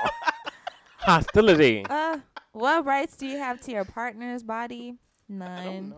Hostility. 1.00 1.86
Uh, 1.90 2.20
what 2.52 2.86
rights 2.86 3.16
do 3.18 3.26
you 3.26 3.38
have 3.38 3.60
to 3.62 3.72
your 3.72 3.86
partner's 3.86 4.44
body? 4.44 4.96
I 5.30 5.64
don't 5.64 5.90
None. 5.90 5.96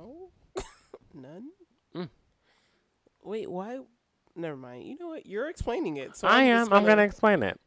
None. 1.21 1.49
Mm. 1.95 2.09
Wait, 3.23 3.49
why? 3.49 3.79
Never 4.35 4.55
mind. 4.55 4.85
You 4.85 4.97
know 4.99 5.07
what? 5.07 5.25
You're 5.25 5.49
explaining 5.49 5.97
it. 5.97 6.15
So 6.15 6.27
I 6.27 6.41
I'm 6.41 6.47
am. 6.47 6.59
just 6.61 6.71
I'm 6.73 6.83
going 6.85 6.97
to 6.97 7.03
explain 7.03 7.43
it. 7.43 7.59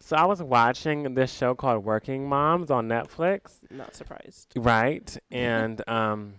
So 0.00 0.16
I 0.16 0.24
was 0.24 0.42
watching 0.42 1.14
this 1.14 1.32
show 1.32 1.54
called 1.54 1.84
Working 1.84 2.28
Moms 2.28 2.70
on 2.70 2.88
Netflix. 2.88 3.58
Not 3.70 3.94
surprised. 3.94 4.52
Right. 4.56 5.16
And 5.30 5.86
um, 5.88 6.34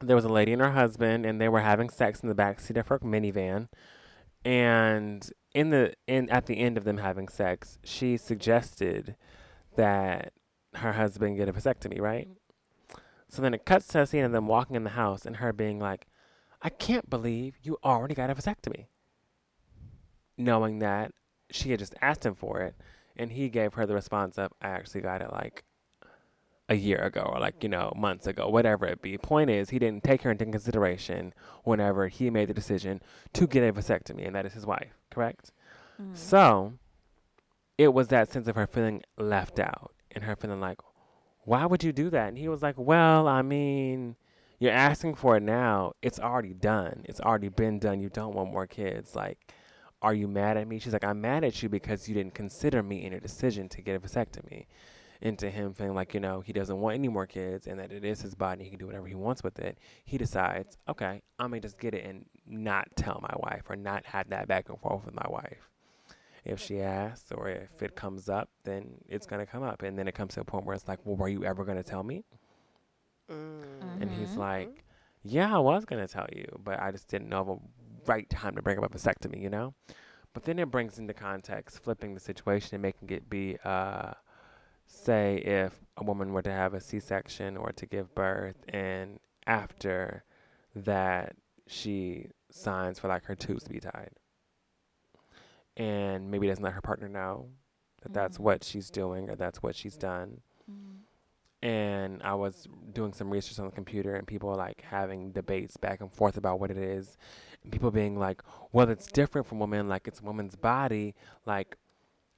there 0.00 0.16
was 0.16 0.24
a 0.24 0.28
lady 0.30 0.52
and 0.52 0.62
her 0.62 0.70
husband, 0.70 1.26
and 1.26 1.40
they 1.40 1.48
were 1.48 1.60
having 1.60 1.90
sex 1.90 2.20
in 2.20 2.28
the 2.28 2.34
backseat 2.34 2.78
of 2.78 2.88
her 2.88 2.98
minivan. 3.00 3.68
And 4.44 5.28
in 5.54 5.70
the 5.70 5.92
in 6.06 6.30
at 6.30 6.46
the 6.46 6.58
end 6.58 6.78
of 6.78 6.84
them 6.84 6.98
having 6.98 7.28
sex, 7.28 7.78
she 7.84 8.16
suggested 8.16 9.16
that 9.76 10.32
her 10.76 10.92
husband 10.92 11.36
get 11.36 11.48
a 11.48 11.52
vasectomy, 11.52 12.00
right? 12.00 12.28
So 13.30 13.42
then 13.42 13.54
it 13.54 13.64
cuts 13.64 13.86
to 13.88 14.00
a 14.00 14.06
scene 14.06 14.24
of 14.24 14.32
them 14.32 14.48
walking 14.48 14.76
in 14.76 14.84
the 14.84 14.90
house 14.90 15.24
and 15.24 15.36
her 15.36 15.52
being 15.52 15.78
like, 15.78 16.06
I 16.62 16.68
can't 16.68 17.08
believe 17.08 17.54
you 17.62 17.78
already 17.84 18.14
got 18.14 18.28
a 18.28 18.34
vasectomy. 18.34 18.86
Knowing 20.36 20.80
that 20.80 21.12
she 21.50 21.70
had 21.70 21.78
just 21.78 21.94
asked 22.02 22.26
him 22.26 22.34
for 22.34 22.60
it, 22.60 22.74
and 23.16 23.32
he 23.32 23.48
gave 23.48 23.74
her 23.74 23.86
the 23.86 23.94
response 23.94 24.38
of, 24.38 24.52
I 24.60 24.68
actually 24.68 25.02
got 25.02 25.22
it 25.22 25.32
like 25.32 25.64
a 26.68 26.74
year 26.74 26.98
ago 26.98 27.22
or 27.32 27.40
like, 27.40 27.62
you 27.62 27.68
know, 27.68 27.92
months 27.96 28.26
ago, 28.26 28.48
whatever 28.48 28.86
it 28.86 29.02
be. 29.02 29.18
Point 29.18 29.50
is, 29.50 29.70
he 29.70 29.78
didn't 29.78 30.04
take 30.04 30.22
her 30.22 30.30
into 30.30 30.44
consideration 30.46 31.34
whenever 31.64 32.08
he 32.08 32.30
made 32.30 32.48
the 32.48 32.54
decision 32.54 33.02
to 33.34 33.46
get 33.46 33.68
a 33.68 33.72
vasectomy, 33.72 34.26
and 34.26 34.34
that 34.34 34.46
is 34.46 34.54
his 34.54 34.66
wife, 34.66 34.98
correct? 35.10 35.52
Mm. 36.00 36.16
So 36.16 36.74
it 37.76 37.92
was 37.92 38.08
that 38.08 38.30
sense 38.30 38.48
of 38.48 38.56
her 38.56 38.66
feeling 38.66 39.02
left 39.18 39.58
out 39.58 39.92
and 40.12 40.24
her 40.24 40.36
feeling 40.36 40.60
like, 40.60 40.78
why 41.44 41.66
would 41.66 41.82
you 41.82 41.92
do 41.92 42.10
that? 42.10 42.28
And 42.28 42.38
he 42.38 42.48
was 42.48 42.62
like, 42.62 42.76
well, 42.78 43.26
I 43.26 43.42
mean, 43.42 44.16
you're 44.58 44.72
asking 44.72 45.14
for 45.14 45.36
it 45.36 45.42
now. 45.42 45.94
It's 46.02 46.20
already 46.20 46.54
done. 46.54 47.04
It's 47.08 47.20
already 47.20 47.48
been 47.48 47.78
done. 47.78 48.00
You 48.00 48.10
don't 48.10 48.34
want 48.34 48.52
more 48.52 48.66
kids. 48.66 49.14
Like, 49.14 49.38
are 50.02 50.14
you 50.14 50.28
mad 50.28 50.56
at 50.56 50.68
me? 50.68 50.78
She's 50.78 50.92
like, 50.92 51.04
I'm 51.04 51.20
mad 51.20 51.44
at 51.44 51.62
you 51.62 51.68
because 51.68 52.08
you 52.08 52.14
didn't 52.14 52.34
consider 52.34 52.82
me 52.82 53.04
in 53.04 53.12
your 53.12 53.20
decision 53.20 53.68
to 53.70 53.82
get 53.82 53.96
a 53.96 54.00
vasectomy. 54.00 54.66
Into 55.22 55.50
him 55.50 55.74
feeling 55.74 55.94
like, 55.94 56.14
you 56.14 56.20
know, 56.20 56.40
he 56.40 56.54
doesn't 56.54 56.80
want 56.80 56.94
any 56.94 57.08
more 57.08 57.26
kids 57.26 57.66
and 57.66 57.78
that 57.78 57.92
it 57.92 58.06
is 58.06 58.22
his 58.22 58.34
body. 58.34 58.64
He 58.64 58.70
can 58.70 58.78
do 58.78 58.86
whatever 58.86 59.06
he 59.06 59.14
wants 59.14 59.42
with 59.42 59.58
it. 59.58 59.76
He 60.06 60.16
decides, 60.16 60.78
okay, 60.88 61.20
I'm 61.38 61.50
going 61.50 61.60
to 61.60 61.68
just 61.68 61.78
get 61.78 61.92
it 61.92 62.06
and 62.06 62.24
not 62.46 62.88
tell 62.96 63.20
my 63.22 63.34
wife 63.36 63.64
or 63.68 63.76
not 63.76 64.06
have 64.06 64.30
that 64.30 64.48
back 64.48 64.70
and 64.70 64.80
forth 64.80 65.04
with 65.04 65.14
my 65.14 65.26
wife 65.28 65.69
if 66.44 66.60
she 66.60 66.80
asks 66.80 67.32
or 67.32 67.48
if 67.48 67.82
it 67.82 67.94
comes 67.96 68.28
up, 68.28 68.48
then 68.64 68.98
it's 69.08 69.26
gonna 69.26 69.46
come 69.46 69.62
up, 69.62 69.82
and 69.82 69.98
then 69.98 70.08
it 70.08 70.14
comes 70.14 70.34
to 70.34 70.40
a 70.40 70.44
point 70.44 70.64
where 70.64 70.74
it's 70.74 70.88
like, 70.88 71.00
well, 71.04 71.16
were 71.16 71.28
you 71.28 71.44
ever 71.44 71.64
gonna 71.64 71.82
tell 71.82 72.02
me? 72.02 72.24
Mm. 73.30 74.02
And 74.02 74.10
he's 74.10 74.36
like, 74.36 74.84
yeah, 75.22 75.54
I 75.54 75.58
was 75.58 75.84
gonna 75.84 76.08
tell 76.08 76.26
you, 76.34 76.46
but 76.62 76.80
I 76.80 76.90
just 76.90 77.08
didn't 77.08 77.28
know 77.28 77.44
the 77.44 78.10
right 78.10 78.28
time 78.30 78.56
to 78.56 78.62
bring 78.62 78.78
up 78.78 78.84
a 78.84 78.98
vasectomy, 78.98 79.40
you 79.40 79.50
know. 79.50 79.74
But 80.32 80.44
then 80.44 80.58
it 80.58 80.70
brings 80.70 80.98
into 80.98 81.12
context, 81.12 81.82
flipping 81.82 82.14
the 82.14 82.20
situation 82.20 82.74
and 82.76 82.82
making 82.82 83.10
it 83.10 83.28
be, 83.28 83.56
uh, 83.64 84.12
say, 84.86 85.38
if 85.38 85.74
a 85.96 86.04
woman 86.04 86.32
were 86.32 86.42
to 86.42 86.50
have 86.52 86.72
a 86.72 86.80
C-section 86.80 87.56
or 87.56 87.72
to 87.72 87.86
give 87.86 88.14
birth, 88.14 88.56
and 88.68 89.18
after 89.46 90.24
that 90.74 91.34
she 91.66 92.26
signs 92.50 92.98
for 92.98 93.08
like 93.08 93.24
her 93.24 93.34
tubes 93.34 93.64
to 93.64 93.70
be 93.70 93.80
tied 93.80 94.10
and 95.80 96.30
maybe 96.30 96.46
doesn't 96.46 96.62
let 96.62 96.74
her 96.74 96.80
partner 96.82 97.08
know 97.08 97.48
that 98.02 98.12
that's 98.12 98.36
Mhm. 98.38 98.42
what 98.42 98.64
she's 98.64 98.90
doing 98.90 99.30
or 99.30 99.36
that's 99.36 99.62
what 99.62 99.74
she's 99.74 99.96
done. 99.96 100.42
Mm. 100.70 100.98
And 101.62 102.22
I 102.22 102.34
was 102.34 102.68
doing 102.92 103.12
some 103.12 103.30
research 103.30 103.58
on 103.58 103.66
the 103.66 103.72
computer, 103.72 104.14
and 104.14 104.26
people 104.26 104.54
like 104.54 104.80
having 104.82 105.32
debates 105.32 105.76
back 105.76 106.00
and 106.00 106.12
forth 106.12 106.36
about 106.36 106.58
what 106.60 106.70
it 106.70 106.78
is. 106.78 107.16
And 107.62 107.72
people 107.72 107.90
being 107.90 108.18
like, 108.18 108.42
well, 108.72 108.88
it's 108.88 109.06
different 109.06 109.46
from 109.46 109.58
women, 109.58 109.88
like 109.88 110.08
it's 110.08 110.20
a 110.20 110.24
woman's 110.24 110.56
body. 110.56 111.14
Like 111.44 111.76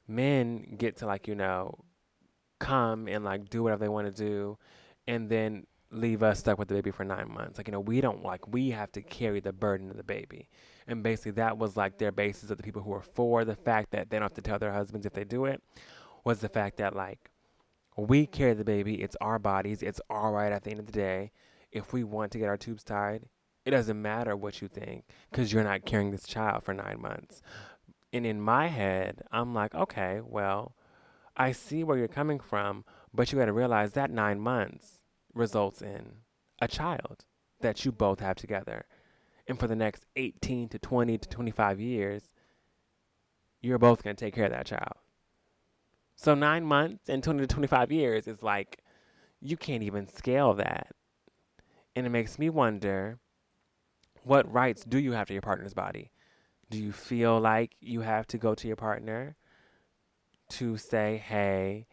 men 0.09 0.77
get 0.77 0.97
to, 0.99 1.07
like, 1.07 1.29
you 1.29 1.35
know, 1.35 1.85
come 2.59 3.09
and 3.09 3.25
like 3.25 3.49
do 3.49 3.63
whatever 3.63 3.85
they 3.85 3.89
want 3.89 4.07
to 4.09 4.25
do, 4.31 4.59
and 5.07 5.29
then 5.29 5.67
leave 5.91 6.23
us 6.23 6.41
stuck 6.41 6.59
with 6.59 6.69
the 6.69 6.75
baby 6.75 6.91
for 6.91 7.05
nine 7.05 7.31
months. 7.31 7.59
Like, 7.59 7.69
you 7.69 7.73
know, 7.73 7.81
we 7.81 8.01
don't 8.01 8.25
like, 8.25 8.49
we 8.49 8.71
have 8.71 8.91
to 8.93 9.03
carry 9.03 9.41
the 9.41 9.53
burden 9.53 9.91
of 9.91 9.97
the 9.97 10.03
baby. 10.05 10.49
And 10.87 11.03
basically, 11.03 11.33
that 11.33 11.59
was 11.59 11.77
like 11.77 11.99
their 11.99 12.13
basis 12.13 12.51
of 12.51 12.57
the 12.57 12.63
people 12.63 12.83
who 12.83 12.91
were 12.91 13.03
for 13.03 13.45
the 13.45 13.55
fact 13.55 13.93
that 13.93 14.11
they 14.11 14.17
don't 14.17 14.25
have 14.25 14.35
to 14.35 14.43
tell 14.43 14.59
their 14.59 14.73
husbands 14.73 15.07
if 15.07 15.13
they 15.13 15.25
do 15.25 15.45
it, 15.45 15.63
was 16.25 16.41
the 16.41 16.49
fact 16.49 16.77
that, 16.79 16.95
like, 16.95 17.31
we 17.97 18.27
carry 18.27 18.55
the 18.55 18.65
baby. 18.65 19.03
It's 19.03 19.17
our 19.21 19.39
bodies. 19.39 19.83
It's 19.83 20.01
all 20.09 20.33
right 20.33 20.53
at 20.53 20.65
the 20.65 20.71
end 20.71 20.81
of 20.81 20.87
the 20.87 20.93
day. 20.93 21.31
If 21.71 21.93
we 21.93 22.05
want 22.05 22.33
to 22.33 22.39
get 22.39 22.49
our 22.49 22.57
tubes 22.57 22.85
tied, 22.85 23.27
it 23.65 23.71
doesn't 23.71 24.01
matter 24.01 24.37
what 24.37 24.61
you 24.61 24.69
think 24.69 25.05
because 25.31 25.53
you're 25.53 25.65
not 25.65 25.85
carrying 25.85 26.11
this 26.11 26.27
child 26.27 26.65
for 26.65 26.75
nine 26.75 27.01
months. 27.01 27.43
And 28.13 28.27
in 28.27 28.41
my 28.41 28.67
head, 28.69 29.23
I'm 29.31 29.55
like, 29.55 29.75
okay, 29.75 30.21
well, 30.23 30.75
I 31.37 31.53
see 31.53 31.83
where 31.85 31.97
you're 31.97 32.09
coming 32.09 32.41
from, 32.41 32.85
but 33.15 33.33
you 33.33 33.39
got 33.39 33.47
to 33.47 33.53
realize 33.53 33.93
that 33.93 34.11
nine 34.11 34.41
months 34.41 35.03
results 35.33 35.81
in 35.81 36.17
a 36.61 36.69
child 36.69 37.25
that 37.61 37.85
you 37.85 37.93
both 37.93 38.21
have 38.21 38.37
together. 38.37 38.85
And 39.53 39.61
for 39.61 39.67
the 39.67 39.77
next 39.77 40.07
18 40.17 40.71
to 40.71 40.79
20 40.79 41.19
to 41.19 41.29
25 41.29 41.79
years, 41.79 42.23
you're 43.61 43.77
both 43.77 44.03
going 44.03 44.17
to 44.17 44.25
take 44.25 44.35
care 44.35 44.47
of 44.47 44.51
that 44.53 44.65
child. 44.65 44.95
So 46.17 46.35
nine 46.35 46.65
months 46.65 47.11
and 47.11 47.23
20 47.23 47.41
to 47.41 47.47
25 47.47 47.93
years 47.93 48.27
is 48.27 48.43
like, 48.43 48.79
you 49.43 49.59
can't 49.59 49.83
even 49.83 50.09
scale 50.09 50.55
that. 50.55 50.93
And 51.95 52.07
it 52.07 52.09
makes 52.09 52.39
me 52.39 52.49
wonder 52.49 53.19
what 54.23 54.51
rights 54.51 54.87
do 54.87 54.99
you 54.99 55.13
have 55.13 55.27
to 55.27 55.35
your 55.35 55.43
partner's 55.43 55.75
body? 55.75 56.13
Do 56.71 56.79
you 56.79 56.91
feel 56.91 57.39
like 57.39 57.77
you 57.79 58.01
have 58.01 58.27
to 58.29 58.39
go 58.39 58.55
to 58.55 58.67
your 58.67 58.77
partner 58.77 59.37
to 60.53 60.79
say, 60.79 61.23
hey, 61.29 61.89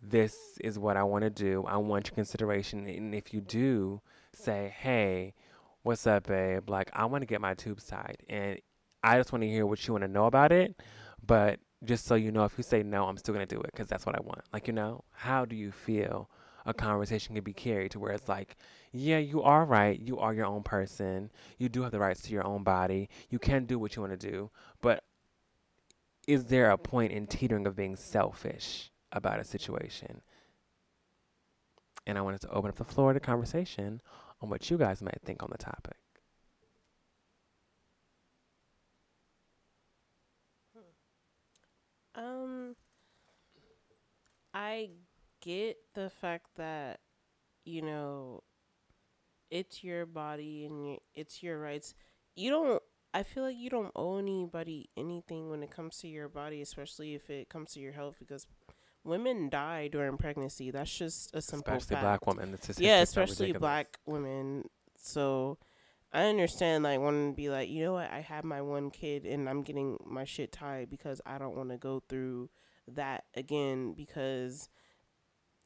this 0.00 0.36
is 0.62 0.78
what 0.78 0.96
I 0.96 1.02
want 1.02 1.24
to 1.24 1.30
do. 1.30 1.64
I 1.66 1.78
want 1.78 2.06
your 2.06 2.14
consideration. 2.14 2.86
And 2.86 3.12
if 3.12 3.34
you 3.34 3.40
do 3.40 4.02
say, 4.32 4.72
hey, 4.78 5.34
what's 5.82 6.06
up, 6.06 6.28
babe? 6.28 6.68
Like, 6.70 6.90
I 6.92 7.04
want 7.06 7.22
to 7.22 7.26
get 7.26 7.40
my 7.40 7.54
tubes 7.54 7.84
tied. 7.84 8.18
And 8.28 8.58
I 9.02 9.16
just 9.18 9.32
want 9.32 9.42
to 9.42 9.48
hear 9.48 9.66
what 9.66 9.86
you 9.86 9.94
want 9.94 10.02
to 10.02 10.08
know 10.08 10.26
about 10.26 10.52
it. 10.52 10.80
But 11.24 11.60
just 11.84 12.06
so 12.06 12.14
you 12.14 12.30
know, 12.30 12.44
if 12.44 12.54
you 12.56 12.64
say 12.64 12.82
no, 12.82 13.04
I'm 13.04 13.16
still 13.16 13.34
going 13.34 13.46
to 13.46 13.54
do 13.54 13.60
it 13.60 13.70
because 13.72 13.88
that's 13.88 14.06
what 14.06 14.14
I 14.14 14.20
want. 14.22 14.42
Like, 14.52 14.66
you 14.66 14.72
know, 14.72 15.04
how 15.10 15.44
do 15.44 15.56
you 15.56 15.72
feel 15.72 16.30
a 16.64 16.72
conversation 16.72 17.34
can 17.34 17.42
be 17.42 17.52
carried 17.52 17.90
to 17.92 17.98
where 17.98 18.12
it's 18.12 18.28
like, 18.28 18.56
yeah, 18.92 19.18
you 19.18 19.42
are 19.42 19.64
right. 19.64 19.98
You 19.98 20.18
are 20.18 20.32
your 20.32 20.46
own 20.46 20.62
person. 20.62 21.30
You 21.58 21.68
do 21.68 21.82
have 21.82 21.90
the 21.90 21.98
rights 21.98 22.22
to 22.22 22.32
your 22.32 22.46
own 22.46 22.62
body. 22.62 23.08
You 23.30 23.38
can 23.38 23.64
do 23.64 23.78
what 23.78 23.96
you 23.96 24.02
want 24.02 24.18
to 24.18 24.30
do. 24.30 24.50
But 24.80 25.02
is 26.28 26.46
there 26.46 26.70
a 26.70 26.78
point 26.78 27.12
in 27.12 27.26
teetering 27.26 27.66
of 27.66 27.74
being 27.74 27.96
selfish 27.96 28.92
about 29.10 29.40
a 29.40 29.44
situation? 29.44 30.22
And 32.06 32.16
I 32.16 32.20
wanted 32.20 32.42
to 32.42 32.50
open 32.50 32.68
up 32.68 32.76
the 32.76 32.84
floor 32.84 33.12
to 33.12 33.20
conversation 33.20 34.00
on 34.42 34.50
what 34.50 34.70
you 34.70 34.78
guys 34.78 35.02
might 35.02 35.20
think 35.24 35.42
on 35.42 35.50
the 35.52 35.58
topic. 35.58 35.96
Um, 42.14 42.74
I 44.54 44.90
get 45.40 45.76
the 45.94 46.10
fact 46.10 46.46
that 46.56 47.00
you 47.64 47.82
know 47.82 48.42
it's 49.50 49.84
your 49.84 50.06
body 50.06 50.64
and 50.64 50.84
y- 50.86 50.98
it's 51.14 51.42
your 51.42 51.58
rights. 51.60 51.94
You 52.36 52.50
don't. 52.50 52.82
I 53.14 53.22
feel 53.22 53.42
like 53.42 53.56
you 53.56 53.68
don't 53.68 53.92
owe 53.94 54.16
anybody 54.16 54.88
anything 54.96 55.50
when 55.50 55.62
it 55.62 55.70
comes 55.70 55.98
to 55.98 56.08
your 56.08 56.28
body, 56.28 56.62
especially 56.62 57.14
if 57.14 57.28
it 57.28 57.50
comes 57.50 57.72
to 57.72 57.80
your 57.80 57.92
health, 57.92 58.16
because 58.18 58.46
women 59.04 59.48
die 59.48 59.88
during 59.88 60.16
pregnancy. 60.16 60.70
That's 60.70 60.96
just 60.96 61.34
a 61.34 61.42
simple 61.42 61.72
especially 61.74 61.96
fact. 61.96 62.02
black 62.02 62.26
women. 62.26 62.54
It's 62.54 62.80
yeah, 62.80 63.00
especially 63.00 63.52
black 63.52 63.98
women. 64.06 64.68
So 64.96 65.58
I 66.12 66.24
understand 66.24 66.84
like 66.84 67.00
wanting 67.00 67.32
to 67.32 67.36
be 67.36 67.48
like, 67.48 67.68
you 67.68 67.84
know 67.84 67.94
what, 67.94 68.10
I 68.10 68.20
have 68.20 68.44
my 68.44 68.60
one 68.60 68.90
kid 68.90 69.24
and 69.24 69.48
I'm 69.48 69.62
getting 69.62 69.98
my 70.04 70.24
shit 70.24 70.52
tied 70.52 70.90
because 70.90 71.20
I 71.24 71.38
don't 71.38 71.56
want 71.56 71.70
to 71.70 71.78
go 71.78 72.02
through 72.08 72.50
that 72.88 73.24
again 73.34 73.94
because 73.94 74.68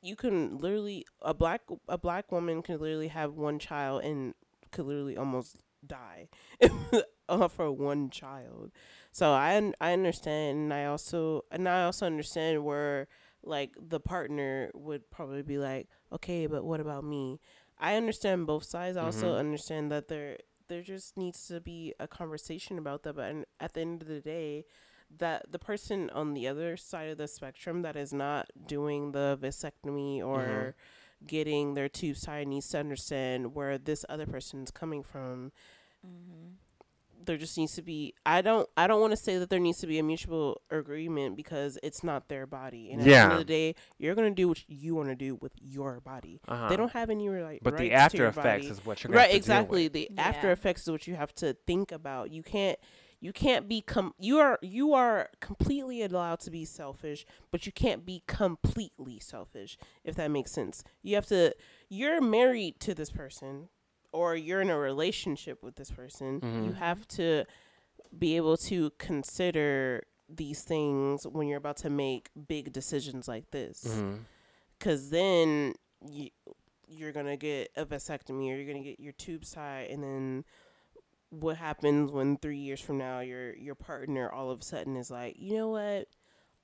you 0.03 0.15
can 0.15 0.59
literally 0.59 1.05
a 1.23 1.35
black 1.35 1.63
a 1.89 1.99
black 1.99 2.31
woman 2.31 2.63
can 2.63 2.79
literally 2.79 3.09
have 3.09 3.35
one 3.35 3.59
child 3.59 4.05
and 4.05 4.35
could 4.71 4.87
literally 4.87 5.17
almost 5.17 5.57
die 5.85 6.29
for 7.51 7.73
one 7.73 8.11
child. 8.11 8.71
So 9.11 9.33
I 9.33 9.73
I 9.81 9.93
understand, 9.93 10.59
and 10.59 10.75
I 10.75 10.85
also 10.85 11.45
and 11.51 11.69
I 11.69 11.85
also 11.85 12.07
understand 12.07 12.65
where 12.65 13.09
like 13.47 13.73
the 13.79 14.01
partner 14.01 14.71
would 14.75 15.11
probably 15.11 15.43
be 15.43 15.59
like, 15.59 15.89
okay, 16.13 16.47
but 16.47 16.65
what 16.65 16.81
about 16.81 17.05
me? 17.05 17.41
I 17.79 17.97
understand 17.97 18.47
both 18.47 18.65
sides. 18.65 18.97
I 18.97 19.05
also 19.05 19.35
Mhm. 19.35 19.39
understand 19.39 19.91
that 19.93 20.09
there 20.09 20.39
there 20.69 20.83
just 20.83 21.17
needs 21.17 21.47
to 21.49 21.61
be 21.61 21.95
a 22.01 22.09
conversation 22.09 22.79
about 22.79 23.05
that. 23.05 23.15
But 23.15 23.47
at 23.61 23.75
the 23.75 23.81
end 23.83 24.03
of 24.03 24.09
the 24.09 24.21
day, 24.21 24.65
that 25.17 25.53
the 25.53 25.59
person 25.61 26.11
on 26.11 26.35
the 26.35 26.49
other 26.49 26.77
side 26.77 27.09
of 27.11 27.19
the 27.19 27.29
spectrum 27.29 27.83
that 27.83 27.97
is 27.97 28.13
not 28.13 28.51
doing 28.67 29.13
the 29.13 29.39
vasectomy 29.41 30.21
or 30.25 30.75
getting 31.27 31.75
their 31.75 31.89
tubes 31.89 32.23
tied 32.23 32.49
needs 32.49 32.69
to 32.71 32.79
understand 32.79 33.55
where 33.55 33.79
this 33.79 34.05
other 34.09 34.27
person 34.27 34.65
is 34.65 34.71
coming 34.73 35.03
from. 35.05 35.53
Mm-hmm. 36.07 36.55
There 37.27 37.37
just 37.37 37.57
needs 37.59 37.75
to 37.75 37.83
be. 37.83 38.15
I 38.25 38.41
don't. 38.43 38.69
I 38.77 38.87
don't 38.87 39.01
want 39.01 39.13
to 39.13 39.17
say 39.17 39.39
that 39.39 39.51
there 39.51 39.61
needs 39.61 39.79
to 39.79 39.87
be 39.87 39.99
a 39.99 40.03
mutual 40.03 40.61
agreement 40.71 41.37
because 41.37 41.79
it's 41.83 42.03
not 42.03 42.29
their 42.29 42.47
body. 42.47 42.91
And 42.91 43.01
at 43.01 43.05
the 43.05 43.15
end 43.15 43.33
of 43.33 43.39
the 43.39 43.45
day, 43.45 43.75
you're 43.99 44.15
gonna 44.15 44.31
do 44.31 44.49
what 44.49 44.63
you 44.69 44.95
want 44.95 45.09
to 45.09 45.17
do 45.17 45.35
with 45.37 45.53
your 45.61 46.01
body. 46.01 46.41
Uh-huh. 46.49 46.69
They 46.69 46.77
don't 46.77 46.93
have 46.93 47.11
any 47.11 47.29
like. 47.29 47.61
But 47.63 47.77
the 47.77 47.93
after 47.93 48.27
effects 48.27 48.65
body. 48.65 48.67
is 48.69 48.85
what 48.85 49.03
you're 49.03 49.11
gonna 49.11 49.19
right 49.19 49.25
have 49.25 49.31
to 49.33 49.37
exactly 49.37 49.89
Deal 49.89 50.03
with. 50.09 50.17
the 50.17 50.23
after 50.23 50.53
effects 50.53 50.83
is 50.83 50.91
what 50.91 51.07
you 51.07 51.15
have 51.17 51.35
to 51.37 51.55
think 51.67 51.93
about 51.93 52.31
you 52.31 52.43
can't 52.43 52.79
you 53.21 53.33
can't 53.33 53.69
be 53.69 53.81
com- 53.81 54.15
you 54.19 54.39
are 54.39 54.59
you 54.63 54.93
are 54.93 55.31
completely 55.41 56.03
allowed 56.03 56.41
to 56.41 56.51
be 56.51 56.65
selfish 56.65 57.25
but 57.51 57.67
you 57.67 57.73
can't 57.73 58.05
be 58.05 58.23
completely 58.27 59.19
selfish 59.19 59.77
if 60.05 60.15
that 60.15 60.31
makes 60.31 60.53
sense 60.53 60.85
you 61.03 61.15
have 61.15 61.27
to 61.27 61.55
you're 61.89 62.21
married 62.21 62.79
to 62.81 62.95
this 62.95 63.11
person 63.11 63.69
or 64.17 64.35
you're 64.37 64.61
in 64.63 64.71
a 64.71 64.79
relationship 64.79 65.63
with 65.63 65.77
this 65.77 65.91
person 65.91 66.41
you 66.65 66.73
Mhm. 66.73 66.75
have 66.75 67.07
to 67.09 67.45
be 68.17 68.37
able 68.37 68.57
to 68.57 68.91
consider 68.99 70.03
these 70.29 70.63
things 70.63 71.27
when 71.27 71.47
you're 71.49 71.59
about 71.59 71.77
to 71.77 71.91
make 71.91 72.31
big 72.49 72.73
decisions 72.73 73.29
like 73.29 73.51
this 73.51 73.85
Mhm. 73.85 74.25
because 74.79 75.11
then 75.11 75.75
you 76.01 76.31
you're 76.89 77.13
gonna 77.13 77.37
get 77.37 77.71
a 77.77 77.85
vasectomy 77.85 78.51
or 78.53 78.57
you're 78.57 78.67
gonna 78.73 78.85
get 78.85 79.01
your 79.01 79.13
tubes 79.13 79.51
tied 79.51 79.91
and 79.91 80.03
then 80.05 80.45
what 81.31 81.57
happens 81.57 82.13
when 82.13 82.37
three 82.37 82.59
years 82.59 82.81
from 82.81 82.97
now 82.99 83.19
your 83.21 83.55
your 83.57 83.75
partner 83.75 84.31
all 84.31 84.51
of 84.51 84.61
a 84.61 84.65
sudden 84.65 84.97
is 84.97 85.11
like 85.11 85.35
you 85.39 85.55
know 85.57 85.69
what 85.69 86.09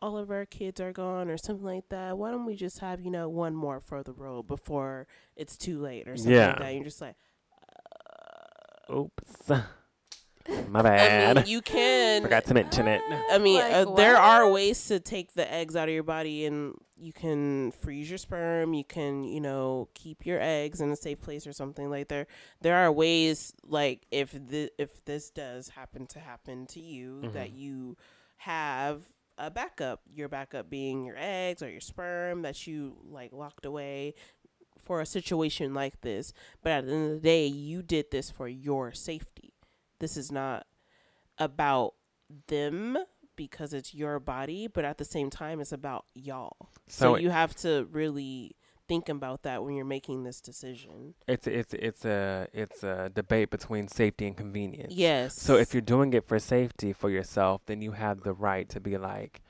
all 0.00 0.16
of 0.16 0.30
our 0.30 0.46
kids 0.46 0.80
are 0.80 0.92
gone 0.92 1.28
or 1.28 1.36
something 1.36 1.64
like 1.66 1.88
that 1.88 2.16
why 2.16 2.30
don't 2.30 2.46
we 2.46 2.54
just 2.56 2.78
have 2.78 3.00
you 3.00 3.10
know 3.10 3.28
one 3.28 3.54
more 3.54 3.80
for 3.80 4.02
the 4.04 4.12
road 4.12 4.44
before 4.46 5.06
it's 5.36 5.56
too 5.56 5.78
late 5.80 6.06
or 6.08 6.16
something 6.16 6.32
Yeah. 6.34 6.48
like 6.50 6.58
that 6.60 6.74
you're 6.74 6.84
just 6.84 7.00
like 7.00 7.16
Oops. 8.92 9.48
My 10.68 10.80
I 10.80 10.82
bad. 10.82 11.36
mean, 11.36 11.46
you 11.46 11.60
can 11.62 12.22
Forgot 12.24 12.46
to 12.46 12.54
mention 12.54 12.88
it. 12.88 13.00
I 13.30 13.38
mean, 13.38 13.60
Like, 13.60 13.86
uh, 13.86 13.94
there 13.94 14.16
are 14.16 14.50
ways 14.50 14.86
to 14.88 14.98
take 14.98 15.34
the 15.34 15.50
eggs 15.52 15.76
out 15.76 15.88
of 15.88 15.94
your 15.94 16.02
body, 16.02 16.46
and 16.46 16.74
you 16.96 17.12
can 17.12 17.70
freeze 17.70 18.08
your 18.10 18.18
sperm. 18.18 18.74
You 18.74 18.82
can, 18.82 19.22
you 19.22 19.40
know, 19.40 19.88
keep 19.94 20.26
your 20.26 20.40
eggs 20.40 20.80
in 20.80 20.90
a 20.90 20.96
safe 20.96 21.20
place 21.20 21.46
or 21.46 21.52
something 21.52 21.88
like 21.90 22.08
there. 22.08 22.26
There 22.60 22.74
are 22.76 22.90
ways, 22.90 23.54
like 23.64 24.04
if 24.10 24.32
the 24.32 24.70
if 24.78 25.04
this 25.04 25.30
does 25.30 25.68
happen 25.70 26.06
to 26.08 26.18
happen 26.18 26.66
to 26.68 26.80
you, 26.80 27.20
that 27.34 27.50
Mhm. 27.52 27.58
you 27.58 27.96
have 28.38 29.02
a 29.38 29.48
backup. 29.50 30.00
Your 30.12 30.28
backup 30.28 30.68
being 30.68 31.04
your 31.04 31.16
eggs 31.18 31.62
or 31.62 31.70
your 31.70 31.80
sperm 31.80 32.42
that 32.42 32.66
you 32.66 32.96
like 33.08 33.32
locked 33.32 33.64
away 33.64 34.14
for 34.82 35.00
a 35.00 35.06
situation 35.06 35.72
like 35.74 36.00
this. 36.00 36.32
But 36.62 36.72
at 36.72 36.86
the 36.86 36.92
end 36.92 37.06
of 37.06 37.22
the 37.22 37.28
day, 37.28 37.46
you 37.46 37.82
did 37.82 38.10
this 38.10 38.30
for 38.30 38.48
your 38.48 38.92
safety. 38.92 39.54
This 39.98 40.16
is 40.16 40.32
not 40.32 40.66
about 41.38 41.94
them 42.48 42.98
because 43.36 43.72
it's 43.72 43.94
your 43.94 44.18
body, 44.20 44.66
but 44.66 44.84
at 44.84 44.98
the 44.98 45.04
same 45.04 45.30
time, 45.30 45.60
it's 45.60 45.72
about 45.72 46.06
y'all. 46.14 46.56
So, 46.88 47.14
So 47.14 47.16
you 47.16 47.30
have 47.30 47.54
to 47.56 47.88
really 47.90 48.56
think 48.88 49.08
about 49.08 49.42
that 49.44 49.64
when 49.64 49.74
you're 49.74 49.84
making 49.84 50.24
this 50.24 50.40
decision. 50.40 51.14
it's 51.26 51.46
it's 51.46 51.72
it's 51.74 52.04
a 52.04 52.48
it's 52.52 52.82
a 52.82 53.10
debate 53.14 53.50
between 53.50 53.88
safety 53.88 54.26
and 54.26 54.36
convenience. 54.36 54.92
Yes. 54.92 55.40
So 55.40 55.56
if 55.56 55.72
you're 55.72 55.80
doing 55.80 56.12
it 56.12 56.24
for 56.24 56.38
safety 56.38 56.92
for 56.92 57.08
yourself, 57.10 57.62
then 57.66 57.80
you 57.80 57.92
have 57.92 58.22
the 58.22 58.32
right 58.32 58.68
to 58.70 58.80
be 58.80 58.98
like, 58.98 59.40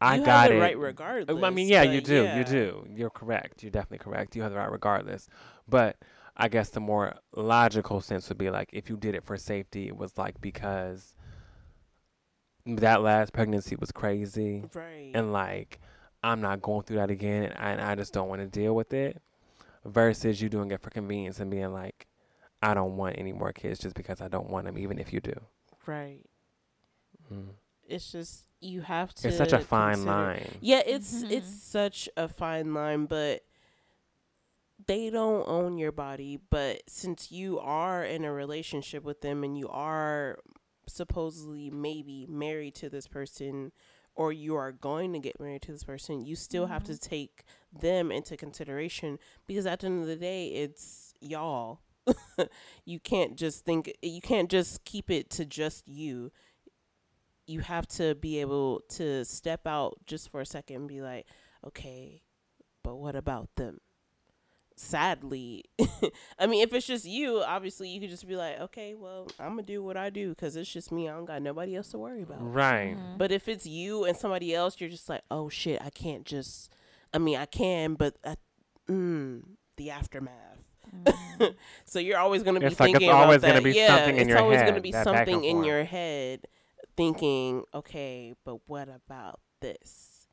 I 0.00 0.16
you 0.16 0.24
got 0.24 0.50
it. 0.52 0.58
right 0.60 0.78
regardless. 0.78 1.42
I 1.42 1.50
mean, 1.50 1.68
yeah, 1.68 1.82
you 1.82 2.00
do. 2.00 2.22
yeah. 2.24 2.38
You 2.38 2.44
do. 2.44 2.86
You're 2.94 3.10
correct. 3.10 3.62
You're 3.62 3.70
definitely 3.72 3.98
correct. 3.98 4.36
You 4.36 4.42
have 4.42 4.52
the 4.52 4.58
right 4.58 4.70
regardless. 4.70 5.28
But 5.68 5.96
I 6.36 6.48
guess 6.48 6.68
the 6.70 6.80
more 6.80 7.14
logical 7.34 8.00
sense 8.00 8.28
would 8.28 8.38
be 8.38 8.50
like 8.50 8.70
if 8.72 8.88
you 8.88 8.96
did 8.96 9.14
it 9.16 9.24
for 9.24 9.36
safety, 9.36 9.88
it 9.88 9.96
was 9.96 10.16
like 10.16 10.40
because 10.40 11.14
that 12.66 13.02
last 13.02 13.32
pregnancy 13.32 13.76
was 13.76 13.90
crazy 13.90 14.64
Right. 14.74 15.10
and 15.14 15.32
like 15.32 15.80
I'm 16.22 16.40
not 16.42 16.60
going 16.60 16.82
through 16.82 16.96
that 16.98 17.10
again 17.10 17.44
and 17.44 17.54
I, 17.58 17.70
and 17.70 17.80
I 17.80 17.94
just 17.94 18.12
don't 18.12 18.28
want 18.28 18.42
to 18.42 18.46
deal 18.46 18.74
with 18.74 18.92
it 18.92 19.22
versus 19.86 20.42
you 20.42 20.48
doing 20.50 20.70
it 20.70 20.80
for 20.82 20.90
convenience 20.90 21.40
and 21.40 21.50
being 21.50 21.72
like 21.72 22.06
I 22.60 22.74
don't 22.74 22.96
want 22.96 23.16
any 23.18 23.32
more 23.32 23.52
kids 23.52 23.78
just 23.78 23.94
because 23.96 24.20
I 24.20 24.28
don't 24.28 24.50
want 24.50 24.66
them 24.66 24.76
even 24.76 24.98
if 24.98 25.12
you 25.14 25.20
do. 25.20 25.34
right. 25.86 26.20
Mm. 27.32 27.48
It's 27.88 28.12
just 28.12 28.44
you 28.60 28.80
have 28.82 29.14
to. 29.16 29.28
It's 29.28 29.36
such 29.36 29.52
a 29.52 29.58
fine 29.60 29.94
consider- 29.94 30.10
line. 30.10 30.58
Yeah, 30.60 30.82
it's 30.86 31.22
Mhm. 31.22 31.30
it's 31.30 31.48
such 31.62 32.08
a 32.16 32.28
fine 32.28 32.74
line, 32.74 33.06
but 33.06 33.44
they 34.86 35.10
don't 35.10 35.46
own 35.48 35.78
your 35.78 35.92
body. 35.92 36.38
But 36.50 36.82
since 36.88 37.30
you 37.32 37.58
are 37.58 38.04
in 38.04 38.24
a 38.24 38.32
relationship 38.32 39.02
with 39.04 39.20
them 39.20 39.42
and 39.44 39.58
you 39.58 39.68
are 39.68 40.38
supposedly 40.86 41.70
maybe 41.70 42.26
married 42.28 42.74
to 42.76 42.88
this 42.88 43.06
person 43.06 43.72
or 44.14 44.32
you 44.32 44.54
are 44.56 44.72
going 44.72 45.12
to 45.12 45.18
get 45.18 45.38
married 45.40 45.62
to 45.62 45.72
this 45.72 45.84
person, 45.84 46.24
you 46.24 46.34
still 46.34 46.66
have 46.66 46.82
to 46.84 46.98
take 46.98 47.44
them 47.72 48.10
into 48.10 48.36
consideration 48.36 49.18
because 49.46 49.66
at 49.66 49.80
the 49.80 49.86
end 49.86 50.00
of 50.02 50.06
the 50.08 50.16
day, 50.16 50.48
it's 50.48 51.12
y'all. 51.20 51.80
you 52.86 52.98
can't 52.98 53.36
just 53.36 53.64
think 53.66 53.92
you 54.02 54.20
can't 54.22 54.50
just 54.50 54.82
keep 54.84 55.10
it 55.10 55.28
to 55.28 55.44
just 55.44 55.86
you 55.86 56.32
you 57.48 57.60
have 57.60 57.86
to 57.88 58.14
be 58.14 58.40
able 58.40 58.82
to 58.90 59.24
step 59.24 59.66
out 59.66 59.96
just 60.06 60.30
for 60.30 60.40
a 60.40 60.46
second 60.46 60.76
and 60.76 60.88
be 60.88 61.00
like, 61.00 61.26
okay, 61.66 62.22
but 62.84 62.96
what 62.96 63.16
about 63.16 63.48
them? 63.56 63.78
Sadly, 64.76 65.64
I 66.38 66.46
mean, 66.46 66.62
if 66.62 66.72
it's 66.72 66.86
just 66.86 67.04
you, 67.04 67.42
obviously 67.42 67.88
you 67.88 68.00
could 68.00 68.10
just 68.10 68.28
be 68.28 68.36
like, 68.36 68.60
okay, 68.60 68.94
well, 68.94 69.26
I'm 69.40 69.50
gonna 69.50 69.62
do 69.64 69.82
what 69.82 69.96
I 69.96 70.08
do 70.08 70.28
because 70.28 70.54
it's 70.54 70.72
just 70.72 70.92
me. 70.92 71.08
I 71.08 71.14
don't 71.14 71.24
got 71.24 71.42
nobody 71.42 71.74
else 71.74 71.88
to 71.88 71.98
worry 71.98 72.22
about. 72.22 72.38
Right. 72.54 72.96
Mhm. 72.96 73.18
But 73.18 73.32
if 73.32 73.48
it's 73.48 73.66
you 73.66 74.04
and 74.04 74.16
somebody 74.16 74.54
else, 74.54 74.80
you're 74.80 74.88
just 74.88 75.08
like, 75.08 75.22
oh 75.32 75.48
shit, 75.48 75.82
I 75.82 75.90
can't 75.90 76.24
just. 76.24 76.70
I 77.12 77.18
mean, 77.18 77.36
I 77.38 77.46
can, 77.46 77.94
but 77.94 78.18
I, 78.24 78.36
mm, 78.88 79.42
the 79.78 79.90
aftermath. 79.90 80.34
Mhm. 80.94 81.54
So 81.84 81.98
you're 81.98 82.18
always 82.18 82.44
gonna 82.44 82.60
be 82.60 82.66
It's 82.66 82.78
like 82.78 82.90
it's 82.90 82.98
thinking 82.98 83.08
about 83.10 83.24
always 83.24 83.40
that. 83.40 83.48
gonna 83.48 83.62
be 83.62 83.72
yeah, 83.72 83.88
something 83.96 84.14
in 84.14 84.20
it's 84.22 84.28
your 84.28 84.38
always 84.38 84.60
head, 84.60 84.68
gonna 84.68 84.80
be 84.80 84.92
that 84.92 85.04
back 85.04 85.16
and 85.16 85.26
something 85.34 85.44
in 85.44 85.64
your 85.64 85.82
head, 85.84 86.46
thinking, 86.98 87.62
okay, 87.72 88.34
but 88.44 88.58
what 88.68 88.88
about 88.88 89.40
this? 89.60 90.26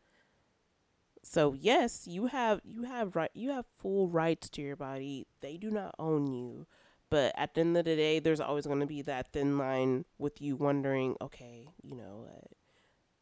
So 1.24 1.54
yes, 1.54 2.08
you 2.08 2.28
have 2.28 2.62
you 2.64 2.84
have 2.84 3.16
right 3.16 3.32
you 3.34 3.52
have 3.52 3.66
full 3.78 4.10
rights 4.10 4.50
to 4.52 4.62
your 4.62 4.76
body. 4.76 5.26
They 5.42 5.58
do 5.58 5.72
not 5.72 5.96
own 5.98 6.28
you. 6.28 6.68
But 7.10 7.34
at 7.38 7.54
the 7.54 7.62
end 7.62 7.78
of 7.78 7.86
the 7.86 7.96
day, 7.96 8.20
there's 8.20 8.40
always 8.40 8.66
going 8.66 8.80
to 8.80 8.86
be 8.88 9.02
that 9.04 9.32
thin 9.32 9.58
line 9.60 10.06
with 10.18 10.42
you 10.42 10.56
wondering, 10.56 11.16
okay, 11.22 11.70
you 11.84 11.96
know, 11.96 12.28
uh, 12.28 12.48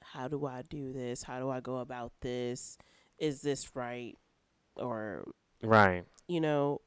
how 0.02 0.28
do 0.30 0.46
I 0.46 0.64
do 0.68 0.94
this? 0.94 1.24
How 1.24 1.40
do 1.40 1.50
I 1.50 1.60
go 1.60 1.78
about 1.78 2.14
this? 2.22 2.78
Is 3.18 3.42
this 3.42 3.76
right? 3.76 4.18
Or 4.78 5.26
Right. 5.62 6.06
you 6.28 6.40
know, 6.42 6.82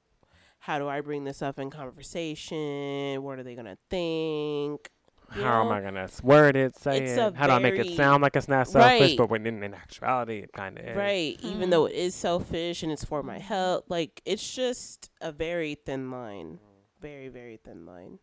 how 0.61 0.79
do 0.79 0.89
I 0.89 1.01
bring 1.03 1.25
this 1.25 1.43
up 1.43 1.59
in 1.59 1.71
conversation? 1.71 3.23
What 3.23 3.39
are 3.39 3.43
they 3.43 3.55
gonna 3.55 3.79
think? 3.91 4.91
You 5.35 5.43
How 5.43 5.65
am 5.65 5.73
I 5.73 5.81
gonna 5.81 6.09
word 6.23 6.55
it, 6.57 6.77
say 6.77 7.03
it's 7.03 7.19
it? 7.19 7.35
How 7.35 7.47
do 7.49 7.53
I 7.55 7.59
make 7.59 7.75
it 7.75 7.97
sound 7.97 8.23
like 8.23 8.37
it's 8.37 8.47
not 8.49 8.69
selfish, 8.69 9.01
Right. 9.01 9.19
but 9.19 9.29
when 9.29 9.45
in, 9.47 9.63
in 9.63 9.75
actuality 9.75 10.39
it 10.39 10.53
kind 10.53 10.79
of 10.79 10.85
is. 10.87 10.97
Right. 10.97 11.37
Even 11.43 11.69
Mhm. 11.69 11.71
though 11.71 11.87
it 11.87 11.95
is 11.95 12.15
selfish 12.15 12.83
and 12.83 12.93
it's 12.93 13.05
for 13.05 13.23
my 13.23 13.39
health, 13.39 13.85
like 13.89 14.23
it's 14.25 14.55
just 14.55 15.11
a 15.21 15.33
very 15.33 15.75
thin 15.75 16.11
line. 16.11 16.61
Very, 17.01 17.29
very 17.29 17.57
thin 17.57 17.85
line. 17.85 18.19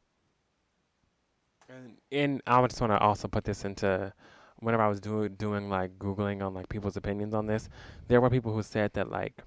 And, 1.69 1.97
and 2.11 2.41
I 2.47 2.65
just 2.67 2.79
want 2.81 2.91
to 2.93 2.99
also 2.99 3.27
put 3.27 3.43
this 3.43 3.65
into 3.65 4.13
whenever 4.59 4.83
I 4.83 4.87
was 4.87 5.01
doing 5.01 5.33
doing 5.35 5.69
like 5.69 5.99
googling 5.99 6.41
on 6.45 6.53
like 6.53 6.69
people's 6.69 6.95
opinions 6.95 7.33
on 7.33 7.47
this, 7.47 7.67
there 8.07 8.21
were 8.21 8.29
people 8.29 8.53
who 8.53 8.63
said 8.63 8.93
that 8.93 9.09
like 9.11 9.41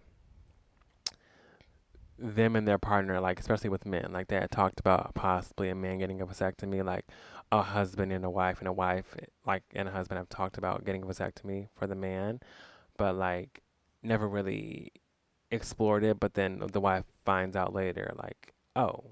them 2.19 2.57
and 2.57 2.67
their 2.67 2.79
partner, 2.79 3.21
like 3.21 3.39
especially 3.39 3.69
with 3.69 3.85
men, 3.85 4.09
like 4.13 4.29
they 4.29 4.37
had 4.37 4.51
talked 4.51 4.81
about 4.81 5.15
possibly 5.15 5.69
a 5.69 5.75
man 5.75 5.99
getting 5.99 6.21
a 6.23 6.27
vasectomy, 6.27 6.83
like 6.85 7.05
a 7.53 7.63
husband 7.63 8.13
and 8.13 8.25
a 8.25 8.31
wife 8.31 8.59
and 8.59 8.69
a 8.69 8.73
wife, 8.73 9.15
like 9.47 9.63
and 9.75 9.89
a 9.89 9.93
husband 9.93 10.19
have 10.19 10.29
talked 10.29 10.59
about 10.59 10.85
getting 10.85 11.03
a 11.03 11.07
vasectomy 11.07 11.69
for 11.75 11.87
the 11.87 11.95
man, 11.95 12.41
but 12.99 13.15
like 13.17 13.63
never 14.03 14.29
really 14.29 14.93
explored 15.51 16.05
it. 16.05 16.19
But 16.21 16.35
then 16.35 16.61
the 16.73 16.81
wife 16.81 17.05
finds 17.25 17.57
out 17.57 17.73
later, 17.73 18.13
like, 18.17 18.53
oh, 18.75 19.05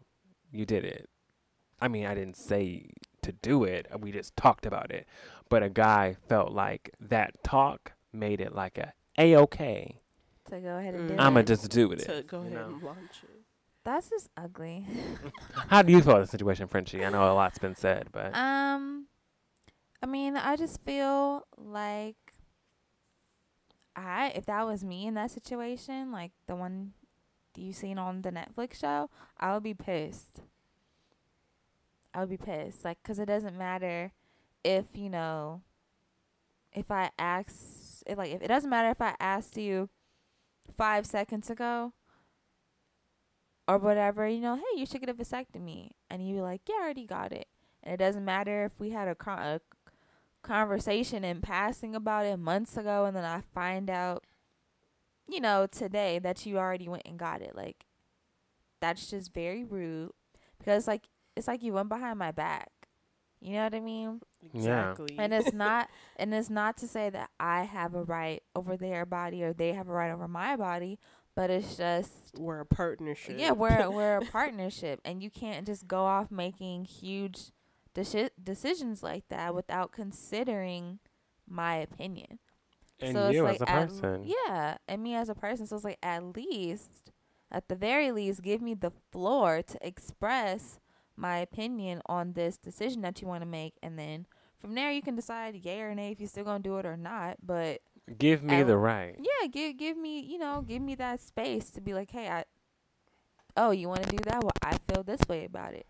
you 0.51 0.65
did 0.67 0.85
it. 0.85 1.09
I 1.81 1.89
mean, 1.89 2.07
I 2.07 2.15
didn't 2.15 2.37
say 2.37 2.91
to 3.23 3.33
do 3.33 3.65
it. 3.65 3.87
We 3.99 4.13
just 4.13 4.37
talked 4.37 4.67
about 4.67 4.91
it. 4.91 5.07
But 5.49 5.63
a 5.63 5.69
guy 5.69 6.17
felt 6.29 6.53
like 6.53 6.91
that 7.01 7.43
talk 7.45 7.93
made 8.13 8.41
it 8.41 8.55
like 8.55 8.79
a 8.79 8.93
a 9.19 9.37
okay. 9.37 10.01
To 10.51 10.59
go 10.61 10.77
ahead 10.77 10.95
and 10.95 11.09
do 11.09 11.15
Mm. 11.15 11.19
it. 11.19 11.23
I'ma 11.23 11.43
just 11.43 11.71
do 11.71 11.93
it. 11.93 12.01
to 12.01 12.23
go 12.27 12.41
you 12.43 12.49
ahead 12.49 12.53
know? 12.55 12.67
and 12.75 12.83
launch 12.83 13.23
it. 13.23 13.34
That's 13.85 14.09
just 14.09 14.31
ugly. 14.37 14.87
How 15.69 15.83
do 15.83 15.93
you 15.93 16.01
feel 16.01 16.13
about 16.13 16.23
the 16.23 16.27
situation, 16.27 16.67
Frenchie? 16.69 17.05
I 17.05 17.11
know 17.11 17.31
a 17.31 17.35
lot's 17.35 17.59
been 17.59 17.77
said, 17.77 18.09
but 18.13 18.35
Um, 18.35 19.07
I 20.03 20.07
mean, 20.07 20.37
I 20.37 20.57
just 20.57 20.81
feel 20.83 21.47
like 21.57 22.17
I, 23.95 24.33
if 24.35 24.47
that 24.47 24.67
was 24.67 24.83
me 24.83 25.07
in 25.07 25.15
that 25.15 25.31
situation, 25.31 26.11
like 26.11 26.33
the 26.47 26.57
one 26.57 26.93
you 27.57 27.73
seen 27.73 27.99
on 27.99 28.23
the 28.23 28.31
Netflix 28.31 28.81
show, 28.81 29.11
I 29.39 29.53
would 29.55 29.63
be 29.63 29.75
pissed. 29.75 30.41
I 32.15 32.21
would 32.21 32.31
be 32.31 32.37
pissed, 32.37 32.85
like, 32.85 33.03
cause 33.03 33.19
it 33.19 33.27
doesn't 33.27 33.59
matter 33.59 34.13
if 34.65 34.87
you 34.95 35.11
know, 35.11 35.63
if 36.73 36.91
I 36.91 37.11
ask, 37.19 38.03
if, 38.07 38.17
like, 38.17 38.33
if 38.33 38.41
it 38.41 38.49
doesn't 38.49 38.71
matter 38.71 38.89
if 38.89 39.01
I 39.01 39.15
asked 39.21 39.57
you 39.57 39.89
five 40.77 41.07
seconds 41.07 41.51
ago 41.51 41.93
or 43.67 43.79
whatever, 43.79 44.29
you 44.29 44.41
know, 44.41 44.57
hey, 44.57 44.79
you 44.79 44.87
should 44.87 45.01
get 45.01 45.11
a 45.11 45.15
vasectomy, 45.15 45.91
and 46.11 46.27
you 46.27 46.37
be 46.37 46.41
like, 46.41 46.63
yeah, 46.69 46.77
I 46.81 46.85
already 46.85 47.07
got 47.07 47.33
it. 47.33 47.49
And 47.83 47.95
it 47.95 47.97
doesn't 47.99 48.25
matter 48.25 48.65
if 48.65 48.73
we 48.79 48.91
had 48.91 49.09
a, 49.09 49.15
con- 49.15 49.39
a 49.39 49.61
conversation 50.43 51.25
in 51.25 51.41
passing 51.41 51.95
about 51.95 52.27
it 52.27 52.37
months 52.39 52.77
ago, 52.77 53.05
and 53.07 53.17
then 53.17 53.25
I 53.25 53.43
find 53.55 53.89
out, 53.91 54.25
you 55.29 55.41
know, 55.41 55.67
today 55.67 56.19
that 56.19 56.45
you 56.45 56.59
already 56.59 56.89
went 56.89 57.03
and 57.07 57.19
got 57.19 57.41
it. 57.43 57.57
Like, 57.57 57.87
that's 58.81 59.09
just 59.11 59.33
very 59.33 59.65
rude 59.65 60.11
because, 60.59 60.87
like, 60.87 61.09
it's 61.37 61.49
like 61.49 61.63
you 61.63 61.73
went 61.73 61.89
behind 61.89 62.19
my 62.19 62.31
back. 62.31 62.71
You 63.41 63.55
know 63.55 63.65
what 63.65 63.75
I 63.75 63.81
mean? 63.81 64.21
Yeah. 64.53 64.91
Exactly. 64.93 65.17
And 65.19 65.33
it's 65.35 65.53
not, 65.55 65.89
and 66.17 66.33
it's 66.35 66.49
not 66.51 66.77
to 66.79 66.89
say 66.89 67.11
that 67.11 67.31
I 67.39 67.65
have 67.65 67.95
a 67.95 68.03
right 68.03 68.43
over 68.55 68.77
their 68.77 69.05
body 69.05 69.43
or 69.43 69.53
they 69.53 69.73
have 69.73 69.89
a 69.89 69.93
right 69.93 70.11
over 70.11 70.29
my 70.29 70.57
body, 70.57 70.99
but 71.37 71.51
it's 71.51 71.77
just 71.77 72.11
we're 72.39 72.61
a 72.61 72.67
partnership. 72.67 73.37
yeah, 73.39 73.53
we're 73.53 73.91
we're 73.91 74.19
a 74.19 74.25
partnership, 74.33 75.01
and 75.05 75.23
you 75.23 75.31
can't 75.31 75.67
just 75.67 75.87
go 75.89 76.05
off 76.05 76.31
making 76.31 76.85
huge 76.85 77.51
deci- 77.95 78.31
decisions 78.43 79.03
like 79.03 79.29
that 79.29 79.55
without 79.55 79.93
considering 79.93 80.99
my 81.49 81.77
opinion. 81.77 82.39
and 83.01 83.15
so 83.15 83.27
it's 83.27 83.35
you 83.35 83.43
like 83.43 83.61
as 83.61 83.63
a 83.63 83.71
at- 83.71 83.89
person, 83.89 84.25
yeah, 84.47 84.77
and 84.89 85.03
me 85.03 85.15
as 85.15 85.29
a 85.29 85.35
person. 85.35 85.67
So 85.67 85.77
it's 85.77 85.85
like 85.85 85.99
at 86.03 86.37
least, 86.37 87.11
at 87.51 87.69
the 87.69 87.77
very 87.77 88.11
least, 88.13 88.43
give 88.43 88.63
me 88.63 88.75
the 88.75 88.93
floor 89.13 89.63
to 89.63 89.87
express 89.87 90.79
my 91.17 91.39
opinion 91.39 92.01
on 92.07 92.33
this 92.33 92.57
decision 92.57 93.03
that 93.03 93.21
you 93.23 93.29
want 93.29 93.43
to 93.43 93.47
make, 93.49 93.75
and 93.83 93.99
then 93.99 94.27
from 94.59 94.75
there 94.75 94.91
you 94.91 95.03
can 95.03 95.15
decide 95.15 95.55
yay 95.57 95.81
or 95.83 95.95
nay 95.95 96.11
if 96.13 96.19
you're 96.21 96.29
still 96.29 96.45
gonna 96.45 96.59
do 96.63 96.79
it 96.79 96.87
or 96.87 96.97
not. 96.97 97.37
But 97.45 97.81
give 98.19 98.43
me 98.43 98.57
I- 98.57 98.63
the 98.63 98.77
right. 98.77 99.17
yeah, 99.19 99.49
give 99.49 99.77
give 99.77 99.97
me 99.97 100.21
you 100.21 100.39
know 100.39 100.65
give 100.67 100.83
me 100.83 100.95
that 100.97 101.21
space 101.21 101.71
to 101.71 101.81
be 101.81 101.95
like, 101.95 102.11
hey, 102.11 102.29
I 102.29 102.45
oh 103.57 103.71
you 103.71 103.89
want 103.89 104.03
to 104.05 104.11
do 104.11 104.23
that? 104.25 104.43
Well, 104.43 104.53
I 104.63 104.79
feel 104.89 105.03
this 105.03 105.21
way 105.29 105.45
about 105.45 105.75
it. 105.75 105.87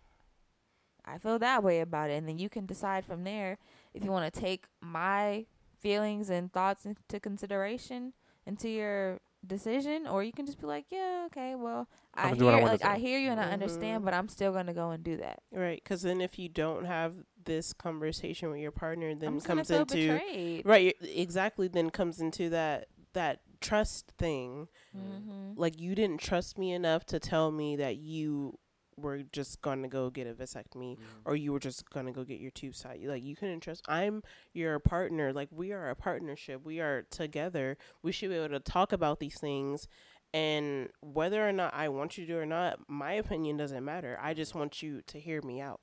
I 1.05 1.19
feel 1.19 1.39
that 1.39 1.63
way 1.63 1.81
about 1.81 2.11
it, 2.11 2.15
and 2.15 2.29
then 2.29 2.39
you 2.39 2.49
can 2.49 2.65
decide 2.65 3.05
from 3.05 3.25
there 3.25 3.59
if 3.93 4.05
you 4.05 4.11
want 4.11 4.33
to 4.33 4.41
take 4.41 4.67
my 4.81 5.45
feelings 5.81 6.31
and 6.31 6.51
thoughts 6.51 6.87
into 6.87 7.21
consideration 7.21 8.15
into 8.47 8.69
your 8.69 9.21
decision, 9.47 10.07
or 10.07 10.23
you 10.23 10.33
can 10.33 10.47
just 10.47 10.61
be 10.61 10.67
like, 10.67 10.87
yeah, 10.91 11.25
okay, 11.27 11.55
well, 11.55 11.89
I 12.15 12.29
I'ma 12.29 12.35
do 12.37 12.45
what 12.47 12.55
I 12.55 12.57
hear 12.57 12.63
wanna 12.63 12.73
like 12.73 12.85
I 12.85 12.99
hear 12.99 13.19
you 13.19 13.31
and 13.31 13.41
I 13.41 13.45
mm-hmm. 13.45 13.53
understand, 13.53 14.05
but 14.05 14.15
I'm 14.15 14.29
still 14.29 14.53
gonna 14.53 14.75
go 14.75 14.91
and 14.91 15.03
do 15.03 15.17
that. 15.19 15.41
Right, 15.53 15.81
because 15.83 16.03
then 16.03 16.21
if 16.21 16.39
you 16.39 16.49
don't 16.49 16.85
have 16.85 17.15
this 17.45 17.73
conversation 17.73 18.51
with 18.51 18.61
your 18.61 18.73
partner, 18.73 19.11
I'm 19.11 19.19
then 19.19 19.41
comes 19.41 19.71
into 19.71 19.95
betrayed. 19.95 20.67
right 20.67 20.97
exactly. 21.01 21.69
Then 21.69 21.91
comes 21.91 22.21
into 22.21 22.51
that 22.51 22.89
that 23.13 23.41
trust 23.61 24.13
thing. 24.19 24.69
Mm-hmm. 24.97 25.53
Like 25.57 25.81
you 25.81 25.95
didn't 25.95 26.21
trust 26.21 26.59
me 26.59 26.73
enough 26.73 27.07
to 27.07 27.19
tell 27.19 27.51
me 27.51 27.77
that 27.77 27.97
you 27.97 28.59
were 28.97 29.23
just 29.33 29.61
gonna 29.61 29.89
go 29.89 30.11
get 30.11 30.27
a 30.27 30.35
vasectomy 30.35 30.97
or 31.25 31.35
you 31.35 31.53
were 31.53 31.59
just 31.59 31.91
gonna 31.91 32.13
go 32.13 32.25
get 32.25 32.41
your 32.41 32.51
tubes 32.51 32.81
tied. 32.81 33.01
Like 33.05 33.25
you 33.25 33.37
couldn't 33.37 33.61
trust. 33.61 33.85
I'm 33.89 34.23
your 34.53 34.79
partner. 34.79 35.33
Like 35.33 35.49
we 35.51 35.73
are 35.73 35.91
a 35.91 35.97
partnership. 35.97 36.65
We 36.65 36.81
are 36.81 37.03
together. 37.11 37.77
We 38.03 38.13
should 38.13 38.31
be 38.31 38.37
able 38.37 38.51
to 38.51 38.61
talk 38.61 38.93
about 38.93 39.21
these 39.21 39.39
things. 39.39 39.89
And 40.33 40.89
whether 41.01 41.49
or 41.49 41.53
not 41.53 41.73
I 41.75 41.89
want 41.89 42.19
you 42.19 42.27
to 42.27 42.33
do 42.33 42.39
it 42.39 42.43
or 42.43 42.47
not, 42.47 42.81
my 42.89 43.13
opinion 43.13 43.57
doesn't 43.57 43.85
matter. 43.85 44.19
I 44.21 44.35
just 44.35 44.55
want 44.55 44.83
you 44.83 45.01
to 45.07 45.21
hear 45.21 45.41
me 45.43 45.61
out. 45.61 45.81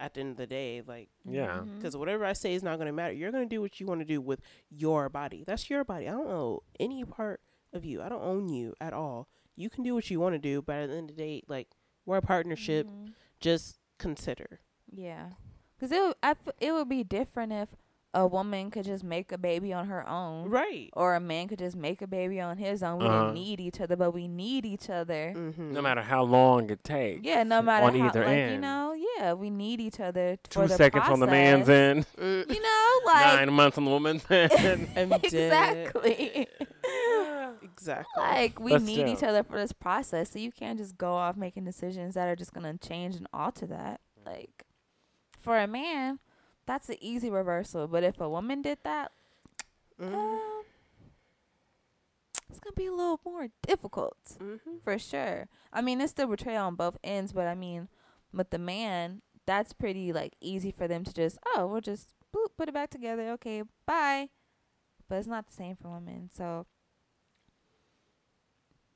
At 0.00 0.14
the 0.14 0.20
end 0.20 0.30
of 0.32 0.36
the 0.38 0.46
day, 0.46 0.82
like 0.86 1.08
Yeah. 1.24 1.58
Mm-hmm. 1.58 1.76
because 1.76 1.96
whatever 1.96 2.24
I 2.24 2.32
say 2.32 2.54
is 2.54 2.62
not 2.62 2.76
going 2.76 2.86
to 2.86 2.92
matter. 2.92 3.12
You're 3.12 3.30
going 3.30 3.46
to 3.48 3.54
do 3.54 3.60
what 3.60 3.78
you 3.80 3.86
want 3.86 4.00
to 4.00 4.04
do 4.06 4.20
with 4.20 4.40
your 4.70 5.08
body. 5.08 5.44
That's 5.46 5.68
your 5.68 5.84
body. 5.84 6.08
I 6.08 6.12
don't 6.12 6.26
know 6.28 6.62
any 6.80 7.04
part 7.04 7.40
of 7.72 7.84
you. 7.84 8.00
I 8.02 8.08
don't 8.08 8.22
own 8.22 8.48
you 8.48 8.74
at 8.80 8.92
all. 8.94 9.28
You 9.56 9.68
can 9.68 9.84
do 9.84 9.94
what 9.94 10.10
you 10.10 10.18
want 10.18 10.34
to 10.34 10.38
do, 10.38 10.62
but 10.62 10.76
at 10.76 10.88
the 10.88 10.96
end 10.96 11.10
of 11.10 11.16
the 11.16 11.22
day, 11.22 11.42
like 11.48 11.68
we're 12.06 12.16
a 12.16 12.22
partnership. 12.22 12.86
Mhm. 12.86 13.12
Just 13.40 13.78
consider. 13.98 14.60
Yeah, 14.90 15.30
because 15.78 15.92
it 15.92 16.00
would, 16.02 16.54
it 16.58 16.72
would 16.72 16.88
be 16.88 17.04
different 17.04 17.52
if 17.52 17.68
a 18.12 18.26
woman 18.26 18.70
could 18.72 18.84
just 18.84 19.04
make 19.04 19.30
a 19.30 19.38
baby 19.38 19.72
on 19.72 19.86
her 19.86 20.08
own, 20.08 20.48
Right. 20.48 20.90
or 20.94 21.14
a 21.14 21.20
man 21.20 21.46
could 21.46 21.60
just 21.60 21.76
make 21.76 22.02
a 22.02 22.08
baby 22.08 22.40
on 22.40 22.56
his 22.58 22.82
own. 22.82 22.98
We 22.98 23.06
Uh-huh. 23.06 23.20
didn't 23.26 23.34
need 23.34 23.60
each 23.60 23.80
other, 23.80 23.94
but 23.94 24.10
we 24.10 24.26
need 24.26 24.66
each 24.66 24.90
other. 24.90 25.32
Mm-hmm. 25.36 25.72
No 25.72 25.80
matter 25.80 26.02
how 26.02 26.24
long 26.24 26.68
it 26.70 26.82
takes. 26.82 27.24
Yeah, 27.24 27.44
no 27.44 27.62
matter 27.62 27.86
on 27.86 27.94
how, 27.96 28.06
either 28.06 28.20
like 28.24 28.28
end. 28.36 28.52
you 28.54 28.60
know, 28.60 28.94
yeah, 29.16 29.32
we 29.34 29.48
need 29.48 29.80
each 29.80 30.00
other. 30.00 30.36
Two 30.48 30.60
for 30.60 30.66
the 30.66 30.74
seconds 30.76 31.04
on 31.08 31.20
the 31.20 31.26
man's 31.28 31.68
end, 31.68 32.04
Mm. 32.18 32.52
You 32.52 32.60
know, 32.60 33.00
like 33.06 33.26
nine 33.38 33.52
months 33.52 33.78
on 33.78 33.84
the 33.84 33.90
woman's 33.90 34.24
end. 34.30 34.88
Exactly. 34.96 36.48
Exactly. 37.62 38.22
like 38.22 38.60
we 38.60 38.72
But 38.72 38.82
need 38.82 39.06
each 39.08 39.22
other 39.22 39.42
for 39.42 39.58
this 39.58 39.72
process, 39.72 40.30
so 40.30 40.38
you 40.38 40.52
can't 40.52 40.78
just 40.78 40.98
go 40.98 41.14
off 41.14 41.36
making 41.36 41.64
decisions 41.64 42.14
that 42.14 42.28
are 42.28 42.36
just 42.36 42.52
gonna 42.52 42.76
change 42.76 43.16
and 43.16 43.26
alter 43.32 43.66
that. 43.66 44.00
Like 44.24 44.64
for 45.38 45.58
a 45.58 45.66
man, 45.66 46.18
that's 46.66 46.88
an 46.88 46.96
easy 47.00 47.30
reversal, 47.30 47.86
but 47.88 48.02
if 48.04 48.20
a 48.20 48.28
woman 48.28 48.62
did 48.62 48.78
that, 48.84 49.12
Mhm. 49.98 50.14
um, 50.14 50.64
it's 52.48 52.60
gonna 52.60 52.74
be 52.74 52.86
a 52.86 52.92
little 52.92 53.20
more 53.24 53.48
difficult 53.62 54.16
Mhm. 54.38 54.82
for 54.82 54.98
sure. 54.98 55.48
I 55.72 55.80
mean, 55.80 56.00
it's 56.00 56.10
still 56.12 56.26
betrayal 56.28 56.66
on 56.66 56.74
both 56.76 56.98
ends, 57.02 57.32
but 57.32 57.46
I 57.46 57.54
mean, 57.54 57.88
with 58.32 58.50
the 58.50 58.58
man, 58.58 59.22
that's 59.46 59.72
pretty 59.72 60.12
like 60.12 60.34
easy 60.40 60.70
for 60.70 60.86
them 60.86 61.04
to 61.04 61.12
just 61.12 61.38
oh, 61.54 61.66
we'll 61.66 61.80
just 61.80 62.14
boop, 62.34 62.56
put 62.56 62.68
it 62.68 62.74
back 62.74 62.90
together. 62.90 63.30
Okay, 63.30 63.62
bye. 63.86 64.30
But 65.08 65.16
it's 65.18 65.26
not 65.26 65.46
the 65.48 65.52
same 65.52 65.76
for 65.76 65.88
women. 65.90 66.30
So 66.32 66.66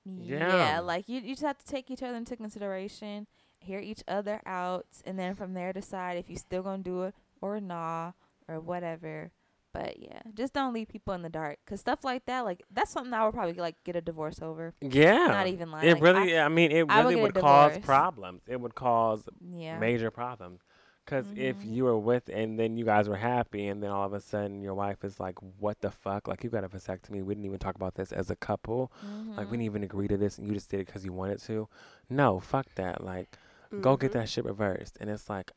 Yeah. 0.05 0.57
yeah, 0.57 0.81
like 0.81 1.09
you, 1.09 1.21
you 1.21 1.31
just 1.35 1.43
have 1.43 1.59
to 1.59 1.67
take 1.67 1.91
each 1.91 2.03
other 2.03 2.17
into 2.17 2.37
consideration, 2.37 3.27
hear 3.59 3.79
each 3.81 4.03
other 4.07 4.41
out, 4.47 4.87
and 5.05 5.19
then 5.19 5.35
from 5.35 5.55
there 5.55 5.73
decide 5.73 6.17
if 6.19 6.29
you 6.29 6.37
still 6.37 6.63
gonna 6.63 6.83
do 6.83 7.03
it 7.05 7.15
or 7.41 7.61
nah 7.61 8.13
or 8.49 8.61
whatever. 8.61 9.31
But 9.73 9.99
yeah, 10.01 10.21
just 10.35 10.53
don't 10.53 10.73
leave 10.73 10.87
people 10.89 11.15
in 11.15 11.23
the 11.23 11.29
dark, 11.29 11.59
cause 11.67 11.81
stuff 11.81 12.05
like 12.05 12.27
that, 12.27 12.45
like 12.45 12.63
that's 12.71 12.93
something 12.93 13.13
I 13.13 13.25
would 13.25 13.35
probably 13.35 13.55
like 13.55 13.83
get 13.83 13.97
a 13.97 14.01
divorce 14.01 14.41
over. 14.41 14.73
yeah. 14.81 15.27
Not 15.27 15.49
even 15.49 15.71
lying. 15.73 15.89
It 15.89 15.95
Like, 15.95 16.03
really, 16.03 16.39
I, 16.39 16.49
mean, 16.49 16.71
it 16.71 16.87
I 16.89 16.99
would 16.99 17.11
really 17.11 17.21
would 17.23 17.35
cause 17.35 17.79
problems. 17.79 18.43
It 18.47 18.61
would 18.61 18.77
cause 18.77 19.29
Yeah. 19.41 19.79
major 19.81 20.13
problems. 20.13 20.61
Because 21.05 21.27
if 21.37 21.59
Mhm. 21.63 21.75
you 21.75 21.85
were 21.85 21.99
with, 21.99 22.31
and 22.33 22.59
then 22.59 22.79
you 22.79 22.85
guys 22.87 23.09
were 23.11 23.17
happy, 23.17 23.67
and 23.67 23.83
then 23.83 23.91
all 23.91 24.07
of 24.07 24.15
a 24.15 24.21
sudden 24.21 24.63
your 24.63 24.75
wife 24.75 25.05
is 25.05 25.21
like, 25.21 25.35
"What 25.59 25.81
the 25.81 25.91
fuck? 25.91 26.29
Like 26.29 26.43
you 26.45 26.49
got 26.51 26.65
a 26.65 26.69
vasectomy? 26.69 27.23
We 27.25 27.35
didn't 27.35 27.45
even 27.45 27.59
talk 27.59 27.75
about 27.75 27.97
this 27.97 28.11
as 28.13 28.31
a 28.31 28.37
couple. 28.37 28.91
Like 29.37 29.51
we 29.51 29.59
Mhm. 29.59 29.61
didn't 29.61 29.63
even 29.63 29.83
agree 29.83 30.09
to 30.09 30.17
this, 30.17 30.39
and 30.39 30.47
you 30.47 30.55
just 30.55 30.71
did 30.71 30.81
it 30.81 30.87
because 30.87 31.05
you 31.05 31.13
wanted 31.13 31.41
to. 31.41 31.69
No, 32.09 32.39
fuck 32.41 32.67
that. 32.77 33.03
Like 33.05 33.37
go 33.83 33.97
get 33.97 34.13
Mhm. 34.13 34.15
that 34.15 34.29
shit 34.31 34.45
reversed. 34.45 34.97
And 35.01 35.11
it's 35.11 35.29
like, 35.29 35.51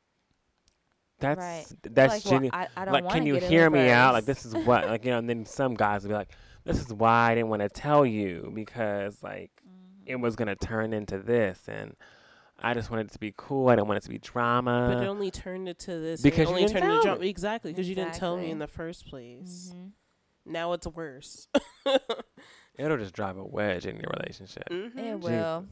that's 1.20 1.40
Right. 1.40 1.66
that's 1.84 2.26
like, 2.26 2.42
well, 2.42 2.50
I, 2.54 2.68
I 2.78 2.86
don't 2.86 2.94
like, 2.94 3.10
can 3.10 3.26
you 3.26 3.40
get 3.40 3.50
hear 3.50 3.70
me 3.70 3.90
out? 3.90 4.14
Like 4.14 4.26
this 4.26 4.46
is 4.46 4.54
what, 4.54 4.88
like 4.88 5.04
you 5.06 5.12
know. 5.12 5.18
And 5.18 5.30
then 5.30 5.46
some 5.46 5.74
guys 5.74 6.04
will 6.04 6.10
be 6.10 6.16
like, 6.16 6.32
"This 6.64 6.80
is 6.80 6.94
why 6.94 7.32
I 7.32 7.36
didn't 7.36 7.50
want 7.50 7.62
to 7.64 7.70
tell 7.70 8.06
you 8.06 8.52
because 8.54 9.22
like 9.24 9.52
it 10.06 10.16
Mhm. 10.18 10.22
was 10.22 10.36
gonna 10.36 10.56
turn 10.56 10.94
into 10.94 11.18
this, 11.20 11.60
and 11.68 11.96
I 12.60 12.74
just 12.74 12.90
wanted 12.92 13.08
it 13.08 13.14
to 13.14 13.20
be 13.20 13.34
cool. 13.36 13.70
I 13.70 13.76
didn't 13.76 13.88
want 13.88 13.98
it 13.98 14.04
to 14.04 14.10
be 14.10 14.20
drama." 14.20 14.92
But 14.94 15.04
it 15.04 15.08
only 15.08 15.32
turned 15.32 15.68
into 15.68 16.00
this. 16.00 16.22
because 16.22 16.40
it 16.40 16.44
you 16.44 16.48
only 16.50 16.62
didn't 16.62 16.74
turned 16.74 16.84
tell 16.84 16.96
into 16.96 17.04
drama. 17.08 17.22
me. 17.22 17.30
Exactly, 17.30 17.72
because 17.72 17.90
you 17.90 17.96
didn't 17.96 18.14
tell 18.14 18.38
me 18.38 18.50
in 18.52 18.60
the 18.60 18.68
first 18.68 19.08
place. 19.08 19.74
Mhm. 19.76 19.92
Now 20.46 20.72
it's 20.74 20.88
worse. 20.88 21.48
It'll 22.78 22.98
just 22.98 23.14
drive 23.16 23.38
a 23.38 23.44
wedge 23.44 23.86
in 23.88 23.96
your 23.96 24.12
relationship. 24.20 24.64
mm-hmm. 24.70 25.00
It 25.00 25.20
will. 25.20 25.66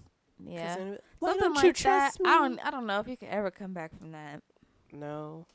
Yeah. 0.43 0.75
Why 1.19 1.29
Something 1.29 1.41
don't 1.41 1.41
you 1.41 1.53
like 1.55 1.63
that. 1.63 1.75
trust 1.77 2.19
me? 2.19 2.29
I 2.29 2.37
don't. 2.39 2.59
I 2.65 2.71
don't 2.71 2.85
know 2.87 2.99
if 2.99 3.07
you 3.07 3.15
can 3.15 3.29
ever 3.29 3.51
come 3.51 3.73
back 3.73 3.97
from 3.97 4.11
that. 4.11 4.41
No, 4.95 5.45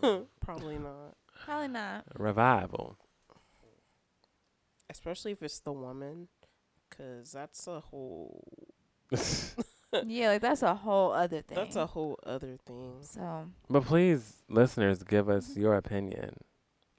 probably 0.40 0.78
not. 0.78 1.16
Probably 1.44 1.68
not. 1.68 2.04
Revival. 2.16 2.96
Especially 4.90 5.32
if 5.32 5.42
it's 5.42 5.60
the 5.60 5.72
woman, 5.72 6.28
because 6.88 7.32
that's 7.32 7.66
a 7.66 7.80
whole. 7.80 8.42
yeah, 10.06 10.28
like 10.28 10.40
that's 10.42 10.62
a 10.62 10.74
whole 10.74 11.12
other 11.12 11.42
thing. 11.42 11.56
That's 11.56 11.76
a 11.76 11.86
whole 11.86 12.18
other 12.24 12.56
thing. 12.66 12.96
so 13.02 13.48
But 13.68 13.84
please, 13.84 14.42
listeners, 14.48 15.02
give 15.02 15.28
us 15.28 15.56
your 15.56 15.74
opinion. 15.74 16.36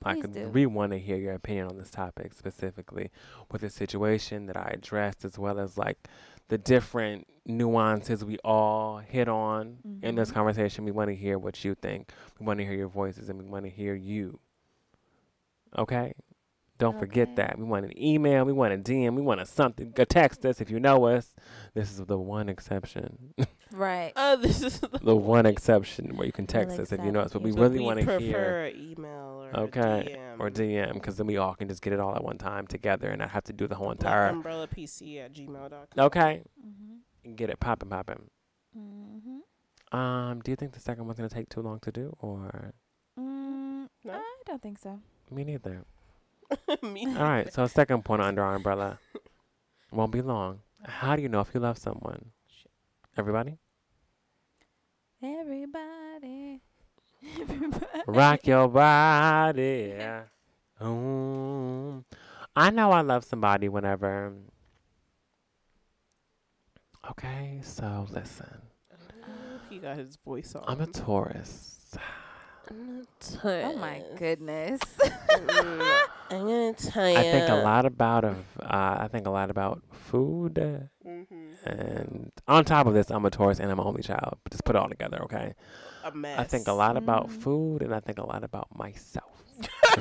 Like 0.06 0.32
do. 0.32 0.48
we 0.48 0.66
want 0.66 0.94
to 0.94 1.00
hear 1.00 1.18
your 1.18 1.34
opinion 1.34 1.68
on 1.68 1.78
this 1.78 1.90
topic 1.90 2.34
specifically 2.34 3.12
with 3.52 3.62
the 3.62 3.70
situation 3.70 4.46
that 4.46 4.56
I 4.56 4.72
addressed, 4.74 5.26
as 5.26 5.38
well 5.38 5.60
as 5.60 5.78
like 5.78 6.08
the 6.50 6.58
different 6.58 7.26
nuances 7.46 8.24
we 8.24 8.38
all 8.44 8.98
hit 9.00 9.28
on 9.28 9.78
in 10.04 10.16
this 10.16 10.30
Mhm. 10.30 10.34
conversation. 10.34 10.86
We 10.86 10.92
want 10.92 11.10
to 11.10 11.16
hear 11.16 11.40
what 11.40 11.64
you 11.64 11.74
think. 11.74 12.12
We 12.40 12.46
want 12.46 12.60
to 12.60 12.66
hear 12.66 12.74
your 12.76 12.90
voices, 12.90 13.30
and 13.30 13.40
we 13.40 13.46
want 13.46 13.66
to 13.66 13.72
hear 13.72 13.96
you. 13.96 14.40
Okay. 15.78 16.14
Don't 16.78 16.98
forget 16.98 17.36
that. 17.36 17.58
We 17.58 17.66
want 17.66 17.86
an 17.86 18.02
email. 18.02 18.46
We 18.46 18.54
want 18.54 18.74
a 18.74 18.78
DM. 18.78 19.16
We 19.16 19.22
want 19.22 19.42
a 19.42 19.46
something. 19.46 19.92
Go 19.92 20.06
text 20.06 20.46
us 20.46 20.62
if 20.62 20.70
you 20.72 20.80
know 20.80 21.06
us. 21.08 21.36
This 21.74 21.92
is 21.92 21.98
the 22.06 22.18
one 22.18 22.48
exception. 22.50 23.34
right. 23.80 24.12
Uh, 24.16 24.36
this 24.36 24.62
is 24.62 24.80
the 24.80 24.88
the 25.02 25.16
one 25.16 25.46
exception 25.46 26.16
where 26.18 26.26
you 26.26 26.32
can 26.32 26.46
text 26.48 26.74
We'll 26.78 26.82
us 26.84 26.92
if 26.92 27.04
you 27.04 27.12
know 27.12 27.22
us. 27.22 27.34
But 27.34 27.42
we 27.42 27.50
accept 27.52 27.62
But 27.64 27.72
really 27.72 27.84
want 27.86 28.00
to 28.00 28.06
hear 28.20 28.34
prefer 28.34 28.66
a 28.66 28.74
email 28.76 29.44
or 29.54 29.60
Okay, 29.62 30.16
DM. 30.18 30.40
or 30.40 30.50
DM 30.52 30.94
because 30.94 31.18
then 31.18 31.28
we 31.28 31.38
all 31.38 31.56
can 31.56 31.68
just 31.68 31.82
get 31.82 31.94
it 31.94 32.00
all 32.00 32.16
at 32.16 32.24
one 32.24 32.38
time 32.38 32.68
together 32.68 33.10
and 33.10 33.20
not 33.20 33.30
have 33.32 33.44
to 33.46 33.54
do 33.54 33.68
the 33.68 33.76
whole 33.76 33.88
Black 33.88 34.00
entire. 34.02 34.28
umbrella 34.28 34.68
PC 34.68 35.20
at 35.24 35.34
gmail.com. 35.34 36.06
Okay, 36.06 36.44
Mm-hmm. 36.66 37.34
get 37.36 37.50
it 37.50 37.60
popping, 37.60 37.90
popping. 37.90 38.30
Mm-hmm. 38.78 39.98
Um, 39.98 40.42
do 40.42 40.52
you 40.52 40.56
think 40.56 40.74
the 40.74 40.80
second 40.80 41.06
one's 41.06 41.18
gonna 41.18 41.30
take 41.30 41.50
too 41.50 41.62
long 41.62 41.80
to 41.82 41.92
do, 41.92 42.16
or 42.20 42.74
Mm, 43.20 43.88
No? 44.04 44.14
I 44.14 44.24
don't 44.46 44.62
think 44.62 44.78
so. 44.80 45.00
me 45.32 45.44
neither? 45.44 45.84
Me 46.84 47.06
neither. 47.06 47.20
All 47.20 47.26
right, 47.30 47.52
so 47.54 47.66
second 47.68 48.06
point 48.06 48.22
under 48.22 48.44
our 48.44 48.56
umbrella 48.56 49.00
won't 49.92 50.12
be 50.12 50.22
long. 50.22 50.60
How 50.84 51.16
do 51.16 51.22
you 51.22 51.30
know 51.30 51.42
if 51.42 51.50
you 51.54 51.60
love 51.60 51.78
someone? 51.78 52.32
Everybody, 53.18 53.58
Everybody. 55.22 56.62
Everybody. 57.42 57.86
rock 58.08 58.48
your 58.48 58.68
body. 58.68 59.96
Um, 60.82 62.06
I 62.56 62.70
know 62.70 62.92
I 62.92 63.02
love 63.02 63.26
somebody 63.26 63.68
whenever. 63.68 64.32
Okay, 67.10 67.60
so 67.62 68.08
listen. 68.10 68.62
He 69.70 69.80
got 69.80 69.98
his 69.98 70.18
voice 70.24 70.56
on. 70.56 70.64
I'm 70.68 70.80
a 70.80 70.88
Taurus. 70.88 71.98
Oh 73.44 73.76
my 73.78 74.04
goodness. 74.18 74.80
Mm, 75.30 76.00
I'm 76.32 76.40
gonna 76.42 76.74
tell 76.74 77.10
you. 77.10 77.18
I 77.18 77.24
think 77.24 77.50
a 77.50 77.56
lot 77.56 77.86
about 77.86 78.24
of 78.24 78.38
uh, 78.62 78.98
I 79.00 79.08
think 79.12 79.26
a 79.28 79.32
lot 79.32 79.50
about 79.50 79.82
food, 79.92 80.90
Mm-hmm. 81.06 81.68
and 81.68 82.32
on 82.48 82.64
top 82.66 82.86
of 82.86 82.94
this, 82.94 83.10
I'm 83.10 83.26
a 83.26 83.30
Taurus 83.32 83.60
and 83.60 83.72
I'm 83.72 83.80
an 83.80 83.86
only 83.86 84.04
child. 84.04 84.38
Just 84.52 84.64
put 84.64 84.76
it 84.76 84.80
all 84.80 84.90
together, 84.90 85.24
okay? 85.24 85.56
A 86.04 86.12
mess. 86.12 86.40
I 86.40 86.44
think 86.44 86.68
a 86.68 86.74
lot 86.74 86.98
about 86.98 87.30
Mm. 87.30 87.42
food, 87.42 87.82
and 87.82 87.94
I 87.96 88.00
think 88.00 88.20
a 88.20 88.26
lot 88.26 88.44
about 88.44 88.68
myself. 88.76 89.44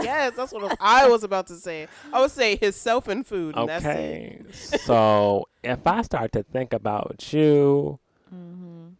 Yes, 0.00 0.34
that's 0.36 0.52
what 0.52 0.76
I 0.80 1.08
was 1.08 1.24
about 1.24 1.48
to 1.48 1.56
say. 1.56 1.88
I 2.12 2.20
would 2.20 2.30
say 2.30 2.54
his 2.54 2.76
self 2.76 3.08
and 3.08 3.26
food. 3.26 3.56
And 3.56 3.68
That's. 3.68 3.84
Okay, 3.84 4.42
so 4.52 5.48
if 5.62 5.84
I 5.84 6.02
start 6.02 6.30
to 6.32 6.44
think 6.44 6.72
about 6.72 7.32
you 7.32 7.98
mm-hmm. 8.32 8.90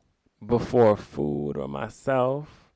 before 0.45 0.97
food 0.97 1.57
or 1.57 1.69
myself, 1.69 2.49
Ooh. 2.49 2.68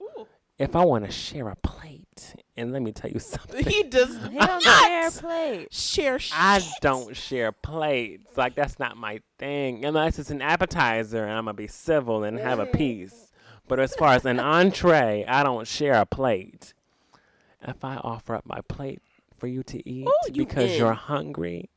If 0.59 0.77
I 0.77 0.85
want 0.85 1.05
to 1.05 1.11
share 1.11 1.49
a 1.49 1.57
plate, 1.57 2.35
and 2.57 2.73
let 2.73 2.83
me 2.83 2.93
tell 2.93 3.11
you 3.11 3.19
something. 3.21 3.65
He 3.65 3.83
does 3.85 4.17
He 4.29 4.39
don't 4.39 4.63
share 4.63 5.09
a 5.09 5.11
plate. 5.11 5.73
share. 5.73 6.19
I 6.33 6.63
don't 6.81 7.17
share 7.17 7.53
plates. 7.53 8.37
Like 8.37 8.55
that's 8.55 8.79
not 8.79 8.97
my 8.97 9.21
thing. 9.39 9.85
Unless 9.85 10.19
it's 10.19 10.31
an 10.31 10.43
appetizer 10.43 11.23
and 11.25 11.33
I'm 11.33 11.45
gonna 11.47 11.55
be 11.55 11.67
civil 11.67 12.25
and 12.25 12.39
have 12.39 12.59
a 12.59 12.67
piece. 12.67 13.33
But 13.69 13.81
as 13.81 13.95
far 13.95 14.13
as 14.15 14.25
an 14.27 14.39
entree, 14.39 15.25
I 15.27 15.43
don't 15.43 15.67
share 15.67 15.95
a 15.95 16.05
plate. 16.07 16.75
If 17.67 17.85
I 17.85 17.97
offer 17.97 18.35
up 18.35 18.45
my 18.45 18.61
plate 18.69 19.01
for 19.39 19.47
you 19.47 19.63
to 19.65 19.89
eat 19.89 20.07
Ooh, 20.07 20.13
you 20.27 20.45
because 20.45 20.77
you're 20.77 20.93
hungry 20.95 21.71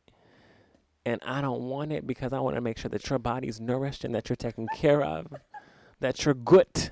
and 1.06 1.22
I 1.26 1.42
don't 1.42 1.62
want 1.62 1.92
it 1.92 2.08
because 2.08 2.34
I 2.34 2.40
want 2.40 2.56
to 2.56 2.62
make 2.62 2.78
sure 2.80 2.90
that 2.90 3.08
your 3.10 3.20
body's 3.20 3.62
nourished 3.62 4.04
and 4.04 4.14
that 4.16 4.28
you're 4.28 4.36
taken 4.36 4.68
care 4.76 5.04
of, 5.04 5.28
that 6.00 6.26
you're 6.26 6.34
good. 6.34 6.90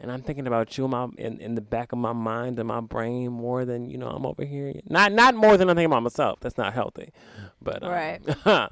And 0.00 0.10
I'm 0.10 0.22
thinking 0.22 0.46
about 0.46 0.78
you 0.78 0.86
in, 0.86 0.90
my, 0.90 1.08
in, 1.18 1.38
in 1.40 1.54
the 1.54 1.60
back 1.60 1.92
of 1.92 1.98
my 1.98 2.14
mind 2.14 2.58
and 2.58 2.66
my 2.66 2.80
brain 2.80 3.30
more 3.32 3.66
than, 3.66 3.90
you 3.90 3.98
know, 3.98 4.08
I'm 4.08 4.24
over 4.24 4.44
here. 4.44 4.72
Not 4.88 5.12
not 5.12 5.34
more 5.34 5.58
than 5.58 5.68
I'm 5.68 5.76
thinking 5.76 5.92
about 5.92 6.02
myself. 6.02 6.40
That's 6.40 6.56
not 6.56 6.72
healthy. 6.72 7.12
But 7.60 7.82
um, 7.82 7.90
Right. 7.90 8.20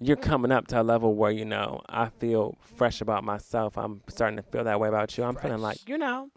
you're 0.00 0.16
coming 0.16 0.52
up 0.52 0.68
to 0.68 0.80
a 0.80 0.84
level 0.84 1.14
where, 1.14 1.32
you 1.32 1.44
know, 1.44 1.80
I 1.88 2.10
feel 2.10 2.56
fresh 2.60 3.00
about 3.00 3.24
myself. 3.24 3.76
I'm 3.76 4.02
starting 4.08 4.36
to 4.36 4.42
feel 4.42 4.64
that 4.64 4.78
way 4.78 4.88
about 4.88 5.16
you. 5.18 5.24
I'm 5.24 5.34
feeling 5.34 5.58
like, 5.60 5.88
you 5.88 5.98
know, 5.98 6.30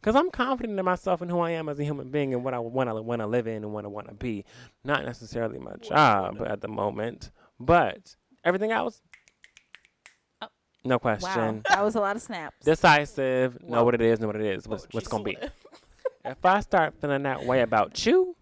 because 0.00 0.16
I'm 0.16 0.30
confident 0.30 0.78
in 0.78 0.84
myself 0.84 1.22
and 1.22 1.30
who 1.30 1.38
I 1.38 1.50
am 1.50 1.68
as 1.68 1.78
a 1.78 1.84
human 1.84 2.10
being 2.10 2.34
and 2.34 2.42
what 2.44 2.52
I 2.54 2.58
want 2.58 2.90
to 2.90 3.00
want 3.00 3.20
to 3.20 3.26
live 3.26 3.46
in 3.46 3.62
and 3.62 3.72
what 3.72 3.84
I 3.84 3.88
want 3.88 4.08
to 4.08 4.14
be. 4.14 4.44
Not 4.82 5.04
necessarily 5.04 5.58
my 5.60 5.76
job 5.80 6.42
at 6.44 6.60
the 6.60 6.68
moment, 6.68 7.30
but 7.60 8.16
everything 8.44 8.72
else, 8.72 9.00
No 10.84 10.94
Wow. 10.96 10.98
question. 10.98 11.62
That 11.68 11.82
was 11.82 11.94
a 11.94 12.00
lot 12.00 12.16
of 12.16 12.22
snaps. 12.22 12.56
Decisive, 12.64 13.62
know 13.62 13.84
what 13.84 13.94
it 13.94 14.02
is, 14.02 14.20
know 14.20 14.26
what 14.26 14.36
it 14.36 14.42
is, 14.42 14.68
what's, 14.68 14.86
what's 14.92 15.08
going 15.08 15.24
to 15.24 15.30
be. 15.30 15.38
If 16.24 16.44
I 16.44 16.60
start 16.60 16.94
feeling 17.00 17.22
that 17.24 17.44
way 17.44 17.62
about 17.62 18.04
you, 18.06 18.36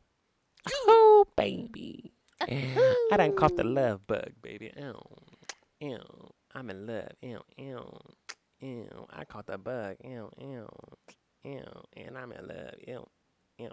oh, 0.86 1.24
baby. 1.36 2.12
I 2.40 3.16
done 3.16 3.34
caught 3.36 3.56
the 3.56 3.64
love 3.64 4.06
bug, 4.06 4.30
baby. 4.42 4.72
Ew. 4.76 4.98
Ew. 5.80 5.98
I'm 6.54 6.70
in 6.70 6.86
love. 6.86 7.08
Ew. 7.22 7.40
Ew. 7.56 7.98
Ew. 8.60 9.06
I 9.10 9.24
caught 9.24 9.46
the 9.46 9.58
bug. 9.58 9.96
Ew. 10.04 10.28
Ew. 10.40 10.68
Ew. 11.44 11.64
And 11.96 12.18
I'm 12.18 12.32
in 12.32 12.46
love. 12.48 12.74
Ew. 12.86 13.06
Ew. 13.58 13.70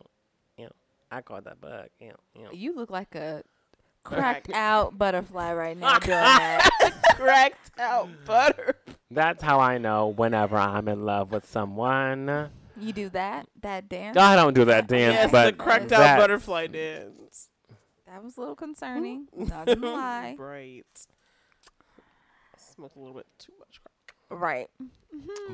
Ew. 0.57 0.69
I 1.11 1.21
caught 1.21 1.45
the 1.45 1.55
bug. 1.59 1.87
Ew. 1.99 2.13
Ew. 2.35 2.49
You 2.53 2.75
look 2.75 2.91
like 2.91 3.15
a. 3.15 3.43
cracked 4.15 4.51
out 4.53 4.97
butterfly 4.97 5.53
right 5.53 5.77
now 5.77 5.99
doing 5.99 6.09
that. 6.17 6.69
Cracked 7.15 7.71
out 7.79 8.09
butter. 8.25 8.75
That's 9.11 9.41
how 9.43 9.59
I 9.59 9.77
know 9.77 10.07
whenever 10.07 10.55
I'm 10.57 10.87
in 10.87 11.05
love 11.05 11.31
with 11.31 11.45
someone. 11.49 12.49
You 12.79 12.93
do 12.93 13.09
that? 13.09 13.47
That 13.61 13.89
dance? 13.89 14.15
No, 14.15 14.21
I 14.21 14.35
don't 14.37 14.53
do 14.53 14.65
that 14.65 14.87
dance, 14.87 15.13
yes, 15.15 15.31
but 15.31 15.45
the 15.57 15.63
cracked 15.63 15.91
out 15.91 15.99
that's- 15.99 16.19
butterfly 16.19 16.67
dance. 16.67 17.49
That 18.07 18.23
was 18.23 18.37
a 18.37 18.39
little 18.39 18.55
concerning. 18.55 19.27
Not 19.35 19.67
gonna 19.67 19.85
lie. 19.91 20.35
Right. 20.39 20.83
Smoke 22.57 22.95
a 22.95 22.99
little 22.99 23.13
bit 23.15 23.27
too 23.37 23.53
much 23.59 23.79
crack. 23.83 24.39
Right. 24.39 24.69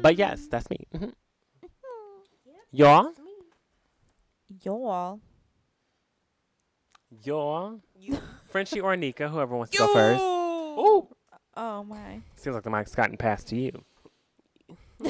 But 0.02 0.16
yes, 0.18 0.48
that's 0.50 0.70
me. 0.70 0.78
Mhm. 0.96 1.14
Y'all? 2.72 3.12
Y'all. 4.64 5.20
Y'all? 7.24 7.80
You. 7.98 8.18
Frenchie 8.56 8.80
or 8.80 8.96
Nika, 8.96 9.28
whoever 9.28 9.58
wants 9.58 9.74
to 9.74 9.80
go 9.80 9.88
first. 9.88 10.24
Ooh. 10.24 11.14
Oh 11.58 11.84
my. 11.84 12.22
Seems 12.38 12.54
like 12.54 12.64
the 12.64 12.70
mic's 12.70 12.96
gotten 12.96 13.18
passed 13.18 13.48
to 13.48 13.58
you. 13.58 13.84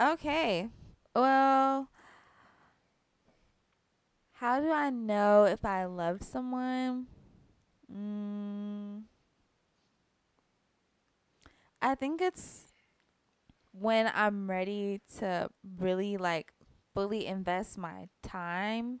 okay. 0.00 0.68
Well, 1.16 1.88
how 4.34 4.60
do 4.60 4.70
I 4.70 4.88
know 4.90 5.46
if 5.46 5.64
I 5.64 5.86
love 5.86 6.22
someone? 6.22 7.08
Mm, 7.92 9.02
I 11.82 11.96
think 11.96 12.20
it's 12.20 12.66
when 13.72 14.12
I'm 14.14 14.48
ready 14.48 15.00
to 15.18 15.48
really 15.80 16.16
like 16.16 16.52
fully 16.94 17.26
invest 17.26 17.76
my 17.76 18.06
time 18.22 19.00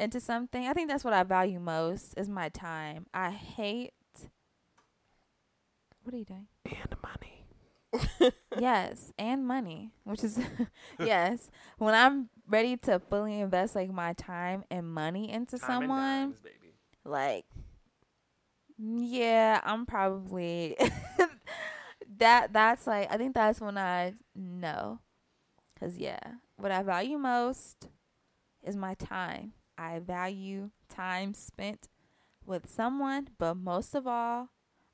into 0.00 0.18
something. 0.20 0.66
I 0.66 0.72
think 0.72 0.88
that's 0.88 1.04
what 1.04 1.12
I 1.12 1.22
value 1.22 1.60
most 1.60 2.14
is 2.16 2.28
my 2.28 2.48
time. 2.48 3.06
I 3.12 3.30
hate 3.30 3.92
What 6.02 6.14
are 6.14 6.18
you 6.18 6.24
doing? 6.24 6.46
And 6.64 6.96
money. 7.02 8.32
yes, 8.58 9.12
and 9.18 9.46
money, 9.46 9.92
which 10.04 10.24
is 10.24 10.38
yes. 10.98 11.50
When 11.78 11.94
I'm 11.94 12.30
ready 12.48 12.76
to 12.78 12.98
fully 12.98 13.40
invest 13.40 13.76
like 13.76 13.92
my 13.92 14.14
time 14.14 14.64
and 14.70 14.92
money 14.92 15.30
into 15.30 15.58
someone, 15.58 16.34
like 17.04 17.44
yeah, 18.78 19.60
I'm 19.62 19.84
probably 19.84 20.76
that 22.18 22.52
that's 22.52 22.86
like 22.86 23.12
I 23.12 23.18
think 23.18 23.34
that's 23.34 23.60
when 23.60 23.76
I 23.76 24.14
know. 24.34 25.00
Cuz 25.78 25.98
yeah, 25.98 26.20
what 26.56 26.72
I 26.72 26.82
value 26.82 27.18
most 27.18 27.88
is 28.62 28.76
my 28.76 28.94
time. 28.94 29.52
I 29.80 29.98
value 30.00 30.70
time 30.88 31.32
spent 31.34 31.88
with 32.44 32.68
someone, 32.68 33.28
but 33.38 33.54
most 33.54 33.94
of 33.94 34.06
all, 34.06 34.50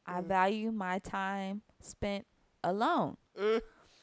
I 0.07 0.21
Mm. 0.21 0.27
value 0.27 0.71
my 0.73 0.99
time 1.01 1.63
spent 1.81 2.27
alone. 2.63 3.17
Mm, 3.39 3.61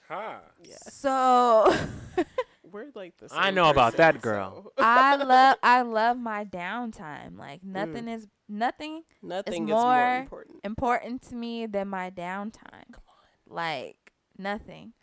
Huh. 0.09 0.39
yeah. 0.61 0.75
So 0.81 1.65
We're 2.63 2.85
like 2.85 2.95
like 2.95 3.17
the. 3.17 3.29
I 3.31 3.45
same 3.45 3.55
know 3.55 3.69
about 3.69 3.97
that 3.97 4.21
girl. 4.21 4.63
so- 4.63 4.71
I 4.77 5.15
love 5.15 5.57
I 5.63 5.81
love 5.83 6.17
my 6.17 6.43
downtime. 6.43 7.33
Mm. 7.33 7.39
Like 7.39 7.63
nothing 7.63 8.07
is 8.07 8.27
nothing 8.49 9.03
Nothing 9.21 9.69
is 9.69 9.73
more- 9.73 9.83
more 9.83 10.15
important. 10.21 10.59
important 10.63 11.21
to 11.29 11.35
me 11.35 11.65
than 11.67 11.87
my 11.87 12.09
downtime. 12.09 12.89
Come 12.91 13.07
on. 13.07 13.55
Like 13.55 14.11
nothing. 14.37 14.93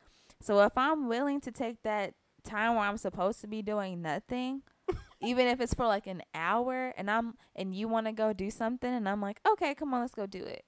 So 0.42 0.60
if 0.62 0.76
I'm 0.76 1.06
willing 1.08 1.40
to 1.42 1.52
take 1.52 1.82
that 1.82 2.14
time 2.44 2.74
where 2.74 2.84
I'm 2.84 2.96
supposed 2.96 3.40
to 3.42 3.46
be 3.46 3.62
doing 3.62 4.02
nothing, 4.02 4.62
even 5.20 5.46
if 5.46 5.60
it's 5.60 5.74
for 5.74 5.86
like 5.86 6.06
an 6.06 6.22
hour 6.34 6.92
and 6.96 7.10
I'm 7.10 7.34
and 7.54 7.74
you 7.74 7.88
want 7.88 8.06
to 8.06 8.12
go 8.12 8.32
do 8.32 8.50
something 8.50 8.92
and 8.92 9.08
I'm 9.08 9.20
like, 9.20 9.40
"Okay, 9.46 9.74
come 9.74 9.92
on, 9.94 10.00
let's 10.00 10.14
go 10.14 10.26
do 10.26 10.42
it." 10.44 10.64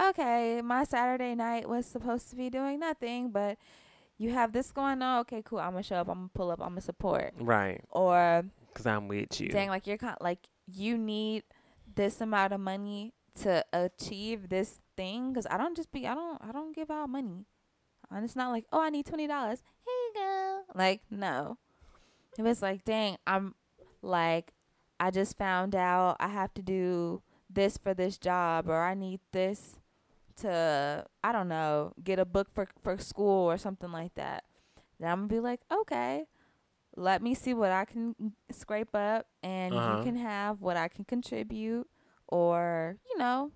Okay, 0.00 0.60
my 0.62 0.84
Saturday 0.84 1.34
night 1.34 1.68
was 1.68 1.86
supposed 1.86 2.28
to 2.30 2.36
be 2.36 2.50
doing 2.50 2.78
nothing, 2.80 3.30
but 3.30 3.56
you 4.18 4.30
have 4.30 4.52
this 4.52 4.70
going 4.70 5.00
on. 5.00 5.20
Okay, 5.20 5.42
cool. 5.42 5.58
I'm 5.58 5.72
going 5.72 5.82
to 5.82 5.88
show 5.88 5.96
up. 5.96 6.08
I'm 6.08 6.16
going 6.16 6.28
to 6.28 6.32
pull 6.34 6.50
up. 6.50 6.60
I'm 6.60 6.68
going 6.68 6.76
to 6.80 6.82
support. 6.82 7.32
Right. 7.38 7.80
Or 7.90 8.44
Because 8.68 8.86
I'm 8.86 9.08
with 9.08 9.40
you. 9.40 9.48
dang 9.48 9.68
like 9.70 9.86
you're 9.86 9.96
kind 9.96 10.16
like 10.20 10.40
you 10.70 10.98
need 10.98 11.44
this 11.94 12.20
amount 12.20 12.52
of 12.52 12.60
money 12.60 13.14
to 13.40 13.64
achieve 13.72 14.48
this 14.48 14.80
thing 14.96 15.30
because 15.32 15.46
i 15.50 15.56
don't 15.58 15.76
just 15.76 15.92
be 15.92 16.06
i 16.06 16.14
don't 16.14 16.38
i 16.42 16.50
don't 16.52 16.74
give 16.74 16.90
out 16.90 17.08
money 17.08 17.44
and 18.10 18.24
it's 18.24 18.34
not 18.34 18.50
like 18.50 18.64
oh 18.72 18.80
i 18.80 18.88
need 18.90 19.04
$20 19.06 19.18
here 19.18 19.56
you 19.86 20.12
go 20.14 20.62
like 20.74 21.02
no 21.10 21.58
if 22.38 22.44
was 22.44 22.62
like 22.62 22.84
dang 22.84 23.16
i'm 23.26 23.54
like 24.02 24.52
i 25.00 25.10
just 25.10 25.36
found 25.38 25.74
out 25.74 26.16
i 26.20 26.28
have 26.28 26.52
to 26.54 26.62
do 26.62 27.22
this 27.50 27.76
for 27.78 27.94
this 27.94 28.18
job 28.18 28.68
or 28.68 28.82
i 28.82 28.94
need 28.94 29.20
this 29.32 29.78
to 30.36 31.04
i 31.24 31.32
don't 31.32 31.48
know 31.48 31.92
get 32.04 32.18
a 32.18 32.24
book 32.24 32.48
for 32.52 32.66
for 32.82 32.98
school 32.98 33.50
or 33.50 33.56
something 33.56 33.90
like 33.92 34.14
that 34.14 34.44
then 35.00 35.10
i'm 35.10 35.18
gonna 35.20 35.28
be 35.28 35.40
like 35.40 35.60
okay 35.72 36.24
let 36.98 37.20
me 37.20 37.34
see 37.34 37.52
what 37.52 37.70
I 37.70 37.84
can 37.84 38.14
scrape 38.50 38.94
up, 38.94 39.26
and 39.42 39.74
Uh-huh. 39.74 39.98
you 39.98 40.02
can 40.02 40.16
have 40.16 40.62
what 40.62 40.78
I 40.78 40.88
can 40.88 41.04
contribute, 41.04 41.86
or 42.26 42.96
you 43.10 43.18
know, 43.18 43.52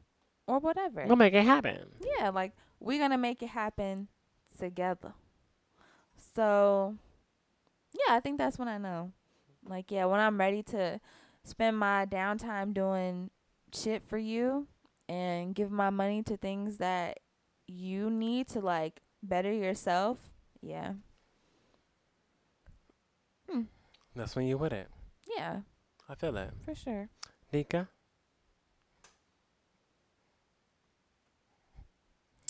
or 0.47 0.59
whatever. 0.59 1.07
We'll 1.07 1.17
make 1.17 1.33
it 1.33 1.45
happen. 1.47 1.89
Yeah, 2.19 2.29
like 2.29 2.53
we're 2.81 2.99
gonna 2.99 3.17
make 3.17 3.43
it 3.43 3.49
happen 3.49 4.09
together. 4.59 5.15
So, 6.35 6.97
yeah, 7.93 8.15
I 8.15 8.21
think 8.21 8.39
that's 8.39 8.59
when 8.59 8.69
I 8.69 8.79
know. 8.79 9.13
Like, 9.67 9.91
yeah, 9.91 10.07
when 10.07 10.21
I'm 10.21 10.39
ready 10.39 10.63
to 10.65 11.01
spend 11.45 11.79
my 11.79 12.07
downtime 12.07 12.75
doing 12.75 13.31
shit 13.75 14.03
for 14.07 14.19
you 14.19 14.67
and 15.09 15.55
give 15.55 15.71
my 15.71 15.91
money 15.91 16.23
to 16.25 16.37
things 16.37 16.79
that 16.79 17.21
you 17.67 18.11
need 18.11 18.49
to 18.49 18.61
like 18.61 19.01
better 19.23 19.53
yourself. 19.53 20.19
Yeah. 20.63 20.93
That's 24.17 24.35
when 24.35 24.47
you 24.47 24.59
with 24.59 24.73
it. 24.73 24.89
Yeah, 25.37 25.61
I 26.09 26.15
feel 26.15 26.37
it. 26.37 26.51
for 26.65 26.75
sure. 26.75 27.09
Nika? 27.53 27.89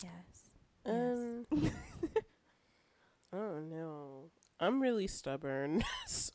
Yes. 0.02 0.10
Um, 0.86 1.46
I 3.32 3.36
don't 3.36 3.70
know. 3.70 4.30
I'm 4.60 4.80
really 4.80 5.06
stubborn, 5.06 5.82
so 6.06 6.32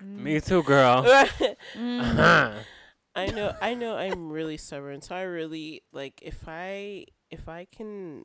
Me 0.00 0.40
too, 0.40 0.62
girl. 0.62 1.06
Uh-huh. 1.76 2.52
I 3.14 3.26
know 3.26 3.54
I 3.60 3.74
know 3.74 3.96
I'm 3.96 4.30
really 4.30 4.56
stubborn. 4.56 5.00
So 5.02 5.14
I 5.14 5.22
really 5.22 5.82
like 5.92 6.20
if 6.22 6.44
I 6.46 7.06
if 7.30 7.48
I 7.48 7.66
can 7.70 8.24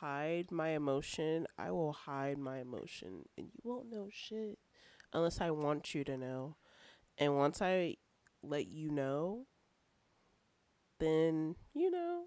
hide 0.00 0.50
my 0.50 0.70
emotion, 0.70 1.46
I 1.58 1.70
will 1.70 1.92
hide 1.92 2.38
my 2.38 2.58
emotion 2.58 3.24
and 3.36 3.48
you 3.52 3.60
won't 3.62 3.90
know 3.90 4.08
shit 4.10 4.58
unless 5.12 5.40
I 5.40 5.50
want 5.50 5.94
you 5.94 6.04
to 6.04 6.16
know. 6.16 6.56
And 7.18 7.36
once 7.36 7.60
I 7.60 7.96
let 8.42 8.66
you 8.66 8.90
know, 8.90 9.46
then 10.98 11.56
you 11.74 11.90
know 11.90 12.24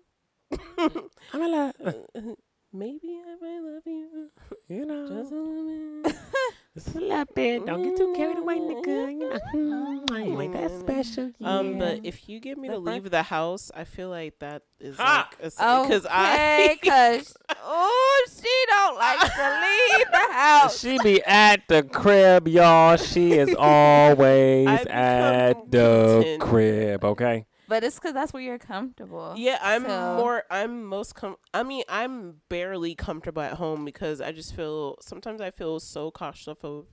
I'm 0.77 1.09
gonna, 1.33 1.73
maybe 2.73 3.19
I 3.25 3.35
might 3.41 3.59
love 3.61 3.83
you. 3.85 4.29
you 4.67 4.85
know, 4.85 5.07
Just 5.07 5.31
a 5.31 5.35
little 5.35 6.01
bit. 6.03 6.15
just 6.75 6.95
a 6.95 6.99
little 6.99 7.25
bit. 7.35 7.65
Don't 7.65 7.83
get 7.83 7.97
too 7.97 8.13
carried 8.17 8.37
away, 8.39 8.57
nigga. 8.59 9.11
You 9.13 9.29
know, 9.29 10.01
mm, 10.09 10.25
you 10.27 10.41
ain't 10.41 10.53
that 10.53 10.71
special. 10.79 11.31
Um, 11.43 11.77
but 11.77 11.99
if 12.03 12.27
you 12.27 12.39
get 12.39 12.57
me 12.57 12.67
The 12.67 12.75
to 12.75 12.79
fir- 12.83 12.91
leave 12.91 13.09
the 13.11 13.23
house, 13.23 13.71
I 13.75 13.83
feel 13.83 14.09
like 14.09 14.39
that 14.39 14.63
is 14.79 14.97
Ha! 14.97 15.29
like 15.41 15.51
Oh, 15.59 15.83
because 15.87 16.05
okay, 16.05 16.13
I 16.13 16.77
cause 16.83 17.35
oh, 17.61 18.25
she 18.29 18.65
don't 18.69 18.97
like 18.97 19.19
to 19.19 19.61
leave 19.97 20.11
the 20.11 20.33
house. 20.33 20.79
she 20.79 20.97
be 21.03 21.23
at 21.23 21.67
the 21.67 21.83
crib, 21.83 22.47
y'all. 22.47 22.97
She 22.97 23.33
is 23.33 23.53
always 23.57 24.67
at 24.87 25.69
the 25.71 26.11
content. 26.21 26.41
crib. 26.41 27.03
Okay. 27.05 27.45
But 27.67 27.83
it's 27.83 27.97
cause 27.99 28.13
that's 28.13 28.33
where 28.33 28.41
you're 28.43 28.59
comfortable. 28.59 29.33
yeah, 29.37 29.57
I'm 29.61 29.85
So- 29.85 30.17
more. 30.17 30.43
I'm 30.49 30.83
most 30.85 31.15
com. 31.15 31.37
I 31.53 31.63
mean, 31.63 31.83
I'm 31.87 32.41
barely 32.49 32.93
comfortable 32.95 33.41
at 33.41 33.53
home 33.53 33.85
because 33.85 34.19
I 34.21 34.31
just 34.31 34.53
feel 34.55 34.97
sometimes 35.01 35.39
I 35.41 35.49
feel 35.51 35.79
so 35.79 36.11
claustrophobic. 36.11 36.87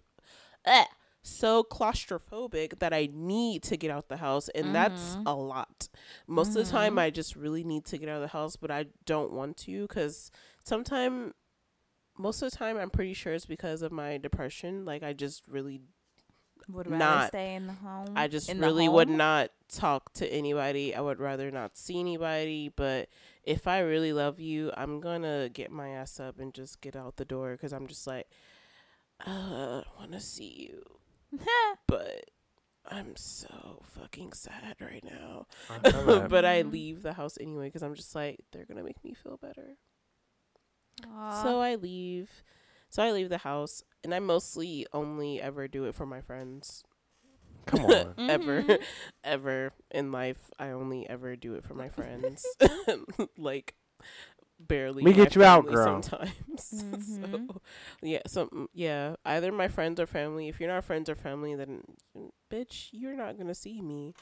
Eh, 0.64 0.84
so 1.22 1.62
claustrophobic 1.64 2.78
that 2.78 2.92
I 2.94 3.08
need 3.12 3.62
to 3.64 3.76
get 3.76 3.90
out 3.90 4.08
the 4.08 4.18
house, 4.18 4.48
and 4.50 4.74
that's 4.74 5.16
Mhm. 5.16 5.22
a 5.26 5.34
lot. 5.34 5.88
Most 6.26 6.48
of 6.48 6.54
the 6.64 6.70
time, 6.70 6.94
Mhm. 6.96 7.00
I 7.00 7.10
just 7.10 7.34
really 7.36 7.64
need 7.64 7.84
to 7.86 7.98
get 7.98 8.08
out 8.08 8.16
of 8.16 8.22
the 8.22 8.28
house, 8.28 8.56
but 8.56 8.70
I 8.70 8.86
don't 9.04 9.32
want 9.32 9.56
to 9.58 9.82
because 9.88 10.30
sometimes, 10.64 11.32
most 12.16 12.42
of 12.42 12.50
the 12.50 12.56
time, 12.56 12.76
I'm 12.76 12.90
pretty 12.90 13.14
sure 13.14 13.32
it's 13.34 13.46
because 13.46 13.82
of 13.82 13.90
my 13.92 14.18
depression. 14.18 14.84
Like 14.84 15.02
I 15.02 15.12
just 15.14 15.46
really 15.48 15.82
Would 16.72 16.86
rather 16.88 16.98
not- 16.98 17.28
stay 17.28 17.54
in 17.54 17.66
the 17.66 17.72
home. 17.74 18.12
I 18.16 18.28
just 18.28 18.48
in 18.48 18.60
the 18.60 18.66
really 18.66 18.88
would 18.88 19.08
not 19.08 19.50
talk 19.68 20.12
to 20.14 20.26
anybody. 20.26 20.94
I 20.94 21.00
would 21.00 21.20
rather 21.20 21.50
not 21.50 21.76
see 21.76 21.98
anybody. 22.00 22.68
But 22.74 23.08
if 23.44 23.66
I 23.66 23.80
really 23.80 24.12
love 24.12 24.40
you, 24.40 24.70
I'm 24.76 25.00
gonna 25.00 25.48
get 25.52 25.70
my 25.70 25.88
ass 25.90 26.18
up 26.20 26.38
and 26.38 26.52
just 26.54 26.80
get 26.80 26.96
out 26.96 27.16
the 27.16 27.24
door 27.24 27.52
because 27.52 27.72
I'm 27.72 27.86
just 27.86 28.06
like, 28.06 28.26
uh, 29.26 29.82
I 29.86 29.98
want 29.98 30.12
to 30.12 30.20
see 30.20 30.70
you, 30.70 31.38
but 31.86 32.30
I'm 32.86 33.14
so 33.16 33.82
fucking 33.84 34.32
sad 34.32 34.76
right 34.80 35.04
now. 35.04 35.46
I 35.68 35.78
but 36.28 36.44
I 36.44 36.62
Mhm. 36.62 36.72
leave 36.72 37.02
the 37.02 37.12
house 37.12 37.36
anyway 37.40 37.66
because 37.68 37.82
I'm 37.82 37.94
just 37.94 38.14
like, 38.14 38.40
they're 38.52 38.64
gonna 38.64 38.82
make 38.82 39.02
me 39.04 39.14
feel 39.14 39.36
better. 39.36 39.76
Aw. 41.06 41.42
So 41.42 41.60
I 41.60 41.74
leave. 41.76 42.30
So 42.88 43.02
I 43.02 43.12
leave 43.12 43.28
the 43.28 43.38
house, 43.38 43.84
and 44.04 44.14
I 44.14 44.18
mostly 44.18 44.86
only 44.92 45.40
ever 45.40 45.68
do 45.68 45.84
it 45.84 45.94
for 45.94 46.06
my 46.06 46.20
friends. 46.20 46.84
Come 47.66 47.84
on. 47.86 48.14
ever 48.28 48.64
Mhm. 48.64 48.78
ever 49.24 49.72
in 49.90 50.10
life 50.12 50.50
i 50.58 50.68
only 50.70 51.08
ever 51.08 51.36
do 51.36 51.54
it 51.54 51.64
for 51.64 51.74
my 51.74 51.88
friends 51.88 52.44
like 53.38 53.74
barely 54.58 55.04
We 55.04 55.12
get 55.12 55.34
you 55.34 55.44
out, 55.44 55.66
girl. 55.66 56.02
sometimes 56.02 56.30
Mhm. 56.74 57.48
so 57.48 57.60
yeah 58.02 58.20
some 58.26 58.68
yeah 58.74 59.16
either 59.24 59.52
my 59.52 59.68
friends 59.68 60.00
or 60.00 60.06
family 60.06 60.48
if 60.48 60.60
you're 60.60 60.68
not 60.68 60.84
friends 60.84 61.08
or 61.08 61.14
family 61.14 61.54
then 61.54 61.82
bitch 62.52 62.88
you're 62.92 63.16
not 63.16 63.38
gonna 63.38 63.54
see 63.54 63.80
me 63.80 64.14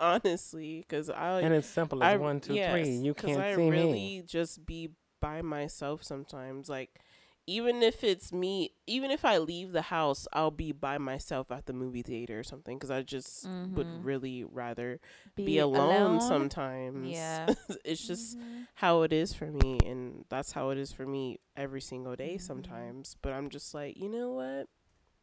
honestly 0.00 0.84
because 0.86 1.08
i 1.10 1.40
and 1.40 1.54
it's 1.54 1.68
simple 1.68 2.02
as 2.02 2.14
I, 2.14 2.16
one, 2.16 2.40
two, 2.40 2.54
three. 2.54 2.84
yes, 2.84 3.02
You 3.04 3.14
'cause 3.14 3.24
can't 3.24 3.40
I 3.40 3.52
see 3.52 3.70
really 3.70 3.92
me. 3.92 4.22
just 4.26 4.66
be 4.66 4.90
by 5.20 5.40
myself 5.42 6.02
sometimes. 6.02 6.68
Like, 6.68 7.00
even 7.46 7.82
if 7.82 8.04
it's 8.04 8.32
me, 8.32 8.72
even 8.86 9.10
if 9.10 9.24
I 9.24 9.38
leave 9.38 9.72
the 9.72 9.82
house, 9.82 10.26
I'll 10.32 10.50
be 10.50 10.72
by 10.72 10.98
myself 10.98 11.50
at 11.50 11.66
the 11.66 11.72
movie 11.72 12.02
theater 12.02 12.38
or 12.38 12.42
something 12.44 12.78
because 12.78 12.90
I 12.90 13.02
just 13.02 13.44
Mhm. 13.46 13.74
would 13.74 14.04
really 14.04 14.44
rather 14.44 15.00
be, 15.34 15.58
alone, 15.58 16.20
sometimes. 16.20 17.12
Yeah. 17.12 17.46
it's 17.84 18.06
just 18.06 18.38
Mhm. 18.38 18.66
how 18.76 19.02
it 19.02 19.12
is 19.12 19.32
for 19.34 19.46
me, 19.50 19.78
and 19.84 20.24
that's 20.28 20.52
how 20.52 20.70
it 20.70 20.78
is 20.78 20.92
for 20.92 21.06
me 21.06 21.38
every 21.56 21.80
single 21.80 22.16
day 22.16 22.36
Mhm. 22.36 22.42
sometimes. 22.42 23.16
But 23.22 23.32
I'm 23.32 23.48
just 23.50 23.74
like, 23.74 23.96
you 23.96 24.08
know 24.08 24.30
what? 24.32 24.68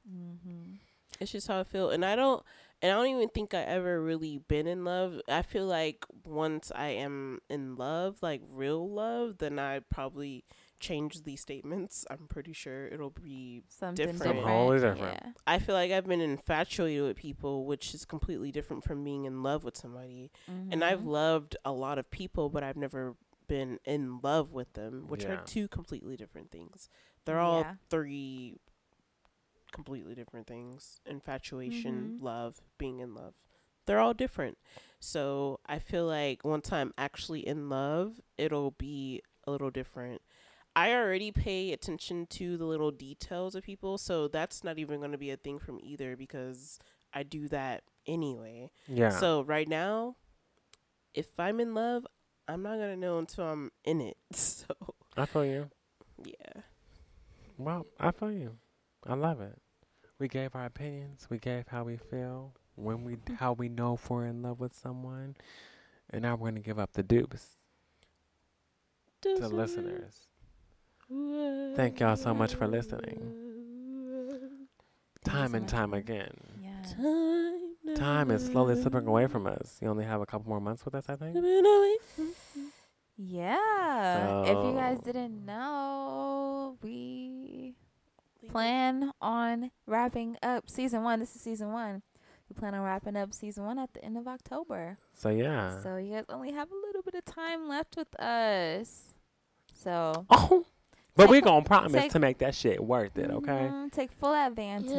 Mhm. 0.07 0.79
It's 1.19 1.31
just 1.31 1.47
how 1.47 1.59
I 1.59 1.63
feel, 1.63 1.89
and 1.89 2.05
I 2.05 2.15
don't, 2.15 2.43
and 2.81 2.91
I 2.91 2.95
don't 2.95 3.07
even 3.15 3.29
think 3.29 3.53
I 3.53 3.61
ever 3.63 4.01
really 4.01 4.37
been 4.37 4.67
in 4.67 4.85
love. 4.85 5.19
I 5.27 5.41
feel 5.41 5.65
like 5.65 6.05
once 6.23 6.71
I 6.73 6.89
am 6.89 7.39
in 7.49 7.75
love, 7.75 8.21
like 8.21 8.41
real 8.49 8.89
love, 8.89 9.37
then 9.39 9.59
I 9.59 9.79
probably 9.79 10.45
change 10.79 11.23
these 11.23 11.41
statements. 11.41 12.05
I'm 12.09 12.27
pretty 12.27 12.53
sure 12.53 12.87
it'll 12.87 13.09
be. 13.09 13.63
Something 13.67 14.05
different. 14.05 14.23
different. 14.23 14.47
Wholly 14.47 14.77
different. 14.79 14.99
Yeah. 15.23 15.31
I 15.47 15.59
feel 15.59 15.75
like 15.75 15.91
I've 15.91 16.07
been 16.07 16.21
infatuated 16.21 17.03
with 17.03 17.17
people, 17.17 17.65
which 17.65 17.93
is 17.93 18.05
completely 18.05 18.51
different 18.51 18.83
from 18.83 19.03
being 19.03 19.25
in 19.25 19.43
love 19.43 19.63
with 19.63 19.75
somebody. 19.77 20.31
And 20.47 20.83
I've 20.83 21.01
Mhm. 21.01 21.07
loved 21.07 21.57
a 21.65 21.71
lot 21.71 21.97
of 21.97 22.09
people, 22.11 22.49
but 22.49 22.63
I've 22.63 22.77
never 22.77 23.15
been 23.47 23.79
in 23.85 24.19
love 24.21 24.51
with 24.51 24.73
them, 24.73 25.07
which 25.07 25.23
Yeah. 25.23 25.33
are 25.33 25.43
two 25.43 25.67
completely 25.67 26.15
different 26.15 26.51
things. 26.51 26.87
They're 27.25 27.39
all 27.39 27.61
Yeah. 27.61 27.75
three 27.89 28.57
completely 29.71 30.15
different 30.15 30.47
things 30.47 30.99
infatuation, 31.05 32.13
Mhm. 32.19 32.23
love, 32.23 32.61
being 32.77 32.99
in 32.99 33.13
love. 33.13 33.35
They're 33.85 33.99
all 33.99 34.13
different. 34.13 34.57
So 34.99 35.59
I 35.65 35.79
feel 35.79 36.05
like 36.05 36.43
once 36.43 36.71
I'm 36.71 36.93
actually 36.97 37.45
in 37.45 37.69
love, 37.69 38.19
it'll 38.37 38.71
be 38.71 39.21
a 39.45 39.51
little 39.51 39.71
different. 39.71 40.21
I 40.79 40.93
already 40.93 41.33
pay 41.33 41.73
attention 41.73 42.25
to 42.27 42.55
the 42.55 42.63
little 42.63 42.91
details 42.91 43.53
of 43.53 43.63
people, 43.63 43.97
so 43.97 44.29
that's 44.29 44.63
not 44.63 44.79
even 44.79 44.99
going 44.99 45.11
to 45.11 45.17
be 45.17 45.29
a 45.29 45.35
thing 45.35 45.59
from 45.59 45.77
either 45.83 46.15
because 46.15 46.79
I 47.13 47.23
do 47.23 47.49
that 47.49 47.83
anyway. 48.07 48.71
Yeah. 48.87 49.09
So 49.09 49.41
right 49.41 49.67
now, 49.67 50.15
if 51.13 51.37
I'm 51.37 51.59
in 51.59 51.73
love, 51.73 52.07
I'm 52.47 52.63
not 52.63 52.77
gonna 52.77 52.95
know 52.95 53.19
until 53.19 53.43
I'm 53.43 53.71
in 53.83 53.99
it. 53.99 54.15
So 54.33 54.65
I 55.17 55.25
feel 55.25 55.45
you. 55.45 55.69
yeah, 56.23 56.61
Well, 57.57 57.85
I 57.99 58.11
feel 58.11 58.31
you. 58.31 58.55
I 59.05 59.15
love 59.15 59.41
it. 59.41 59.59
We 60.17 60.29
gave 60.29 60.55
our 60.55 60.65
opinions. 60.65 61.27
We 61.29 61.39
gave 61.39 61.67
how 61.67 61.83
we 61.83 61.97
feel 61.97 62.53
when 62.75 63.03
we 63.03 63.17
mm-hmm. 63.17 63.33
how 63.33 63.51
we 63.51 63.67
know 63.67 63.95
if 63.95 64.09
we're 64.09 64.27
in 64.27 64.43
love 64.43 64.61
with 64.61 64.73
someone, 64.77 65.35
and 66.09 66.21
now 66.21 66.37
we're 66.37 66.51
gonna 66.51 66.61
give 66.61 66.79
up 66.79 66.93
the 66.93 67.03
dupes 67.03 67.47
to 69.23 69.49
listeners. 69.49 70.28
Thank 71.09 71.99
y'all 71.99 72.15
so 72.15 72.33
much 72.33 72.55
for 72.55 72.67
listening. 72.67 73.19
Time 75.25 75.55
and 75.55 75.67
time 75.67 75.93
again. 75.93 76.33
Time 77.95 78.31
is 78.31 78.45
slowly 78.45 78.79
slipping 78.79 79.07
away 79.07 79.27
from 79.27 79.47
us. 79.47 79.77
You 79.81 79.87
only 79.89 80.05
have 80.05 80.21
a 80.21 80.25
couple 80.25 80.49
more 80.49 80.61
months 80.61 80.85
with 80.85 80.95
us, 80.95 81.05
I 81.09 81.15
think. 81.15 81.35
Yeah. 83.17 84.43
if 84.43 84.49
you 84.49 84.73
guys 84.73 84.99
didn't 85.01 85.45
know, 85.45 86.77
we 86.81 87.75
plan 88.47 89.11
on 89.21 89.71
wrapping 89.85 90.37
up 90.41 90.69
season 90.69 91.03
one. 91.03 91.19
This 91.19 91.35
is 91.35 91.41
season 91.41 91.71
one. 91.71 92.01
We 92.49 92.53
plan 92.55 92.73
on 92.73 92.81
wrapping 92.81 93.15
up 93.15 93.33
season 93.33 93.65
one 93.65 93.77
at 93.77 93.93
the 93.93 94.03
end 94.03 94.17
of 94.17 94.27
October. 94.27 94.97
So 95.13 95.29
yeah. 95.29 95.81
So 95.81 95.97
you 95.97 96.13
guys 96.13 96.25
only 96.29 96.51
have 96.53 96.71
a 96.71 96.75
little 96.75 97.01
bit 97.01 97.15
of 97.15 97.25
time 97.25 97.67
left 97.67 97.97
with 97.97 98.19
us. 98.19 99.15
So 99.73 100.25
oh, 100.29 100.65
but 101.19 101.29
we 101.29 101.37
Take- 101.37 101.43
gonna 101.45 101.65
promise 101.65 101.91
take- 101.91 102.11
to 102.13 102.19
make 102.19 102.37
that 102.39 102.55
shit 102.55 102.83
worth 102.83 103.17
it, 103.17 103.29
okay? 103.29 103.69
mhm, 103.71 103.91
take 103.91 104.11
full 104.11 104.33
advantage 104.33 104.91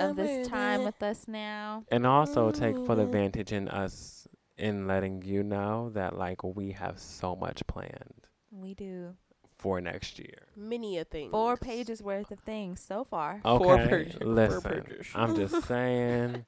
of 0.00 0.16
this 0.16 0.46
time 0.48 0.84
with 0.84 1.02
us 1.02 1.26
now. 1.28 1.84
And 1.90 2.06
also 2.06 2.50
take 2.50 2.74
full 2.74 2.96
Mhm. 2.96 3.02
advantage 3.02 3.52
in 3.52 3.68
us 3.68 4.28
in 4.56 4.86
letting 4.86 5.22
you 5.22 5.42
know 5.42 5.90
that 5.90 6.16
like 6.16 6.42
we 6.42 6.72
have 6.72 6.98
so 6.98 7.36
much 7.36 7.66
planned 7.66 8.26
We 8.50 8.74
do 8.74 9.14
for 9.58 9.80
next 9.80 10.18
year. 10.18 10.46
Many 10.56 10.98
a 10.98 11.04
thing. 11.04 11.30
four 11.30 11.56
pages 11.56 12.02
worth 12.02 12.30
of 12.30 12.40
things 12.40 12.80
so 12.80 13.04
far. 13.04 13.40
Four 13.42 13.74
Okay, 13.74 13.88
pages. 13.88 14.16
Four 14.22 14.26
listen, 14.28 14.60
pages. 14.84 15.06
I'm 15.14 15.34
just 15.36 15.62
saying. 15.68 16.46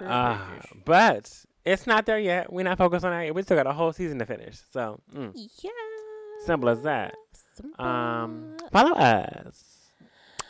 Uh, 0.00 0.38
but 0.84 1.44
it's 1.64 1.86
not 1.86 2.04
there 2.06 2.18
yet. 2.18 2.52
We're 2.52 2.64
not 2.64 2.78
focused 2.78 3.04
on 3.04 3.12
that. 3.12 3.22
yet. 3.26 3.34
We 3.34 3.42
still 3.42 3.56
got 3.56 3.66
a 3.66 3.72
whole 3.72 3.92
season 3.92 4.18
to 4.18 4.26
finish. 4.26 4.58
So 4.72 5.00
mm. 5.14 5.32
yeah. 5.62 5.70
simple 6.44 6.68
as 6.68 6.82
that. 6.82 7.14
Simple. 7.54 7.84
Um, 7.84 8.56
follow 8.72 8.92
us 8.94 9.90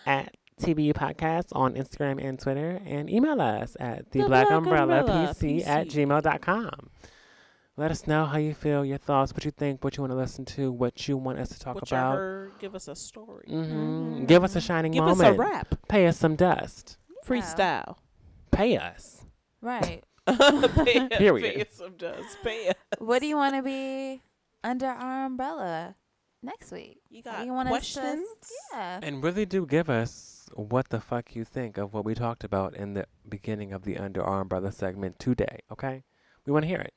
at 0.06 0.36
TBU 0.60 0.94
Podcast 0.94 1.46
on 1.52 1.74
Instagram 1.74 2.22
and 2.24 2.38
Twitter, 2.38 2.80
and 2.86 3.10
email 3.10 3.40
us 3.40 3.76
at 3.80 4.10
the 4.12 4.20
The 4.22 4.26
Black 4.28 4.46
Black 4.48 4.58
Umbrella 4.58 5.00
Umbrella 5.00 5.34
PC 5.34 5.66
at 5.66 5.88
gmail.com. 5.88 6.90
Let 7.76 7.90
us 7.90 8.06
know 8.06 8.24
how 8.24 8.38
you 8.38 8.54
feel, 8.54 8.84
your 8.84 8.98
thoughts, 8.98 9.32
what 9.32 9.44
you 9.44 9.50
think, 9.50 9.82
what 9.82 9.96
you 9.96 10.02
want 10.02 10.12
to 10.12 10.16
listen 10.16 10.44
to, 10.44 10.70
what 10.70 11.08
you 11.08 11.16
want 11.16 11.40
us 11.40 11.48
to 11.48 11.58
talk 11.58 11.74
what 11.74 11.90
about. 11.90 12.14
heard, 12.16 12.52
give 12.60 12.74
us 12.76 12.86
a 12.86 12.94
story. 12.94 13.46
hmm 13.48 13.62
Mhm. 14.22 14.26
Give 14.28 14.44
us 14.44 14.54
a 14.54 14.60
shining 14.60 14.92
Give 14.92 15.02
moment. 15.02 15.20
us 15.28 15.34
a 15.34 15.38
rap. 15.38 15.74
Pay 15.88 16.06
us 16.06 16.16
some 16.16 16.36
dust. 16.36 16.98
Freestyle. 17.26 17.96
Pay 18.52 18.76
us. 18.76 19.24
Right. 19.60 20.04
pay, 20.26 21.08
Period. 21.18 21.54
Pay 21.54 21.60
us 21.62 21.68
some 21.72 21.96
dust. 21.96 22.38
Pay 22.44 22.68
us. 22.68 22.74
what 22.98 23.18
do 23.20 23.26
you 23.26 23.34
want 23.36 23.56
to 23.56 23.62
be 23.62 24.22
under 24.62 24.86
our 24.86 25.24
umbrella 25.26 25.96
next 26.44 26.70
week? 26.72 26.98
You 27.10 27.22
got 27.22 27.40
do 27.40 27.46
you 27.46 27.52
want 27.52 27.68
us 27.70 27.94
to- 27.94 28.00
questions? 28.00 28.26
Yeah. 28.72 29.00
And 29.02 29.22
really 29.22 29.46
do 29.46 29.66
give 29.66 29.88
us 29.90 30.48
what 30.54 30.88
the 30.90 31.00
fuck 31.00 31.34
you 31.34 31.44
think 31.44 31.78
of 31.78 31.94
what 31.94 32.04
we 32.04 32.14
talked 32.14 32.44
about 32.44 32.74
in 32.76 32.94
the 32.94 33.06
beginning 33.28 33.72
of 33.72 33.82
the 33.84 33.96
Under 33.98 34.22
Our 34.22 34.40
Umbrella 34.42 34.70
segment 34.72 35.18
today, 35.18 35.60
okay? 35.72 36.04
We 36.46 36.52
want 36.52 36.64
to 36.64 36.68
hear 36.68 36.80
it. 36.80 36.92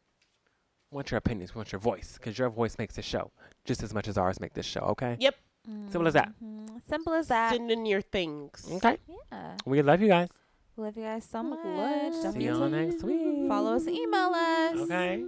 We 0.91 0.95
want 0.95 1.11
your 1.11 1.17
opinions. 1.17 1.53
We 1.55 1.59
want 1.59 1.71
your 1.71 1.79
voice 1.81 2.13
because 2.17 2.37
your 2.37 2.49
voice 2.49 2.77
makes 2.77 2.95
the 2.95 3.01
show 3.01 3.31
just 3.65 3.81
as 3.83 3.93
much 3.93 4.07
as 4.07 4.17
ours 4.17 4.39
make 4.39 4.53
this 4.53 4.65
show, 4.65 4.81
okay? 4.81 5.17
Yep. 5.19 5.35
Simple 5.89 6.07
as 6.07 6.13
that. 6.13 6.31
Mhm. 6.41 6.81
Simple 6.87 7.13
as 7.13 7.27
that. 7.27 7.51
Send 7.53 7.69
in 7.71 7.85
your 7.85 7.99
things. 8.01 8.65
Okay. 8.71 8.97
Yeah. 9.31 9.57
We 9.65 9.81
love 9.81 10.01
you 10.01 10.07
guys. 10.07 10.29
Love 10.77 10.95
you 10.95 11.03
guys 11.03 11.25
so 11.25 11.41
Love 11.41 11.65
much. 11.65 12.13
Don't 12.23 12.33
See 12.33 12.45
y'all 12.45 12.69
next 12.69 13.03
week. 13.03 13.47
follow 13.49 13.75
us 13.75 13.85
and 13.87 13.95
email 13.97 14.31
us. 14.33 14.77
Okay. 14.77 15.25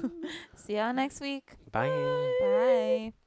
See 0.56 0.76
y'all 0.76 0.92
next 0.94 1.20
week. 1.20 1.52
Bye. 1.70 1.88
Bye. 2.40 3.25